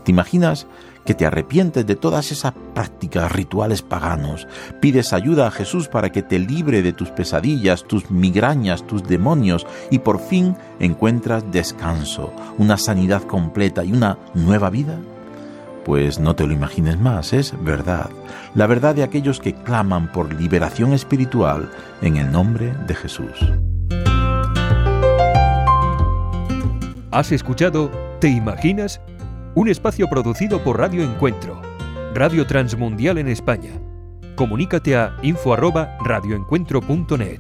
¿Te 0.06 0.12
imaginas 0.12 0.68
que 1.06 1.14
te 1.14 1.26
arrepientes 1.26 1.86
de 1.86 1.96
todas 1.96 2.32
esas 2.32 2.54
prácticas 2.74 3.32
rituales 3.32 3.82
paganos, 3.82 4.48
pides 4.82 5.14
ayuda 5.14 5.48
a 5.48 5.52
Jesús 5.52 5.88
para 5.88 6.12
que 6.12 6.24
te 6.24 6.40
libre 6.40 6.82
de 6.82 6.94
tus 6.94 7.10
pesadillas, 7.12 7.84
tus 7.84 8.12
migrañas, 8.12 8.86
tus 8.86 9.04
demonios 9.04 9.66
y 9.92 10.00
por 10.00 10.20
fin 10.20 10.56
encuentras 10.80 11.50
descanso, 11.52 12.34
una 12.58 12.78
sanidad 12.78 13.24
completa 13.24 13.84
y 13.84 13.94
una 13.94 14.18
nueva 14.34 14.70
vida? 14.70 15.00
Pues 15.86 16.20
no 16.20 16.36
te 16.36 16.48
lo 16.48 16.54
imagines 16.54 17.00
más, 17.00 17.32
es 17.32 17.54
verdad, 17.64 18.10
la 18.56 18.66
verdad 18.66 18.96
de 18.96 19.04
aquellos 19.04 19.40
que 19.40 19.54
claman 19.54 20.12
por 20.12 20.34
liberación 20.34 20.94
espiritual 20.94 21.70
en 22.02 22.18
el 22.18 22.32
nombre 22.32 22.74
de 22.88 22.96
Jesús. 22.96 23.54
¿Has 27.12 27.32
escuchado 27.32 27.92
¿Te 28.20 28.30
imaginas? 28.30 29.02
Un 29.58 29.70
espacio 29.70 30.10
producido 30.10 30.62
por 30.62 30.78
Radio 30.78 31.02
Encuentro, 31.02 31.62
Radio 32.14 32.46
Transmundial 32.46 33.20
en 33.20 33.30
España. 33.30 33.72
Comunícate 34.36 34.98
a 34.98 35.16
info@radioencuentro.net. 35.22 37.40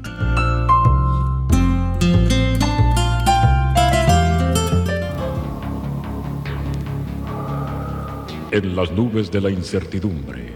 En 8.51 8.75
las 8.77 8.93
nubes 8.93 9.29
de 9.29 9.41
la 9.41 9.49
incertidumbre, 9.49 10.53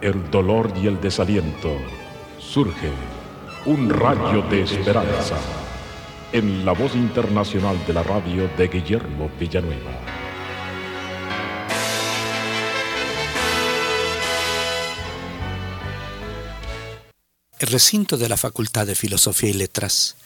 el 0.00 0.30
dolor 0.30 0.72
y 0.82 0.86
el 0.86 0.98
desaliento, 1.02 1.76
surge 2.38 2.88
un 3.66 3.90
rayo 3.90 4.40
de 4.48 4.62
esperanza 4.62 5.36
en 6.32 6.64
la 6.64 6.72
voz 6.72 6.96
internacional 6.96 7.76
de 7.86 7.92
la 7.92 8.02
radio 8.02 8.48
de 8.56 8.68
Guillermo 8.68 9.28
Villanueva. 9.38 10.23
El 17.64 17.70
recinto 17.70 18.18
de 18.18 18.28
la 18.28 18.36
Facultad 18.36 18.86
de 18.86 18.94
Filosofía 18.94 19.48
y 19.48 19.54
Letras 19.54 20.16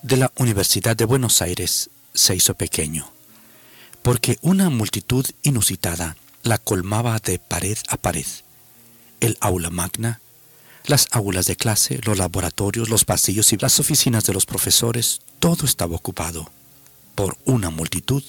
de 0.00 0.16
la 0.16 0.32
Universidad 0.38 0.96
de 0.96 1.04
Buenos 1.04 1.42
Aires 1.42 1.90
se 2.14 2.34
hizo 2.34 2.54
pequeño, 2.54 3.12
porque 4.00 4.38
una 4.40 4.70
multitud 4.70 5.26
inusitada 5.42 6.16
la 6.42 6.56
colmaba 6.56 7.18
de 7.18 7.38
pared 7.38 7.76
a 7.88 7.98
pared. 7.98 8.24
El 9.20 9.36
aula 9.42 9.68
magna, 9.68 10.22
las 10.86 11.08
aulas 11.10 11.44
de 11.44 11.56
clase, 11.56 12.00
los 12.04 12.16
laboratorios, 12.16 12.88
los 12.88 13.04
pasillos 13.04 13.52
y 13.52 13.58
las 13.58 13.78
oficinas 13.78 14.24
de 14.24 14.32
los 14.32 14.46
profesores, 14.46 15.20
todo 15.40 15.66
estaba 15.66 15.94
ocupado 15.94 16.50
por 17.14 17.36
una 17.44 17.68
multitud 17.68 18.24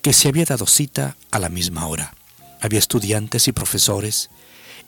que 0.00 0.14
se 0.14 0.28
había 0.28 0.46
dado 0.46 0.66
cita 0.66 1.18
a 1.30 1.38
la 1.38 1.50
misma 1.50 1.86
hora. 1.86 2.14
Había 2.62 2.78
estudiantes 2.78 3.46
y 3.46 3.52
profesores, 3.52 4.30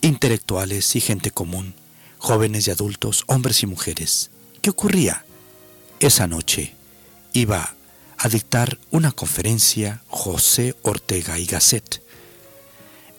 intelectuales 0.01 0.95
y 0.95 0.99
gente 0.99 1.29
común, 1.29 1.75
jóvenes 2.19 2.67
y 2.67 2.71
adultos, 2.71 3.23
hombres 3.27 3.63
y 3.63 3.67
mujeres. 3.67 4.31
¿Qué 4.61 4.69
ocurría? 4.69 5.25
Esa 5.99 6.27
noche 6.27 6.75
iba 7.33 7.75
a 8.17 8.29
dictar 8.29 8.79
una 8.91 9.11
conferencia 9.11 10.01
José 10.07 10.75
Ortega 10.81 11.37
y 11.39 11.45
Gasset. 11.45 12.01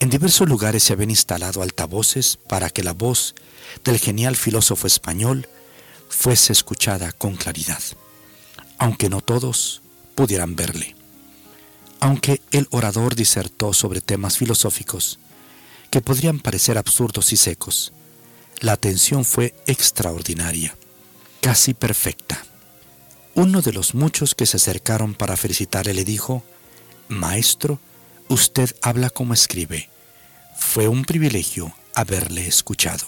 En 0.01 0.11
diversos 0.11 0.49
lugares 0.49 0.83
se 0.83 0.93
habían 0.93 1.11
instalado 1.11 1.63
altavoces 1.63 2.37
para 2.49 2.71
que 2.71 2.83
la 2.83 2.93
voz 2.93 3.35
del 3.85 3.99
genial 3.99 4.37
filósofo 4.37 4.87
español 4.87 5.49
fuese 6.09 6.53
escuchada 6.53 7.13
con 7.13 7.37
claridad, 7.37 7.83
aunque 8.79 9.09
no 9.09 9.21
todos 9.21 9.83
pudieran 10.15 10.57
verle. 10.57 10.97
Aunque 12.01 12.41
el 12.53 12.69
orador 12.71 13.15
disertó 13.15 13.73
sobre 13.73 14.01
temas 14.01 14.39
filosóficos 14.39 15.19
que 15.91 16.01
podrían 16.01 16.39
parecer 16.39 16.79
absurdos 16.79 17.33
y 17.33 17.37
secos, 17.37 17.93
la 18.61 18.73
atención 18.73 19.25
fue 19.25 19.55
extraordinaria, 19.67 20.77
casi 21.41 21.75
perfecta. 21.75 22.45
Uno 23.35 23.63
de 23.63 23.73
los 23.73 23.95
muchos 23.95 24.35
que 24.35 24.47
se 24.47 24.57
acercaron 24.57 25.15
para 25.15 25.37
felicitarle 25.37 25.95
le 25.95 26.05
dijo, 26.05 26.43
Maestro, 27.09 27.79
usted 28.29 28.75
habla 28.83 29.11
como 29.11 29.33
escribe. 29.33 29.89
Fue 30.57 30.89
un 30.89 31.05
privilegio 31.05 31.73
haberle 31.95 32.49
escuchado. 32.49 33.07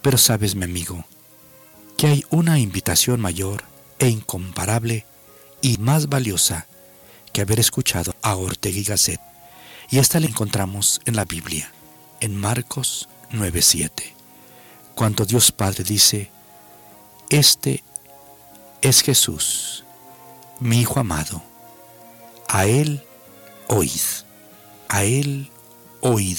Pero 0.00 0.16
sabes, 0.16 0.54
mi 0.54 0.64
amigo, 0.64 1.04
que 1.96 2.06
hay 2.06 2.24
una 2.30 2.58
invitación 2.60 3.20
mayor 3.20 3.64
e 3.98 4.08
incomparable 4.08 5.06
y 5.60 5.76
más 5.78 6.08
valiosa 6.08 6.68
que 7.32 7.42
haber 7.42 7.58
escuchado 7.58 8.14
a 8.22 8.36
Ortega 8.36 8.78
y 8.78 8.84
Gasset. 8.84 9.20
Y 9.90 9.98
esta 9.98 10.20
la 10.20 10.26
encontramos 10.26 11.00
en 11.04 11.16
la 11.16 11.24
Biblia, 11.24 11.72
en 12.20 12.36
Marcos 12.36 13.08
9:7 13.32 14.19
cuando 15.00 15.24
Dios 15.24 15.50
Padre 15.50 15.82
dice, 15.82 16.30
este 17.30 17.82
es 18.82 19.00
Jesús, 19.00 19.82
mi 20.58 20.82
Hijo 20.82 21.00
amado, 21.00 21.42
a 22.48 22.66
Él 22.66 23.02
oíd, 23.66 24.02
a 24.90 25.04
Él 25.04 25.50
oíd. 26.02 26.36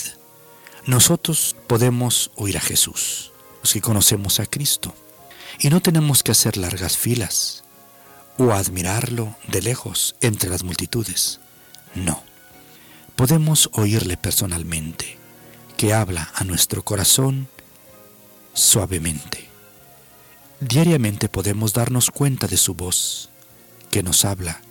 Nosotros 0.85 1.55
podemos 1.65 2.29
oír 2.35 2.55
a 2.55 2.61
Jesús, 2.61 3.31
los 3.63 3.73
que 3.73 3.81
conocemos 3.81 4.39
a 4.39 4.45
Cristo, 4.45 4.93
y 5.57 5.71
no 5.71 5.81
tenemos 5.81 6.21
que 6.21 6.31
hacer 6.31 6.55
largas 6.55 6.97
filas. 6.97 7.63
o 8.37 8.51
admirarlo 8.51 9.35
de 9.47 9.63
lejos 9.63 10.15
entre 10.21 10.51
las 10.51 10.61
multitudes. 10.61 11.39
No. 11.95 12.21
Podemos 13.15 13.71
oírle 13.73 14.17
personalmente, 14.17 15.17
que 15.77 15.95
habla 15.95 16.31
a 16.35 16.43
nuestro 16.43 16.83
corazón 16.83 17.49
suavemente. 18.53 19.49
Diariamente 20.59 21.29
podemos 21.29 21.73
darnos 21.73 22.11
cuenta 22.11 22.47
de 22.47 22.57
su 22.57 22.75
voz, 22.75 23.29
que 23.89 24.03
nos 24.03 24.25
habla 24.25 24.61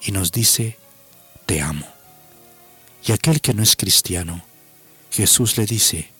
y 0.00 0.12
nos 0.12 0.32
dice, 0.32 0.78
te 1.46 1.60
amo. 1.60 1.86
Y 3.04 3.12
aquel 3.12 3.40
que 3.40 3.54
no 3.54 3.62
es 3.62 3.76
cristiano, 3.76 4.44
Jesús 5.10 5.58
le 5.58 5.66
dice, 5.66 6.10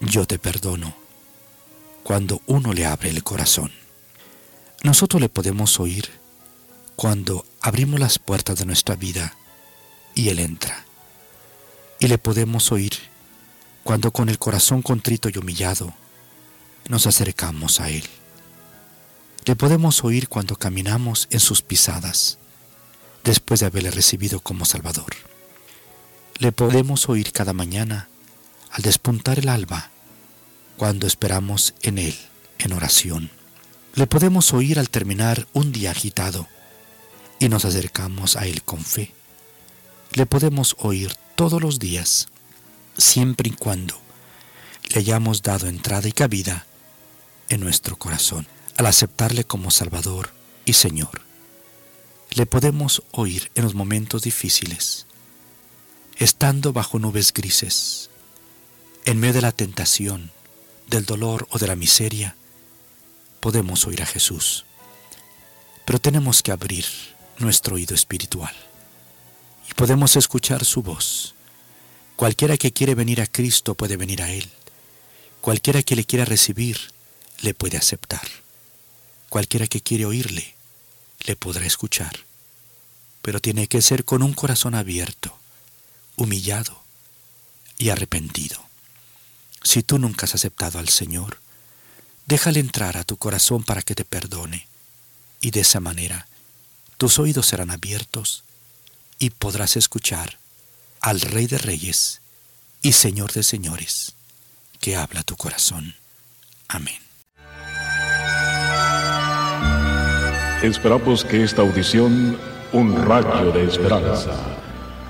yo 0.00 0.26
te 0.26 0.38
perdono, 0.38 0.96
cuando 2.02 2.42
uno 2.46 2.72
le 2.72 2.86
abre 2.86 3.10
el 3.10 3.22
corazón. 3.22 3.72
Nosotros 4.82 5.20
le 5.20 5.28
podemos 5.28 5.78
oír 5.80 6.08
cuando 6.96 7.44
abrimos 7.60 8.00
las 8.00 8.18
puertas 8.18 8.58
de 8.58 8.66
nuestra 8.66 8.96
vida 8.96 9.36
y 10.14 10.28
Él 10.30 10.38
entra. 10.38 10.84
Y 12.00 12.08
le 12.08 12.18
podemos 12.18 12.72
oír 12.72 12.92
cuando 13.84 14.12
con 14.12 14.28
el 14.28 14.38
corazón 14.38 14.82
contrito 14.82 15.28
y 15.28 15.38
humillado 15.38 15.94
nos 16.88 17.06
acercamos 17.06 17.80
a 17.80 17.90
Él. 17.90 18.04
Le 19.44 19.56
podemos 19.56 20.04
oír 20.04 20.28
cuando 20.28 20.56
caminamos 20.56 21.28
en 21.30 21.40
sus 21.40 21.62
pisadas, 21.62 22.38
después 23.24 23.60
de 23.60 23.66
haberle 23.66 23.90
recibido 23.90 24.40
como 24.40 24.64
Salvador. 24.64 25.14
Le 26.38 26.52
podemos 26.52 27.08
oír 27.08 27.32
cada 27.32 27.52
mañana 27.52 28.08
al 28.70 28.82
despuntar 28.82 29.38
el 29.38 29.48
alba, 29.48 29.90
cuando 30.76 31.06
esperamos 31.06 31.74
en 31.82 31.98
Él 31.98 32.16
en 32.58 32.72
oración. 32.72 33.30
Le 33.94 34.06
podemos 34.06 34.52
oír 34.52 34.78
al 34.78 34.90
terminar 34.90 35.46
un 35.52 35.72
día 35.72 35.90
agitado 35.90 36.46
y 37.38 37.48
nos 37.48 37.64
acercamos 37.64 38.36
a 38.36 38.46
Él 38.46 38.62
con 38.62 38.84
fe. 38.84 39.12
Le 40.12 40.26
podemos 40.26 40.76
oír 40.78 41.14
todos 41.36 41.60
los 41.60 41.78
días, 41.78 42.28
siempre 42.98 43.48
y 43.48 43.52
cuando 43.52 43.98
le 44.90 44.98
hayamos 44.98 45.42
dado 45.42 45.66
entrada 45.68 46.08
y 46.08 46.12
cabida 46.12 46.66
en 47.48 47.60
nuestro 47.60 47.96
corazón, 47.96 48.46
al 48.76 48.86
aceptarle 48.86 49.44
como 49.44 49.70
Salvador 49.70 50.30
y 50.64 50.74
Señor. 50.74 51.22
Le 52.30 52.44
podemos 52.44 53.02
oír 53.10 53.50
en 53.54 53.64
los 53.64 53.74
momentos 53.74 54.22
difíciles, 54.22 55.06
estando 56.16 56.72
bajo 56.72 56.98
nubes 56.98 57.32
grises, 57.32 58.10
en 59.04 59.18
medio 59.18 59.34
de 59.34 59.42
la 59.42 59.52
tentación, 59.52 60.30
del 60.88 61.04
dolor 61.04 61.46
o 61.50 61.58
de 61.58 61.66
la 61.66 61.76
miseria, 61.76 62.36
podemos 63.40 63.86
oír 63.86 64.02
a 64.02 64.06
Jesús. 64.06 64.66
Pero 65.84 65.98
tenemos 65.98 66.42
que 66.42 66.52
abrir 66.52 66.84
nuestro 67.38 67.76
oído 67.76 67.94
espiritual 67.94 68.54
y 69.70 69.74
podemos 69.74 70.16
escuchar 70.16 70.64
su 70.64 70.82
voz. 70.82 71.34
Cualquiera 72.18 72.58
que 72.58 72.72
quiere 72.72 72.94
venir 72.94 73.22
a 73.22 73.26
Cristo 73.26 73.74
puede 73.74 73.96
venir 73.96 74.20
a 74.22 74.30
Él. 74.30 74.50
Cualquiera 75.40 75.82
que 75.82 75.96
le 75.96 76.04
quiera 76.04 76.26
recibir, 76.26 76.92
le 77.40 77.54
puede 77.54 77.78
aceptar. 77.78 78.28
Cualquiera 79.30 79.66
que 79.66 79.80
quiere 79.80 80.04
oírle, 80.04 80.54
le 81.24 81.34
podrá 81.36 81.64
escuchar. 81.64 82.26
Pero 83.22 83.40
tiene 83.40 83.68
que 83.68 83.80
ser 83.80 84.04
con 84.04 84.22
un 84.22 84.34
corazón 84.34 84.74
abierto, 84.74 85.38
humillado 86.16 86.82
y 87.78 87.88
arrepentido. 87.88 88.62
Si 89.62 89.82
tú 89.82 89.98
nunca 89.98 90.26
has 90.26 90.34
aceptado 90.34 90.78
al 90.78 90.90
Señor, 90.90 91.38
Déjale 92.28 92.60
entrar 92.60 92.98
a 92.98 93.04
tu 93.04 93.16
corazón 93.16 93.64
para 93.64 93.80
que 93.80 93.94
te 93.94 94.04
perdone. 94.04 94.68
Y 95.40 95.50
de 95.50 95.60
esa 95.60 95.80
manera 95.80 96.28
tus 96.98 97.18
oídos 97.18 97.46
serán 97.46 97.70
abiertos 97.70 98.44
y 99.18 99.30
podrás 99.30 99.76
escuchar 99.76 100.38
al 101.00 101.20
Rey 101.20 101.46
de 101.46 101.58
Reyes 101.58 102.20
y 102.82 102.92
Señor 102.92 103.32
de 103.32 103.42
Señores 103.42 104.14
que 104.80 104.96
habla 104.96 105.22
tu 105.22 105.36
corazón. 105.36 105.94
Amén. 106.68 106.96
Esperamos 110.62 111.24
que 111.24 111.44
esta 111.44 111.62
audición, 111.62 112.36
un 112.72 113.06
rayo 113.06 113.52
de 113.52 113.64
esperanza, 113.64 114.32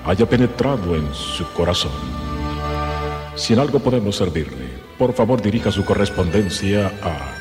haya 0.05 0.29
penetrado 0.29 0.95
en 0.95 1.13
su 1.13 1.45
corazón. 1.53 1.91
Si 3.35 3.53
en 3.53 3.59
algo 3.59 3.79
podemos 3.79 4.15
servirle, 4.15 4.79
por 4.97 5.13
favor 5.13 5.39
dirija 5.41 5.71
su 5.71 5.83
correspondencia 5.85 6.87
a 7.01 7.35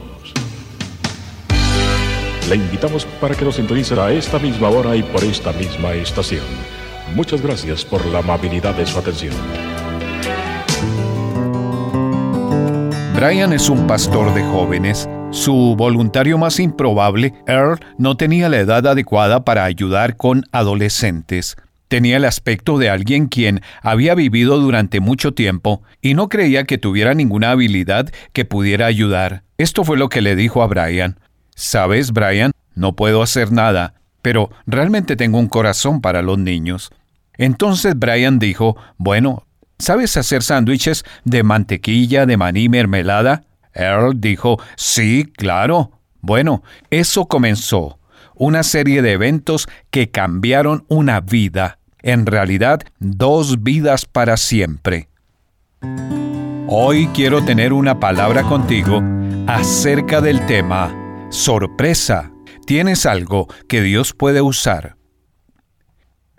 Le 2.48 2.56
invitamos 2.56 3.06
para 3.20 3.34
que 3.34 3.44
nos 3.44 3.56
sintonice 3.56 3.98
a 3.98 4.12
esta 4.12 4.38
misma 4.38 4.68
hora 4.68 4.96
y 4.96 5.02
por 5.02 5.24
esta 5.24 5.52
misma 5.52 5.94
estación. 5.94 6.44
Muchas 7.14 7.40
gracias 7.40 7.84
por 7.84 8.04
la 8.06 8.18
amabilidad 8.18 8.74
de 8.74 8.86
su 8.86 8.98
atención. 8.98 9.34
Brian 13.14 13.52
es 13.52 13.68
un 13.70 13.86
pastor 13.86 14.34
de 14.34 14.42
jóvenes 14.42 15.08
su 15.34 15.74
voluntario 15.76 16.38
más 16.38 16.60
improbable, 16.60 17.34
Earl, 17.48 17.80
no 17.98 18.16
tenía 18.16 18.48
la 18.48 18.58
edad 18.58 18.86
adecuada 18.86 19.44
para 19.44 19.64
ayudar 19.64 20.16
con 20.16 20.44
adolescentes. 20.52 21.56
Tenía 21.88 22.16
el 22.16 22.24
aspecto 22.24 22.78
de 22.78 22.90
alguien 22.90 23.26
quien 23.26 23.60
había 23.82 24.14
vivido 24.14 24.58
durante 24.58 25.00
mucho 25.00 25.34
tiempo 25.34 25.82
y 26.00 26.14
no 26.14 26.28
creía 26.28 26.64
que 26.64 26.78
tuviera 26.78 27.14
ninguna 27.14 27.50
habilidad 27.50 28.10
que 28.32 28.44
pudiera 28.44 28.86
ayudar. 28.86 29.44
Esto 29.58 29.84
fue 29.84 29.96
lo 29.96 30.08
que 30.08 30.22
le 30.22 30.34
dijo 30.36 30.62
a 30.62 30.66
Brian. 30.66 31.20
Sabes, 31.54 32.12
Brian, 32.12 32.52
no 32.74 32.96
puedo 32.96 33.22
hacer 33.22 33.52
nada, 33.52 33.94
pero 34.22 34.50
realmente 34.66 35.16
tengo 35.16 35.38
un 35.38 35.48
corazón 35.48 36.00
para 36.00 36.22
los 36.22 36.38
niños. 36.38 36.90
Entonces 37.36 37.96
Brian 37.96 38.38
dijo, 38.38 38.76
bueno, 38.96 39.46
¿sabes 39.78 40.16
hacer 40.16 40.42
sándwiches 40.42 41.04
de 41.24 41.42
mantequilla, 41.42 42.26
de 42.26 42.36
maní, 42.36 42.68
mermelada? 42.68 43.44
Earl 43.74 44.20
dijo, 44.20 44.58
sí, 44.76 45.30
claro. 45.36 45.92
Bueno, 46.20 46.62
eso 46.90 47.26
comenzó. 47.26 47.98
Una 48.36 48.62
serie 48.62 49.02
de 49.02 49.12
eventos 49.12 49.68
que 49.90 50.10
cambiaron 50.10 50.84
una 50.88 51.20
vida. 51.20 51.78
En 52.02 52.26
realidad, 52.26 52.80
dos 52.98 53.62
vidas 53.62 54.06
para 54.06 54.36
siempre. 54.36 55.08
Hoy 56.66 57.08
quiero 57.14 57.44
tener 57.44 57.72
una 57.72 58.00
palabra 58.00 58.42
contigo 58.42 59.02
acerca 59.46 60.20
del 60.20 60.44
tema 60.46 60.94
sorpresa. 61.30 62.32
Tienes 62.66 63.06
algo 63.06 63.48
que 63.68 63.82
Dios 63.82 64.12
puede 64.12 64.40
usar. 64.40 64.96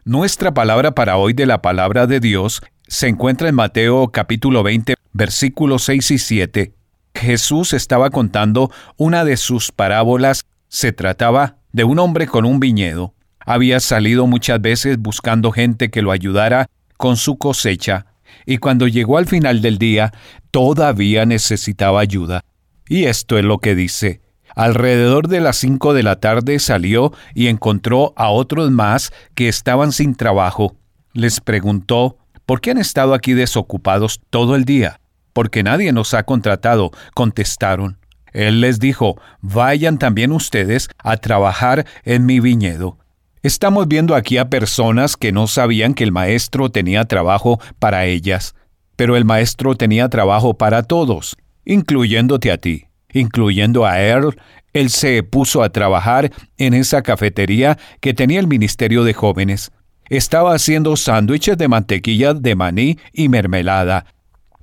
Nuestra 0.03 0.53
palabra 0.53 0.93
para 0.93 1.17
hoy 1.17 1.33
de 1.33 1.45
la 1.45 1.61
palabra 1.61 2.07
de 2.07 2.19
Dios 2.19 2.61
se 2.87 3.07
encuentra 3.07 3.49
en 3.49 3.55
Mateo 3.55 4.11
capítulo 4.11 4.61
20 4.63 4.95
versículos 5.13 5.83
6 5.85 6.11
y 6.11 6.17
7 6.19 6.75
Jesús 7.15 7.73
estaba 7.73 8.09
contando 8.09 8.71
una 8.97 9.25
de 9.25 9.37
sus 9.37 9.71
parábolas. 9.71 10.45
Se 10.75 10.91
trataba 10.91 11.59
de 11.71 11.85
un 11.85 11.99
hombre 11.99 12.27
con 12.27 12.43
un 12.43 12.59
viñedo. 12.59 13.13
Había 13.39 13.79
salido 13.79 14.27
muchas 14.27 14.59
veces 14.59 14.97
buscando 14.99 15.53
gente 15.53 15.89
que 15.89 16.01
lo 16.01 16.11
ayudara 16.11 16.67
con 16.97 17.15
su 17.15 17.37
cosecha, 17.37 18.07
y 18.45 18.57
cuando 18.57 18.85
llegó 18.89 19.17
al 19.17 19.25
final 19.25 19.61
del 19.61 19.77
día, 19.77 20.11
todavía 20.51 21.25
necesitaba 21.25 22.01
ayuda. 22.01 22.43
Y 22.89 23.05
esto 23.05 23.37
es 23.37 23.45
lo 23.45 23.59
que 23.59 23.73
dice. 23.73 24.19
Alrededor 24.53 25.29
de 25.29 25.39
las 25.39 25.55
cinco 25.55 25.93
de 25.93 26.03
la 26.03 26.19
tarde 26.19 26.59
salió 26.59 27.13
y 27.33 27.47
encontró 27.47 28.11
a 28.17 28.29
otros 28.29 28.69
más 28.69 29.13
que 29.33 29.47
estaban 29.47 29.93
sin 29.93 30.13
trabajo. 30.13 30.75
Les 31.13 31.39
preguntó, 31.39 32.17
¿por 32.45 32.59
qué 32.59 32.71
han 32.71 32.79
estado 32.79 33.13
aquí 33.13 33.31
desocupados 33.31 34.19
todo 34.29 34.57
el 34.57 34.65
día? 34.65 34.99
porque 35.35 35.63
nadie 35.63 35.91
nos 35.91 36.13
ha 36.13 36.23
contratado, 36.23 36.91
contestaron. 37.13 37.97
Él 38.35 38.59
les 38.59 38.79
dijo, 38.79 39.17
vayan 39.39 39.97
también 39.97 40.33
ustedes 40.33 40.89
a 40.99 41.15
trabajar 41.15 41.85
en 42.03 42.25
mi 42.25 42.41
viñedo. 42.41 42.97
Estamos 43.43 43.87
viendo 43.87 44.13
aquí 44.13 44.37
a 44.37 44.49
personas 44.49 45.15
que 45.15 45.31
no 45.31 45.47
sabían 45.47 45.93
que 45.93 46.03
el 46.03 46.11
maestro 46.11 46.69
tenía 46.69 47.05
trabajo 47.05 47.61
para 47.79 48.05
ellas, 48.05 48.53
pero 48.97 49.15
el 49.15 49.23
maestro 49.23 49.75
tenía 49.75 50.09
trabajo 50.09 50.55
para 50.55 50.83
todos, 50.83 51.37
incluyéndote 51.63 52.51
a 52.51 52.57
ti, 52.57 52.87
incluyendo 53.13 53.85
a 53.85 54.01
Earl. 54.01 54.35
Él 54.73 54.89
se 54.89 55.23
puso 55.23 55.63
a 55.63 55.69
trabajar 55.69 56.33
en 56.57 56.73
esa 56.73 57.03
cafetería 57.03 57.77
que 58.01 58.13
tenía 58.13 58.41
el 58.41 58.47
Ministerio 58.47 59.05
de 59.05 59.13
Jóvenes. 59.13 59.71
Estaba 60.09 60.53
haciendo 60.53 60.97
sándwiches 60.97 61.57
de 61.57 61.69
mantequilla 61.69 62.33
de 62.33 62.55
maní 62.55 62.99
y 63.13 63.29
mermelada, 63.29 64.05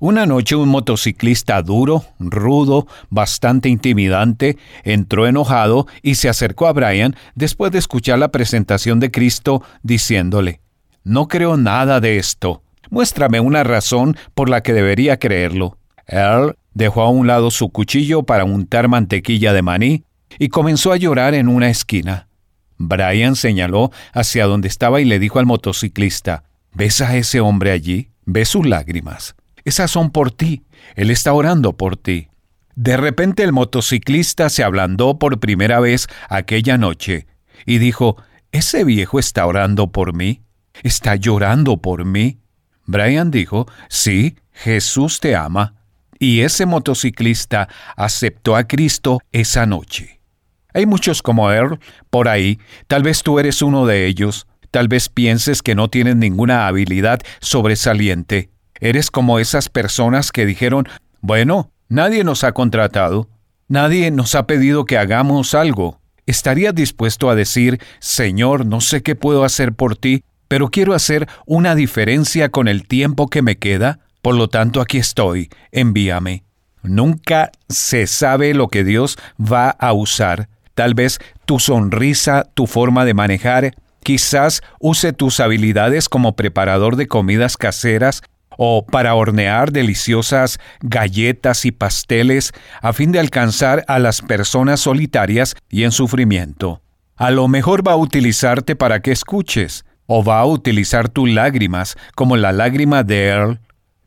una 0.03 0.25
noche 0.25 0.57
un 0.57 0.67
motociclista 0.67 1.61
duro, 1.61 2.03
rudo, 2.19 2.87
bastante 3.09 3.69
intimidante, 3.69 4.57
entró 4.83 5.27
enojado 5.27 5.87
y 6.01 6.15
se 6.15 6.27
acercó 6.27 6.67
a 6.67 6.73
Brian 6.73 7.15
después 7.35 7.71
de 7.71 7.79
escuchar 7.79 8.19
la 8.19 8.27
presentación 8.27 8.99
de 8.99 9.11
Cristo, 9.11 9.63
diciéndole, 9.81 10.59
no 11.05 11.29
creo 11.29 11.55
nada 11.55 12.01
de 12.01 12.17
esto. 12.17 12.63
Muéstrame 12.89 13.39
una 13.39 13.63
razón 13.63 14.17
por 14.33 14.49
la 14.49 14.61
que 14.61 14.73
debería 14.73 15.19
creerlo. 15.19 15.77
Earl 16.05 16.57
dejó 16.73 17.03
a 17.03 17.09
un 17.09 17.25
lado 17.25 17.49
su 17.49 17.69
cuchillo 17.69 18.23
para 18.23 18.43
untar 18.43 18.89
mantequilla 18.89 19.53
de 19.53 19.61
maní 19.61 20.03
y 20.37 20.49
comenzó 20.49 20.91
a 20.91 20.97
llorar 20.97 21.33
en 21.33 21.47
una 21.47 21.69
esquina. 21.69 22.27
Brian 22.77 23.37
señaló 23.37 23.89
hacia 24.11 24.47
donde 24.47 24.67
estaba 24.67 24.99
y 24.99 25.05
le 25.05 25.17
dijo 25.17 25.39
al 25.39 25.45
motociclista, 25.45 26.43
¿Ves 26.73 26.99
a 26.99 27.15
ese 27.15 27.39
hombre 27.39 27.71
allí? 27.71 28.09
¿Ves 28.25 28.49
sus 28.49 28.65
lágrimas? 28.65 29.37
Esas 29.65 29.91
son 29.91 30.11
por 30.11 30.31
ti. 30.31 30.63
Él 30.95 31.11
está 31.11 31.33
orando 31.33 31.77
por 31.77 31.97
ti. 31.97 32.29
De 32.75 32.97
repente 32.97 33.43
el 33.43 33.53
motociclista 33.53 34.49
se 34.49 34.63
ablandó 34.63 35.19
por 35.19 35.39
primera 35.39 35.79
vez 35.79 36.07
aquella 36.29 36.77
noche 36.77 37.27
y 37.65 37.77
dijo, 37.77 38.17
¿Ese 38.53 38.83
viejo 38.83 39.17
está 39.17 39.47
orando 39.47 39.91
por 39.91 40.15
mí? 40.15 40.43
¿Está 40.83 41.15
llorando 41.15 41.77
por 41.77 42.05
mí? 42.05 42.39
Brian 42.85 43.31
dijo, 43.31 43.67
sí, 43.89 44.37
Jesús 44.51 45.19
te 45.19 45.35
ama. 45.35 45.73
Y 46.19 46.41
ese 46.41 46.67
motociclista 46.67 47.67
aceptó 47.95 48.55
a 48.55 48.65
Cristo 48.65 49.19
esa 49.31 49.65
noche. 49.65 50.21
Hay 50.73 50.85
muchos 50.85 51.23
como 51.23 51.51
él 51.51 51.79
por 52.11 52.27
ahí, 52.27 52.59
tal 52.87 53.01
vez 53.01 53.23
tú 53.23 53.39
eres 53.39 53.63
uno 53.63 53.85
de 53.85 54.05
ellos, 54.05 54.47
tal 54.71 54.87
vez 54.87 55.09
pienses 55.09 55.61
que 55.61 55.73
no 55.75 55.89
tienes 55.89 56.15
ninguna 56.15 56.67
habilidad 56.67 57.21
sobresaliente. 57.41 58.49
Eres 58.83 59.09
como 59.11 59.39
esas 59.39 59.69
personas 59.69 60.33
que 60.33 60.45
dijeron, 60.45 60.89
bueno, 61.21 61.71
nadie 61.87 62.25
nos 62.25 62.43
ha 62.43 62.51
contratado, 62.51 63.29
nadie 63.69 64.11
nos 64.11 64.35
ha 64.35 64.45
pedido 64.45 64.83
que 64.83 64.97
hagamos 64.97 65.53
algo. 65.53 66.01
¿Estarías 66.25 66.75
dispuesto 66.75 67.29
a 67.29 67.35
decir, 67.35 67.79
Señor, 67.99 68.65
no 68.65 68.81
sé 68.81 69.01
qué 69.01 69.15
puedo 69.15 69.45
hacer 69.45 69.71
por 69.71 69.95
ti, 69.95 70.25
pero 70.49 70.67
quiero 70.67 70.93
hacer 70.93 71.29
una 71.45 71.75
diferencia 71.75 72.49
con 72.49 72.67
el 72.67 72.85
tiempo 72.85 73.29
que 73.29 73.41
me 73.41 73.57
queda? 73.57 73.99
Por 74.21 74.35
lo 74.35 74.49
tanto, 74.49 74.81
aquí 74.81 74.97
estoy, 74.97 75.49
envíame. 75.71 76.43
Nunca 76.81 77.53
se 77.69 78.05
sabe 78.05 78.53
lo 78.53 78.67
que 78.67 78.83
Dios 78.83 79.17
va 79.39 79.69
a 79.69 79.93
usar. 79.93 80.49
Tal 80.73 80.93
vez 80.93 81.19
tu 81.45 81.61
sonrisa, 81.61 82.49
tu 82.53 82.67
forma 82.67 83.05
de 83.05 83.13
manejar, 83.13 83.75
quizás 84.03 84.61
use 84.81 85.13
tus 85.13 85.39
habilidades 85.39 86.09
como 86.09 86.35
preparador 86.35 86.97
de 86.97 87.07
comidas 87.07 87.55
caseras 87.55 88.23
o 88.57 88.85
para 88.85 89.15
hornear 89.15 89.71
deliciosas 89.71 90.59
galletas 90.81 91.65
y 91.65 91.71
pasteles 91.71 92.51
a 92.81 92.93
fin 92.93 93.11
de 93.11 93.19
alcanzar 93.19 93.83
a 93.87 93.99
las 93.99 94.21
personas 94.21 94.79
solitarias 94.79 95.55
y 95.69 95.83
en 95.83 95.91
sufrimiento. 95.91 96.81
A 97.15 97.31
lo 97.31 97.47
mejor 97.47 97.87
va 97.87 97.93
a 97.93 97.97
utilizarte 97.97 98.75
para 98.75 99.01
que 99.01 99.11
escuches, 99.11 99.85
o 100.05 100.23
va 100.23 100.39
a 100.39 100.45
utilizar 100.45 101.09
tus 101.09 101.29
lágrimas 101.29 101.95
como 102.15 102.37
la 102.37 102.51
lágrima 102.51 103.03
de 103.03 103.27
Earl. 103.27 103.59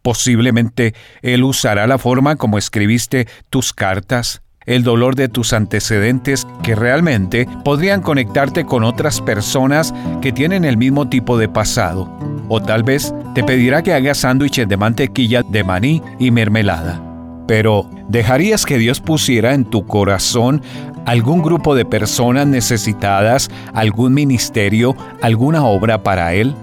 Posiblemente 0.02 0.94
él 1.22 1.42
usará 1.42 1.86
la 1.86 1.98
forma 1.98 2.36
como 2.36 2.58
escribiste 2.58 3.26
tus 3.50 3.72
cartas, 3.72 4.42
el 4.66 4.82
dolor 4.82 5.14
de 5.16 5.28
tus 5.28 5.52
antecedentes 5.52 6.46
que 6.62 6.74
realmente 6.74 7.48
podrían 7.64 8.02
conectarte 8.02 8.64
con 8.64 8.84
otras 8.84 9.20
personas 9.20 9.94
que 10.20 10.32
tienen 10.32 10.64
el 10.64 10.76
mismo 10.76 11.08
tipo 11.08 11.38
de 11.38 11.48
pasado. 11.48 12.35
O 12.48 12.60
tal 12.60 12.82
vez 12.82 13.14
te 13.34 13.42
pedirá 13.42 13.82
que 13.82 13.92
hagas 13.92 14.18
sándwiches 14.18 14.68
de 14.68 14.76
mantequilla 14.76 15.42
de 15.42 15.64
maní 15.64 16.02
y 16.18 16.30
mermelada. 16.30 17.02
Pero, 17.46 17.88
¿dejarías 18.08 18.66
que 18.66 18.78
Dios 18.78 19.00
pusiera 19.00 19.54
en 19.54 19.64
tu 19.64 19.86
corazón 19.86 20.62
algún 21.04 21.42
grupo 21.42 21.74
de 21.74 21.84
personas 21.84 22.46
necesitadas, 22.46 23.50
algún 23.72 24.14
ministerio, 24.14 24.96
alguna 25.22 25.64
obra 25.64 26.02
para 26.02 26.34
Él? 26.34 26.54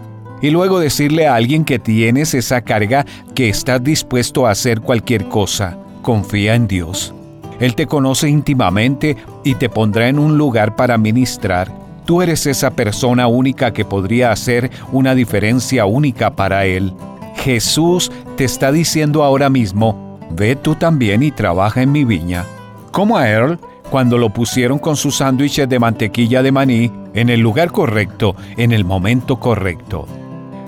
Y 0.41 0.49
luego 0.49 0.79
decirle 0.79 1.27
a 1.27 1.35
alguien 1.35 1.63
que 1.63 1.79
tienes 1.79 2.33
esa 2.33 2.61
carga 2.61 3.05
que 3.33 3.47
estás 3.47 3.81
dispuesto 3.81 4.45
a 4.45 4.51
hacer 4.51 4.81
cualquier 4.81 5.29
cosa. 5.29 5.77
Confía 6.01 6.55
en 6.55 6.67
Dios. 6.67 7.13
Él 7.61 7.75
te 7.75 7.87
conoce 7.87 8.27
íntimamente 8.27 9.15
y 9.45 9.55
te 9.55 9.69
pondrá 9.69 10.09
en 10.09 10.19
un 10.19 10.37
lugar 10.37 10.75
para 10.75 10.97
ministrar. 10.97 11.82
Tú 12.05 12.21
eres 12.21 12.45
esa 12.45 12.71
persona 12.71 13.27
única 13.27 13.71
que 13.71 13.85
podría 13.85 14.31
hacer 14.31 14.71
una 14.91 15.15
diferencia 15.15 15.85
única 15.85 16.35
para 16.35 16.65
Él. 16.65 16.93
Jesús 17.35 18.11
te 18.35 18.43
está 18.43 18.71
diciendo 18.71 19.23
ahora 19.23 19.49
mismo, 19.49 20.19
ve 20.31 20.55
tú 20.55 20.75
también 20.75 21.23
y 21.23 21.31
trabaja 21.31 21.81
en 21.81 21.91
mi 21.91 22.03
viña. 22.03 22.45
Como 22.91 23.17
a 23.17 23.29
Earl, 23.29 23.59
cuando 23.89 24.17
lo 24.17 24.31
pusieron 24.31 24.79
con 24.79 24.97
sus 24.97 25.17
sándwiches 25.17 25.69
de 25.69 25.79
mantequilla 25.79 26.43
de 26.43 26.51
maní 26.51 26.91
en 27.13 27.29
el 27.29 27.39
lugar 27.39 27.71
correcto, 27.71 28.35
en 28.57 28.71
el 28.71 28.85
momento 28.85 29.39
correcto. 29.39 30.05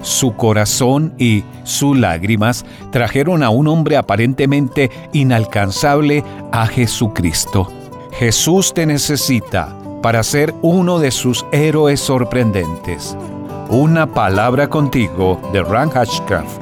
Su 0.01 0.35
corazón 0.35 1.13
y 1.17 1.43
sus 1.63 1.97
lágrimas 1.97 2.65
trajeron 2.91 3.41
a 3.43 3.49
un 3.49 3.67
hombre 3.67 3.97
aparentemente 3.97 4.91
inalcanzable 5.13 6.23
a 6.51 6.67
Jesucristo. 6.67 7.71
Jesús 8.11 8.73
te 8.73 8.85
necesita 8.85 9.75
para 10.01 10.23
ser 10.23 10.53
uno 10.61 10.99
de 10.99 11.11
sus 11.11 11.45
héroes 11.51 11.99
sorprendentes. 11.99 13.17
Una 13.69 14.13
palabra 14.13 14.69
contigo 14.69 15.41
de 15.51 15.63
Ran 15.63 15.89
Hatchcraft. 15.89 16.61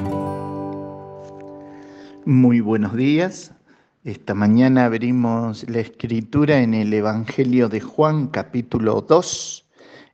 Muy 2.24 2.60
buenos 2.60 2.94
días. 2.96 3.52
Esta 4.04 4.34
mañana 4.34 4.86
abrimos 4.86 5.68
la 5.68 5.80
escritura 5.80 6.60
en 6.60 6.74
el 6.74 6.92
Evangelio 6.92 7.68
de 7.68 7.80
Juan 7.80 8.28
capítulo 8.28 9.00
2. 9.00 9.66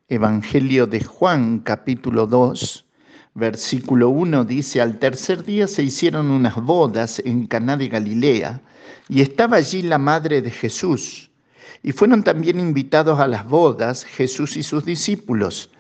Evangelio 0.08 0.86
de 0.86 1.04
Juan 1.04 1.60
capítulo 1.60 2.26
2 2.26 2.86
versículo 3.34 4.10
1 4.10 4.44
dice, 4.44 4.80
al 4.80 4.98
tercer 4.98 5.44
día 5.44 5.66
se 5.66 5.82
hicieron 5.82 6.30
unas 6.30 6.56
bodas 6.56 7.22
en 7.24 7.46
Caná 7.46 7.76
de 7.76 7.88
Galilea, 7.88 8.60
y 9.08 9.22
estaba 9.22 9.56
allí 9.56 9.82
la 9.82 9.98
madre 9.98 10.42
de 10.42 10.50
Jesús. 10.50 11.29
Y 11.82 11.92
fueron 11.92 12.22
también 12.22 12.60
invitados 12.60 13.18
a 13.20 13.26
las 13.26 13.46
bodas 13.46 14.04
Jesús 14.04 14.56
y 14.56 14.62
sus 14.62 14.84
discípulos. 14.84 15.70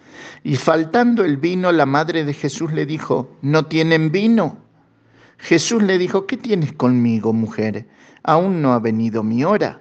Y 0.42 0.56
faltando 0.56 1.24
el 1.24 1.36
vino, 1.36 1.72
la 1.72 1.86
madre 1.86 2.24
de 2.24 2.32
Jesús 2.32 2.72
le 2.72 2.86
dijo, 2.86 3.36
¿no 3.42 3.66
tienen 3.66 4.10
vino? 4.10 4.58
Jesús 5.38 5.82
le 5.82 5.98
dijo, 5.98 6.26
¿qué 6.26 6.36
tienes 6.36 6.72
conmigo, 6.72 7.32
mujer? 7.32 7.88
Aún 8.22 8.60
no 8.62 8.72
ha 8.72 8.78
venido 8.78 9.22
mi 9.22 9.44
hora. 9.44 9.80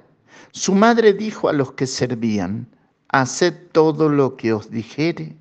Su 0.52 0.74
madre 0.74 1.14
dijo 1.14 1.50
a 1.50 1.54
los 1.54 1.74
que 1.74 1.86
servían, 1.88 2.68
haced 3.10 3.54
todo 3.72 4.10
lo 4.10 4.36
que 4.36 4.54
os 4.54 4.70
dijere. 4.72 5.36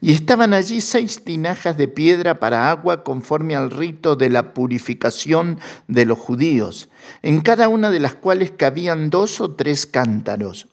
Y 0.00 0.12
estaban 0.12 0.54
allí 0.54 0.80
seis 0.80 1.22
tinajas 1.24 1.76
de 1.76 1.88
piedra 1.88 2.38
para 2.38 2.70
agua 2.70 3.04
conforme 3.04 3.56
al 3.56 3.70
rito 3.70 4.16
de 4.16 4.30
la 4.30 4.54
purificación 4.54 5.58
de 5.88 6.06
los 6.06 6.18
judíos, 6.18 6.88
en 7.22 7.40
cada 7.40 7.68
una 7.68 7.90
de 7.90 8.00
las 8.00 8.14
cuales 8.14 8.52
cabían 8.56 9.10
dos 9.10 9.40
o 9.40 9.52
tres 9.52 9.86
cántaros. 9.86 10.68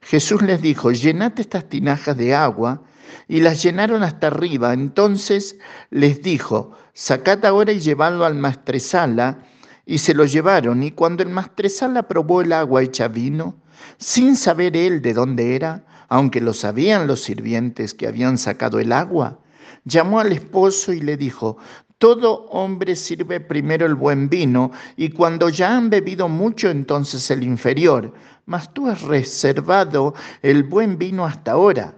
Jesús 0.00 0.42
les 0.42 0.62
dijo, 0.62 0.92
llenad 0.92 1.32
estas 1.38 1.68
tinajas 1.68 2.16
de 2.16 2.34
agua, 2.34 2.82
y 3.28 3.40
las 3.40 3.62
llenaron 3.62 4.02
hasta 4.02 4.28
arriba. 4.28 4.72
Entonces 4.72 5.56
les 5.90 6.22
dijo, 6.22 6.72
sacad 6.92 7.44
ahora 7.44 7.72
y 7.72 7.80
llevadlo 7.80 8.24
al 8.24 8.34
maestresala, 8.34 9.38
y 9.84 9.98
se 9.98 10.14
lo 10.14 10.24
llevaron, 10.24 10.82
y 10.82 10.90
cuando 10.90 11.22
el 11.22 11.28
maestresala 11.28 12.08
probó 12.08 12.40
el 12.40 12.52
agua 12.52 12.82
hecha 12.82 13.08
vino, 13.08 13.56
sin 13.98 14.36
saber 14.36 14.76
él 14.76 15.00
de 15.00 15.14
dónde 15.14 15.54
era, 15.54 15.84
aunque 16.08 16.40
lo 16.40 16.52
sabían 16.52 17.06
los 17.06 17.22
sirvientes 17.22 17.94
que 17.94 18.06
habían 18.06 18.38
sacado 18.38 18.78
el 18.78 18.92
agua, 18.92 19.40
llamó 19.84 20.20
al 20.20 20.32
esposo 20.32 20.92
y 20.92 21.00
le 21.00 21.16
dijo, 21.16 21.56
todo 21.98 22.46
hombre 22.50 22.94
sirve 22.94 23.40
primero 23.40 23.86
el 23.86 23.94
buen 23.94 24.28
vino 24.28 24.70
y 24.96 25.10
cuando 25.10 25.48
ya 25.48 25.76
han 25.76 25.88
bebido 25.88 26.28
mucho 26.28 26.68
entonces 26.68 27.30
el 27.30 27.42
inferior, 27.42 28.12
mas 28.44 28.72
tú 28.74 28.88
has 28.88 29.02
reservado 29.02 30.14
el 30.42 30.62
buen 30.62 30.98
vino 30.98 31.24
hasta 31.24 31.52
ahora. 31.52 31.96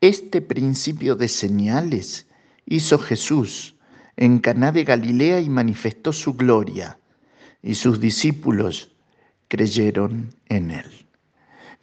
Este 0.00 0.42
principio 0.42 1.14
de 1.14 1.28
señales 1.28 2.26
hizo 2.66 2.98
Jesús 2.98 3.76
en 4.16 4.40
Caná 4.40 4.72
de 4.72 4.84
Galilea 4.84 5.40
y 5.40 5.48
manifestó 5.48 6.12
su 6.12 6.34
gloria, 6.34 6.98
y 7.62 7.74
sus 7.76 8.00
discípulos 8.00 8.94
creyeron 9.48 10.34
en 10.48 10.72
él. 10.72 11.01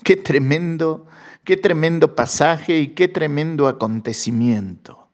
Qué 0.03 0.15
tremendo, 0.15 1.05
qué 1.43 1.57
tremendo 1.57 2.15
pasaje 2.15 2.79
y 2.79 2.87
qué 2.89 3.07
tremendo 3.07 3.67
acontecimiento. 3.67 5.07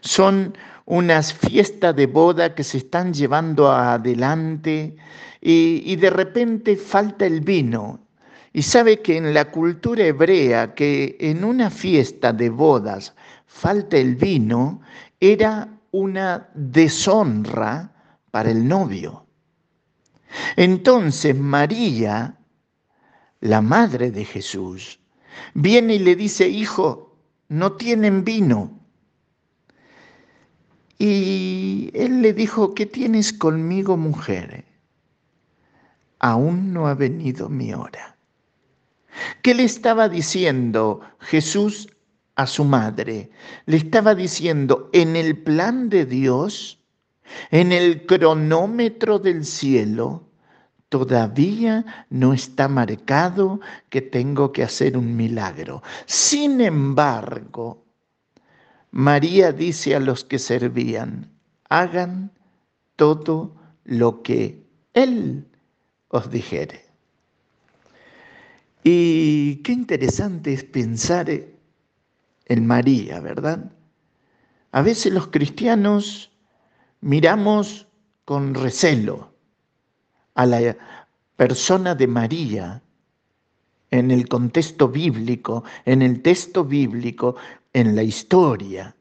Son 0.00 0.56
unas 0.84 1.32
fiestas 1.32 1.94
de 1.94 2.06
boda 2.06 2.54
que 2.54 2.64
se 2.64 2.78
están 2.78 3.14
llevando 3.14 3.70
adelante 3.70 4.96
y, 5.40 5.82
y 5.84 5.96
de 5.96 6.10
repente 6.10 6.76
falta 6.76 7.26
el 7.26 7.40
vino. 7.40 8.00
Y 8.52 8.62
sabe 8.62 9.00
que 9.00 9.16
en 9.16 9.32
la 9.32 9.50
cultura 9.50 10.04
hebrea 10.04 10.74
que 10.74 11.16
en 11.20 11.44
una 11.44 11.70
fiesta 11.70 12.32
de 12.32 12.50
bodas 12.50 13.14
falta 13.46 13.96
el 13.96 14.16
vino 14.16 14.80
era 15.20 15.68
una 15.92 16.48
deshonra 16.54 17.92
para 18.30 18.50
el 18.50 18.66
novio. 18.66 19.26
Entonces 20.56 21.36
María 21.36 22.36
la 23.40 23.60
madre 23.60 24.10
de 24.10 24.24
Jesús, 24.24 25.00
viene 25.54 25.94
y 25.94 25.98
le 25.98 26.16
dice, 26.16 26.48
hijo, 26.48 27.16
no 27.48 27.72
tienen 27.72 28.24
vino. 28.24 28.78
Y 30.98 31.90
él 31.94 32.20
le 32.20 32.34
dijo, 32.34 32.74
¿qué 32.74 32.86
tienes 32.86 33.32
conmigo, 33.32 33.96
mujer? 33.96 34.64
Aún 36.18 36.74
no 36.74 36.86
ha 36.86 36.94
venido 36.94 37.48
mi 37.48 37.72
hora. 37.72 38.16
¿Qué 39.42 39.54
le 39.54 39.64
estaba 39.64 40.08
diciendo 40.08 41.00
Jesús 41.18 41.88
a 42.36 42.46
su 42.46 42.64
madre? 42.64 43.30
Le 43.64 43.78
estaba 43.78 44.14
diciendo, 44.14 44.90
en 44.92 45.16
el 45.16 45.42
plan 45.42 45.88
de 45.88 46.04
Dios, 46.04 46.78
en 47.50 47.72
el 47.72 48.04
cronómetro 48.06 49.18
del 49.18 49.44
cielo, 49.44 50.29
todavía 50.90 52.06
no 52.10 52.34
está 52.34 52.68
marcado 52.68 53.60
que 53.88 54.02
tengo 54.02 54.52
que 54.52 54.64
hacer 54.64 54.98
un 54.98 55.16
milagro. 55.16 55.82
Sin 56.04 56.60
embargo, 56.60 57.86
María 58.90 59.52
dice 59.52 59.94
a 59.94 60.00
los 60.00 60.24
que 60.24 60.38
servían, 60.38 61.30
hagan 61.68 62.32
todo 62.96 63.54
lo 63.84 64.22
que 64.22 64.66
Él 64.92 65.46
os 66.08 66.28
dijere. 66.28 66.84
Y 68.82 69.56
qué 69.62 69.72
interesante 69.72 70.52
es 70.52 70.64
pensar 70.64 71.30
en 71.30 72.66
María, 72.66 73.20
¿verdad? 73.20 73.70
A 74.72 74.82
veces 74.82 75.12
los 75.12 75.28
cristianos 75.28 76.32
miramos 77.00 77.86
con 78.24 78.54
recelo 78.54 79.29
a 80.40 80.46
la 80.46 80.76
persona 81.36 81.94
de 81.94 82.06
María 82.06 82.82
en 83.90 84.10
el 84.10 84.26
contexto 84.26 84.88
bíblico, 84.88 85.64
en 85.84 86.00
el 86.00 86.22
texto 86.22 86.64
bíblico, 86.64 87.36
en 87.74 87.94
la 87.94 88.02
historia. 88.02 88.96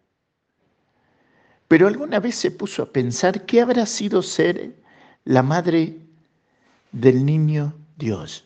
Pero 1.70 1.88
alguna 1.88 2.20
vez 2.20 2.36
se 2.36 2.52
puso 2.52 2.84
a 2.84 2.92
pensar 2.92 3.46
qué 3.46 3.62
habrá 3.62 3.86
sido 3.86 4.22
ser 4.22 4.76
la 5.24 5.42
madre 5.42 6.02
del 6.92 7.26
niño 7.26 7.74
Dios. 7.96 8.46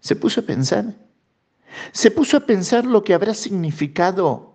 Se 0.00 0.16
puso 0.16 0.40
a 0.40 0.44
pensar. 0.44 0.84
Se 1.92 2.10
puso 2.10 2.36
a 2.36 2.40
pensar 2.40 2.84
lo 2.84 3.04
que 3.04 3.14
habrá 3.14 3.32
significado 3.32 4.54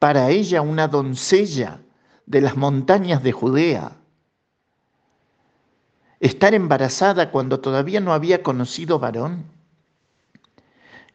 para 0.00 0.30
ella 0.30 0.62
una 0.62 0.88
doncella 0.88 1.80
de 2.26 2.40
las 2.40 2.56
montañas 2.56 3.22
de 3.22 3.30
Judea. 3.30 3.96
Estar 6.20 6.54
embarazada 6.54 7.30
cuando 7.30 7.60
todavía 7.60 8.00
no 8.00 8.12
había 8.12 8.42
conocido 8.42 8.98
varón. 8.98 9.44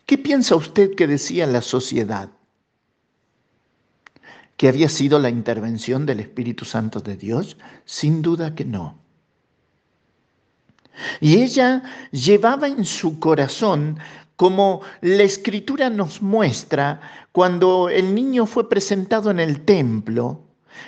¿Qué 0.05 0.17
piensa 0.17 0.55
usted 0.55 0.95
que 0.95 1.07
decía 1.07 1.47
la 1.47 1.61
sociedad? 1.61 2.29
¿Que 4.57 4.67
había 4.67 4.89
sido 4.89 5.19
la 5.19 5.29
intervención 5.29 6.05
del 6.05 6.19
Espíritu 6.19 6.65
Santo 6.65 6.99
de 6.99 7.17
Dios? 7.17 7.57
Sin 7.85 8.21
duda 8.21 8.53
que 8.53 8.65
no. 8.65 8.99
Y 11.19 11.41
ella 11.41 11.81
llevaba 12.11 12.67
en 12.67 12.85
su 12.85 13.19
corazón, 13.19 13.99
como 14.35 14.81
la 15.01 15.23
escritura 15.23 15.89
nos 15.89 16.21
muestra, 16.21 16.99
cuando 17.31 17.89
el 17.89 18.13
niño 18.13 18.45
fue 18.45 18.67
presentado 18.69 19.31
en 19.31 19.39
el 19.39 19.61
templo 19.61 20.43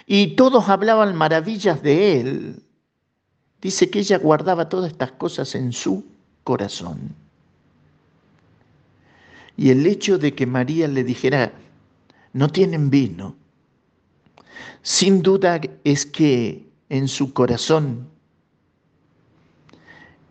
y 0.06 0.36
todos 0.36 0.70
hablaban 0.70 1.16
maravillas 1.16 1.82
de 1.82 2.20
él, 2.20 2.64
dice 3.64 3.90
que 3.90 4.00
ella 4.00 4.18
guardaba 4.18 4.68
todas 4.68 4.92
estas 4.92 5.14
cosas 5.14 5.56
en 5.56 5.72
su 5.72 6.06
corazón. 6.44 7.16
Y 9.56 9.70
el 9.70 9.88
hecho 9.88 10.18
de 10.18 10.36
que 10.36 10.46
María 10.46 10.86
le 10.90 11.06
dijera, 11.06 11.54
no 12.34 12.50
tienen 12.50 12.90
vino, 12.90 13.38
sin 14.82 15.22
duda 15.22 15.62
es 15.86 16.06
que 16.06 16.68
en 16.90 17.08
su 17.08 17.32
corazón 17.32 18.10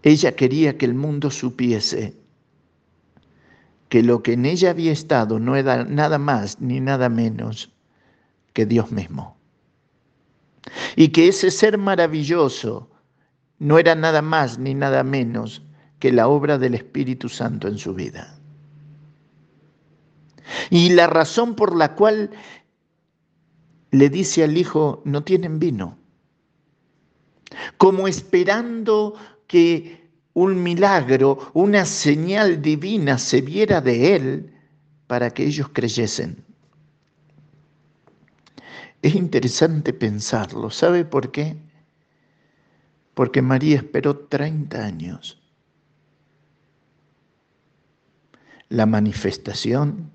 ella 0.03 0.37
quería 0.37 0.77
que 0.77 0.85
el 0.85 0.95
mundo 0.95 1.31
supiese 1.31 2.15
que 3.89 4.03
lo 4.03 4.23
que 4.23 4.35
en 4.35 4.45
ella 4.45 4.71
había 4.71 4.93
estado 4.93 5.39
no 5.39 5.57
era 5.57 5.85
nada 5.85 6.19
más 6.19 6.61
ni 6.61 6.81
nada 6.81 7.09
menos 7.09 7.71
que 8.53 8.67
Dios 8.67 8.91
mismo. 8.91 9.37
Y 10.97 11.09
que 11.09 11.29
ese 11.29 11.51
ser 11.51 11.79
maravilloso 11.79 12.92
no 13.63 13.79
era 13.79 13.95
nada 13.95 14.23
más 14.23 14.59
ni 14.59 14.75
nada 14.75 15.05
menos 15.05 15.63
que 16.01 16.11
la 16.11 16.27
obra 16.27 16.59
del 16.59 16.75
Espíritu 16.75 17.29
Santo 17.29 17.69
en 17.69 17.79
su 17.79 17.95
vida. 17.95 18.37
Y 20.69 20.91
la 20.91 21.07
razón 21.07 21.55
por 21.55 21.77
la 21.77 21.95
cual 21.95 22.31
le 23.93 24.11
dice 24.11 24.43
al 24.43 24.57
hijo, 24.57 25.01
no 25.05 25.23
tienen 25.23 25.61
vino, 25.61 25.97
como 27.77 28.09
esperando 28.09 29.15
que 29.47 30.11
un 30.35 30.61
milagro, 30.61 31.53
una 31.55 31.85
señal 31.85 32.61
divina 32.61 33.17
se 33.17 33.43
viera 33.43 33.81
de 33.81 34.17
él 34.17 34.55
para 35.07 35.31
que 35.31 35.45
ellos 35.45 35.69
creyesen. 35.73 36.45
Es 39.03 39.15
interesante 39.15 39.93
pensarlo. 39.93 40.69
¿Sabe 40.71 41.05
por 41.05 41.31
qué? 41.31 41.57
Porque 43.15 43.43
María 43.43 43.77
esperó 43.77 44.17
30 44.17 44.85
años. 44.85 45.41
La 48.69 48.87
manifestación 48.87 50.11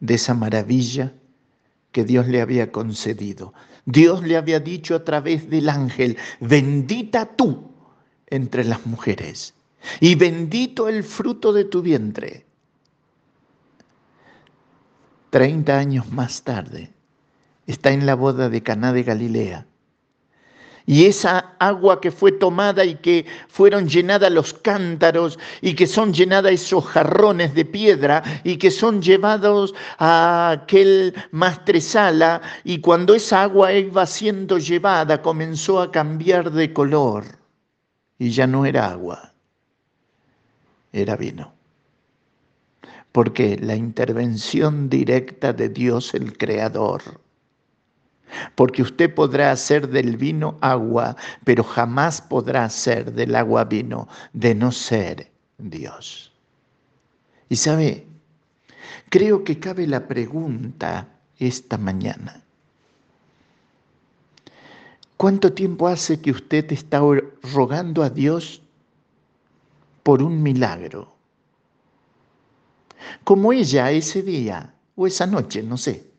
de 0.00 0.14
esa 0.14 0.34
maravilla 0.34 1.12
que 1.92 2.04
Dios 2.04 2.26
le 2.26 2.40
había 2.40 2.72
concedido. 2.72 3.52
Dios 3.84 4.22
le 4.22 4.36
había 4.36 4.60
dicho 4.60 4.94
a 4.94 5.04
través 5.04 5.48
del 5.50 5.68
ángel, 5.68 6.16
bendita 6.40 7.36
tú 7.36 7.70
entre 8.26 8.64
las 8.64 8.86
mujeres, 8.86 9.54
y 10.00 10.14
bendito 10.14 10.88
el 10.88 11.04
fruto 11.04 11.52
de 11.52 11.64
tu 11.64 11.82
vientre. 11.82 12.46
Treinta 15.30 15.78
años 15.78 16.10
más 16.10 16.42
tarde, 16.42 16.92
está 17.66 17.90
en 17.90 18.06
la 18.06 18.14
boda 18.14 18.48
de 18.48 18.62
Caná 18.62 18.92
de 18.92 19.02
Galilea. 19.02 19.66
Y 20.92 21.06
esa 21.06 21.54
agua 21.58 22.02
que 22.02 22.10
fue 22.10 22.32
tomada 22.32 22.84
y 22.84 22.96
que 22.96 23.24
fueron 23.48 23.88
llenadas 23.88 24.30
los 24.30 24.52
cántaros 24.52 25.38
y 25.62 25.74
que 25.74 25.86
son 25.86 26.12
llenadas 26.12 26.52
esos 26.52 26.84
jarrones 26.84 27.54
de 27.54 27.64
piedra 27.64 28.22
y 28.44 28.58
que 28.58 28.70
son 28.70 29.00
llevados 29.00 29.74
a 29.96 30.50
aquel 30.50 31.14
mastresala 31.30 32.42
y 32.62 32.82
cuando 32.82 33.14
esa 33.14 33.44
agua 33.44 33.72
iba 33.72 34.04
siendo 34.04 34.58
llevada 34.58 35.22
comenzó 35.22 35.80
a 35.80 35.90
cambiar 35.90 36.52
de 36.52 36.74
color 36.74 37.24
y 38.18 38.28
ya 38.28 38.46
no 38.46 38.66
era 38.66 38.90
agua, 38.90 39.32
era 40.92 41.16
vino. 41.16 41.54
Porque 43.12 43.56
la 43.56 43.76
intervención 43.76 44.90
directa 44.90 45.54
de 45.54 45.70
Dios 45.70 46.12
el 46.12 46.36
Creador. 46.36 47.00
Porque 48.54 48.82
usted 48.82 49.14
podrá 49.14 49.52
hacer 49.52 49.88
del 49.88 50.16
vino 50.16 50.58
agua, 50.60 51.16
pero 51.44 51.62
jamás 51.64 52.20
podrá 52.20 52.64
hacer 52.64 53.12
del 53.12 53.34
agua 53.34 53.64
vino 53.64 54.08
de 54.32 54.54
no 54.54 54.72
ser 54.72 55.30
Dios. 55.58 56.32
Y 57.48 57.56
sabe, 57.56 58.06
creo 59.10 59.44
que 59.44 59.58
cabe 59.58 59.86
la 59.86 60.06
pregunta 60.06 61.08
esta 61.38 61.76
mañana. 61.76 62.42
¿Cuánto 65.16 65.52
tiempo 65.52 65.86
hace 65.86 66.20
que 66.20 66.32
usted 66.32 66.72
está 66.72 67.00
rogando 67.54 68.02
a 68.02 68.10
Dios 68.10 68.62
por 70.02 70.22
un 70.22 70.42
milagro? 70.42 71.14
Como 73.22 73.52
ella 73.52 73.90
ese 73.90 74.22
día 74.22 74.74
o 74.96 75.06
esa 75.06 75.26
noche, 75.26 75.62
no 75.62 75.76
sé. 75.76 76.11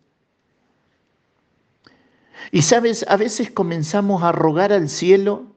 Y 2.52 2.62
sabes, 2.62 3.06
a 3.08 3.18
veces 3.18 3.52
comenzamos 3.52 4.24
a 4.24 4.32
rogar 4.32 4.72
al 4.74 4.90
cielo 4.90 5.54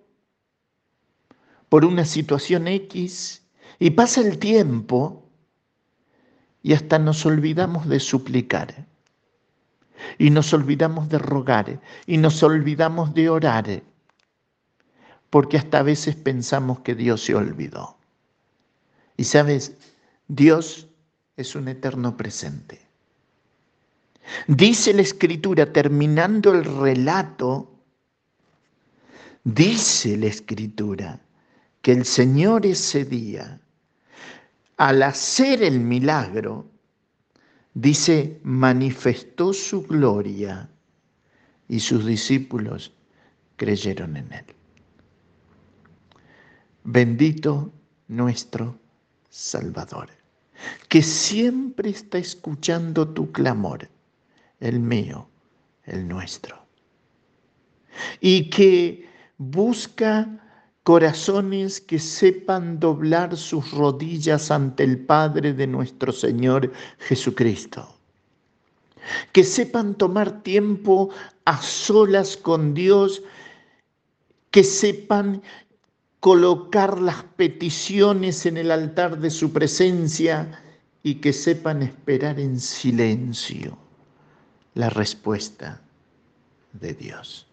por 1.69 1.85
una 1.85 2.05
situación 2.05 2.69
X 2.69 3.43
y 3.79 3.91
pasa 3.91 4.21
el 4.21 4.39
tiempo 4.39 5.25
y 6.63 6.73
hasta 6.73 6.99
nos 6.99 7.25
olvidamos 7.27 7.89
de 7.89 8.01
suplicar 8.01 8.87
y 10.19 10.31
nos 10.31 10.53
olvidamos 10.53 11.09
de 11.09 11.19
rogar 11.19 11.81
y 12.07 12.19
nos 12.19 12.43
olvidamos 12.43 13.15
de 13.15 13.29
orar, 13.29 13.83
porque 15.31 15.59
hasta 15.59 15.79
a 15.79 15.83
veces 15.83 16.17
pensamos 16.17 16.81
que 16.81 16.95
Dios 16.95 17.23
se 17.23 17.35
olvidó. 17.35 17.97
Y 19.17 19.25
sabes, 19.25 19.77
Dios 20.29 20.87
es 21.37 21.55
un 21.55 21.69
eterno 21.69 22.17
presente. 22.17 22.86
Dice 24.47 24.93
la 24.93 25.03
escritura, 25.03 25.73
terminando 25.73 26.53
el 26.53 26.65
relato, 26.65 27.73
dice 29.45 30.17
la 30.17 30.27
escritura 30.27 31.21
que 31.83 31.93
el 31.93 32.05
Señor 32.05 32.67
ese 32.67 33.05
día, 33.05 33.61
al 34.77 35.03
hacer 35.03 35.63
el 35.63 35.81
milagro, 35.81 36.71
Dice, 37.79 38.41
manifestó 38.43 39.53
su 39.53 39.83
gloria 39.83 40.71
y 41.69 41.79
sus 41.79 42.07
discípulos 42.07 42.91
creyeron 43.57 44.17
en 44.17 44.33
él. 44.33 44.47
Bendito 46.85 47.71
nuestro 48.09 48.79
Salvador, 49.29 50.09
que 50.89 51.03
siempre 51.03 51.91
está 51.91 52.17
escuchando 52.17 53.07
tu 53.07 53.31
clamor, 53.31 53.91
el 54.61 54.81
mío, 54.81 55.29
el 55.85 56.07
nuestro, 56.09 56.57
y 58.21 58.51
que 58.51 59.09
busca 59.39 60.29
corazones 60.83 61.81
que 61.81 61.99
sepan 61.99 62.79
doblar 62.79 63.37
sus 63.37 63.73
rodillas 63.73 64.51
ante 64.51 64.85
el 64.85 64.99
Padre 64.99 65.53
de 65.53 65.67
nuestro 65.67 66.13
Señor 66.13 66.73
Jesucristo. 66.99 67.93
Que 69.33 69.45
sepan 69.45 69.95
tomar 69.95 70.43
tiempo 70.43 71.11
a 71.45 71.61
solas 71.61 72.37
con 72.37 72.75
Dios, 72.75 73.23
que 74.51 74.65
sepan 74.65 75.43
colocar 76.21 77.01
las 77.01 77.23
peticiones 77.37 78.47
en 78.47 78.57
el 78.57 78.71
altar 78.71 79.19
de 79.19 79.31
su 79.31 79.53
presencia 79.53 80.63
y 81.03 81.17
que 81.17 81.33
sepan 81.33 81.83
esperar 81.83 82.41
en 82.41 82.59
silencio 82.59 83.86
la 84.77 84.91
respuesta 84.91 85.81
de 86.75 86.93
Dios. 86.93 87.47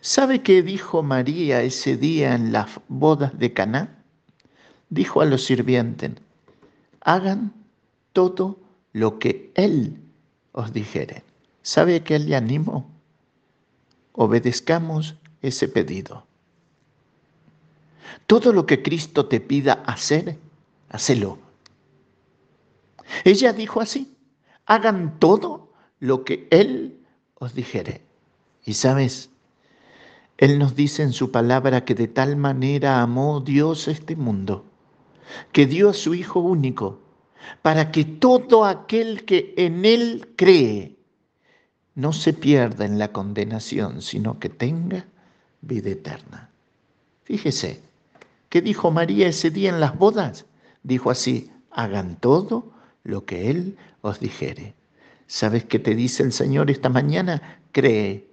¿Sabe 0.00 0.42
qué 0.42 0.60
dijo 0.62 1.04
María 1.04 1.62
ese 1.62 1.96
día 1.96 2.34
en 2.34 2.52
las 2.52 2.80
bodas 2.88 3.38
de 3.38 3.52
Caná? 3.52 4.02
Dijo 4.90 5.20
a 5.20 5.24
los 5.24 5.44
sirvientes: 5.44 6.10
hagan 7.00 7.54
todo 8.12 8.58
lo 8.92 9.20
que 9.20 9.52
Él 9.54 10.00
os 10.50 10.72
dijere. 10.72 11.22
¿Sabe 11.62 12.02
qué 12.02 12.18
le 12.18 12.34
animo? 12.34 12.90
Obedezcamos 14.14 15.14
ese 15.42 15.68
pedido. 15.68 16.26
Todo 18.26 18.52
lo 18.52 18.66
que 18.66 18.82
Cristo 18.82 19.26
te 19.26 19.38
pida 19.38 19.74
hacer, 19.86 20.36
hacelo. 20.88 21.38
Ella 23.24 23.52
dijo 23.52 23.80
así, 23.80 24.16
hagan 24.66 25.20
todo 25.20 25.67
lo 26.00 26.24
que 26.24 26.48
Él 26.50 26.98
os 27.34 27.54
dijere. 27.54 28.02
Y 28.64 28.74
sabes, 28.74 29.30
él 30.38 30.60
nos 30.60 30.76
dice 30.76 31.02
en 31.02 31.12
su 31.12 31.32
palabra 31.32 31.84
que 31.84 31.96
de 31.96 32.06
tal 32.06 32.36
manera 32.36 33.02
amó 33.02 33.40
Dios 33.40 33.88
este 33.88 34.14
mundo, 34.14 34.64
que 35.50 35.66
dio 35.66 35.90
a 35.90 35.94
su 35.94 36.14
Hijo 36.14 36.38
único, 36.38 37.00
para 37.60 37.90
que 37.90 38.04
todo 38.04 38.64
aquel 38.64 39.24
que 39.24 39.52
en 39.56 39.84
Él 39.84 40.32
cree 40.36 40.96
no 41.96 42.12
se 42.12 42.32
pierda 42.32 42.84
en 42.84 43.00
la 43.00 43.10
condenación, 43.10 44.00
sino 44.00 44.38
que 44.38 44.48
tenga 44.48 45.06
vida 45.60 45.90
eterna. 45.90 46.50
Fíjese, 47.24 47.82
¿qué 48.48 48.62
dijo 48.62 48.92
María 48.92 49.26
ese 49.26 49.50
día 49.50 49.70
en 49.70 49.80
las 49.80 49.98
bodas? 49.98 50.46
Dijo 50.84 51.10
así, 51.10 51.50
hagan 51.72 52.14
todo 52.14 52.70
lo 53.02 53.24
que 53.24 53.50
Él 53.50 53.76
os 54.02 54.20
dijere. 54.20 54.76
¿Sabes 55.28 55.66
qué 55.66 55.78
te 55.78 55.94
dice 55.94 56.22
el 56.22 56.32
Señor 56.32 56.70
esta 56.70 56.88
mañana? 56.88 57.60
Cree 57.72 58.26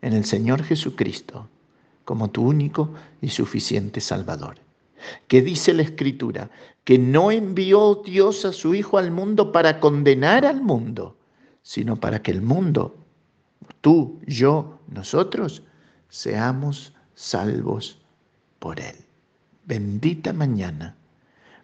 en 0.00 0.12
el 0.12 0.24
Señor 0.24 0.62
Jesucristo 0.62 1.50
como 2.04 2.30
tu 2.30 2.46
único 2.46 2.94
y 3.20 3.28
suficiente 3.30 4.00
Salvador. 4.00 4.60
Que 5.26 5.42
dice 5.42 5.74
la 5.74 5.82
Escritura, 5.82 6.50
que 6.84 6.98
no 6.98 7.32
envió 7.32 8.00
Dios 8.04 8.44
a 8.44 8.52
su 8.52 8.76
Hijo 8.76 8.96
al 8.96 9.10
mundo 9.10 9.50
para 9.50 9.80
condenar 9.80 10.46
al 10.46 10.62
mundo, 10.62 11.16
sino 11.62 11.96
para 11.96 12.22
que 12.22 12.30
el 12.30 12.42
mundo, 12.42 12.96
tú, 13.80 14.20
yo, 14.24 14.78
nosotros, 14.86 15.64
seamos 16.08 16.94
salvos 17.14 18.00
por 18.60 18.78
Él. 18.78 18.94
Bendita 19.64 20.32
mañana, 20.32 20.96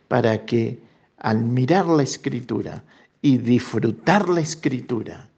para 0.09 0.45
que 0.45 0.83
al 1.19 1.45
mirar 1.45 1.87
la 1.87 2.03
Escritura 2.03 2.83
y 3.25 3.39
disfrutar 3.39 4.29
la 4.29 4.43
Escritura, 4.43 5.31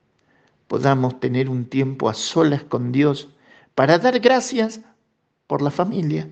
podamos 0.67 1.21
tener 1.21 1.49
un 1.49 1.65
tiempo 1.67 2.09
a 2.09 2.15
solas 2.15 2.65
con 2.65 2.91
Dios 2.91 3.29
para 3.77 3.97
dar 4.01 4.19
gracias 4.19 4.81
por 5.47 5.63
la 5.63 5.71
familia, 5.71 6.29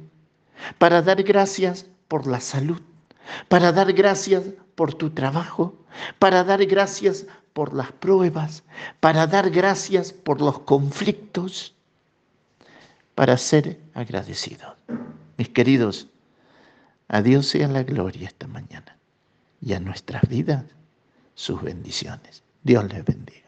para 0.79 1.01
dar 1.01 1.23
gracias 1.23 1.87
por 2.09 2.27
la 2.27 2.41
salud, 2.41 2.83
para 3.47 3.71
dar 3.71 3.93
gracias 3.93 4.43
por 4.75 4.95
tu 4.95 5.11
trabajo, 5.11 5.79
para 6.19 6.43
dar 6.43 6.67
gracias 6.67 7.25
por 7.53 7.73
las 7.73 7.93
pruebas, 7.93 8.65
para 8.99 9.29
dar 9.29 9.49
gracias 9.49 10.13
por 10.13 10.41
los 10.41 10.59
conflictos, 10.59 11.77
para 13.15 13.39
ser 13.39 13.79
agradecidos. 13.95 14.75
Mis 15.39 15.51
queridos, 15.51 16.09
a 17.07 17.23
Dios 17.23 17.47
sea 17.47 17.69
la 17.69 17.85
gloria 17.85 18.27
esta 18.27 18.49
mañana 18.49 18.99
y 19.61 19.75
a 19.75 19.79
nuestras 19.79 20.29
vidas 20.29 20.65
sus 21.35 21.63
bendiciones. 21.63 22.43
Dios 22.63 22.85
les 22.93 23.05
bendiga. 23.05 23.41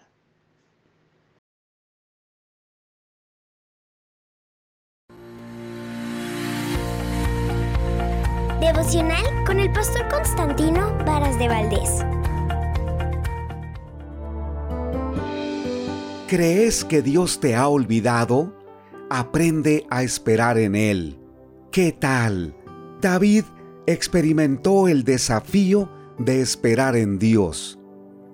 Devocional 8.60 9.44
con 9.46 9.60
el 9.60 9.72
pastor 9.72 10.08
Constantino 10.08 10.96
Varas 11.04 11.38
de 11.38 11.48
Valdés. 11.48 12.04
¿Crees 16.28 16.84
que 16.84 17.02
Dios 17.02 17.38
te 17.38 17.54
ha 17.54 17.68
olvidado? 17.68 18.52
Aprende 19.08 19.86
a 19.90 20.02
esperar 20.02 20.58
en 20.58 20.74
Él. 20.74 21.16
¿Qué 21.70 21.92
tal? 21.92 22.56
David 23.00 23.44
experimentó 23.86 24.88
el 24.88 25.04
desafío 25.04 25.88
de 26.18 26.40
esperar 26.40 26.96
en 26.96 27.20
Dios. 27.20 27.75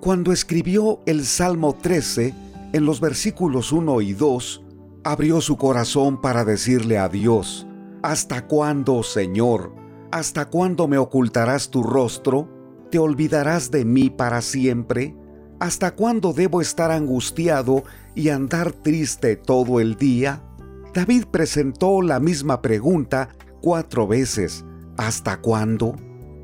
Cuando 0.03 0.33
escribió 0.33 0.99
el 1.07 1.25
Salmo 1.25 1.77
13, 1.81 2.35
en 2.73 2.85
los 2.85 3.01
versículos 3.01 3.71
1 3.71 4.01
y 4.01 4.15
2, 4.15 4.65
abrió 5.05 5.41
su 5.41 5.57
corazón 5.57 6.21
para 6.21 6.45
decirle 6.45 6.99
a 6.99 7.09
Dios, 7.09 7.69
¿Hasta 8.03 8.49
cuándo, 8.49 9.05
Señor? 9.05 9.73
¿Hasta 10.11 10.47
cuándo 10.47 10.89
me 10.89 10.99
ocultarás 10.99 11.71
tu 11.71 11.85
rostro? 11.85 12.49
¿Te 12.91 12.99
olvidarás 12.99 13.71
de 13.71 13.85
mí 13.85 14.11
para 14.11 14.41
siempre? 14.41 15.15
¿Hasta 15.61 15.95
cuándo 15.95 16.33
debo 16.33 16.61
estar 16.61 16.91
angustiado 16.91 17.85
y 18.17 18.31
andar 18.31 18.73
triste 18.73 19.37
todo 19.37 19.79
el 19.79 19.95
día? 19.95 20.43
David 20.93 21.27
presentó 21.31 22.03
la 22.03 22.19
misma 22.19 22.61
pregunta 22.61 23.29
cuatro 23.61 24.09
veces. 24.09 24.65
¿Hasta 24.97 25.41
cuándo? 25.41 25.95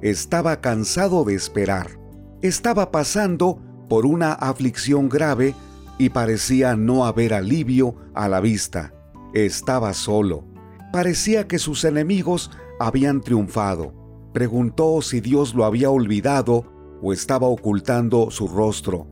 Estaba 0.00 0.60
cansado 0.60 1.24
de 1.24 1.34
esperar. 1.34 1.97
Estaba 2.40 2.92
pasando 2.92 3.58
por 3.88 4.06
una 4.06 4.32
aflicción 4.32 5.08
grave 5.08 5.56
y 5.98 6.10
parecía 6.10 6.76
no 6.76 7.04
haber 7.04 7.34
alivio 7.34 7.96
a 8.14 8.28
la 8.28 8.40
vista. 8.40 8.94
Estaba 9.34 9.92
solo. 9.92 10.44
Parecía 10.92 11.48
que 11.48 11.58
sus 11.58 11.84
enemigos 11.84 12.52
habían 12.78 13.22
triunfado. 13.22 13.92
Preguntó 14.32 15.02
si 15.02 15.20
Dios 15.20 15.54
lo 15.54 15.64
había 15.64 15.90
olvidado 15.90 16.64
o 17.02 17.12
estaba 17.12 17.48
ocultando 17.48 18.30
su 18.30 18.46
rostro. 18.46 19.08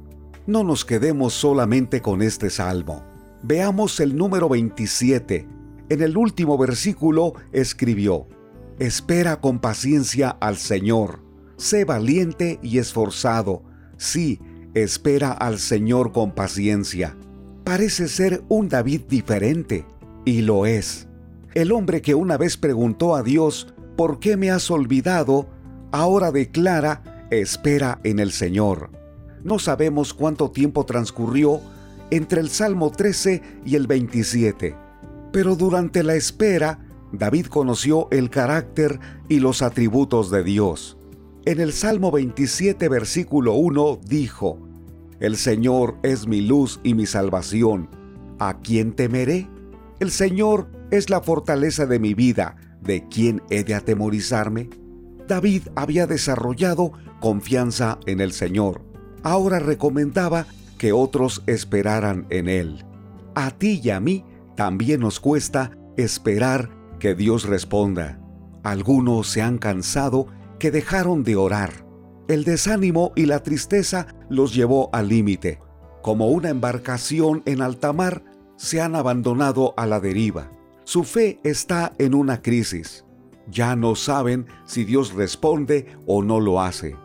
No 0.47 0.63
nos 0.63 0.85
quedemos 0.85 1.35
solamente 1.35 2.01
con 2.03 2.23
este 2.23 2.49
salmo. 2.49 3.03
Veamos 3.43 3.99
el 3.99 4.17
número 4.17 4.49
27. 4.49 5.49
En 5.89 6.01
el 6.01 6.17
último 6.17 6.57
versículo 6.57 7.35
escribió, 7.51 8.29
Espera 8.79 9.41
con 9.41 9.59
paciencia 9.59 10.31
al 10.31 10.59
Señor, 10.59 11.26
sé 11.57 11.85
valiente 11.85 12.59
y 12.63 12.79
esforzado. 12.79 13.63
Sí, 13.97 14.41
espera 14.75 15.33
al 15.33 15.59
Señor 15.59 16.13
con 16.13 16.33
paciencia. 16.33 17.17
Parece 17.65 18.09
ser 18.09 18.45
un 18.49 18.69
David 18.69 19.03
diferente, 19.09 19.87
y 20.25 20.43
lo 20.43 20.67
es. 20.67 21.09
El 21.55 21.73
hombre 21.73 22.03
que 22.03 22.15
una 22.15 22.37
vez 22.37 22.57
preguntó 22.57 23.17
a 23.17 23.23
Dios, 23.23 23.75
¿por 23.97 24.21
qué 24.21 24.37
me 24.37 24.51
has 24.51 24.71
olvidado? 24.71 25.49
Ahora 25.91 26.31
declara, 26.31 27.27
espera 27.31 28.01
en 28.05 28.19
el 28.19 28.33
Señor. 28.33 28.91
No 29.43 29.59
sabemos 29.59 30.13
cuánto 30.13 30.51
tiempo 30.51 30.85
transcurrió 30.85 31.61
entre 32.11 32.41
el 32.41 32.51
Salmo 32.51 32.91
13 32.91 33.43
y 33.65 33.77
el 33.77 33.87
27, 33.87 34.77
pero 35.33 35.57
durante 35.57 36.03
la 36.03 36.15
espera, 36.15 36.79
David 37.13 37.47
conoció 37.47 38.09
el 38.11 38.31
carácter 38.31 39.01
y 39.29 39.41
los 39.41 39.63
atributos 39.63 40.31
de 40.31 40.45
Dios. 40.45 40.96
En 41.47 41.61
el 41.61 41.73
Salmo 41.73 42.11
27, 42.11 42.89
versículo 42.89 43.55
1, 43.55 44.01
dijo, 44.05 44.59
El 45.21 45.37
Señor 45.37 45.97
es 46.03 46.27
mi 46.27 46.41
luz 46.41 46.81
y 46.83 46.95
mi 46.95 47.07
salvación. 47.07 47.89
¿A 48.41 48.59
quién 48.59 48.93
temeré? 48.93 49.49
El 50.01 50.11
Señor 50.11 50.69
es 50.91 51.09
la 51.09 51.21
fortaleza 51.21 51.87
de 51.87 52.01
mi 52.01 52.15
vida. 52.15 52.57
¿De 52.83 53.07
quién 53.09 53.43
he 53.49 53.63
de 53.63 53.77
atemorizarme? 53.77 54.71
David 55.29 55.69
había 55.77 56.09
desarrollado 56.09 56.91
confianza 57.21 58.01
en 58.07 58.21
el 58.21 58.33
Señor. 58.33 58.83
ahora 59.23 59.61
recomendaba 59.61 60.47
que 60.79 60.93
otros 60.93 61.45
esperaran 61.47 62.27
en 62.31 62.49
Él. 62.49 62.85
A 63.37 63.53
ti 63.53 63.81
y 63.85 63.91
a 63.91 64.01
mí 64.01 64.25
también 64.57 64.99
nos 64.99 65.21
cuesta 65.21 65.71
esperar 65.97 66.71
que 66.99 67.15
Dios 67.15 67.45
responda. 67.45 68.19
Algunos 68.65 69.29
se 69.29 69.43
han 69.43 69.59
cansado 69.59 70.27
dejaron 70.71 71.25
de 71.25 71.37
orar. 71.37 71.87
El 72.29 72.45
desánimo 72.45 73.13
y 73.15 73.27
la 73.27 73.43
tristeza 73.43 74.09
los 74.29 74.55
llevó 74.55 74.91
al 74.93 75.09
límite. 75.09 75.61
Como 76.03 76.29
una 76.29 76.51
embarcación 76.51 77.43
en 77.47 77.63
alta 77.63 77.93
mar, 77.93 78.25
se 78.57 78.81
han 78.81 78.97
abandonado 78.97 79.75
a 79.77 79.87
la 79.87 80.01
deriva. 80.01 80.51
Su 80.85 81.05
fe 81.05 81.41
está 81.45 81.93
en 81.99 82.15
una 82.15 82.43
crisis. 82.43 83.05
Ya 83.49 83.77
no 83.77 83.95
saben 83.95 84.47
si 84.65 84.85
Dios 84.85 85.15
responde 85.15 85.87
o 86.07 86.23
no 86.23 86.41
lo 86.41 86.61
hace. 86.61 86.97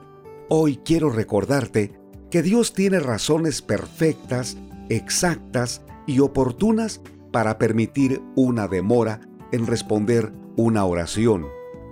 Hoy 0.50 0.78
quiero 0.84 1.10
recordarte 1.10 1.94
que 2.30 2.42
Dios 2.42 2.74
tiene 2.74 3.00
razones 3.00 3.62
perfectas, 3.62 4.58
exactas 4.90 5.82
y 6.08 6.20
oportunas 6.20 7.02
para 7.32 7.58
permitir 7.58 8.22
una 8.36 8.68
demora 8.68 9.22
en 9.52 9.68
responder 9.68 10.34
una 10.58 10.86
oración. 10.86 11.48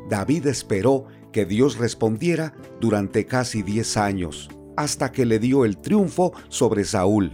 David 0.10 0.48
esperó 0.48 1.06
que 1.32 1.46
Dios 1.46 1.78
respondiera 1.78 2.54
durante 2.80 3.26
casi 3.26 3.62
10 3.62 3.98
años, 3.98 4.50
hasta 4.78 5.12
que 5.12 5.26
le 5.26 5.40
dio 5.40 5.66
el 5.66 5.78
triunfo 5.78 6.34
sobre 6.50 6.86
Saúl. 6.86 7.34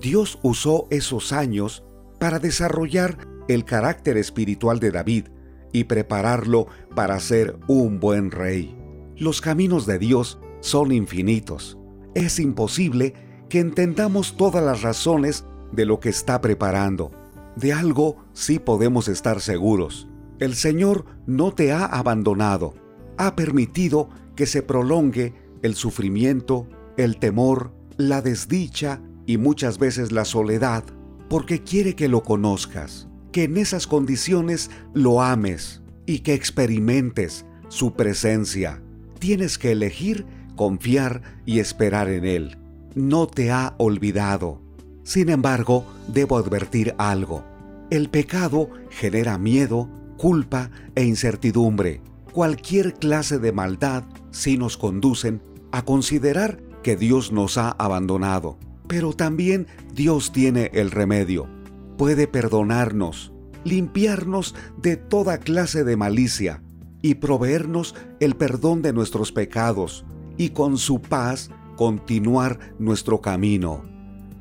Dios 0.00 0.38
usó 0.42 0.86
esos 0.90 1.32
años 1.32 1.84
para 2.18 2.38
desarrollar 2.38 3.18
el 3.48 3.64
carácter 3.64 4.16
espiritual 4.16 4.80
de 4.80 4.90
David 4.90 5.26
y 5.72 5.84
prepararlo 5.84 6.66
para 6.94 7.18
ser 7.20 7.58
un 7.66 8.00
buen 8.00 8.30
rey. 8.30 8.76
Los 9.16 9.40
caminos 9.40 9.86
de 9.86 9.98
Dios 9.98 10.38
son 10.60 10.92
infinitos. 10.92 11.78
Es 12.14 12.38
imposible 12.38 13.14
que 13.48 13.60
entendamos 13.60 14.36
todas 14.36 14.64
las 14.64 14.82
razones 14.82 15.44
de 15.72 15.86
lo 15.86 16.00
que 16.00 16.08
está 16.08 16.40
preparando. 16.40 17.10
De 17.56 17.72
algo 17.72 18.24
sí 18.32 18.58
podemos 18.58 19.08
estar 19.08 19.40
seguros. 19.40 20.08
El 20.38 20.54
Señor 20.54 21.04
no 21.26 21.52
te 21.52 21.72
ha 21.72 21.84
abandonado. 21.84 22.74
Ha 23.18 23.36
permitido 23.36 24.08
que 24.36 24.46
se 24.46 24.62
prolongue 24.62 25.34
el 25.62 25.74
sufrimiento, 25.74 26.68
el 26.96 27.18
temor, 27.18 27.72
la 27.96 28.22
desdicha 28.22 29.00
y 29.26 29.36
muchas 29.36 29.78
veces 29.78 30.12
la 30.12 30.24
soledad, 30.24 30.84
porque 31.28 31.62
quiere 31.62 31.94
que 31.94 32.08
lo 32.08 32.22
conozcas, 32.22 33.08
que 33.32 33.44
en 33.44 33.56
esas 33.56 33.86
condiciones 33.86 34.70
lo 34.94 35.20
ames 35.20 35.82
y 36.06 36.20
que 36.20 36.34
experimentes 36.34 37.44
su 37.68 37.94
presencia. 37.94 38.82
Tienes 39.18 39.58
que 39.58 39.72
elegir 39.72 40.24
confiar 40.58 41.22
y 41.46 41.60
esperar 41.60 42.10
en 42.10 42.26
Él. 42.26 42.58
No 42.94 43.26
te 43.26 43.50
ha 43.50 43.74
olvidado. 43.78 44.60
Sin 45.04 45.30
embargo, 45.30 45.86
debo 46.08 46.36
advertir 46.36 46.94
algo. 46.98 47.44
El 47.90 48.10
pecado 48.10 48.68
genera 48.90 49.38
miedo, 49.38 49.88
culpa 50.18 50.70
e 50.94 51.04
incertidumbre. 51.04 52.02
Cualquier 52.38 52.94
clase 52.94 53.40
de 53.40 53.50
maldad 53.50 54.04
sí 54.30 54.58
nos 54.58 54.76
conducen 54.76 55.42
a 55.72 55.84
considerar 55.84 56.62
que 56.84 56.94
Dios 56.96 57.32
nos 57.32 57.58
ha 57.58 57.70
abandonado. 57.70 58.60
Pero 58.86 59.12
también 59.12 59.66
Dios 59.92 60.30
tiene 60.30 60.70
el 60.72 60.92
remedio. 60.92 61.48
Puede 61.96 62.28
perdonarnos, 62.28 63.32
limpiarnos 63.64 64.54
de 64.80 64.96
toda 64.96 65.38
clase 65.38 65.82
de 65.82 65.96
malicia 65.96 66.62
y 67.02 67.16
proveernos 67.16 67.96
el 68.20 68.36
perdón 68.36 68.82
de 68.82 68.92
nuestros 68.92 69.32
pecados 69.32 70.04
y 70.36 70.50
con 70.50 70.78
su 70.78 71.02
paz 71.02 71.50
continuar 71.74 72.60
nuestro 72.78 73.20
camino. 73.20 73.82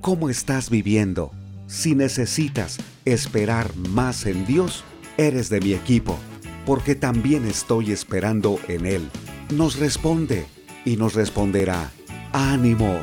¿Cómo 0.02 0.30
estás 0.30 0.70
viviendo? 0.70 1.32
Si 1.66 1.96
necesitas 1.96 2.78
esperar 3.06 3.76
más 3.76 4.28
en 4.28 4.46
Dios, 4.46 4.84
eres 5.18 5.50
de 5.50 5.62
mi 5.62 5.74
equipo, 5.74 6.20
porque 6.68 6.96
también 6.96 7.48
estoy 7.48 7.94
esperando 7.94 8.60
en 8.68 8.86
Él. 8.86 9.10
Nos 9.56 9.80
responde 9.80 10.46
y 10.84 10.98
nos 10.98 11.16
responderá, 11.16 11.90
ánimo, 12.34 13.00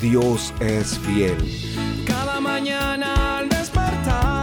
Dios 0.00 0.54
es 0.60 0.98
fiel. 1.00 1.36
Cada 2.06 2.40
mañana 2.40 3.40
al 3.40 3.50
despertar, 3.50 4.39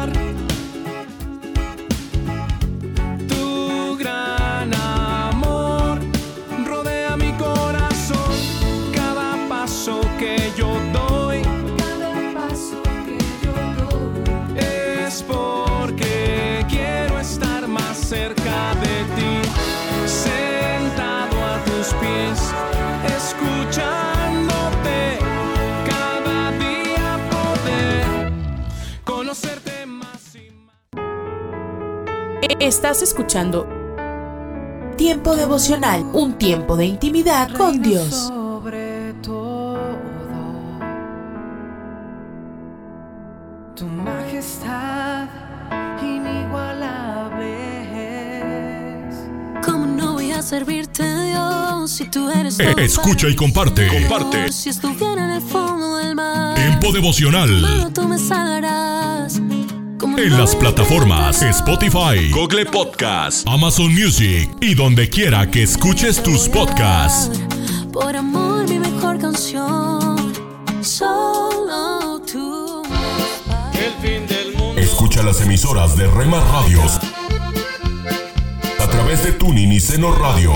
cerca 18.07 18.73
de 18.75 19.03
ti, 19.15 19.41
sentado 20.07 21.35
a 21.43 21.61
tus 21.65 21.87
pies, 21.95 22.39
escuchándote. 23.17 24.99
Cada 25.85 26.51
día 26.53 27.19
poder 27.29 28.31
conocerte 29.03 29.85
más 29.85 30.35
y 30.35 30.53
Estás 32.63 33.01
escuchando 33.01 33.67
Tiempo 34.95 35.35
devocional, 35.35 36.05
un 36.13 36.37
tiempo 36.37 36.77
de 36.77 36.85
intimidad 36.85 37.51
con 37.55 37.81
Dios. 37.81 38.31
¿Cómo 50.37 50.43
no 50.43 50.43
voy 50.43 50.43
a 50.43 50.43
servirte, 50.43 51.25
Dios, 51.29 51.91
si 51.91 52.05
tú 52.05 52.29
eres 52.29 52.59
Eh, 52.59 52.75
escucha 52.77 53.21
para 53.21 53.31
y 53.31 53.35
comparte. 53.35 53.87
Comparte. 53.87 54.51
Si 54.51 54.69
estuviera 54.69 55.25
en 55.25 55.31
el 55.31 55.41
fondo 55.41 55.97
del 55.97 56.13
mar, 56.13 56.55
Tiempo 56.55 56.91
devocional. 56.91 57.49
Mano, 57.61 57.91
tú 57.91 58.07
me 58.07 58.19
salvarás. 58.19 59.41
¿Cómo 59.97 60.17
En 60.19 60.29
no 60.29 60.37
las 60.37 60.55
plataformas? 60.55 61.41
Spotify, 61.41 62.29
Google 62.31 62.65
Podcast, 62.65 63.47
Amazon 63.47 63.91
Music 63.93 64.49
y 64.61 64.75
donde 64.75 65.09
quiera 65.09 65.49
que 65.49 65.63
escuches 65.63 66.21
tus 66.21 66.47
podcasts. 66.47 67.39
Por 67.91 68.15
amor, 68.15 68.69
mi 68.69 68.77
mejor 68.77 69.19
canción. 69.19 70.33
Solo 70.81 72.21
tú. 72.31 72.83
El 73.73 74.07
fin 74.07 74.27
del 74.27 74.55
mundo. 74.55 74.79
Escucha 74.79 75.23
las 75.23 75.41
emisoras 75.41 75.97
de 75.97 76.05
Rema 76.07 76.39
Radios 76.41 76.99
través 79.07 79.23
de 79.23 79.31
Tuning 79.31 79.71
y 79.71 79.79
Seno 79.79 80.13
Radio 80.13 80.51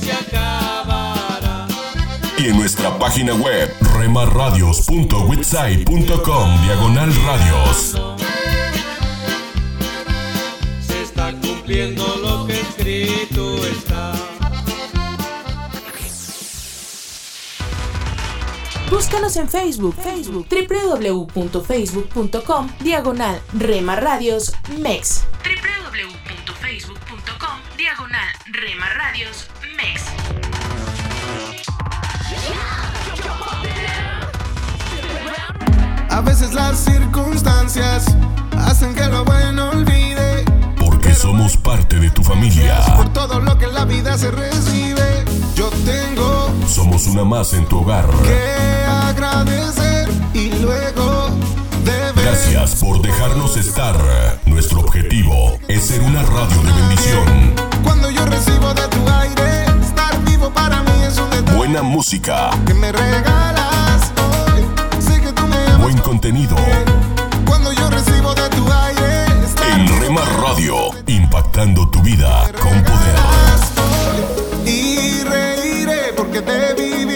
se 0.00 0.10
acabará. 0.10 1.68
y 2.38 2.46
en 2.46 2.56
nuestra 2.56 2.98
página 2.98 3.34
web 3.34 3.70
remarradios.witsai.com 3.98 6.62
diagonal 6.62 7.14
radios. 7.26 8.00
Se 10.80 11.02
está 11.02 11.32
cumpliendo 11.32 12.16
lo 12.16 12.46
que 12.46 12.62
escrito 12.62 13.58
está. 13.66 14.14
Búscanos 18.90 19.36
en 19.36 19.50
Facebook, 19.50 19.94
Facebook, 20.02 20.46
www.facebook.com, 20.48 22.70
diagonal 22.80 23.42
Rema 23.52 23.96
Radios 23.96 24.54
MEX. 24.78 25.26
Rema 28.66 28.88
Radios 28.88 29.46
MEX. 29.76 30.02
A 36.10 36.20
veces 36.20 36.52
las 36.52 36.76
circunstancias 36.78 38.06
hacen 38.58 38.92
que 38.92 39.06
lo 39.06 39.24
bueno 39.24 39.70
olvide. 39.70 40.44
Porque 40.80 41.14
somos 41.14 41.56
parte 41.56 42.00
de 42.00 42.10
tu 42.10 42.24
familia. 42.24 42.80
Por 42.96 43.12
todo 43.12 43.38
lo 43.38 43.56
que 43.56 43.66
en 43.66 43.74
la 43.74 43.84
vida 43.84 44.18
se 44.18 44.32
recibe, 44.32 45.24
yo 45.54 45.70
tengo 45.84 46.50
Somos 46.66 47.06
una 47.06 47.22
más 47.22 47.52
en 47.52 47.66
tu 47.66 47.80
hogar. 47.82 48.06
que 48.24 48.84
agradecer 48.88 50.08
y 50.34 50.48
luego. 50.60 51.25
Gracias 52.28 52.74
por 52.80 53.00
dejarnos 53.00 53.56
estar. 53.56 53.94
Nuestro 54.46 54.80
objetivo 54.80 55.60
es 55.68 55.86
ser 55.86 56.00
una 56.00 56.24
radio 56.24 56.60
de 56.60 56.72
bendición. 56.72 57.54
Cuando 57.84 58.10
yo 58.10 58.26
recibo 58.26 58.74
de 58.74 58.88
tu 58.88 59.08
aire, 59.08 59.64
estar 59.80 60.20
vivo 60.24 60.50
para 60.52 60.82
mí 60.82 61.04
es 61.04 61.18
un 61.18 61.30
detalle 61.30 61.56
Buena 61.56 61.82
música, 61.84 62.50
que 62.66 62.74
me 62.74 62.90
regalas 62.90 64.10
hoy. 64.18 64.64
Sé 65.00 65.20
que 65.20 65.32
tú 65.32 65.46
me 65.46 65.56
amas. 65.68 65.82
buen 65.82 65.98
contenido. 65.98 66.56
Cuando 67.46 67.72
yo 67.72 67.88
recibo 67.90 68.34
de 68.34 68.48
tu 68.48 68.72
aire, 68.72 69.44
estar 69.44 69.78
En 69.78 70.00
Rema 70.00 70.22
Radio, 70.42 70.74
impactando 71.06 71.88
tu 71.90 72.02
vida 72.02 72.42
con 72.60 72.82
poder. 72.82 73.16
y 74.66 75.22
reiré 75.22 76.12
porque 76.16 76.40
de 76.40 76.74
vivir 76.74 77.15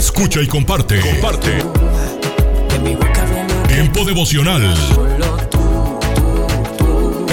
Escucha 0.00 0.40
y 0.40 0.46
comparte. 0.46 0.98
Comparte. 0.98 1.62
Tiempo 3.68 4.02
devocional. 4.06 4.74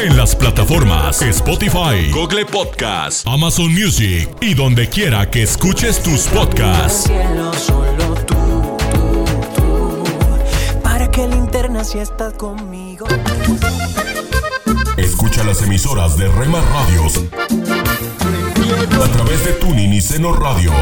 En 0.03 0.17
las 0.17 0.35
plataformas 0.35 1.21
Spotify, 1.21 2.11
Google 2.11 2.45
Podcast, 2.45 3.25
Amazon 3.25 3.73
Music 3.73 4.27
y 4.41 4.53
donde 4.53 4.89
quiera 4.89 5.29
que 5.29 5.43
escuches 5.43 6.03
tus 6.03 6.27
podcasts. 6.27 7.09
Para 10.83 11.09
que 11.09 11.25
linterna 11.25 11.85
si 11.85 11.99
estás 11.99 12.33
conmigo. 12.33 13.07
Escucha 14.97 15.45
las 15.45 15.61
emisoras 15.61 16.17
de 16.17 16.27
Rema 16.27 16.59
Radios 16.59 17.23
a 19.01 19.07
través 19.13 19.45
de 19.45 19.53
Tuning 19.53 19.93
y 19.93 20.01
Seno 20.01 20.33
Radio 20.33 20.73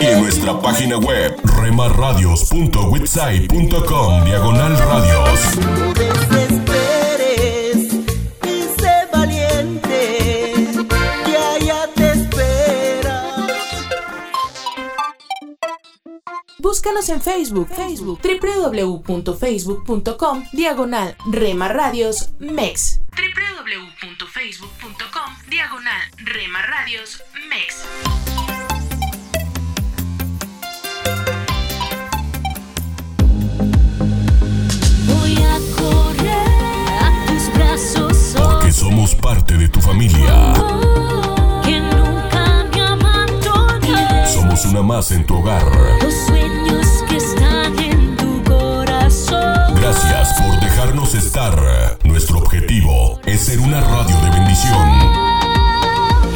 Y 0.00 0.04
en 0.04 0.20
nuestra 0.20 0.60
página 0.60 0.96
web 0.98 1.34
remarradios.witsai.com 1.60 4.24
diagonal 4.24 4.78
radios. 4.78 5.40
No 5.56 5.92
desesperes 5.94 7.94
y 8.44 8.62
sé 8.78 9.08
valiente. 9.12 10.54
Que 11.24 11.36
allá 11.36 11.88
te 11.94 12.12
espera. 12.12 13.34
Búscanos 16.58 17.08
en 17.08 17.20
Facebook, 17.20 17.66
Facebook, 17.74 18.20
www.facebook.com, 18.22 20.44
diagonal 20.52 21.16
Rema 21.32 21.66
Radios 21.68 22.30
MEX. 22.38 23.00
www.facebook.com, 23.68 25.34
diagonal 25.48 26.00
Rema 26.16 26.62
Radios 26.62 27.22
MEX. 27.50 27.84
Voy 35.06 35.36
a 35.36 35.58
correr 35.76 37.02
a 37.02 37.26
tus 37.26 37.52
brazos. 37.54 38.34
Porque 38.36 38.72
somos 38.72 39.14
parte 39.14 39.58
de 39.58 39.68
tu 39.68 39.80
familia. 39.82 40.54
Que 41.62 41.80
nunca 41.80 42.64
me 42.72 42.80
abandones. 42.80 44.32
Somos 44.32 44.64
una 44.64 44.82
más 44.82 45.10
en 45.10 45.26
tu 45.26 45.36
hogar. 45.36 45.64
Los 46.02 46.14
sueños 46.26 46.86
que 47.06 47.16
están 47.16 47.78
en 47.78 48.16
tu 48.16 48.42
corazón. 48.44 49.74
Gracias 49.74 50.40
por 50.40 50.58
dejarnos 50.60 51.14
estar. 51.14 51.98
Nuestro 52.04 52.38
objetivo 52.38 52.87
es 53.38 53.44
ser 53.44 53.60
una 53.60 53.80
radio 53.80 54.16
de 54.20 54.30
bendición. 54.30 54.88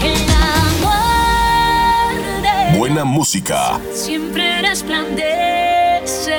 El 0.02 0.30
amor 0.80 2.14
de 2.42 2.78
Buena 2.78 3.04
música, 3.04 3.78
siempre 3.92 4.62
resplandece 4.62 6.32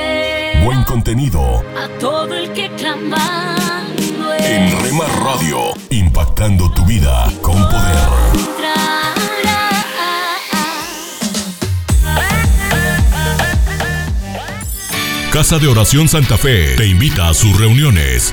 buen 0.63 0.83
contenido. 0.83 1.63
a 1.77 1.87
todo 1.99 2.33
el 2.33 2.51
que 2.53 2.71
clamando 2.75 4.33
En 4.39 4.81
Rema 4.81 5.05
Radio, 5.23 5.73
impactando 5.89 6.71
tu 6.71 6.85
vida 6.85 7.29
con 7.41 7.55
poder. 7.55 8.43
Casa 15.31 15.57
de 15.57 15.67
Oración 15.67 16.07
Santa 16.07 16.37
Fe 16.37 16.75
te 16.77 16.85
invita 16.85 17.27
a 17.27 17.33
sus 17.33 17.59
reuniones. 17.59 18.32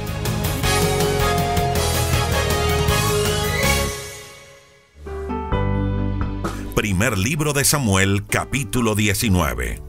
Libro 7.09 7.51
de 7.51 7.65
Samuel, 7.65 8.25
capítulo 8.27 8.93
19. 8.93 9.81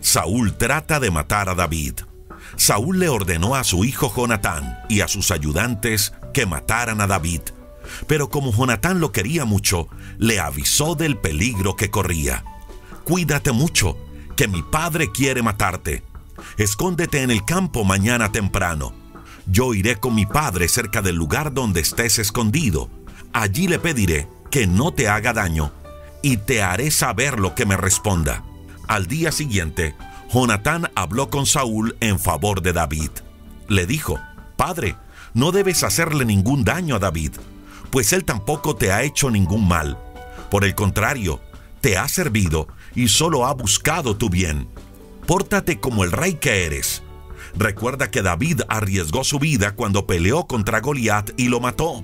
Saúl 0.00 0.56
trata 0.56 0.98
de 0.98 1.10
matar 1.10 1.50
a 1.50 1.54
David. 1.54 2.00
Saúl 2.56 2.98
le 2.98 3.10
ordenó 3.10 3.54
a 3.54 3.64
su 3.64 3.84
hijo 3.84 4.10
Jonatán 4.16 4.78
y 4.88 5.02
a 5.02 5.08
sus 5.08 5.30
ayudantes 5.30 6.14
que 6.32 6.46
mataran 6.46 7.02
a 7.02 7.06
David. 7.06 7.42
Pero 8.08 8.30
como 8.30 8.50
Jonatán 8.50 8.98
lo 8.98 9.12
quería 9.12 9.44
mucho, 9.44 9.88
le 10.16 10.40
avisó 10.40 10.94
del 10.94 11.18
peligro 11.18 11.76
que 11.76 11.90
corría. 11.90 12.44
Cuídate 13.04 13.52
mucho, 13.52 13.98
que 14.34 14.48
mi 14.48 14.62
padre 14.62 15.12
quiere 15.12 15.42
matarte. 15.42 16.02
Escóndete 16.56 17.22
en 17.22 17.30
el 17.30 17.44
campo 17.44 17.84
mañana 17.84 18.32
temprano. 18.32 18.94
Yo 19.46 19.74
iré 19.74 19.96
con 19.96 20.14
mi 20.14 20.24
padre 20.24 20.68
cerca 20.68 21.02
del 21.02 21.14
lugar 21.14 21.52
donde 21.52 21.80
estés 21.80 22.18
escondido. 22.18 22.88
Allí 23.34 23.68
le 23.68 23.78
pediré 23.78 24.28
que 24.50 24.66
no 24.66 24.92
te 24.92 25.08
haga 25.08 25.34
daño 25.34 25.72
y 26.24 26.38
te 26.38 26.62
haré 26.62 26.90
saber 26.90 27.38
lo 27.38 27.54
que 27.54 27.66
me 27.66 27.76
responda. 27.76 28.42
Al 28.88 29.06
día 29.06 29.30
siguiente, 29.30 29.94
Jonatán 30.32 30.90
habló 30.94 31.28
con 31.28 31.44
Saúl 31.44 31.98
en 32.00 32.18
favor 32.18 32.62
de 32.62 32.72
David. 32.72 33.10
Le 33.68 33.84
dijo, 33.84 34.18
Padre, 34.56 34.96
no 35.34 35.52
debes 35.52 35.82
hacerle 35.82 36.24
ningún 36.24 36.64
daño 36.64 36.96
a 36.96 36.98
David, 36.98 37.32
pues 37.90 38.14
él 38.14 38.24
tampoco 38.24 38.74
te 38.74 38.90
ha 38.90 39.02
hecho 39.02 39.30
ningún 39.30 39.68
mal. 39.68 39.98
Por 40.50 40.64
el 40.64 40.74
contrario, 40.74 41.42
te 41.82 41.98
ha 41.98 42.08
servido 42.08 42.68
y 42.94 43.08
solo 43.08 43.44
ha 43.44 43.52
buscado 43.52 44.16
tu 44.16 44.30
bien. 44.30 44.66
Pórtate 45.26 45.78
como 45.78 46.04
el 46.04 46.12
rey 46.12 46.36
que 46.36 46.64
eres. 46.64 47.02
Recuerda 47.54 48.10
que 48.10 48.22
David 48.22 48.62
arriesgó 48.70 49.24
su 49.24 49.38
vida 49.38 49.74
cuando 49.74 50.06
peleó 50.06 50.46
contra 50.46 50.80
Goliat 50.80 51.32
y 51.36 51.48
lo 51.48 51.60
mató. 51.60 52.02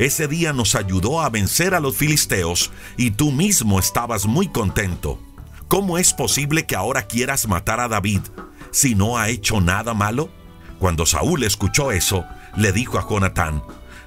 Ese 0.00 0.28
día 0.28 0.54
nos 0.54 0.76
ayudó 0.76 1.20
a 1.20 1.28
vencer 1.28 1.74
a 1.74 1.80
los 1.80 1.94
filisteos 1.94 2.70
y 2.96 3.10
tú 3.10 3.30
mismo 3.32 3.78
estabas 3.78 4.24
muy 4.24 4.48
contento. 4.48 5.18
¿Cómo 5.68 5.98
es 5.98 6.14
posible 6.14 6.64
que 6.64 6.74
ahora 6.74 7.02
quieras 7.02 7.46
matar 7.46 7.80
a 7.80 7.88
David 7.88 8.22
si 8.70 8.94
no 8.94 9.18
ha 9.18 9.28
hecho 9.28 9.60
nada 9.60 9.92
malo? 9.92 10.30
Cuando 10.78 11.04
Saúl 11.04 11.42
escuchó 11.44 11.92
eso, 11.92 12.24
le 12.56 12.72
dijo 12.72 12.98
a 12.98 13.06
Jonatán, 13.06 13.62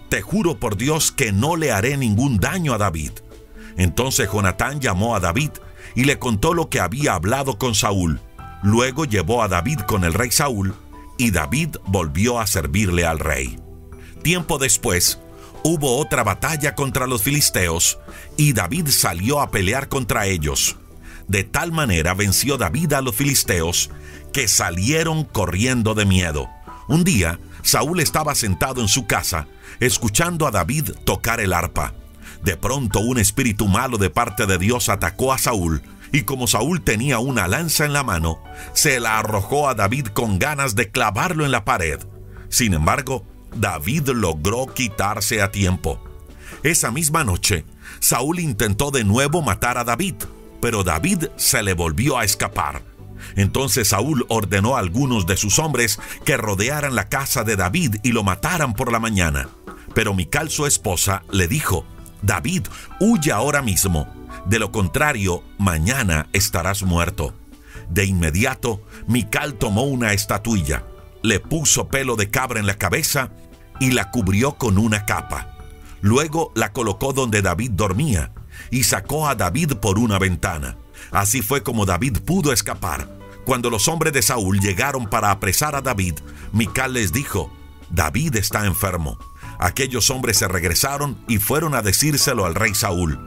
Te 0.10 0.24
juro 0.24 0.60
por 0.60 0.78
Dios 0.78 1.12
que 1.12 1.32
no 1.32 1.58
le 1.58 1.72
haré 1.72 1.96
ningún 1.96 2.40
daño 2.40 2.74
a 2.74 2.80
David. 2.80 3.12
Entonces 3.78 4.28
Jonatán 4.34 4.82
llamó 4.82 5.16
a 5.16 5.20
David 5.20 5.52
y 5.94 6.06
le 6.06 6.18
contó 6.18 6.56
lo 6.56 6.70
que 6.70 6.80
había 6.80 7.14
hablado 7.14 7.60
con 7.60 7.76
Saúl. 7.76 8.20
Luego 8.64 9.06
llevó 9.06 9.44
a 9.44 9.48
David 9.48 9.82
con 9.82 10.06
el 10.06 10.16
rey 10.16 10.32
Saúl 10.32 10.74
y 11.20 11.30
David 11.30 11.76
volvió 11.86 12.40
a 12.40 12.48
servirle 12.48 13.06
al 13.06 13.20
rey. 13.20 13.60
Tiempo 14.24 14.58
después, 14.58 15.20
hubo 15.64 15.98
otra 15.98 16.24
batalla 16.24 16.76
contra 16.76 17.08
los 17.08 17.24
filisteos 17.24 18.00
y 18.38 18.54
David 18.54 18.88
salió 18.90 19.42
a 19.42 19.52
pelear 19.52 19.88
contra 19.88 20.26
ellos. 20.26 20.78
De 21.28 21.44
tal 21.44 21.72
manera 21.72 22.14
venció 22.14 22.58
David 22.58 22.94
a 22.94 23.02
los 23.02 23.16
filisteos 23.16 23.90
que 24.34 24.48
salieron 24.48 25.24
corriendo 25.24 25.94
de 25.94 26.06
miedo. 26.06 26.50
Un 26.88 27.04
día, 27.04 27.40
Saúl 27.62 28.02
estaba 28.02 28.36
sentado 28.36 28.82
en 28.82 28.88
su 28.88 29.08
casa, 29.08 29.48
escuchando 29.80 30.48
a 30.48 30.52
David 30.52 30.92
tocar 31.06 31.40
el 31.40 31.54
arpa. 31.54 31.94
De 32.44 32.58
pronto 32.58 33.00
un 33.00 33.20
espíritu 33.20 33.68
malo 33.68 33.98
de 33.98 34.10
parte 34.10 34.46
de 34.46 34.58
Dios 34.58 34.90
atacó 34.90 35.32
a 35.32 35.38
Saúl 35.38 35.82
Y 36.12 36.24
como 36.24 36.46
Saúl 36.46 36.84
tenía 36.84 37.20
una 37.20 37.48
lanza 37.48 37.86
en 37.86 37.94
la 37.94 38.04
mano, 38.04 38.44
se 38.74 39.00
la 39.00 39.18
arrojó 39.18 39.68
a 39.68 39.74
David 39.74 40.08
con 40.08 40.38
ganas 40.38 40.76
de 40.76 40.92
clavarlo 40.92 41.44
en 41.44 41.52
la 41.52 41.66
pared. 41.66 42.00
Sin 42.50 42.76
embargo, 42.76 43.26
David 43.56 44.10
logró 44.10 44.68
quitarse 44.68 45.42
a 45.42 45.52
tiempo. 45.52 46.02
Esa 46.64 46.92
misma 46.92 47.24
noche, 47.24 47.66
Saúl 48.00 48.40
intentó 48.40 48.92
de 48.92 49.04
nuevo 49.04 49.42
matar 49.42 49.78
a 49.78 49.84
David, 49.84 50.16
pero 50.62 50.84
David 50.84 51.26
se 51.36 51.62
le 51.64 51.74
volvió 51.74 52.18
a 52.18 52.24
escapar. 52.24 52.82
Entonces 53.36 53.90
Saúl 53.90 54.26
ordenó 54.30 54.76
a 54.76 54.80
algunos 54.80 55.26
de 55.26 55.38
sus 55.38 55.60
hombres 55.60 56.00
que 56.26 56.38
rodearan 56.38 56.96
la 56.96 57.10
casa 57.10 57.44
de 57.44 57.56
David 57.56 57.96
y 58.04 58.12
lo 58.12 58.24
mataran 58.24 58.74
por 58.74 58.92
la 58.92 59.00
mañana. 59.00 59.50
Pero 59.94 60.14
Mical, 60.14 60.50
su 60.50 60.66
esposa, 60.66 61.24
le 61.32 61.48
dijo, 61.48 61.86
David, 62.22 62.68
huye 63.00 63.32
ahora 63.32 63.62
mismo, 63.62 64.08
de 64.46 64.60
lo 64.60 64.72
contrario, 64.72 65.44
mañana 65.58 66.28
estarás 66.34 66.84
muerto. 66.84 67.34
De 67.90 68.06
inmediato, 68.06 68.82
Mical 69.08 69.56
tomó 69.56 69.84
una 69.84 70.14
estatuilla, 70.14 70.86
le 71.22 71.40
puso 71.40 71.88
pelo 71.88 72.16
de 72.16 72.30
cabra 72.30 72.60
en 72.60 72.68
la 72.68 72.78
cabeza 72.78 73.32
y 73.80 73.92
la 73.92 74.12
cubrió 74.12 74.54
con 74.54 74.78
una 74.78 75.06
capa. 75.06 75.50
Luego 76.02 76.52
la 76.56 76.74
colocó 76.74 77.14
donde 77.14 77.42
David 77.42 77.72
dormía 77.72 78.32
y 78.72 78.84
sacó 78.84 79.28
a 79.28 79.36
David 79.36 79.74
por 79.76 79.98
una 80.00 80.20
ventana. 80.20 80.78
Así 81.12 81.42
fue 81.42 81.64
como 81.64 81.86
David 81.86 82.20
pudo 82.26 82.52
escapar. 82.52 83.08
Cuando 83.46 83.70
los 83.70 83.88
hombres 83.88 84.14
de 84.14 84.22
Saúl 84.22 84.60
llegaron 84.60 85.08
para 85.08 85.32
apresar 85.32 85.76
a 85.76 85.82
David, 85.82 86.16
Mical 86.52 86.94
les 86.94 87.12
dijo, 87.12 87.52
David 87.90 88.36
está 88.36 88.66
enfermo. 88.66 89.18
Aquellos 89.60 90.10
hombres 90.10 90.38
se 90.38 90.48
regresaron 90.48 91.18
y 91.28 91.38
fueron 91.38 91.76
a 91.76 91.82
decírselo 91.82 92.46
al 92.46 92.56
rey 92.56 92.74
Saúl. 92.74 93.20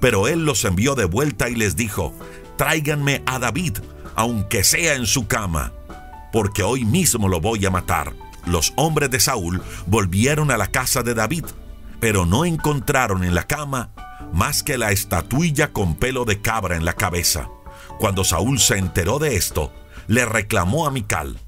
Pero 0.00 0.28
él 0.28 0.44
los 0.44 0.64
envió 0.64 0.94
de 0.94 1.04
vuelta 1.04 1.48
y 1.48 1.54
les 1.54 1.76
dijo, 1.76 2.14
tráiganme 2.56 3.22
a 3.26 3.38
David, 3.38 3.78
aunque 4.14 4.64
sea 4.64 4.94
en 4.94 5.06
su 5.06 5.26
cama, 5.26 5.72
porque 6.32 6.62
hoy 6.62 6.84
mismo 6.84 7.28
lo 7.28 7.40
voy 7.40 7.64
a 7.66 7.70
matar. 7.70 8.12
Los 8.46 8.72
hombres 8.76 9.10
de 9.10 9.20
Saúl 9.20 9.62
volvieron 9.86 10.50
a 10.50 10.56
la 10.56 10.66
casa 10.66 11.02
de 11.02 11.14
David, 11.14 11.44
pero 12.00 12.26
no 12.26 12.44
encontraron 12.44 13.24
en 13.24 13.34
la 13.34 13.46
cama 13.46 13.90
más 14.32 14.62
que 14.62 14.78
la 14.78 14.90
estatuilla 14.90 15.72
con 15.72 15.94
pelo 15.94 16.24
de 16.24 16.40
cabra 16.40 16.76
en 16.76 16.84
la 16.84 16.94
cabeza. 16.94 17.48
Cuando 17.98 18.24
Saúl 18.24 18.58
se 18.58 18.78
enteró 18.78 19.18
de 19.18 19.36
esto, 19.36 19.72
le 20.08 20.24
reclamó 20.24 20.86
a 20.86 20.90
Mical, 20.90 21.38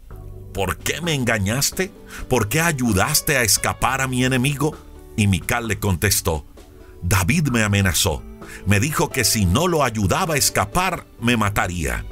¿por 0.55 0.78
qué 0.78 1.01
me 1.01 1.14
engañaste? 1.14 1.90
¿Por 2.28 2.48
qué 2.48 2.60
ayudaste 2.60 3.36
a 3.36 3.43
escapar 3.43 4.01
a 4.01 4.06
mi 4.06 4.24
enemigo? 4.24 4.77
Y 5.16 5.27
Mical 5.27 5.68
le 5.68 5.78
contestó, 5.78 6.47
David 7.02 7.48
me 7.48 7.62
amenazó, 7.62 8.23
me 8.66 8.81
dijo 8.81 9.10
que 9.10 9.24
si 9.24 9.47
no 9.47 9.66
lo 9.68 9.82
ayudaba 9.82 10.35
a 10.35 10.39
escapar, 10.39 11.06
me 11.20 11.36
mataría. 11.36 12.05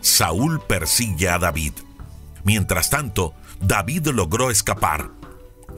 Saúl 0.00 0.60
persigue 0.60 1.28
a 1.28 1.38
David. 1.38 1.72
Mientras 2.44 2.88
tanto, 2.88 3.34
David 3.60 4.08
logró 4.08 4.50
escapar. 4.50 5.10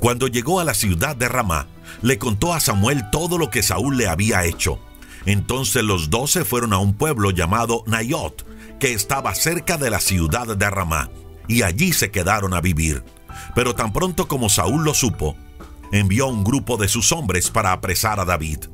Cuando 0.01 0.29
llegó 0.29 0.61
a 0.61 0.65
la 0.65 0.75
ciudad 0.75 1.17
de 1.17 1.29
Ramá, 1.29 1.67
le 2.03 2.19
contó 2.19 2.55
a 2.55 2.61
Samuel 2.61 3.11
todo 3.11 3.39
lo 3.39 3.51
que 3.51 3.63
Saúl 3.63 3.97
le 3.97 4.09
había 4.09 4.45
hecho. 4.45 4.79
Entonces 5.27 5.83
los 5.83 6.09
doce 6.09 6.45
fueron 6.45 6.73
a 6.73 6.79
un 6.79 6.95
pueblo 6.95 7.31
llamado 7.31 7.85
Nayot, 7.87 8.47
que 8.79 8.95
estaba 8.95 9.35
cerca 9.35 9.77
de 9.77 9.91
la 9.91 10.01
ciudad 10.01 10.57
de 10.57 10.71
Ramá, 10.71 11.11
y 11.49 11.63
allí 11.63 11.93
se 11.93 12.11
quedaron 12.11 12.55
a 12.55 12.61
vivir. 12.61 13.05
Pero 13.55 13.75
tan 13.75 13.93
pronto 13.93 14.29
como 14.29 14.49
Saúl 14.49 14.85
lo 14.85 14.95
supo, 14.95 15.37
envió 15.93 16.29
un 16.29 16.45
grupo 16.45 16.77
de 16.77 16.89
sus 16.89 17.13
hombres 17.13 17.51
para 17.51 17.73
apresar 17.73 18.21
a 18.21 18.25
David. 18.25 18.65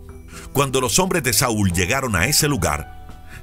Cuando 0.52 0.80
los 0.80 0.98
hombres 0.98 1.22
de 1.22 1.32
Saúl 1.32 1.72
llegaron 1.72 2.14
a 2.14 2.26
ese 2.26 2.48
lugar, 2.48 2.95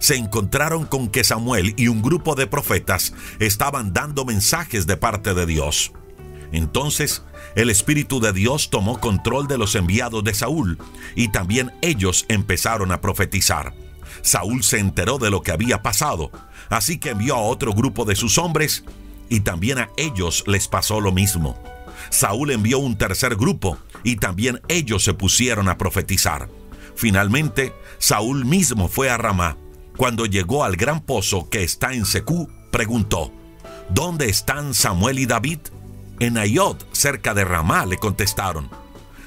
se 0.04 0.18
encontraron 0.18 0.86
con 0.86 1.08
que 1.08 1.24
Samuel 1.24 1.76
y 1.78 1.88
un 1.88 2.02
grupo 2.02 2.36
de 2.36 2.46
profetas 2.46 3.14
estaban 3.40 3.94
dando 3.94 4.26
mensajes 4.26 4.86
de 4.86 4.98
parte 4.98 5.34
de 5.34 5.46
Dios. 5.46 5.94
Entonces 6.52 7.24
el 7.56 7.70
Espíritu 7.70 8.20
de 8.20 8.34
Dios 8.34 8.70
tomó 8.70 9.00
control 9.00 9.48
de 9.48 9.58
los 9.58 9.76
enviados 9.76 10.22
de 10.26 10.34
Saúl 10.34 10.78
y 11.16 11.30
también 11.30 11.72
ellos 11.82 12.26
empezaron 12.28 12.92
a 12.92 13.00
profetizar. 13.00 13.74
Saúl 14.22 14.66
se 14.66 14.80
enteró 14.80 15.20
de 15.20 15.30
lo 15.30 15.42
que 15.42 15.54
había 15.54 15.82
pasado, 15.82 16.32
así 16.70 16.98
que 17.00 17.12
envió 17.12 17.36
a 17.36 17.42
otro 17.42 17.72
grupo 17.72 18.04
de 18.04 18.18
sus 18.18 18.38
hombres 18.38 18.84
y 19.30 19.40
también 19.40 19.78
a 19.78 19.90
ellos 19.96 20.44
les 20.48 20.68
pasó 20.68 21.00
lo 21.00 21.14
mismo. 21.14 21.58
Saúl 22.10 22.52
envió 22.52 22.80
un 22.80 22.98
tercer 22.98 23.38
grupo 23.38 23.78
y 24.04 24.18
también 24.18 24.60
ellos 24.68 25.06
se 25.06 25.14
pusieron 25.14 25.70
a 25.70 25.78
profetizar. 25.78 26.50
Finalmente, 26.94 27.72
Saúl 28.00 28.44
mismo 28.44 28.90
fue 28.90 29.10
a 29.10 29.16
Ramá. 29.16 29.63
Cuando 29.98 30.26
llegó 30.26 30.64
al 30.64 30.76
gran 30.76 31.02
pozo 31.02 31.50
que 31.50 31.64
está 31.64 31.94
en 31.94 32.06
Secú, 32.06 32.50
preguntó, 32.72 33.32
¿Dónde 33.90 34.30
están 34.30 34.74
Samuel 34.74 35.20
y 35.20 35.26
David? 35.26 35.60
En 36.20 36.36
Nayot, 36.36 36.88
cerca 36.94 37.34
de 37.34 37.46
Ramá, 37.46 37.86
le 37.86 37.98
contestaron. 37.98 38.70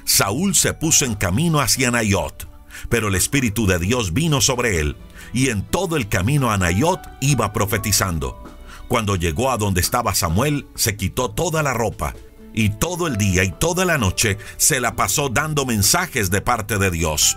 Saúl 0.04 0.54
se 0.54 0.72
puso 0.72 1.04
en 1.04 1.14
camino 1.14 1.60
hacia 1.60 1.90
Nayot, 1.90 2.48
pero 2.88 3.08
el 3.08 3.14
Espíritu 3.14 3.66
de 3.66 3.78
Dios 3.78 4.12
vino 4.12 4.40
sobre 4.40 4.80
él, 4.80 4.96
y 5.32 5.50
en 5.50 5.62
todo 5.62 5.96
el 5.96 6.08
camino 6.08 6.50
a 6.50 6.58
Nayot 6.58 7.00
iba 7.20 7.52
profetizando. 7.52 8.42
Cuando 8.88 9.16
llegó 9.16 9.50
a 9.50 9.56
donde 9.56 9.80
estaba 9.80 10.14
Samuel, 10.14 10.66
se 10.74 10.96
quitó 10.96 11.30
toda 11.30 11.62
la 11.62 11.74
ropa, 11.74 12.14
y 12.54 12.70
todo 12.70 13.06
el 13.06 13.16
día 13.16 13.44
y 13.44 13.50
toda 13.50 13.84
la 13.84 13.98
noche 13.98 14.38
se 14.56 14.80
la 14.80 14.96
pasó 14.96 15.28
dando 15.28 15.66
mensajes 15.66 16.30
de 16.30 16.40
parte 16.40 16.78
de 16.78 16.90
Dios. 16.90 17.36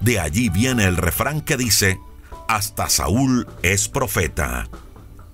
De 0.00 0.18
allí 0.18 0.48
viene 0.48 0.84
el 0.84 0.96
refrán 0.96 1.40
que 1.40 1.56
dice, 1.56 2.00
hasta 2.48 2.88
Saúl 2.88 3.46
es 3.62 3.88
profeta. 3.88 4.68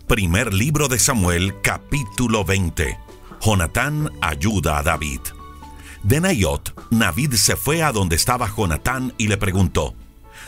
Primer 0.06 0.52
libro 0.52 0.88
de 0.88 0.98
Samuel, 0.98 1.54
capítulo 1.62 2.44
20. 2.44 2.98
Jonatán 3.40 4.10
ayuda 4.20 4.78
a 4.78 4.82
David. 4.82 5.20
De 6.02 6.20
Nayot, 6.20 6.74
David 6.90 7.34
se 7.34 7.56
fue 7.56 7.82
a 7.82 7.92
donde 7.92 8.16
estaba 8.16 8.48
Jonatán 8.54 9.14
y 9.18 9.28
le 9.28 9.36
preguntó, 9.36 9.94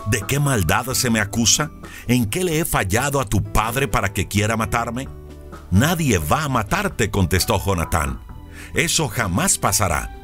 ¿De 0.06 0.22
qué 0.22 0.40
maldad 0.40 0.86
se 0.94 1.10
me 1.10 1.20
acusa? 1.20 1.70
¿En 2.08 2.26
qué 2.26 2.44
le 2.44 2.60
he 2.60 2.64
fallado 2.64 3.20
a 3.20 3.24
tu 3.24 3.42
padre 3.42 3.88
para 3.88 4.12
que 4.12 4.26
quiera 4.26 4.56
matarme? 4.56 5.08
Nadie 5.70 6.18
va 6.18 6.44
a 6.44 6.48
matarte, 6.48 7.10
contestó 7.10 7.62
Jonatán. 7.64 8.20
Eso 8.74 9.08
jamás 9.08 9.58
pasará. 9.58 10.14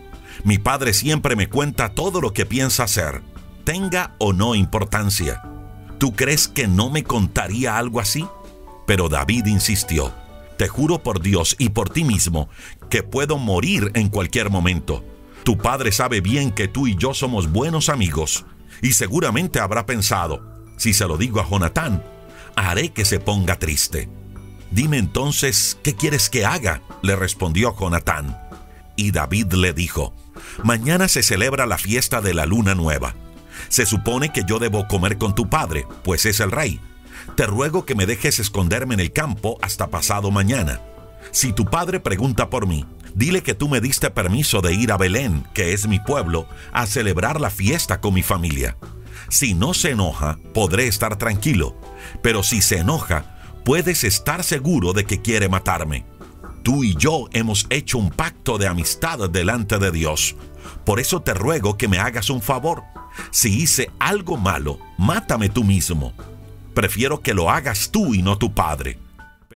Mi 0.44 0.58
padre 0.58 0.92
siempre 0.92 1.36
me 1.36 1.48
cuenta 1.48 1.90
todo 1.90 2.20
lo 2.20 2.32
que 2.32 2.46
piensa 2.46 2.84
hacer, 2.84 3.22
tenga 3.64 4.14
o 4.18 4.32
no 4.32 4.54
importancia. 4.54 5.42
¿Tú 6.00 6.16
crees 6.16 6.48
que 6.48 6.66
no 6.66 6.88
me 6.88 7.04
contaría 7.04 7.76
algo 7.76 8.00
así? 8.00 8.26
Pero 8.86 9.10
David 9.10 9.44
insistió. 9.44 10.14
Te 10.56 10.66
juro 10.66 11.02
por 11.02 11.20
Dios 11.20 11.56
y 11.58 11.68
por 11.68 11.90
ti 11.90 12.04
mismo 12.04 12.48
que 12.88 13.02
puedo 13.02 13.36
morir 13.36 13.90
en 13.94 14.08
cualquier 14.08 14.48
momento. 14.48 15.04
Tu 15.44 15.58
padre 15.58 15.92
sabe 15.92 16.22
bien 16.22 16.52
que 16.52 16.68
tú 16.68 16.86
y 16.86 16.96
yo 16.96 17.12
somos 17.12 17.52
buenos 17.52 17.90
amigos 17.90 18.46
y 18.80 18.94
seguramente 18.94 19.60
habrá 19.60 19.84
pensado, 19.84 20.64
si 20.78 20.94
se 20.94 21.06
lo 21.06 21.18
digo 21.18 21.38
a 21.38 21.46
Jonatán, 21.46 22.02
haré 22.56 22.88
que 22.94 23.04
se 23.04 23.20
ponga 23.20 23.58
triste. 23.58 24.08
Dime 24.70 24.96
entonces, 24.96 25.76
¿qué 25.82 25.96
quieres 25.96 26.30
que 26.30 26.46
haga? 26.46 26.80
le 27.02 27.14
respondió 27.14 27.76
Jonatán. 27.78 28.40
Y 28.96 29.10
David 29.10 29.52
le 29.52 29.74
dijo, 29.74 30.14
Mañana 30.64 31.08
se 31.08 31.22
celebra 31.22 31.66
la 31.66 31.76
fiesta 31.76 32.22
de 32.22 32.32
la 32.32 32.46
luna 32.46 32.74
nueva. 32.74 33.14
Se 33.70 33.86
supone 33.86 34.30
que 34.30 34.44
yo 34.46 34.58
debo 34.58 34.86
comer 34.86 35.16
con 35.16 35.34
tu 35.34 35.48
padre, 35.48 35.86
pues 36.04 36.26
es 36.26 36.40
el 36.40 36.50
rey 36.50 36.78
te 37.34 37.46
ruego 37.46 37.84
que 37.84 37.94
me 37.94 38.06
dejes 38.06 38.38
esconderme 38.38 38.94
en 38.94 39.00
el 39.00 39.12
campo 39.12 39.58
hasta 39.62 39.88
pasado 39.88 40.30
mañana. 40.30 40.80
Si 41.30 41.52
tu 41.52 41.64
padre 41.64 42.00
pregunta 42.00 42.50
por 42.50 42.66
mí, 42.66 42.84
dile 43.14 43.42
que 43.42 43.54
tú 43.54 43.68
me 43.68 43.80
diste 43.80 44.10
permiso 44.10 44.60
de 44.60 44.74
ir 44.74 44.92
a 44.92 44.96
Belén, 44.96 45.46
que 45.54 45.72
es 45.72 45.86
mi 45.86 46.00
pueblo, 46.00 46.46
a 46.72 46.86
celebrar 46.86 47.40
la 47.40 47.50
fiesta 47.50 48.00
con 48.00 48.14
mi 48.14 48.22
familia. 48.22 48.76
Si 49.28 49.54
no 49.54 49.74
se 49.74 49.90
enoja, 49.90 50.38
podré 50.52 50.86
estar 50.86 51.16
tranquilo, 51.16 51.76
pero 52.22 52.42
si 52.42 52.62
se 52.62 52.78
enoja, 52.78 53.38
puedes 53.64 54.04
estar 54.04 54.42
seguro 54.42 54.92
de 54.92 55.04
que 55.04 55.22
quiere 55.22 55.48
matarme. 55.48 56.04
Tú 56.62 56.84
y 56.84 56.94
yo 56.96 57.26
hemos 57.32 57.66
hecho 57.70 57.98
un 57.98 58.10
pacto 58.10 58.58
de 58.58 58.66
amistad 58.66 59.30
delante 59.30 59.78
de 59.78 59.90
Dios. 59.92 60.36
Por 60.84 61.00
eso 61.00 61.22
te 61.22 61.32
ruego 61.32 61.78
que 61.78 61.88
me 61.88 61.98
hagas 61.98 62.28
un 62.28 62.42
favor. 62.42 62.82
Si 63.30 63.62
hice 63.62 63.90
algo 63.98 64.36
malo, 64.36 64.78
mátame 64.98 65.48
tú 65.48 65.64
mismo 65.64 66.14
prefiero 66.74 67.20
que 67.20 67.34
lo 67.34 67.50
hagas 67.50 67.90
tú 67.90 68.14
y 68.14 68.22
no 68.22 68.38
tu 68.38 68.54
padre. 68.54 68.98